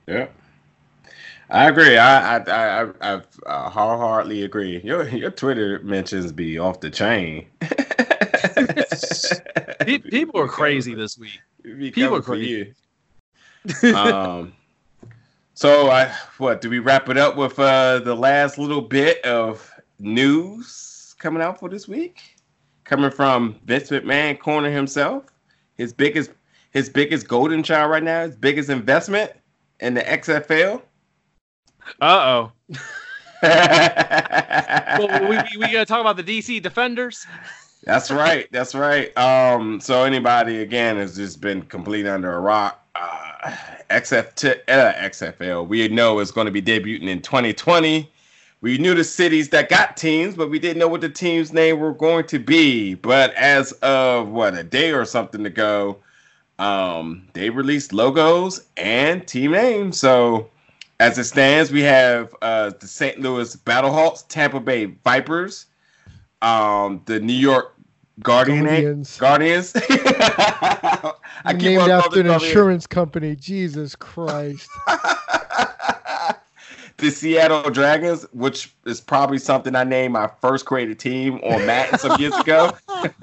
Yeah. 0.08 0.28
I 1.50 1.68
agree. 1.68 1.98
I 1.98 2.38
I 2.38 2.38
I 2.38 2.90
I, 3.02 3.22
I 3.46 3.70
wholeheartedly 3.70 4.44
agree. 4.44 4.80
Your 4.84 5.08
your 5.10 5.32
Twitter 5.32 5.80
mentions 5.84 6.32
be 6.32 6.58
off 6.58 6.80
the 6.80 6.90
chain. 6.90 7.48
People 10.10 10.40
are 10.40 10.48
crazy 10.48 10.96
this 10.96 11.18
week. 11.18 11.42
People 11.94 12.16
are 12.16 12.22
crazy. 12.22 12.74
um. 13.96 14.54
So 15.54 15.92
I 15.92 16.06
what 16.38 16.62
do 16.62 16.70
we 16.70 16.80
wrap 16.80 17.10
it 17.10 17.18
up 17.18 17.36
with 17.36 17.60
uh 17.60 18.00
the 18.00 18.16
last 18.16 18.58
little 18.58 18.82
bit 18.82 19.24
of 19.26 19.71
news 20.02 21.16
coming 21.20 21.42
out 21.42 21.60
for 21.60 21.70
this 21.70 21.88
week, 21.88 22.36
coming 22.84 23.12
from 23.12 23.56
Vince 23.66 23.90
McMahon 23.90 24.40
corner 24.40 24.70
himself. 24.72 25.26
His 25.76 25.94
biggest 25.94 26.32
his 26.72 26.90
biggest 26.90 27.28
golden 27.28 27.64
child 27.64 27.92
right 27.92 28.04
now, 28.04 28.26
his 28.26 28.36
biggest 28.36 28.70
investment 28.70 29.32
in 29.80 29.94
the 29.94 30.02
XFL. 30.02 30.82
Uh 32.00 32.06
oh. 32.06 32.52
well, 33.44 35.30
we, 35.30 35.38
we, 35.38 35.58
we 35.58 35.72
gotta 35.72 35.86
talk 35.86 36.02
about 36.02 36.18
the 36.18 36.24
DC 36.24 36.62
Defenders. 36.62 37.26
That's 37.84 38.12
right. 38.12 38.48
That's 38.52 38.76
right. 38.76 39.16
Um, 39.18 39.80
so 39.80 40.04
anybody 40.04 40.58
again 40.62 40.98
has 40.98 41.16
just 41.16 41.42
been 41.42 41.64
complete 41.64 42.06
under 42.06 42.32
a 42.34 42.40
rock. 42.40 42.86
Uh, 42.94 43.56
XF 43.90 44.36
t- 44.36 44.62
uh, 44.68 44.94
XFL 44.94 45.68
we 45.68 45.88
know 45.88 46.20
is 46.20 46.32
going 46.32 46.46
to 46.46 46.52
be 46.52 46.62
debuting 46.62 47.08
in 47.08 47.22
2020 47.22 48.12
we 48.62 48.78
knew 48.78 48.94
the 48.94 49.04
cities 49.04 49.50
that 49.50 49.70
got 49.70 49.98
teams, 49.98 50.36
but 50.36 50.50
we 50.50 50.60
didn't 50.60 50.78
know 50.78 50.88
what 50.88 51.02
the 51.02 51.10
team's 51.10 51.52
name 51.52 51.80
were 51.80 51.94
going 51.94 52.26
to 52.28 52.40
be. 52.40 52.94
But 52.94 53.34
as 53.34 53.72
of 53.74 54.30
what 54.30 54.54
a 54.54 54.64
day 54.64 54.92
or 54.92 55.04
something 55.04 55.46
ago, 55.48 55.98
um, 56.60 57.28
they 57.34 57.50
released 57.50 57.92
logos 57.92 58.64
and 58.78 59.28
team 59.28 59.52
names. 59.52 59.98
So 59.98 60.52
as 61.00 61.18
it 61.18 61.24
stands, 61.24 61.72
we 61.72 61.82
have 61.82 62.36
uh, 62.44 62.72
the 62.80 62.88
St. 62.88 63.20
Louis 63.20 63.56
Battlehawks, 63.56 64.28
Tampa 64.28 64.60
Bay 64.60 64.86
Vipers, 65.04 65.66
um, 66.44 67.02
the 67.06 67.20
New 67.20 67.34
York 67.34 67.74
Guardian 68.22 68.66
Guardians. 68.66 69.18
Guardians. 69.18 69.74
I 71.44 71.54
named 71.56 71.90
after 71.90 72.20
an 72.20 72.28
insurance 72.28 72.86
company. 72.86 73.36
Jesus 73.36 73.96
Christ 73.96 74.70
the 77.02 77.10
Seattle 77.10 77.70
Dragons, 77.70 78.26
which 78.32 78.74
is 78.86 79.02
probably 79.02 79.40
something 79.40 79.76
I 79.76 79.84
named 79.84 80.14
my 80.14 80.30
first 80.40 80.66
created 80.66 81.00
team 81.00 81.40
on 81.44 81.66
Madden 81.66 82.00
some 82.00 82.20
years 82.22 82.36
ago. 82.36 82.72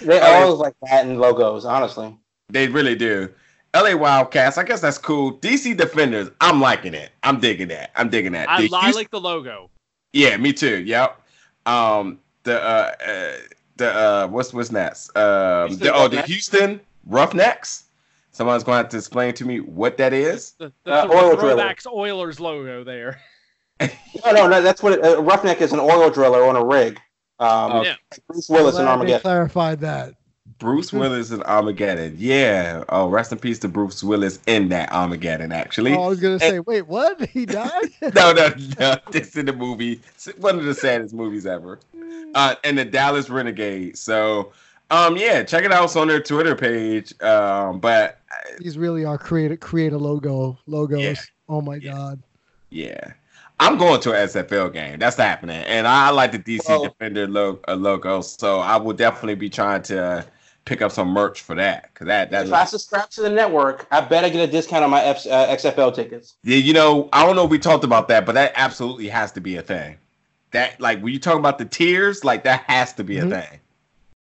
they 0.00 0.20
all 0.20 0.56
like 0.56 0.74
Madden 0.84 1.18
logos, 1.18 1.64
honestly. 1.64 2.16
They 2.48 2.68
really 2.68 2.94
do. 2.94 3.28
LA 3.74 3.94
Wildcats, 3.94 4.56
I 4.56 4.62
guess 4.62 4.80
that's 4.80 4.96
cool. 4.96 5.34
DC 5.38 5.76
Defenders, 5.76 6.30
I'm 6.40 6.60
liking 6.60 6.94
it. 6.94 7.10
I'm 7.22 7.38
digging 7.40 7.68
that. 7.68 7.90
I'm 7.96 8.08
digging 8.08 8.32
that. 8.32 8.48
I, 8.48 8.68
I 8.72 8.90
like 8.92 9.10
the 9.10 9.20
logo. 9.20 9.68
Yeah, 10.12 10.36
me 10.38 10.52
too. 10.52 10.82
Yep. 10.84 11.20
Um, 11.66 12.18
the 12.44 12.62
uh, 12.62 12.92
uh 13.06 13.32
the 13.76 13.94
uh, 13.94 14.26
what's 14.28 14.54
what's 14.54 14.70
next? 14.72 15.14
Um, 15.16 15.76
the, 15.76 15.92
oh, 15.94 16.08
the 16.08 16.22
Houston 16.22 16.80
Roughnecks. 17.04 17.84
Someone's 18.38 18.62
going 18.62 18.76
to 18.76 18.82
have 18.84 18.88
to 18.90 18.98
explain 18.98 19.34
to 19.34 19.44
me 19.44 19.58
what 19.58 19.96
that 19.96 20.12
is. 20.12 20.52
The, 20.52 20.72
the, 20.84 20.92
uh, 20.92 21.08
oil 21.08 21.36
throwbacks 21.36 21.82
driller. 21.82 21.98
Oilers 21.98 22.38
logo 22.38 22.84
there. 22.84 23.20
no, 23.80 23.88
no, 24.30 24.46
no, 24.46 24.62
that's 24.62 24.80
what 24.80 24.92
it, 24.92 25.04
uh, 25.04 25.20
roughneck 25.20 25.60
is 25.60 25.72
an 25.72 25.80
oil 25.80 26.08
driller 26.08 26.44
on 26.44 26.54
a 26.54 26.64
rig. 26.64 27.00
Um, 27.40 27.82
yeah. 27.82 27.96
Bruce 28.28 28.48
Willis 28.48 28.78
in 28.78 28.86
Armageddon. 28.86 29.22
clarified 29.22 29.80
that. 29.80 30.14
Bruce 30.60 30.92
Willis 30.92 31.32
in 31.32 31.42
Armageddon. 31.42 32.14
Yeah. 32.16 32.84
Oh, 32.90 33.08
rest 33.08 33.32
in 33.32 33.40
peace 33.40 33.58
to 33.58 33.68
Bruce 33.68 34.04
Willis 34.04 34.38
in 34.46 34.68
that 34.68 34.92
Armageddon, 34.92 35.50
actually. 35.50 35.94
Oh, 35.94 36.04
I 36.04 36.08
was 36.08 36.20
going 36.20 36.38
to 36.38 36.44
say, 36.44 36.60
wait, 36.60 36.86
what? 36.86 37.20
He 37.30 37.44
died? 37.44 37.90
no, 38.14 38.32
no, 38.32 38.54
no. 38.78 38.96
This 39.10 39.34
in 39.34 39.46
the 39.46 39.52
movie. 39.52 40.00
One 40.36 40.60
of 40.60 40.64
the 40.64 40.74
saddest 40.74 41.12
movies 41.12 41.44
ever. 41.44 41.80
Uh, 42.36 42.54
and 42.62 42.78
the 42.78 42.84
Dallas 42.84 43.28
Renegade. 43.30 43.98
So, 43.98 44.52
um, 44.90 45.16
yeah, 45.16 45.42
check 45.42 45.64
it 45.64 45.72
out 45.72 45.84
it's 45.84 45.96
on 45.96 46.08
their 46.08 46.20
Twitter 46.20 46.54
page. 46.54 47.20
Um, 47.22 47.80
but 47.80 48.20
these 48.58 48.78
really 48.78 49.04
are 49.04 49.18
create 49.18 49.60
create 49.60 49.92
a 49.92 49.98
logo 49.98 50.58
logos. 50.66 51.00
Yeah, 51.02 51.14
oh 51.48 51.60
my 51.60 51.76
yeah, 51.76 51.92
god. 51.92 52.22
Yeah. 52.70 53.12
I'm 53.60 53.76
going 53.76 54.00
to 54.02 54.12
an 54.12 54.28
XFL 54.28 54.72
game. 54.72 55.00
That's 55.00 55.16
happening, 55.16 55.56
and 55.64 55.88
I 55.88 56.10
like 56.10 56.30
the 56.30 56.38
DC 56.38 56.68
well, 56.68 56.84
Defender 56.84 57.26
logo, 57.26 57.60
uh, 57.66 57.74
logo, 57.74 58.20
so 58.20 58.60
I 58.60 58.76
will 58.76 58.92
definitely 58.92 59.34
be 59.34 59.50
trying 59.50 59.82
to 59.82 60.00
uh, 60.00 60.22
pick 60.64 60.80
up 60.80 60.92
some 60.92 61.08
merch 61.08 61.40
for 61.42 61.56
that. 61.56 61.92
Cause 61.94 62.06
that 62.06 62.30
that 62.30 62.46
if 62.46 62.52
I 62.52 62.64
subscribe 62.66 63.10
to 63.10 63.22
the 63.22 63.28
network, 63.30 63.88
I 63.90 64.00
bet 64.00 64.24
I 64.24 64.28
get 64.28 64.48
a 64.48 64.52
discount 64.52 64.84
on 64.84 64.90
my 64.90 65.02
F, 65.02 65.26
uh, 65.26 65.48
XFL 65.48 65.92
tickets. 65.92 66.36
Yeah, 66.44 66.58
you 66.58 66.72
know, 66.72 67.08
I 67.12 67.26
don't 67.26 67.34
know 67.34 67.44
if 67.46 67.50
we 67.50 67.58
talked 67.58 67.82
about 67.82 68.06
that, 68.08 68.24
but 68.24 68.32
that 68.36 68.52
absolutely 68.54 69.08
has 69.08 69.32
to 69.32 69.40
be 69.40 69.56
a 69.56 69.62
thing. 69.62 69.96
that 70.52 70.80
like 70.80 71.00
when 71.00 71.12
you 71.12 71.18
talk 71.18 71.36
about 71.36 71.58
the 71.58 71.64
tiers, 71.64 72.24
like 72.24 72.44
that 72.44 72.62
has 72.68 72.92
to 72.94 73.02
be 73.04 73.16
Mhm. 73.16 73.26
a 73.26 73.30
thing. 73.42 73.60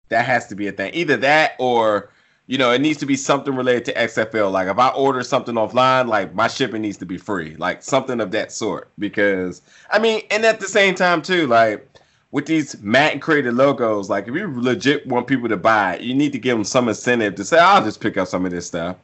That 0.09 0.25
has 0.25 0.47
to 0.47 0.55
be 0.55 0.67
a 0.67 0.71
thing. 0.71 0.93
Either 0.93 1.17
that 1.17 1.53
or 1.59 2.09
you 2.47 2.57
know, 2.57 2.71
it 2.71 2.79
needs 2.79 2.97
to 2.99 3.05
be 3.05 3.17
something 3.17 3.55
related 3.55 3.85
to 3.85 3.93
XFL. 3.93 4.51
Like 4.51 4.69
if 4.69 4.79
I 4.79 4.87
order 4.89 5.21
something 5.21 5.55
offline, 5.55 6.07
like 6.07 6.33
my 6.33 6.47
shipping 6.47 6.81
needs 6.81 6.97
to 6.97 7.05
be 7.05 7.17
free. 7.17 7.55
Like 7.57 7.83
something 7.83 8.21
of 8.21 8.31
that 8.31 8.51
sort. 8.53 8.89
Because 8.97 9.61
I 9.91 9.99
mean, 9.99 10.23
and 10.31 10.45
at 10.45 10.59
the 10.59 10.67
same 10.67 10.95
time 10.95 11.21
too, 11.21 11.45
like 11.47 11.87
with 12.31 12.45
these 12.45 12.81
Madden 12.81 13.19
created 13.19 13.53
logos, 13.53 14.09
like 14.09 14.27
if 14.27 14.33
you 14.33 14.49
legit 14.61 15.05
want 15.07 15.27
people 15.27 15.49
to 15.49 15.57
buy 15.57 15.95
it, 15.95 16.01
you 16.01 16.13
need 16.13 16.31
to 16.31 16.39
give 16.39 16.57
them 16.57 16.63
some 16.63 16.87
incentive 16.87 17.35
to 17.35 17.45
say, 17.45 17.59
I'll 17.59 17.83
just 17.83 17.99
pick 17.99 18.17
up 18.17 18.29
some 18.29 18.45
of 18.45 18.51
this 18.51 18.65
stuff. 18.65 18.95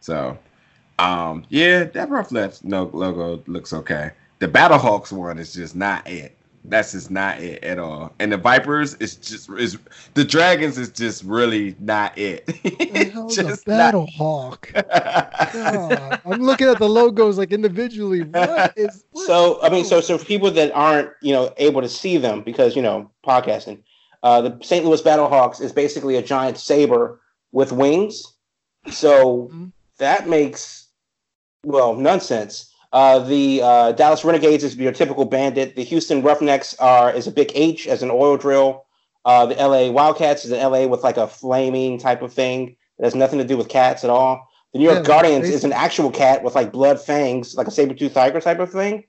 So 0.00 0.38
um 0.98 1.44
yeah, 1.50 1.84
that 1.84 2.08
rough 2.08 2.32
left 2.32 2.64
no 2.64 2.84
logo 2.94 3.42
looks 3.46 3.74
okay. 3.74 4.12
The 4.38 4.48
Battlehawks 4.48 5.12
one 5.12 5.38
is 5.38 5.52
just 5.52 5.76
not 5.76 6.08
it. 6.08 6.36
That's 6.66 6.92
just 6.92 7.10
not 7.10 7.40
it 7.40 7.62
at 7.62 7.78
all. 7.78 8.14
And 8.18 8.32
the 8.32 8.38
Vipers 8.38 8.94
is 8.94 9.16
just 9.16 9.50
is 9.50 9.76
the 10.14 10.24
Dragons 10.24 10.78
is 10.78 10.88
just 10.90 11.22
really 11.24 11.76
not 11.78 12.16
it. 12.16 12.46
The 12.94 13.10
hell's 13.12 13.36
a 13.38 13.42
Just 13.44 13.66
not- 13.68 13.76
battle 13.76 14.06
hawk? 14.06 14.70
God, 15.52 16.20
I'm 16.24 16.40
looking 16.42 16.68
at 16.68 16.78
the 16.78 16.88
logos 16.88 17.36
like 17.38 17.52
individually. 17.52 18.22
What 18.22 18.72
is 18.76 19.04
what- 19.12 19.26
So 19.26 19.60
I 19.62 19.68
mean, 19.68 19.84
so 19.84 20.00
so 20.00 20.16
for 20.16 20.24
people 20.24 20.50
that 20.52 20.72
aren't 20.72 21.10
you 21.20 21.32
know 21.32 21.52
able 21.58 21.82
to 21.82 21.88
see 21.88 22.16
them 22.16 22.42
because 22.42 22.74
you 22.74 22.82
know 22.82 23.10
podcasting, 23.26 23.82
uh, 24.22 24.40
the 24.40 24.58
St. 24.62 24.84
Louis 24.86 25.02
Battlehawks 25.02 25.60
is 25.60 25.72
basically 25.72 26.16
a 26.16 26.22
giant 26.22 26.56
saber 26.58 27.20
with 27.52 27.72
wings. 27.72 28.22
So 28.90 29.50
Mhm. 29.52 29.72
that 29.98 30.28
makes 30.28 30.88
well 31.64 31.94
nonsense. 31.94 32.70
Uh, 32.94 33.18
the 33.18 33.60
uh, 33.60 33.90
Dallas 33.92 34.24
Renegades 34.24 34.62
is 34.62 34.76
your 34.76 34.92
typical 34.92 35.24
bandit. 35.24 35.74
The 35.74 35.82
Houston 35.82 36.22
Roughnecks 36.22 36.76
are 36.78 37.12
is 37.12 37.26
a 37.26 37.32
big 37.32 37.50
H 37.52 37.88
as 37.88 38.04
an 38.04 38.10
oil 38.12 38.36
drill. 38.36 38.86
Uh, 39.24 39.46
the 39.46 39.56
LA 39.56 39.90
Wildcats 39.90 40.44
is 40.44 40.52
an 40.52 40.60
LA 40.60 40.86
with 40.86 41.02
like 41.02 41.16
a 41.16 41.26
flaming 41.26 41.98
type 41.98 42.22
of 42.22 42.32
thing 42.32 42.76
that 42.96 43.04
has 43.04 43.16
nothing 43.16 43.40
to 43.40 43.44
do 43.44 43.56
with 43.56 43.68
cats 43.68 44.04
at 44.04 44.10
all. 44.10 44.48
The 44.72 44.78
New 44.78 44.84
York 44.84 44.98
Yeah, 44.98 45.08
Guardians 45.08 45.48
is 45.48 45.64
an 45.64 45.72
actual 45.72 46.08
cat 46.12 46.44
with 46.44 46.54
like 46.54 46.70
blood 46.70 47.00
fangs, 47.00 47.56
like 47.56 47.66
a 47.66 47.72
saber 47.72 47.94
tooth 47.94 48.14
tiger 48.14 48.40
type 48.40 48.60
of 48.60 48.70
thing. 48.70 49.02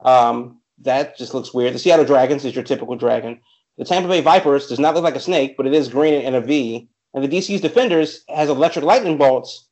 Um, 0.00 0.60
that 0.80 1.16
just 1.16 1.32
looks 1.32 1.54
weird. 1.54 1.74
The 1.74 1.78
Seattle 1.78 2.04
Dragons 2.04 2.44
is 2.44 2.56
your 2.56 2.64
typical 2.64 2.96
dragon. 2.96 3.40
The 3.76 3.84
Tampa 3.84 4.08
Bay 4.08 4.20
Vipers 4.20 4.66
does 4.66 4.80
not 4.80 4.94
look 4.94 5.04
like 5.04 5.14
a 5.14 5.20
snake, 5.20 5.56
but 5.56 5.66
it 5.66 5.74
is 5.74 5.88
green 5.88 6.14
and 6.14 6.34
a 6.34 6.40
V. 6.40 6.88
And 7.14 7.22
the 7.22 7.28
DC's 7.28 7.60
Defenders 7.60 8.24
has 8.28 8.48
electric 8.48 8.84
lightning 8.84 9.16
bolts 9.16 9.68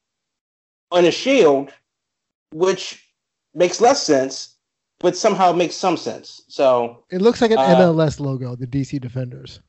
on 0.93 1.05
a 1.05 1.11
shield, 1.11 1.73
which 2.53 3.03
makes 3.57 3.81
less 3.81 4.03
sense, 4.03 4.57
but 5.01 5.17
somehow 5.17 5.53
makes 5.53 5.75
some 5.75 5.97
sense. 5.97 6.43
So 6.49 7.05
it 7.11 7.21
looks 7.21 7.41
like 7.43 7.51
an 7.51 7.59
uh, 7.59 7.77
MLS 7.93 8.21
logo, 8.21 8.55
the 8.55 8.67
DC 8.67 9.01
Defenders. 9.01 9.61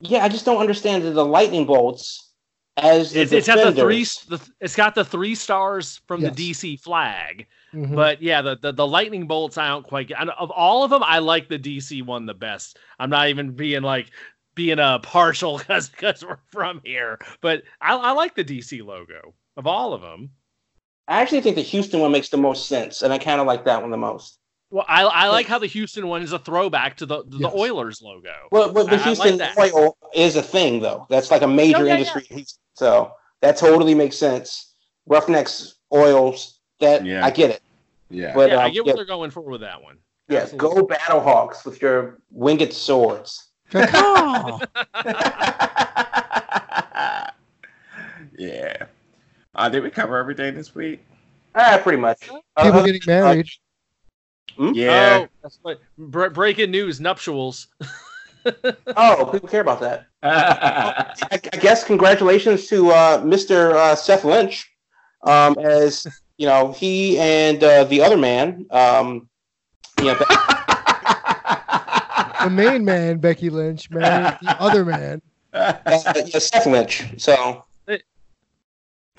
yeah, 0.00 0.24
I 0.24 0.28
just 0.28 0.44
don't 0.44 0.58
understand 0.60 1.04
the 1.04 1.24
lightning 1.24 1.66
bolts 1.66 2.32
as 2.76 3.12
the 3.12 3.20
It's, 3.22 3.32
it's 3.32 3.46
got 3.46 3.56
the 3.56 3.72
three. 3.72 4.04
The, 4.04 4.40
it's 4.60 4.76
got 4.76 4.94
the 4.94 5.04
three 5.04 5.34
stars 5.34 6.00
from 6.06 6.20
Yes. 6.22 6.34
the 6.34 6.50
DC 6.52 6.80
flag, 6.80 7.46
Mhm. 7.74 7.94
but 7.94 8.22
yeah, 8.22 8.40
the, 8.42 8.56
the 8.56 8.72
the 8.72 8.86
lightning 8.86 9.26
bolts 9.26 9.58
I 9.58 9.68
don't 9.68 9.84
quite 9.86 10.08
get. 10.08 10.20
and 10.20 10.30
Of 10.30 10.50
all 10.50 10.84
of 10.84 10.90
them, 10.90 11.02
I 11.04 11.18
like 11.18 11.48
the 11.48 11.58
DC 11.58 12.02
one 12.04 12.26
the 12.26 12.34
best. 12.34 12.78
I'm 12.98 13.10
not 13.10 13.28
even 13.28 13.52
being 13.52 13.82
like 13.82 14.10
being 14.54 14.78
a 14.78 14.98
partial 15.02 15.58
because 15.58 15.88
because 15.88 16.24
we're 16.24 16.38
from 16.46 16.80
here, 16.84 17.18
but 17.40 17.62
I, 17.80 17.94
I 17.96 18.12
like 18.12 18.34
the 18.34 18.44
DC 18.44 18.84
logo 18.84 19.34
of 19.56 19.66
all 19.66 19.92
of 19.92 20.00
them. 20.02 20.30
I 21.08 21.20
actually 21.22 21.40
think 21.40 21.56
the 21.56 21.62
Houston 21.62 22.00
one 22.00 22.12
makes 22.12 22.28
the 22.28 22.36
most 22.36 22.68
sense, 22.68 23.02
and 23.02 23.12
I 23.12 23.18
kind 23.18 23.40
of 23.40 23.46
like 23.46 23.64
that 23.64 23.80
one 23.80 23.90
the 23.90 23.96
most. 23.96 24.38
Well, 24.70 24.84
I, 24.86 25.02
I 25.04 25.28
like 25.28 25.46
how 25.46 25.58
the 25.58 25.66
Houston 25.66 26.08
one 26.08 26.20
is 26.22 26.32
a 26.32 26.38
throwback 26.38 26.98
to 26.98 27.06
the 27.06 27.24
the 27.26 27.38
Yes. 27.38 27.52
Oilers 27.54 28.02
logo. 28.02 28.34
Well, 28.52 28.70
but 28.72 28.80
I- 28.80 28.82
I 28.82 28.84
the 28.90 28.96
like 28.96 29.04
Houston 29.06 29.38
that. 29.38 29.56
oil 29.58 29.96
is 30.14 30.36
a 30.36 30.42
thing, 30.42 30.80
though. 30.80 31.06
That's 31.08 31.30
like 31.30 31.40
a 31.42 31.48
major 31.48 31.78
Oh, 31.78 31.84
yeah, 31.84 31.94
industry. 31.96 32.26
in 32.28 32.36
Houston. 32.36 32.60
So 32.74 33.12
that 33.40 33.56
totally 33.56 33.94
makes 33.94 34.16
sense. 34.18 34.74
Roughnecks, 35.06 35.76
oils, 35.94 36.60
that 36.80 37.06
Yeah. 37.06 37.24
I 37.24 37.30
get 37.30 37.48
it. 37.50 37.62
yeah. 38.10 38.34
But 38.34 38.50
yeah, 38.50 38.58
I 38.58 38.64
um, 38.66 38.72
get 38.72 38.84
yeah, 38.84 38.92
what 38.92 38.96
they're 38.96 39.06
going 39.06 39.30
for 39.30 39.40
with 39.40 39.62
that 39.62 39.82
one. 39.82 39.96
yes, 40.28 40.52
Absolutely. 40.52 40.82
go 40.82 40.86
Battlehawks 40.94 41.64
with 41.64 41.80
your 41.80 42.18
winged 42.30 42.72
swords. 42.74 43.46
Caw-caw. 43.70 44.58
yeah. 48.38 48.84
Uh, 49.58 49.68
did 49.68 49.82
we 49.82 49.90
cover 49.90 50.16
everything 50.16 50.54
this 50.54 50.72
week? 50.72 51.04
Ah, 51.56 51.80
pretty 51.82 51.98
much. 51.98 52.20
People 52.20 52.40
Uh, 52.56 52.84
getting 52.84 53.00
married. 53.08 53.48
Yeah. 54.56 55.18
Oh, 55.22 55.28
that's 55.42 55.58
what 55.62 55.80
bre- 55.98 56.28
breaking 56.28 56.70
news: 56.70 57.00
nuptials. 57.00 57.66
oh, 58.96 59.28
people 59.32 59.48
care 59.48 59.60
about 59.60 59.80
that. 59.80 60.06
I, 60.22 61.12
I 61.32 61.56
guess 61.56 61.82
congratulations 61.82 62.68
to 62.68 62.92
uh, 62.92 63.20
Mr. 63.22 63.72
Uh, 63.72 63.96
Seth 63.96 64.24
Lynch, 64.24 64.70
um, 65.24 65.58
as 65.58 66.06
you 66.36 66.46
know 66.46 66.70
he 66.70 67.18
and 67.18 67.62
uh, 67.64 67.82
the 67.82 68.00
other 68.00 68.16
man. 68.16 68.64
Um, 68.70 69.28
yeah, 70.00 70.14
the 72.44 72.50
main 72.50 72.84
man, 72.84 73.18
Becky 73.18 73.50
Lynch, 73.50 73.90
married 73.90 74.38
the 74.40 74.56
other 74.60 74.84
man. 74.84 75.20
uh, 75.52 75.74
yeah, 75.84 76.38
Seth 76.38 76.66
Lynch. 76.66 77.20
So 77.20 77.64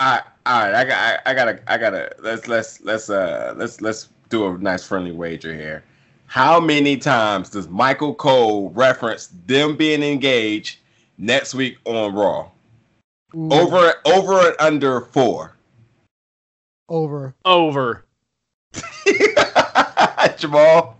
all 0.00 0.06
right, 0.14 0.22
all 0.46 0.60
right. 0.62 0.74
I 0.74 0.84
got, 0.84 1.20
I, 1.26 1.30
I 1.30 1.34
gotta, 1.34 1.60
I 1.66 1.78
gotta. 1.78 2.12
Let's, 2.20 2.48
let's, 2.48 2.80
let's, 2.80 3.10
uh, 3.10 3.54
let's, 3.56 3.80
let's 3.80 4.08
do 4.30 4.46
a 4.46 4.58
nice 4.58 4.84
friendly 4.84 5.12
wager 5.12 5.54
here. 5.54 5.84
How 6.26 6.58
many 6.58 6.96
times 6.96 7.50
does 7.50 7.68
Michael 7.68 8.14
Cole 8.14 8.70
reference 8.70 9.28
them 9.46 9.76
being 9.76 10.02
engaged 10.02 10.78
next 11.18 11.54
week 11.54 11.76
on 11.84 12.14
Raw? 12.14 12.48
Ooh, 13.34 13.48
Over, 13.52 13.94
over 14.06 14.48
and 14.48 14.56
under 14.58 15.00
four. 15.02 15.54
over. 16.88 17.34
Over. 17.44 18.04
Jamal. 20.36 20.96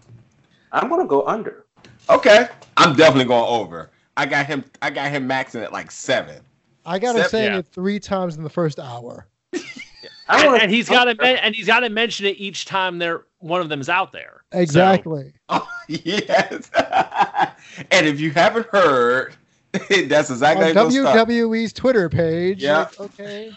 I'm 0.72 0.88
gonna 0.88 1.06
go 1.06 1.26
under. 1.26 1.64
Okay, 2.08 2.48
I'm 2.76 2.94
definitely 2.94 3.24
going 3.24 3.46
over. 3.48 3.90
I 4.16 4.26
got 4.26 4.46
him. 4.46 4.64
I 4.82 4.90
got 4.90 5.10
him 5.10 5.28
maxing 5.28 5.62
at 5.62 5.72
like 5.72 5.90
seven. 5.90 6.40
I 6.86 6.98
got 6.98 7.14
him 7.16 7.22
Seth- 7.22 7.30
saying 7.30 7.52
yeah. 7.52 7.58
it 7.58 7.66
three 7.72 7.98
times 8.00 8.36
in 8.36 8.42
the 8.42 8.50
first 8.50 8.78
hour. 8.78 9.26
I 9.52 9.58
And, 10.42 10.46
wanna- 10.52 10.62
and 10.62 10.70
he's 10.70 10.88
got 10.88 11.04
to 11.04 11.14
men- 11.16 11.36
and 11.38 11.54
he's 11.54 11.66
got 11.66 11.80
to 11.80 11.88
mention 11.90 12.26
it 12.26 12.36
each 12.38 12.64
time 12.64 12.98
they're 12.98 13.24
one 13.38 13.60
of 13.60 13.68
them's 13.68 13.88
out 13.88 14.12
there. 14.12 14.42
So- 14.52 14.58
Exactly. 14.60 15.32
Oh 15.48 15.68
yes. 15.88 16.70
and 17.90 18.06
if 18.06 18.20
you 18.20 18.30
haven't 18.30 18.66
heard, 18.68 19.34
that's 19.72 20.30
exactly 20.30 20.68
On 20.70 20.74
how 20.76 20.86
it's 20.86 20.96
gonna. 20.96 21.24
WWE's 21.26 21.72
Twitter 21.72 22.08
page. 22.08 22.62
Yeah. 22.62 22.78
like, 22.78 23.00
okay. 23.00 23.52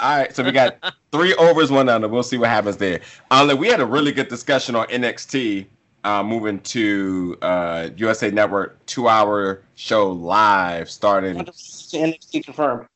All 0.00 0.16
right, 0.16 0.34
so 0.36 0.44
we 0.44 0.52
got 0.52 0.76
three 1.10 1.34
overs, 1.34 1.72
one 1.72 1.88
under. 1.88 2.06
We'll 2.06 2.22
see 2.22 2.36
what 2.38 2.50
happens 2.50 2.76
there. 2.76 3.00
Um, 3.32 3.56
we 3.58 3.66
had 3.66 3.80
a 3.80 3.86
really 3.86 4.12
good 4.12 4.28
discussion 4.28 4.76
on 4.76 4.86
NXT, 4.86 5.66
uh, 6.04 6.22
moving 6.22 6.60
to 6.60 7.36
uh, 7.42 7.90
USA 7.96 8.30
Network 8.30 8.84
two-hour 8.86 9.62
show 9.74 10.10
live 10.10 10.90
starting. 10.90 11.36
NXT 11.36 12.44
confirmed. 12.44 12.86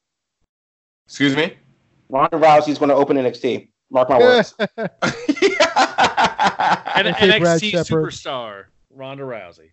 Excuse 1.07 1.37
me. 1.37 1.55
Ronda 2.09 2.39
Rousey's 2.39 2.79
going 2.79 2.89
to 2.91 2.95
open 2.95 3.17
NXT. 3.17 3.69
Mark 3.91 4.09
my 4.09 4.19
words. 4.19 4.55
And 6.95 7.09
NXT 7.09 7.73
superstar 7.73 8.65
Ronda 8.91 9.25
Rousey. 9.25 9.71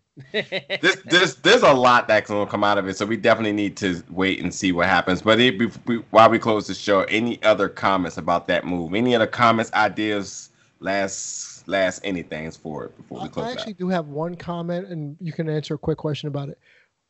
this, 0.82 0.98
this, 1.06 1.36
there's 1.36 1.64
a 1.64 1.74
lot 1.74 2.08
that's 2.08 2.30
gonna 2.30 2.50
come 2.50 2.64
out 2.64 2.78
of 2.78 2.88
it, 2.88 2.98
so 2.98 3.06
we 3.06 3.18
definitely 3.18 3.54
need 3.54 3.78
to 3.78 4.02
wait 4.10 4.42
and 4.42 4.54
see 4.54 4.72
what 4.72 4.88
happens. 4.88 5.22
But 5.22 5.40
it, 5.40 5.58
be, 5.58 5.68
be- 5.86 6.04
while 6.12 6.30
we 6.30 6.40
close 6.40 6.68
the 6.68 6.74
show, 6.74 7.02
any 7.04 7.42
other 7.44 7.70
comments 7.70 8.18
about 8.18 8.48
that 8.48 8.66
move? 8.66 8.94
Any 8.94 9.16
other 9.16 9.28
comments, 9.28 9.72
ideas, 9.74 10.50
last, 10.80 11.59
last 11.70 12.02
anything 12.04 12.50
for 12.52 12.86
it 12.86 12.98
before 12.98 13.22
we 13.22 13.30
close 13.30 13.46
I 13.46 13.52
out? 13.52 13.58
actually 13.58 13.74
do 13.74 13.88
have 13.90 14.08
one 14.08 14.36
comment, 14.36 14.88
and 14.88 15.16
you 15.22 15.32
can 15.32 15.50
answer 15.50 15.76
a 15.76 15.78
quick 15.78 15.98
question 15.98 16.28
about 16.28 16.50
it. 16.50 16.60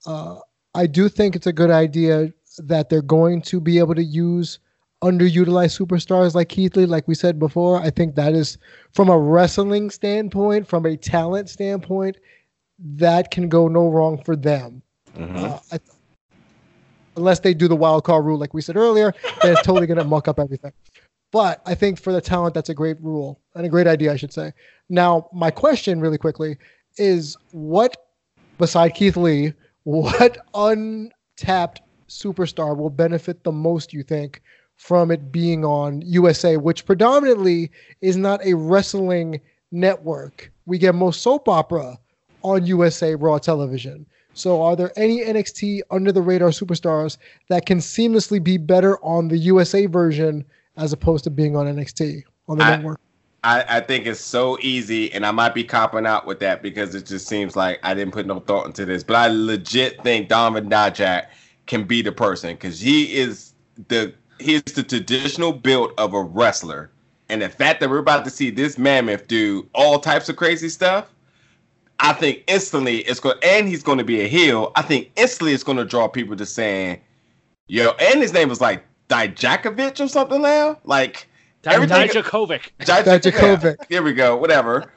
Uh, 0.05 0.39
I 0.75 0.85
do 0.85 1.09
think 1.09 1.35
it's 1.35 1.47
a 1.47 1.53
good 1.53 1.71
idea 1.71 2.31
that 2.59 2.89
they're 2.89 3.01
going 3.01 3.41
to 3.43 3.59
be 3.59 3.79
able 3.79 3.95
to 3.95 4.03
use 4.03 4.59
underutilized 5.01 5.79
superstars 5.79 6.35
like 6.35 6.49
Keith 6.49 6.75
Lee, 6.75 6.85
like 6.85 7.07
we 7.07 7.15
said 7.15 7.39
before. 7.39 7.81
I 7.81 7.89
think 7.89 8.15
that 8.15 8.33
is, 8.33 8.57
from 8.91 9.09
a 9.09 9.17
wrestling 9.17 9.89
standpoint, 9.89 10.67
from 10.67 10.85
a 10.85 10.97
talent 10.97 11.49
standpoint, 11.49 12.17
that 12.79 13.31
can 13.31 13.47
go 13.49 13.67
no 13.67 13.87
wrong 13.89 14.21
for 14.23 14.35
them. 14.35 14.81
Mhm. 15.17 15.37
Uh, 15.37 15.59
I, 15.71 15.79
unless 17.15 17.39
they 17.39 17.53
do 17.53 17.67
the 17.67 17.75
wild 17.75 18.03
card 18.03 18.25
rule, 18.25 18.37
like 18.37 18.53
we 18.53 18.61
said 18.61 18.75
earlier, 18.75 19.13
then 19.41 19.53
it's 19.53 19.61
totally 19.63 19.87
going 19.87 19.97
to 20.03 20.03
muck 20.03 20.27
up 20.27 20.39
everything. 20.39 20.71
But 21.31 21.61
I 21.65 21.75
think 21.75 21.99
for 21.99 22.11
the 22.11 22.21
talent, 22.21 22.53
that's 22.53 22.69
a 22.69 22.73
great 22.73 23.01
rule 23.01 23.39
and 23.55 23.65
a 23.65 23.69
great 23.69 23.87
idea, 23.87 24.11
I 24.11 24.15
should 24.15 24.33
say. 24.33 24.53
Now, 24.89 25.29
my 25.31 25.51
question, 25.51 25.99
really 25.99 26.17
quickly, 26.17 26.57
is 26.97 27.37
what, 27.51 27.95
beside 28.57 28.95
Keith 28.95 29.17
Lee, 29.17 29.53
what 29.83 30.37
untapped 30.53 31.81
superstar 32.07 32.75
will 32.75 32.89
benefit 32.89 33.43
the 33.43 33.51
most, 33.51 33.93
you 33.93 34.03
think, 34.03 34.41
from 34.77 35.11
it 35.11 35.31
being 35.31 35.63
on 35.63 36.01
USA, 36.01 36.57
which 36.57 36.85
predominantly 36.85 37.71
is 38.01 38.17
not 38.17 38.43
a 38.45 38.55
wrestling 38.55 39.39
network? 39.71 40.51
we 40.69 40.77
get 40.77 40.93
most 40.93 41.23
soap 41.23 41.49
opera 41.49 41.97
on 42.43 42.65
USA 42.65 43.15
Raw 43.15 43.39
television. 43.39 44.05
So, 44.33 44.61
are 44.61 44.75
there 44.75 44.93
any 44.95 45.25
NXT 45.25 45.81
under 45.89 46.11
the 46.11 46.21
radar 46.21 46.49
superstars 46.49 47.17
that 47.49 47.65
can 47.65 47.79
seamlessly 47.79 48.41
be 48.41 48.57
better 48.57 49.03
on 49.03 49.27
the 49.27 49.37
USA 49.37 49.87
version 49.87 50.45
as 50.79 50.93
opposed 50.93 51.23
to 51.25 51.29
being 51.29 51.55
on 51.55 51.65
NXT 51.67 52.23
on 52.47 52.57
the 52.57 52.63
I- 52.63 52.75
network? 52.77 52.99
I, 53.43 53.77
I 53.77 53.79
think 53.79 54.05
it's 54.05 54.19
so 54.19 54.57
easy, 54.61 55.13
and 55.13 55.25
I 55.25 55.31
might 55.31 55.53
be 55.53 55.63
copping 55.63 56.05
out 56.05 56.25
with 56.25 56.39
that 56.39 56.61
because 56.61 56.93
it 56.93 57.05
just 57.05 57.25
seems 57.27 57.55
like 57.55 57.79
I 57.83 57.93
didn't 57.93 58.13
put 58.13 58.25
no 58.25 58.41
thought 58.41 58.65
into 58.65 58.85
this. 58.85 59.01
But 59.01 59.15
I 59.15 59.27
legit 59.27 60.03
think 60.03 60.27
Donovan 60.27 60.69
Dijak 60.69 61.27
can 61.65 61.85
be 61.85 62.01
the 62.01 62.11
person 62.11 62.55
because 62.55 62.81
he 62.81 63.15
is 63.15 63.53
the 63.87 64.13
he's 64.39 64.63
the 64.63 64.83
traditional 64.83 65.53
build 65.53 65.93
of 65.97 66.13
a 66.13 66.21
wrestler, 66.21 66.91
and 67.29 67.41
the 67.41 67.47
fact 67.47 67.79
that 67.79 67.89
we're 67.89 67.99
about 67.99 68.25
to 68.25 68.29
see 68.29 68.49
this 68.49 68.77
mammoth 68.77 69.27
do 69.27 69.69
all 69.73 69.99
types 69.99 70.27
of 70.27 70.35
crazy 70.35 70.67
stuff, 70.67 71.09
I 71.99 72.11
think 72.11 72.43
instantly 72.47 72.99
it's 72.99 73.21
going 73.21 73.37
and 73.41 73.69
he's 73.69 73.83
going 73.83 73.99
to 73.99 74.03
be 74.03 74.19
a 74.19 74.27
heel. 74.27 74.73
I 74.75 74.81
think 74.81 75.11
instantly 75.15 75.53
it's 75.53 75.63
going 75.63 75.77
to 75.77 75.85
draw 75.85 76.09
people 76.09 76.35
to 76.35 76.45
saying, 76.45 76.99
"Yo," 77.67 77.91
and 78.01 78.21
his 78.21 78.33
name 78.33 78.49
was 78.49 78.59
like 78.59 78.83
Dijakovic 79.09 79.99
or 79.99 80.07
something 80.07 80.41
now, 80.41 80.77
like. 80.83 81.27
Everything- 81.65 82.07
Dijakovic. 82.07 82.69
Dijakovic. 82.79 83.75
Here 83.89 84.01
we 84.01 84.13
go. 84.13 84.37
Whatever. 84.37 84.93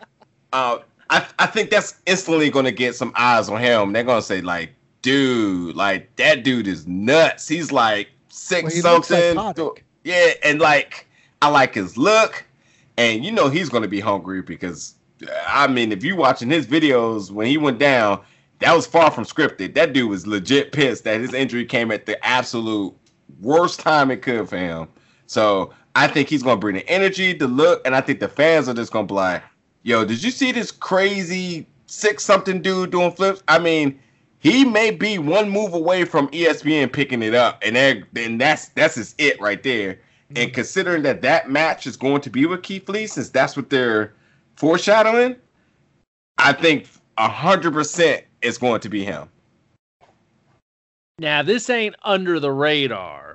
Uh, 0.53 0.79
I 1.11 1.27
I 1.39 1.47
think 1.47 1.71
that's 1.71 1.97
instantly 2.07 2.51
going 2.51 2.67
to 2.67 2.73
get 2.73 2.95
some 2.95 3.13
eyes 3.17 3.49
on 3.49 3.61
him. 3.61 3.93
They're 3.93 4.05
going 4.05 4.21
to 4.21 4.27
say 4.27 4.41
like, 4.43 4.71
dude, 5.03 5.75
like 5.75 6.15
that 6.17 6.45
dude 6.45 6.69
is 6.69 6.87
nuts. 6.87 7.49
He's 7.49 7.73
like 7.73 8.11
six 8.29 8.63
Well, 8.63 8.73
he 8.73 8.81
something. 8.81 9.35
psychotic. 9.35 9.85
Yeah, 10.05 10.31
and 10.45 10.61
like 10.61 11.07
I 11.43 11.49
like 11.49 11.75
his 11.75 11.97
look, 11.99 12.45
and 12.97 13.25
you 13.25 13.33
know 13.33 13.49
he's 13.49 13.69
going 13.69 13.83
to 13.83 13.89
be 13.89 14.01
hungry 14.01 14.41
because 14.43 14.95
I 15.49 15.67
mean 15.67 15.91
if 15.91 16.05
you 16.05 16.15
watching 16.15 16.49
his 16.51 16.67
videos 16.67 17.31
when 17.33 17.49
he 17.49 17.57
went 17.59 17.79
down, 17.81 18.21
that 18.61 18.73
was 18.75 18.87
far 18.87 19.11
from 19.11 19.25
scripted. 19.25 19.75
That 19.75 19.93
dude 19.93 20.09
was 20.09 20.27
legit 20.29 20.71
pissed 20.71 21.03
that 21.05 21.21
his 21.21 21.35
injury 21.35 21.65
came 21.65 21.91
at 21.91 22.07
the 22.07 22.25
absolute 22.25 22.95
worst 23.43 23.81
time 23.81 24.11
it 24.11 24.23
could 24.23 24.49
for 24.49 24.57
him. 24.57 24.89
So 25.27 25.73
I 25.95 26.09
think 26.09 26.29
he's 26.29 26.43
gonna 26.43 26.61
bring 26.61 26.77
the 26.77 26.89
energy, 26.89 27.33
the 27.33 27.49
look, 27.49 27.83
and 27.85 27.95
I 27.95 28.01
think 28.01 28.21
the 28.21 28.29
fans 28.29 28.69
are 28.69 28.75
just 28.75 28.93
gonna 28.93 29.07
be 29.07 29.15
like, 29.15 29.43
"Yo, 29.83 30.05
did 30.05 30.23
you 30.23 30.31
see 30.31 30.53
this 30.53 30.71
crazy 30.71 31.67
six 31.87 32.25
something 32.25 32.63
dude 32.63 32.91
doing 32.91 33.13
flips?" 33.13 33.43
I 33.49 33.59
mean, 33.59 33.99
he 34.39 34.65
may 34.65 34.91
be 34.91 35.19
one 35.19 35.51
move 35.51 35.73
away 35.73 36.05
from 36.05 36.29
ESPN 36.29 36.93
picking 36.93 37.23
it 37.23 37.35
up, 37.35 37.63
and 37.65 37.77
then 37.77 38.05
then 38.13 38.39
that's 38.39 38.69
that's 38.71 38.97
his 38.97 39.15
it 39.19 39.41
right 39.41 39.63
there. 39.63 39.99
And 40.31 40.39
mm-hmm. 40.39 40.55
considering 40.55 41.03
that 41.03 41.23
that 41.23 41.51
match 41.51 41.87
is 41.87 41.97
going 41.97 42.23
to 42.23 42.31
be 42.31 42.47
with 42.47 42.63
Keith 42.63 42.89
Lee, 42.89 43.07
since 43.07 43.29
that's 43.29 43.57
what 43.57 43.71
they're 43.71 44.15
foreshadowing, 44.57 45.37
I 46.39 46.53
think 46.53 46.89
hundred 47.19 47.73
percent 47.73 48.25
it's 48.41 48.59
going 48.59 48.81
to 48.81 48.89
be 48.89 49.05
him. 49.05 49.29
Now 51.19 51.43
this 51.43 51.71
ain't 51.71 51.95
under 52.03 52.41
the 52.41 52.51
radar, 52.51 53.32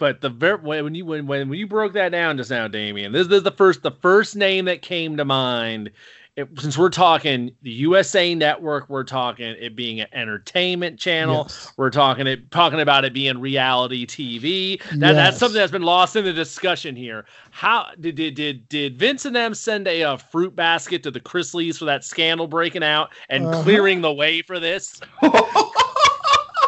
but 0.00 0.20
the 0.22 0.30
ver- 0.30 0.56
when 0.56 0.94
you 0.96 1.04
when, 1.06 1.26
when 1.28 1.48
when 1.50 1.58
you 1.58 1.66
broke 1.68 1.92
that 1.92 2.08
down 2.10 2.38
just 2.38 2.50
now, 2.50 2.66
Damien, 2.66 3.12
this, 3.12 3.28
this 3.28 3.36
is 3.38 3.42
the 3.44 3.52
first 3.52 3.82
the 3.84 3.90
first 3.92 4.34
name 4.34 4.64
that 4.64 4.82
came 4.82 5.16
to 5.18 5.24
mind. 5.24 5.90
It, 6.36 6.48
since 6.58 6.78
we're 6.78 6.88
talking 6.90 7.50
the 7.62 7.70
USA 7.72 8.34
Network, 8.36 8.88
we're 8.88 9.04
talking 9.04 9.46
it 9.58 9.74
being 9.76 10.00
an 10.00 10.06
entertainment 10.12 10.98
channel. 10.98 11.44
Yes. 11.48 11.72
We're 11.76 11.90
talking 11.90 12.26
it 12.26 12.50
talking 12.50 12.80
about 12.80 13.04
it 13.04 13.12
being 13.12 13.38
reality 13.38 14.06
TV. 14.06 14.80
That, 15.00 15.12
That's 15.12 15.36
something 15.38 15.58
that's 15.58 15.72
been 15.72 15.82
lost 15.82 16.16
in 16.16 16.24
the 16.24 16.32
discussion 16.32 16.96
here. 16.96 17.26
How 17.50 17.88
did 18.00 18.14
did 18.14 18.36
did, 18.36 18.68
did 18.70 18.96
Vince 18.96 19.26
and 19.26 19.36
them 19.36 19.54
send 19.54 19.86
a, 19.86 20.02
uh 20.04 20.16
fruit 20.16 20.56
basket 20.56 21.02
to 21.02 21.10
the 21.10 21.20
Chrisleys 21.20 21.76
for 21.78 21.84
that 21.84 22.04
scandal 22.04 22.46
breaking 22.46 22.84
out 22.84 23.10
and 23.28 23.44
Uh-huh. 23.46 23.62
clearing 23.64 24.00
the 24.00 24.12
way 24.12 24.40
for 24.40 24.58
this? 24.58 25.00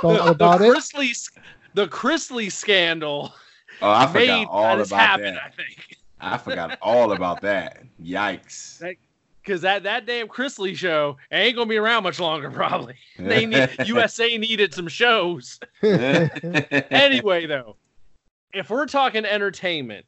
About 0.02 0.58
the 0.58 0.64
it. 0.66 0.76
Chrisley, 0.76 1.30
the 1.74 1.88
Chrisley 1.88 2.50
scandal 2.50 3.32
Oh, 3.80 3.90
I 3.90 4.06
forgot 4.06 4.14
made 4.14 4.46
all 4.50 4.76
this 4.76 4.88
about 4.88 5.00
happen. 5.00 5.34
that. 5.34 5.42
I 5.44 5.50
think 5.50 5.96
I 6.20 6.38
forgot 6.38 6.78
all 6.82 7.12
about 7.12 7.40
that. 7.42 7.82
Yikes. 8.00 8.80
because 9.42 9.60
that 9.62 9.82
that 9.84 10.06
damn 10.06 10.28
Chrisley 10.28 10.76
show 10.76 11.16
ain't 11.32 11.56
gonna 11.56 11.68
be 11.68 11.76
around 11.78 12.02
much 12.04 12.20
longer. 12.20 12.50
Probably 12.50 12.94
they 13.18 13.44
need 13.46 13.70
USA 13.86 14.36
needed 14.38 14.72
some 14.74 14.86
shows. 14.88 15.58
anyway, 15.82 17.46
though, 17.46 17.76
if 18.52 18.70
we're 18.70 18.86
talking 18.86 19.24
entertainment, 19.24 20.06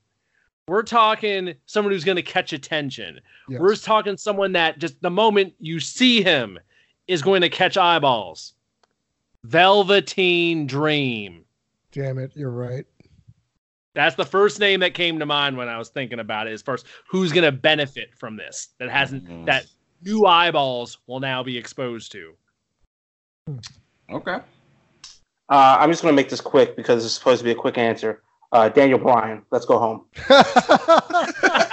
we're 0.69 0.82
talking 0.82 1.55
someone 1.66 1.93
who's 1.93 2.05
going 2.05 2.16
to 2.16 2.23
catch 2.23 2.53
attention. 2.53 3.20
Yes. 3.49 3.61
We're 3.61 3.77
talking 3.77 4.16
someone 4.16 4.53
that 4.53 4.78
just 4.78 5.01
the 5.03 5.11
moment 5.11 5.55
you 5.59 5.78
see 5.81 6.23
him 6.23 6.59
is 7.09 7.20
going 7.23 7.41
to 7.43 7.49
catch 7.51 7.77
eyeballs. 7.77 8.55
Velveteen 9.45 10.66
Dream. 10.66 11.44
Damn 11.95 12.19
it, 12.19 12.33
you're 12.35 12.51
right. 12.51 12.85
That's 13.95 14.16
the 14.16 14.25
first 14.25 14.59
name 14.59 14.81
that 14.81 14.93
came 14.95 15.21
to 15.21 15.27
mind 15.27 15.57
when 15.57 15.69
I 15.69 15.79
was 15.79 15.89
thinking 15.89 16.19
about 16.19 16.49
it. 16.49 16.53
As 16.53 16.61
far 16.62 16.75
as 16.75 16.85
who's 17.09 17.31
going 17.33 17.45
to 17.45 17.53
benefit 17.53 18.12
from 18.16 18.37
this, 18.37 18.71
that 18.79 18.91
hasn't 18.91 19.25
Mhm. 19.25 19.47
that 19.47 19.66
new 20.03 20.27
eyeballs 20.27 20.99
will 21.07 21.21
now 21.21 21.45
be 21.45 21.57
exposed 21.57 22.11
to. 22.12 22.35
Okay. 24.11 24.39
Uh, 25.49 25.77
I'm 25.79 25.91
just 25.91 26.03
going 26.03 26.12
to 26.12 26.16
make 26.16 26.29
this 26.29 26.41
quick 26.41 26.75
because 26.77 27.05
it's 27.05 27.15
supposed 27.15 27.39
to 27.39 27.45
be 27.45 27.53
a 27.53 27.55
quick 27.55 27.79
answer. 27.79 28.23
Uh, 28.51 28.69
Daniel 28.69 28.99
Bryan, 28.99 29.45
let's 29.53 29.65
go 29.66 29.79
home. 29.79 30.07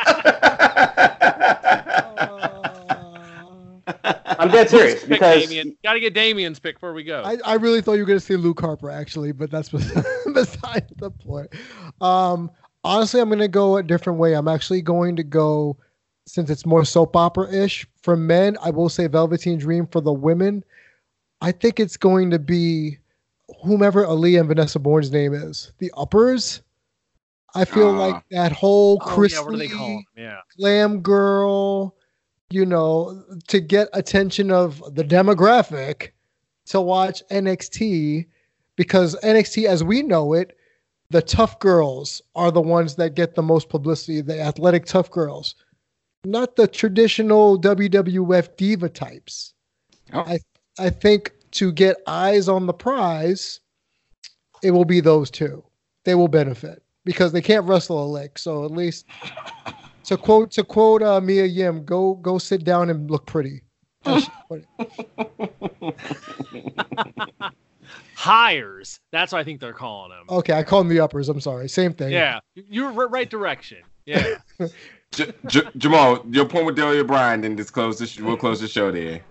I'm 4.42 4.50
dead 4.50 4.70
serious 4.70 5.02
Pick 5.02 5.10
because 5.10 5.48
Damien. 5.48 5.78
Got 5.84 5.94
to 5.94 6.00
get 6.00 6.14
Damien's 6.14 6.60
pick 6.60 6.76
before 6.76 6.94
we 6.94 7.04
go. 7.04 7.22
I, 7.26 7.38
I 7.46 7.54
really 7.56 7.82
thought 7.82 7.94
you 7.94 8.00
were 8.00 8.06
going 8.08 8.20
to 8.20 8.26
say 8.26 8.36
Luke 8.36 8.60
Harper, 8.60 8.90
actually, 8.90 9.32
but 9.32 9.52
that's 9.52 9.70
beside 10.34 10.88
the 10.98 11.12
point. 11.12 11.50
Um, 12.02 12.50
honestly, 12.84 13.22
I'm 13.22 13.30
going 13.30 13.40
to 13.40 13.48
go 13.48 13.78
a 13.78 13.84
different 13.84 14.20
way. 14.20 14.34
I'm 14.34 14.48
actually 14.48 14.82
going 14.82 15.16
to 15.18 15.24
go, 15.24 15.78
since 16.26 16.50
it's 16.50 16.66
more 16.66 16.84
soap 16.86 17.16
opera 17.16 17.54
ish. 17.54 17.86
For 18.02 18.16
men, 18.18 18.58
I 18.64 18.72
will 18.72 18.90
say 18.90 19.08
Velveteen 19.08 19.60
Dream. 19.60 19.86
For 19.88 20.02
the 20.02 20.14
women, 20.14 20.64
I 21.42 21.52
think 21.52 21.80
it's 21.80 21.98
going 21.98 22.32
to 22.32 22.40
be 22.40 22.98
whomever 23.64 24.06
Ali 24.06 24.38
and 24.38 24.48
Vanessa 24.48 24.80
Borne's 24.80 25.12
name 25.12 25.34
is. 25.34 25.72
The 25.78 25.92
uppers. 25.96 26.62
I 27.54 27.66
feel 27.66 27.90
Ah. 27.90 28.08
like 28.08 28.24
that 28.32 28.54
whole 28.54 28.98
oh, 29.02 29.24
yeah, 29.24 29.42
what 29.42 29.52
do 29.52 29.58
they 29.58 29.68
call 29.68 30.02
Yeah. 30.16 30.40
glam 30.58 31.02
girl, 31.02 31.96
you 32.52 32.66
know, 32.66 33.24
to 33.48 33.60
get 33.60 33.90
attention 33.94 34.52
of 34.52 34.96
the 34.96 35.04
demographic 35.04 36.10
to 36.68 36.82
watch 36.82 37.24
NXT 37.32 38.28
because 38.76 39.16
NXT 39.24 39.66
as 39.66 39.84
we 39.84 40.02
know 40.02 40.34
it, 40.34 40.58
the 41.10 41.22
tough 41.22 41.60
girls 41.60 42.22
are 42.36 42.52
the 42.52 42.62
ones 42.62 42.96
that 42.96 43.16
get 43.16 43.36
the 43.36 43.42
most 43.42 43.70
publicity, 43.70 44.22
the 44.22 44.40
athletic 44.40 44.86
tough 44.86 45.12
girls, 45.12 45.56
not 46.24 46.56
the 46.56 46.68
traditional 46.68 47.60
WWF 47.60 48.56
diva 48.56 48.90
types. 48.90 49.54
Oh. 50.14 50.22
I 50.22 50.40
I 50.80 50.90
think 50.90 51.34
to 51.52 51.72
get 51.72 51.98
eyes 52.08 52.48
on 52.48 52.66
the 52.66 52.74
prize, 52.74 53.60
it 54.64 54.72
will 54.72 54.86
be 54.86 55.02
those 55.02 55.30
two. 55.30 55.64
They 56.06 56.16
will 56.16 56.30
benefit 56.30 56.82
because 57.04 57.32
they 57.32 57.42
can't 57.42 57.68
wrestle 57.68 58.04
a 58.04 58.08
lick. 58.08 58.38
So 58.40 58.64
at 58.64 58.72
least 58.72 59.06
to 60.06 60.18
quote 60.18 60.52
to 60.52 60.64
quote 60.64 61.02
uh, 61.04 61.22
Mia 61.22 61.46
Yim, 61.46 61.86
go 61.86 62.16
go 62.16 62.38
sit 62.38 62.64
down 62.64 62.90
and 62.90 63.10
look 63.10 63.26
pretty. 63.26 63.62
How 64.04 64.20
she 64.20 64.32
put 64.48 64.66
it. 64.80 65.96
Hires. 68.16 69.00
That's 69.12 69.32
what 69.32 69.40
I 69.40 69.44
think 69.44 69.60
they're 69.60 69.74
calling 69.74 70.12
him. 70.12 70.26
Okay, 70.30 70.54
I 70.54 70.64
call 70.64 70.80
them 70.80 70.90
the 70.90 71.00
uppers. 71.00 71.30
I'm 71.30 71.40
sorry. 71.40 71.68
Same 71.68 71.94
thing. 71.94 72.12
Yeah. 72.12 72.40
you're 72.56 72.92
right 72.92 73.30
direction. 73.30 73.80
Yeah. 74.06 74.36
J- 75.12 75.34
J- 75.48 75.70
Jamal, 75.78 76.24
your 76.30 76.46
point 76.46 76.66
with 76.66 76.76
Daniel 76.78 77.04
Bryan, 77.04 77.42
then 77.42 77.58
just 77.58 77.74
close 77.74 78.00
this. 78.00 78.18
We'll 78.20 78.38
close 78.38 78.62
the 78.62 78.68
show 78.68 78.92
there. 78.92 79.22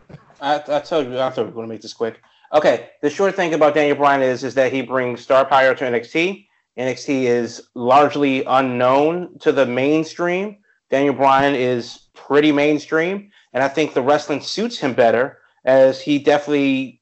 I, 0.41 0.57
I 0.69 0.81
told 0.81 1.07
you 1.07 1.19
I 1.19 1.31
thought 1.31 1.39
we 1.39 1.45
were 1.45 1.53
going 1.53 1.67
to 1.69 1.73
make 1.73 1.81
this 1.83 1.95
quick. 1.95 2.21
Okay, 2.53 2.91
the 3.01 3.09
short 3.09 3.35
thing 3.37 3.55
about 3.55 3.75
Daniel 3.75 3.97
Bryan 3.97 4.23
is 4.23 4.43
is 4.45 4.55
that 4.55 4.73
he 4.73 4.83
brings 4.83 5.21
star 5.21 5.45
power 5.45 5.75
to 5.75 5.85
NXT. 5.85 6.47
NXT 6.79 7.23
is 7.25 7.63
largely 7.75 8.45
unknown 8.45 9.39
to 9.41 9.53
the 9.53 9.67
mainstream. 9.67 10.59
Daniel 10.91 11.15
Bryan 11.15 11.55
is 11.55 12.09
pretty 12.15 12.53
mainstream, 12.53 13.31
and 13.53 13.63
I 13.63 13.69
think 13.69 13.95
the 13.95 14.03
wrestling 14.03 14.41
suits 14.41 14.79
him 14.79 14.95
better 14.95 15.39
as 15.65 16.01
he 16.01 16.19
definitely 16.19 17.01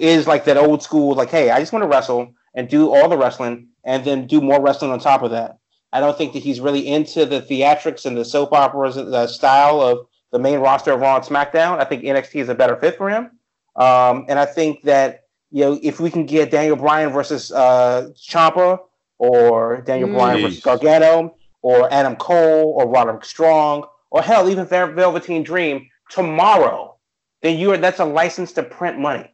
is 0.00 0.26
like 0.26 0.44
that 0.44 0.56
old 0.56 0.82
school, 0.82 1.14
like, 1.14 1.30
hey, 1.30 1.50
I 1.50 1.58
just 1.58 1.72
want 1.72 1.82
to 1.82 1.88
wrestle 1.88 2.32
and 2.54 2.68
do 2.68 2.94
all 2.94 3.08
the 3.08 3.16
wrestling 3.16 3.68
and 3.84 4.04
then 4.04 4.26
do 4.26 4.40
more 4.40 4.60
wrestling 4.60 4.90
on 4.90 5.00
top 5.00 5.22
of 5.22 5.30
that. 5.32 5.58
I 5.92 6.00
don't 6.00 6.16
think 6.18 6.32
that 6.32 6.42
he's 6.42 6.60
really 6.60 6.86
into 6.86 7.24
the 7.24 7.40
theatrics 7.40 8.04
and 8.04 8.16
the 8.16 8.24
soap 8.24 8.52
operas 8.52 8.96
the 8.96 9.26
style 9.26 9.80
of 9.80 10.06
the 10.32 10.38
main 10.38 10.58
roster 10.58 10.92
of 10.92 11.00
Raw 11.00 11.16
and 11.16 11.24
SmackDown. 11.24 11.78
I 11.78 11.84
think 11.84 12.02
NXT 12.02 12.40
is 12.40 12.48
a 12.48 12.54
better 12.54 12.76
fit 12.76 12.96
for 12.96 13.08
him. 13.08 13.30
Um, 13.76 14.26
and 14.28 14.38
I 14.38 14.44
think 14.44 14.82
that 14.82 15.24
you 15.50 15.64
know 15.64 15.78
if 15.82 16.00
we 16.00 16.10
can 16.10 16.26
get 16.26 16.50
Daniel 16.50 16.76
Bryan 16.76 17.12
versus 17.12 17.52
uh, 17.52 18.10
Ciampa 18.16 18.78
or 19.18 19.80
Daniel 19.82 20.08
Mm. 20.08 20.14
Bryan 20.14 20.42
versus 20.42 20.60
Jeez. 20.60 20.64
Gargano 20.64 21.36
or 21.62 21.92
Adam 21.92 22.16
Cole 22.16 22.74
or 22.76 22.88
Roderick 22.88 23.24
Strong 23.24 23.84
or 24.10 24.22
hell 24.22 24.48
even 24.48 24.66
Vel- 24.66 24.92
Velveteen 24.92 25.42
Dream, 25.42 25.88
tomorrow, 26.10 26.96
then 27.42 27.58
you 27.58 27.72
are 27.72 27.76
that's 27.76 28.00
a 28.00 28.04
license 28.04 28.52
to 28.52 28.62
print 28.62 28.98
money. 28.98 29.30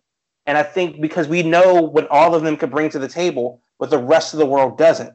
And 0.46 0.56
I 0.56 0.62
think 0.62 1.00
because 1.00 1.28
we 1.28 1.42
know 1.42 1.82
what 1.82 2.08
all 2.08 2.34
of 2.34 2.42
them 2.42 2.56
could 2.56 2.70
bring 2.70 2.90
to 2.90 2.98
the 2.98 3.08
table, 3.08 3.60
but 3.78 3.90
the 3.90 3.98
rest 3.98 4.32
of 4.32 4.38
the 4.38 4.46
world 4.46 4.78
doesn't. 4.78 5.14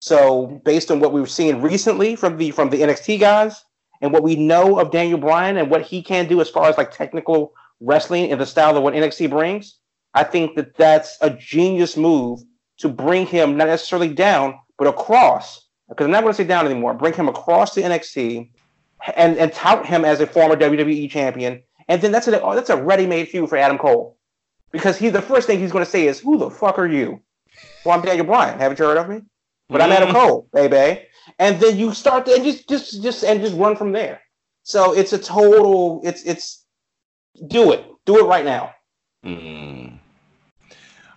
So 0.00 0.60
based 0.64 0.90
on 0.90 1.00
what 1.00 1.12
we've 1.12 1.30
seen 1.30 1.60
recently 1.60 2.14
from 2.16 2.36
the 2.36 2.50
from 2.52 2.70
the 2.70 2.82
NXT 2.82 3.18
guys 3.18 3.64
and 4.00 4.12
what 4.12 4.22
we 4.22 4.36
know 4.36 4.78
of 4.78 4.90
Daniel 4.92 5.18
Bryan 5.18 5.56
and 5.56 5.70
what 5.70 5.82
he 5.82 6.02
can 6.02 6.28
do 6.28 6.40
as 6.40 6.48
far 6.48 6.68
as 6.68 6.76
like 6.78 6.92
technical 6.92 7.52
wrestling 7.80 8.30
and 8.30 8.40
the 8.40 8.46
style 8.46 8.76
of 8.76 8.82
what 8.82 8.94
NXT 8.94 9.30
brings, 9.30 9.78
I 10.14 10.22
think 10.24 10.54
that 10.56 10.76
that's 10.76 11.16
a 11.20 11.30
genius 11.30 11.96
move 11.96 12.40
to 12.78 12.88
bring 12.88 13.26
him 13.26 13.56
not 13.56 13.68
necessarily 13.68 14.12
down, 14.12 14.58
but 14.78 14.86
across. 14.86 15.66
Because 15.88 16.04
I'm 16.04 16.10
not 16.10 16.22
going 16.22 16.32
to 16.32 16.36
say 16.36 16.44
down 16.44 16.66
anymore. 16.66 16.94
Bring 16.94 17.14
him 17.14 17.28
across 17.28 17.74
the 17.74 17.82
NXT 17.82 18.50
and 19.16 19.38
and 19.38 19.52
tout 19.52 19.86
him 19.86 20.04
as 20.04 20.20
a 20.20 20.26
former 20.26 20.56
WWE 20.56 21.10
champion. 21.10 21.62
And 21.88 22.02
then 22.02 22.12
that's 22.12 22.28
a 22.28 22.32
that's 22.32 22.70
a 22.70 22.76
ready-made 22.76 23.28
feud 23.28 23.48
for 23.48 23.56
Adam 23.56 23.78
Cole, 23.78 24.16
because 24.70 24.98
he 24.98 25.08
the 25.08 25.22
first 25.22 25.46
thing 25.46 25.58
he's 25.58 25.72
going 25.72 25.84
to 25.84 25.90
say 25.90 26.06
is, 26.06 26.20
"Who 26.20 26.36
the 26.38 26.50
fuck 26.50 26.78
are 26.78 26.86
you?" 26.86 27.20
Well, 27.84 27.98
I'm 27.98 28.04
Daniel 28.04 28.26
Bryan. 28.26 28.58
Haven't 28.58 28.78
you 28.78 28.84
heard 28.84 28.98
of 28.98 29.08
me? 29.08 29.22
But 29.68 29.80
I'm 29.80 29.92
Adam 29.92 30.10
mm. 30.10 30.12
Cole, 30.12 30.48
baby. 30.52 31.06
And 31.38 31.60
then 31.60 31.78
you 31.78 31.94
start 31.94 32.26
to 32.26 32.34
and 32.34 32.44
just 32.44 32.68
just 32.68 33.02
just 33.02 33.24
and 33.24 33.40
just 33.40 33.56
run 33.56 33.76
from 33.76 33.92
there. 33.92 34.20
So 34.62 34.92
it's 34.92 35.12
a 35.12 35.18
total. 35.18 36.02
It's 36.04 36.22
it's 36.24 36.64
do 37.46 37.72
it. 37.72 37.84
Do 38.04 38.18
it 38.18 38.28
right 38.28 38.44
now. 38.44 38.74
Mm. 39.24 39.97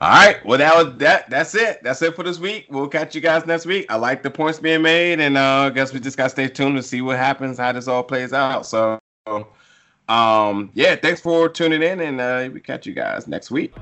All 0.02 0.10
right. 0.10 0.44
Well, 0.44 0.58
that 0.58 0.76
was 0.76 0.98
that. 0.98 1.30
That's 1.30 1.54
it. 1.54 1.84
That's 1.84 2.02
it 2.02 2.16
for 2.16 2.24
this 2.24 2.40
week. 2.40 2.66
We'll 2.72 2.88
catch 2.88 3.14
you 3.14 3.22
guys 3.22 3.46
next 3.46 3.68
week. 3.68 3.86
I 3.88 3.98
like 3.98 4.24
the 4.24 4.32
points 4.32 4.58
being 4.60 4.82
made, 4.82 5.20
and 5.20 5.38
uh, 5.38 5.68
I 5.68 5.70
guess 5.70 5.94
we 5.94 6.00
just 6.00 6.18
gotta 6.18 6.32
stay 6.32 6.48
tuned 6.48 6.76
to 6.78 6.82
see 6.82 7.02
what 7.04 7.18
happens, 7.18 7.60
how 7.60 7.72
this 7.72 7.88
all 7.88 8.02
plays 8.02 8.34
out. 8.34 8.66
So, 8.66 9.00
um, 10.10 10.72
yeah. 10.74 10.96
Thanks 10.96 11.22
for 11.22 11.48
tuning 11.50 11.84
in, 11.84 12.00
and 12.00 12.20
uh, 12.20 12.50
we 12.52 12.62
catch 12.62 12.88
you 12.88 12.94
guys 12.94 13.28
next 13.28 13.52
week. 13.52 13.76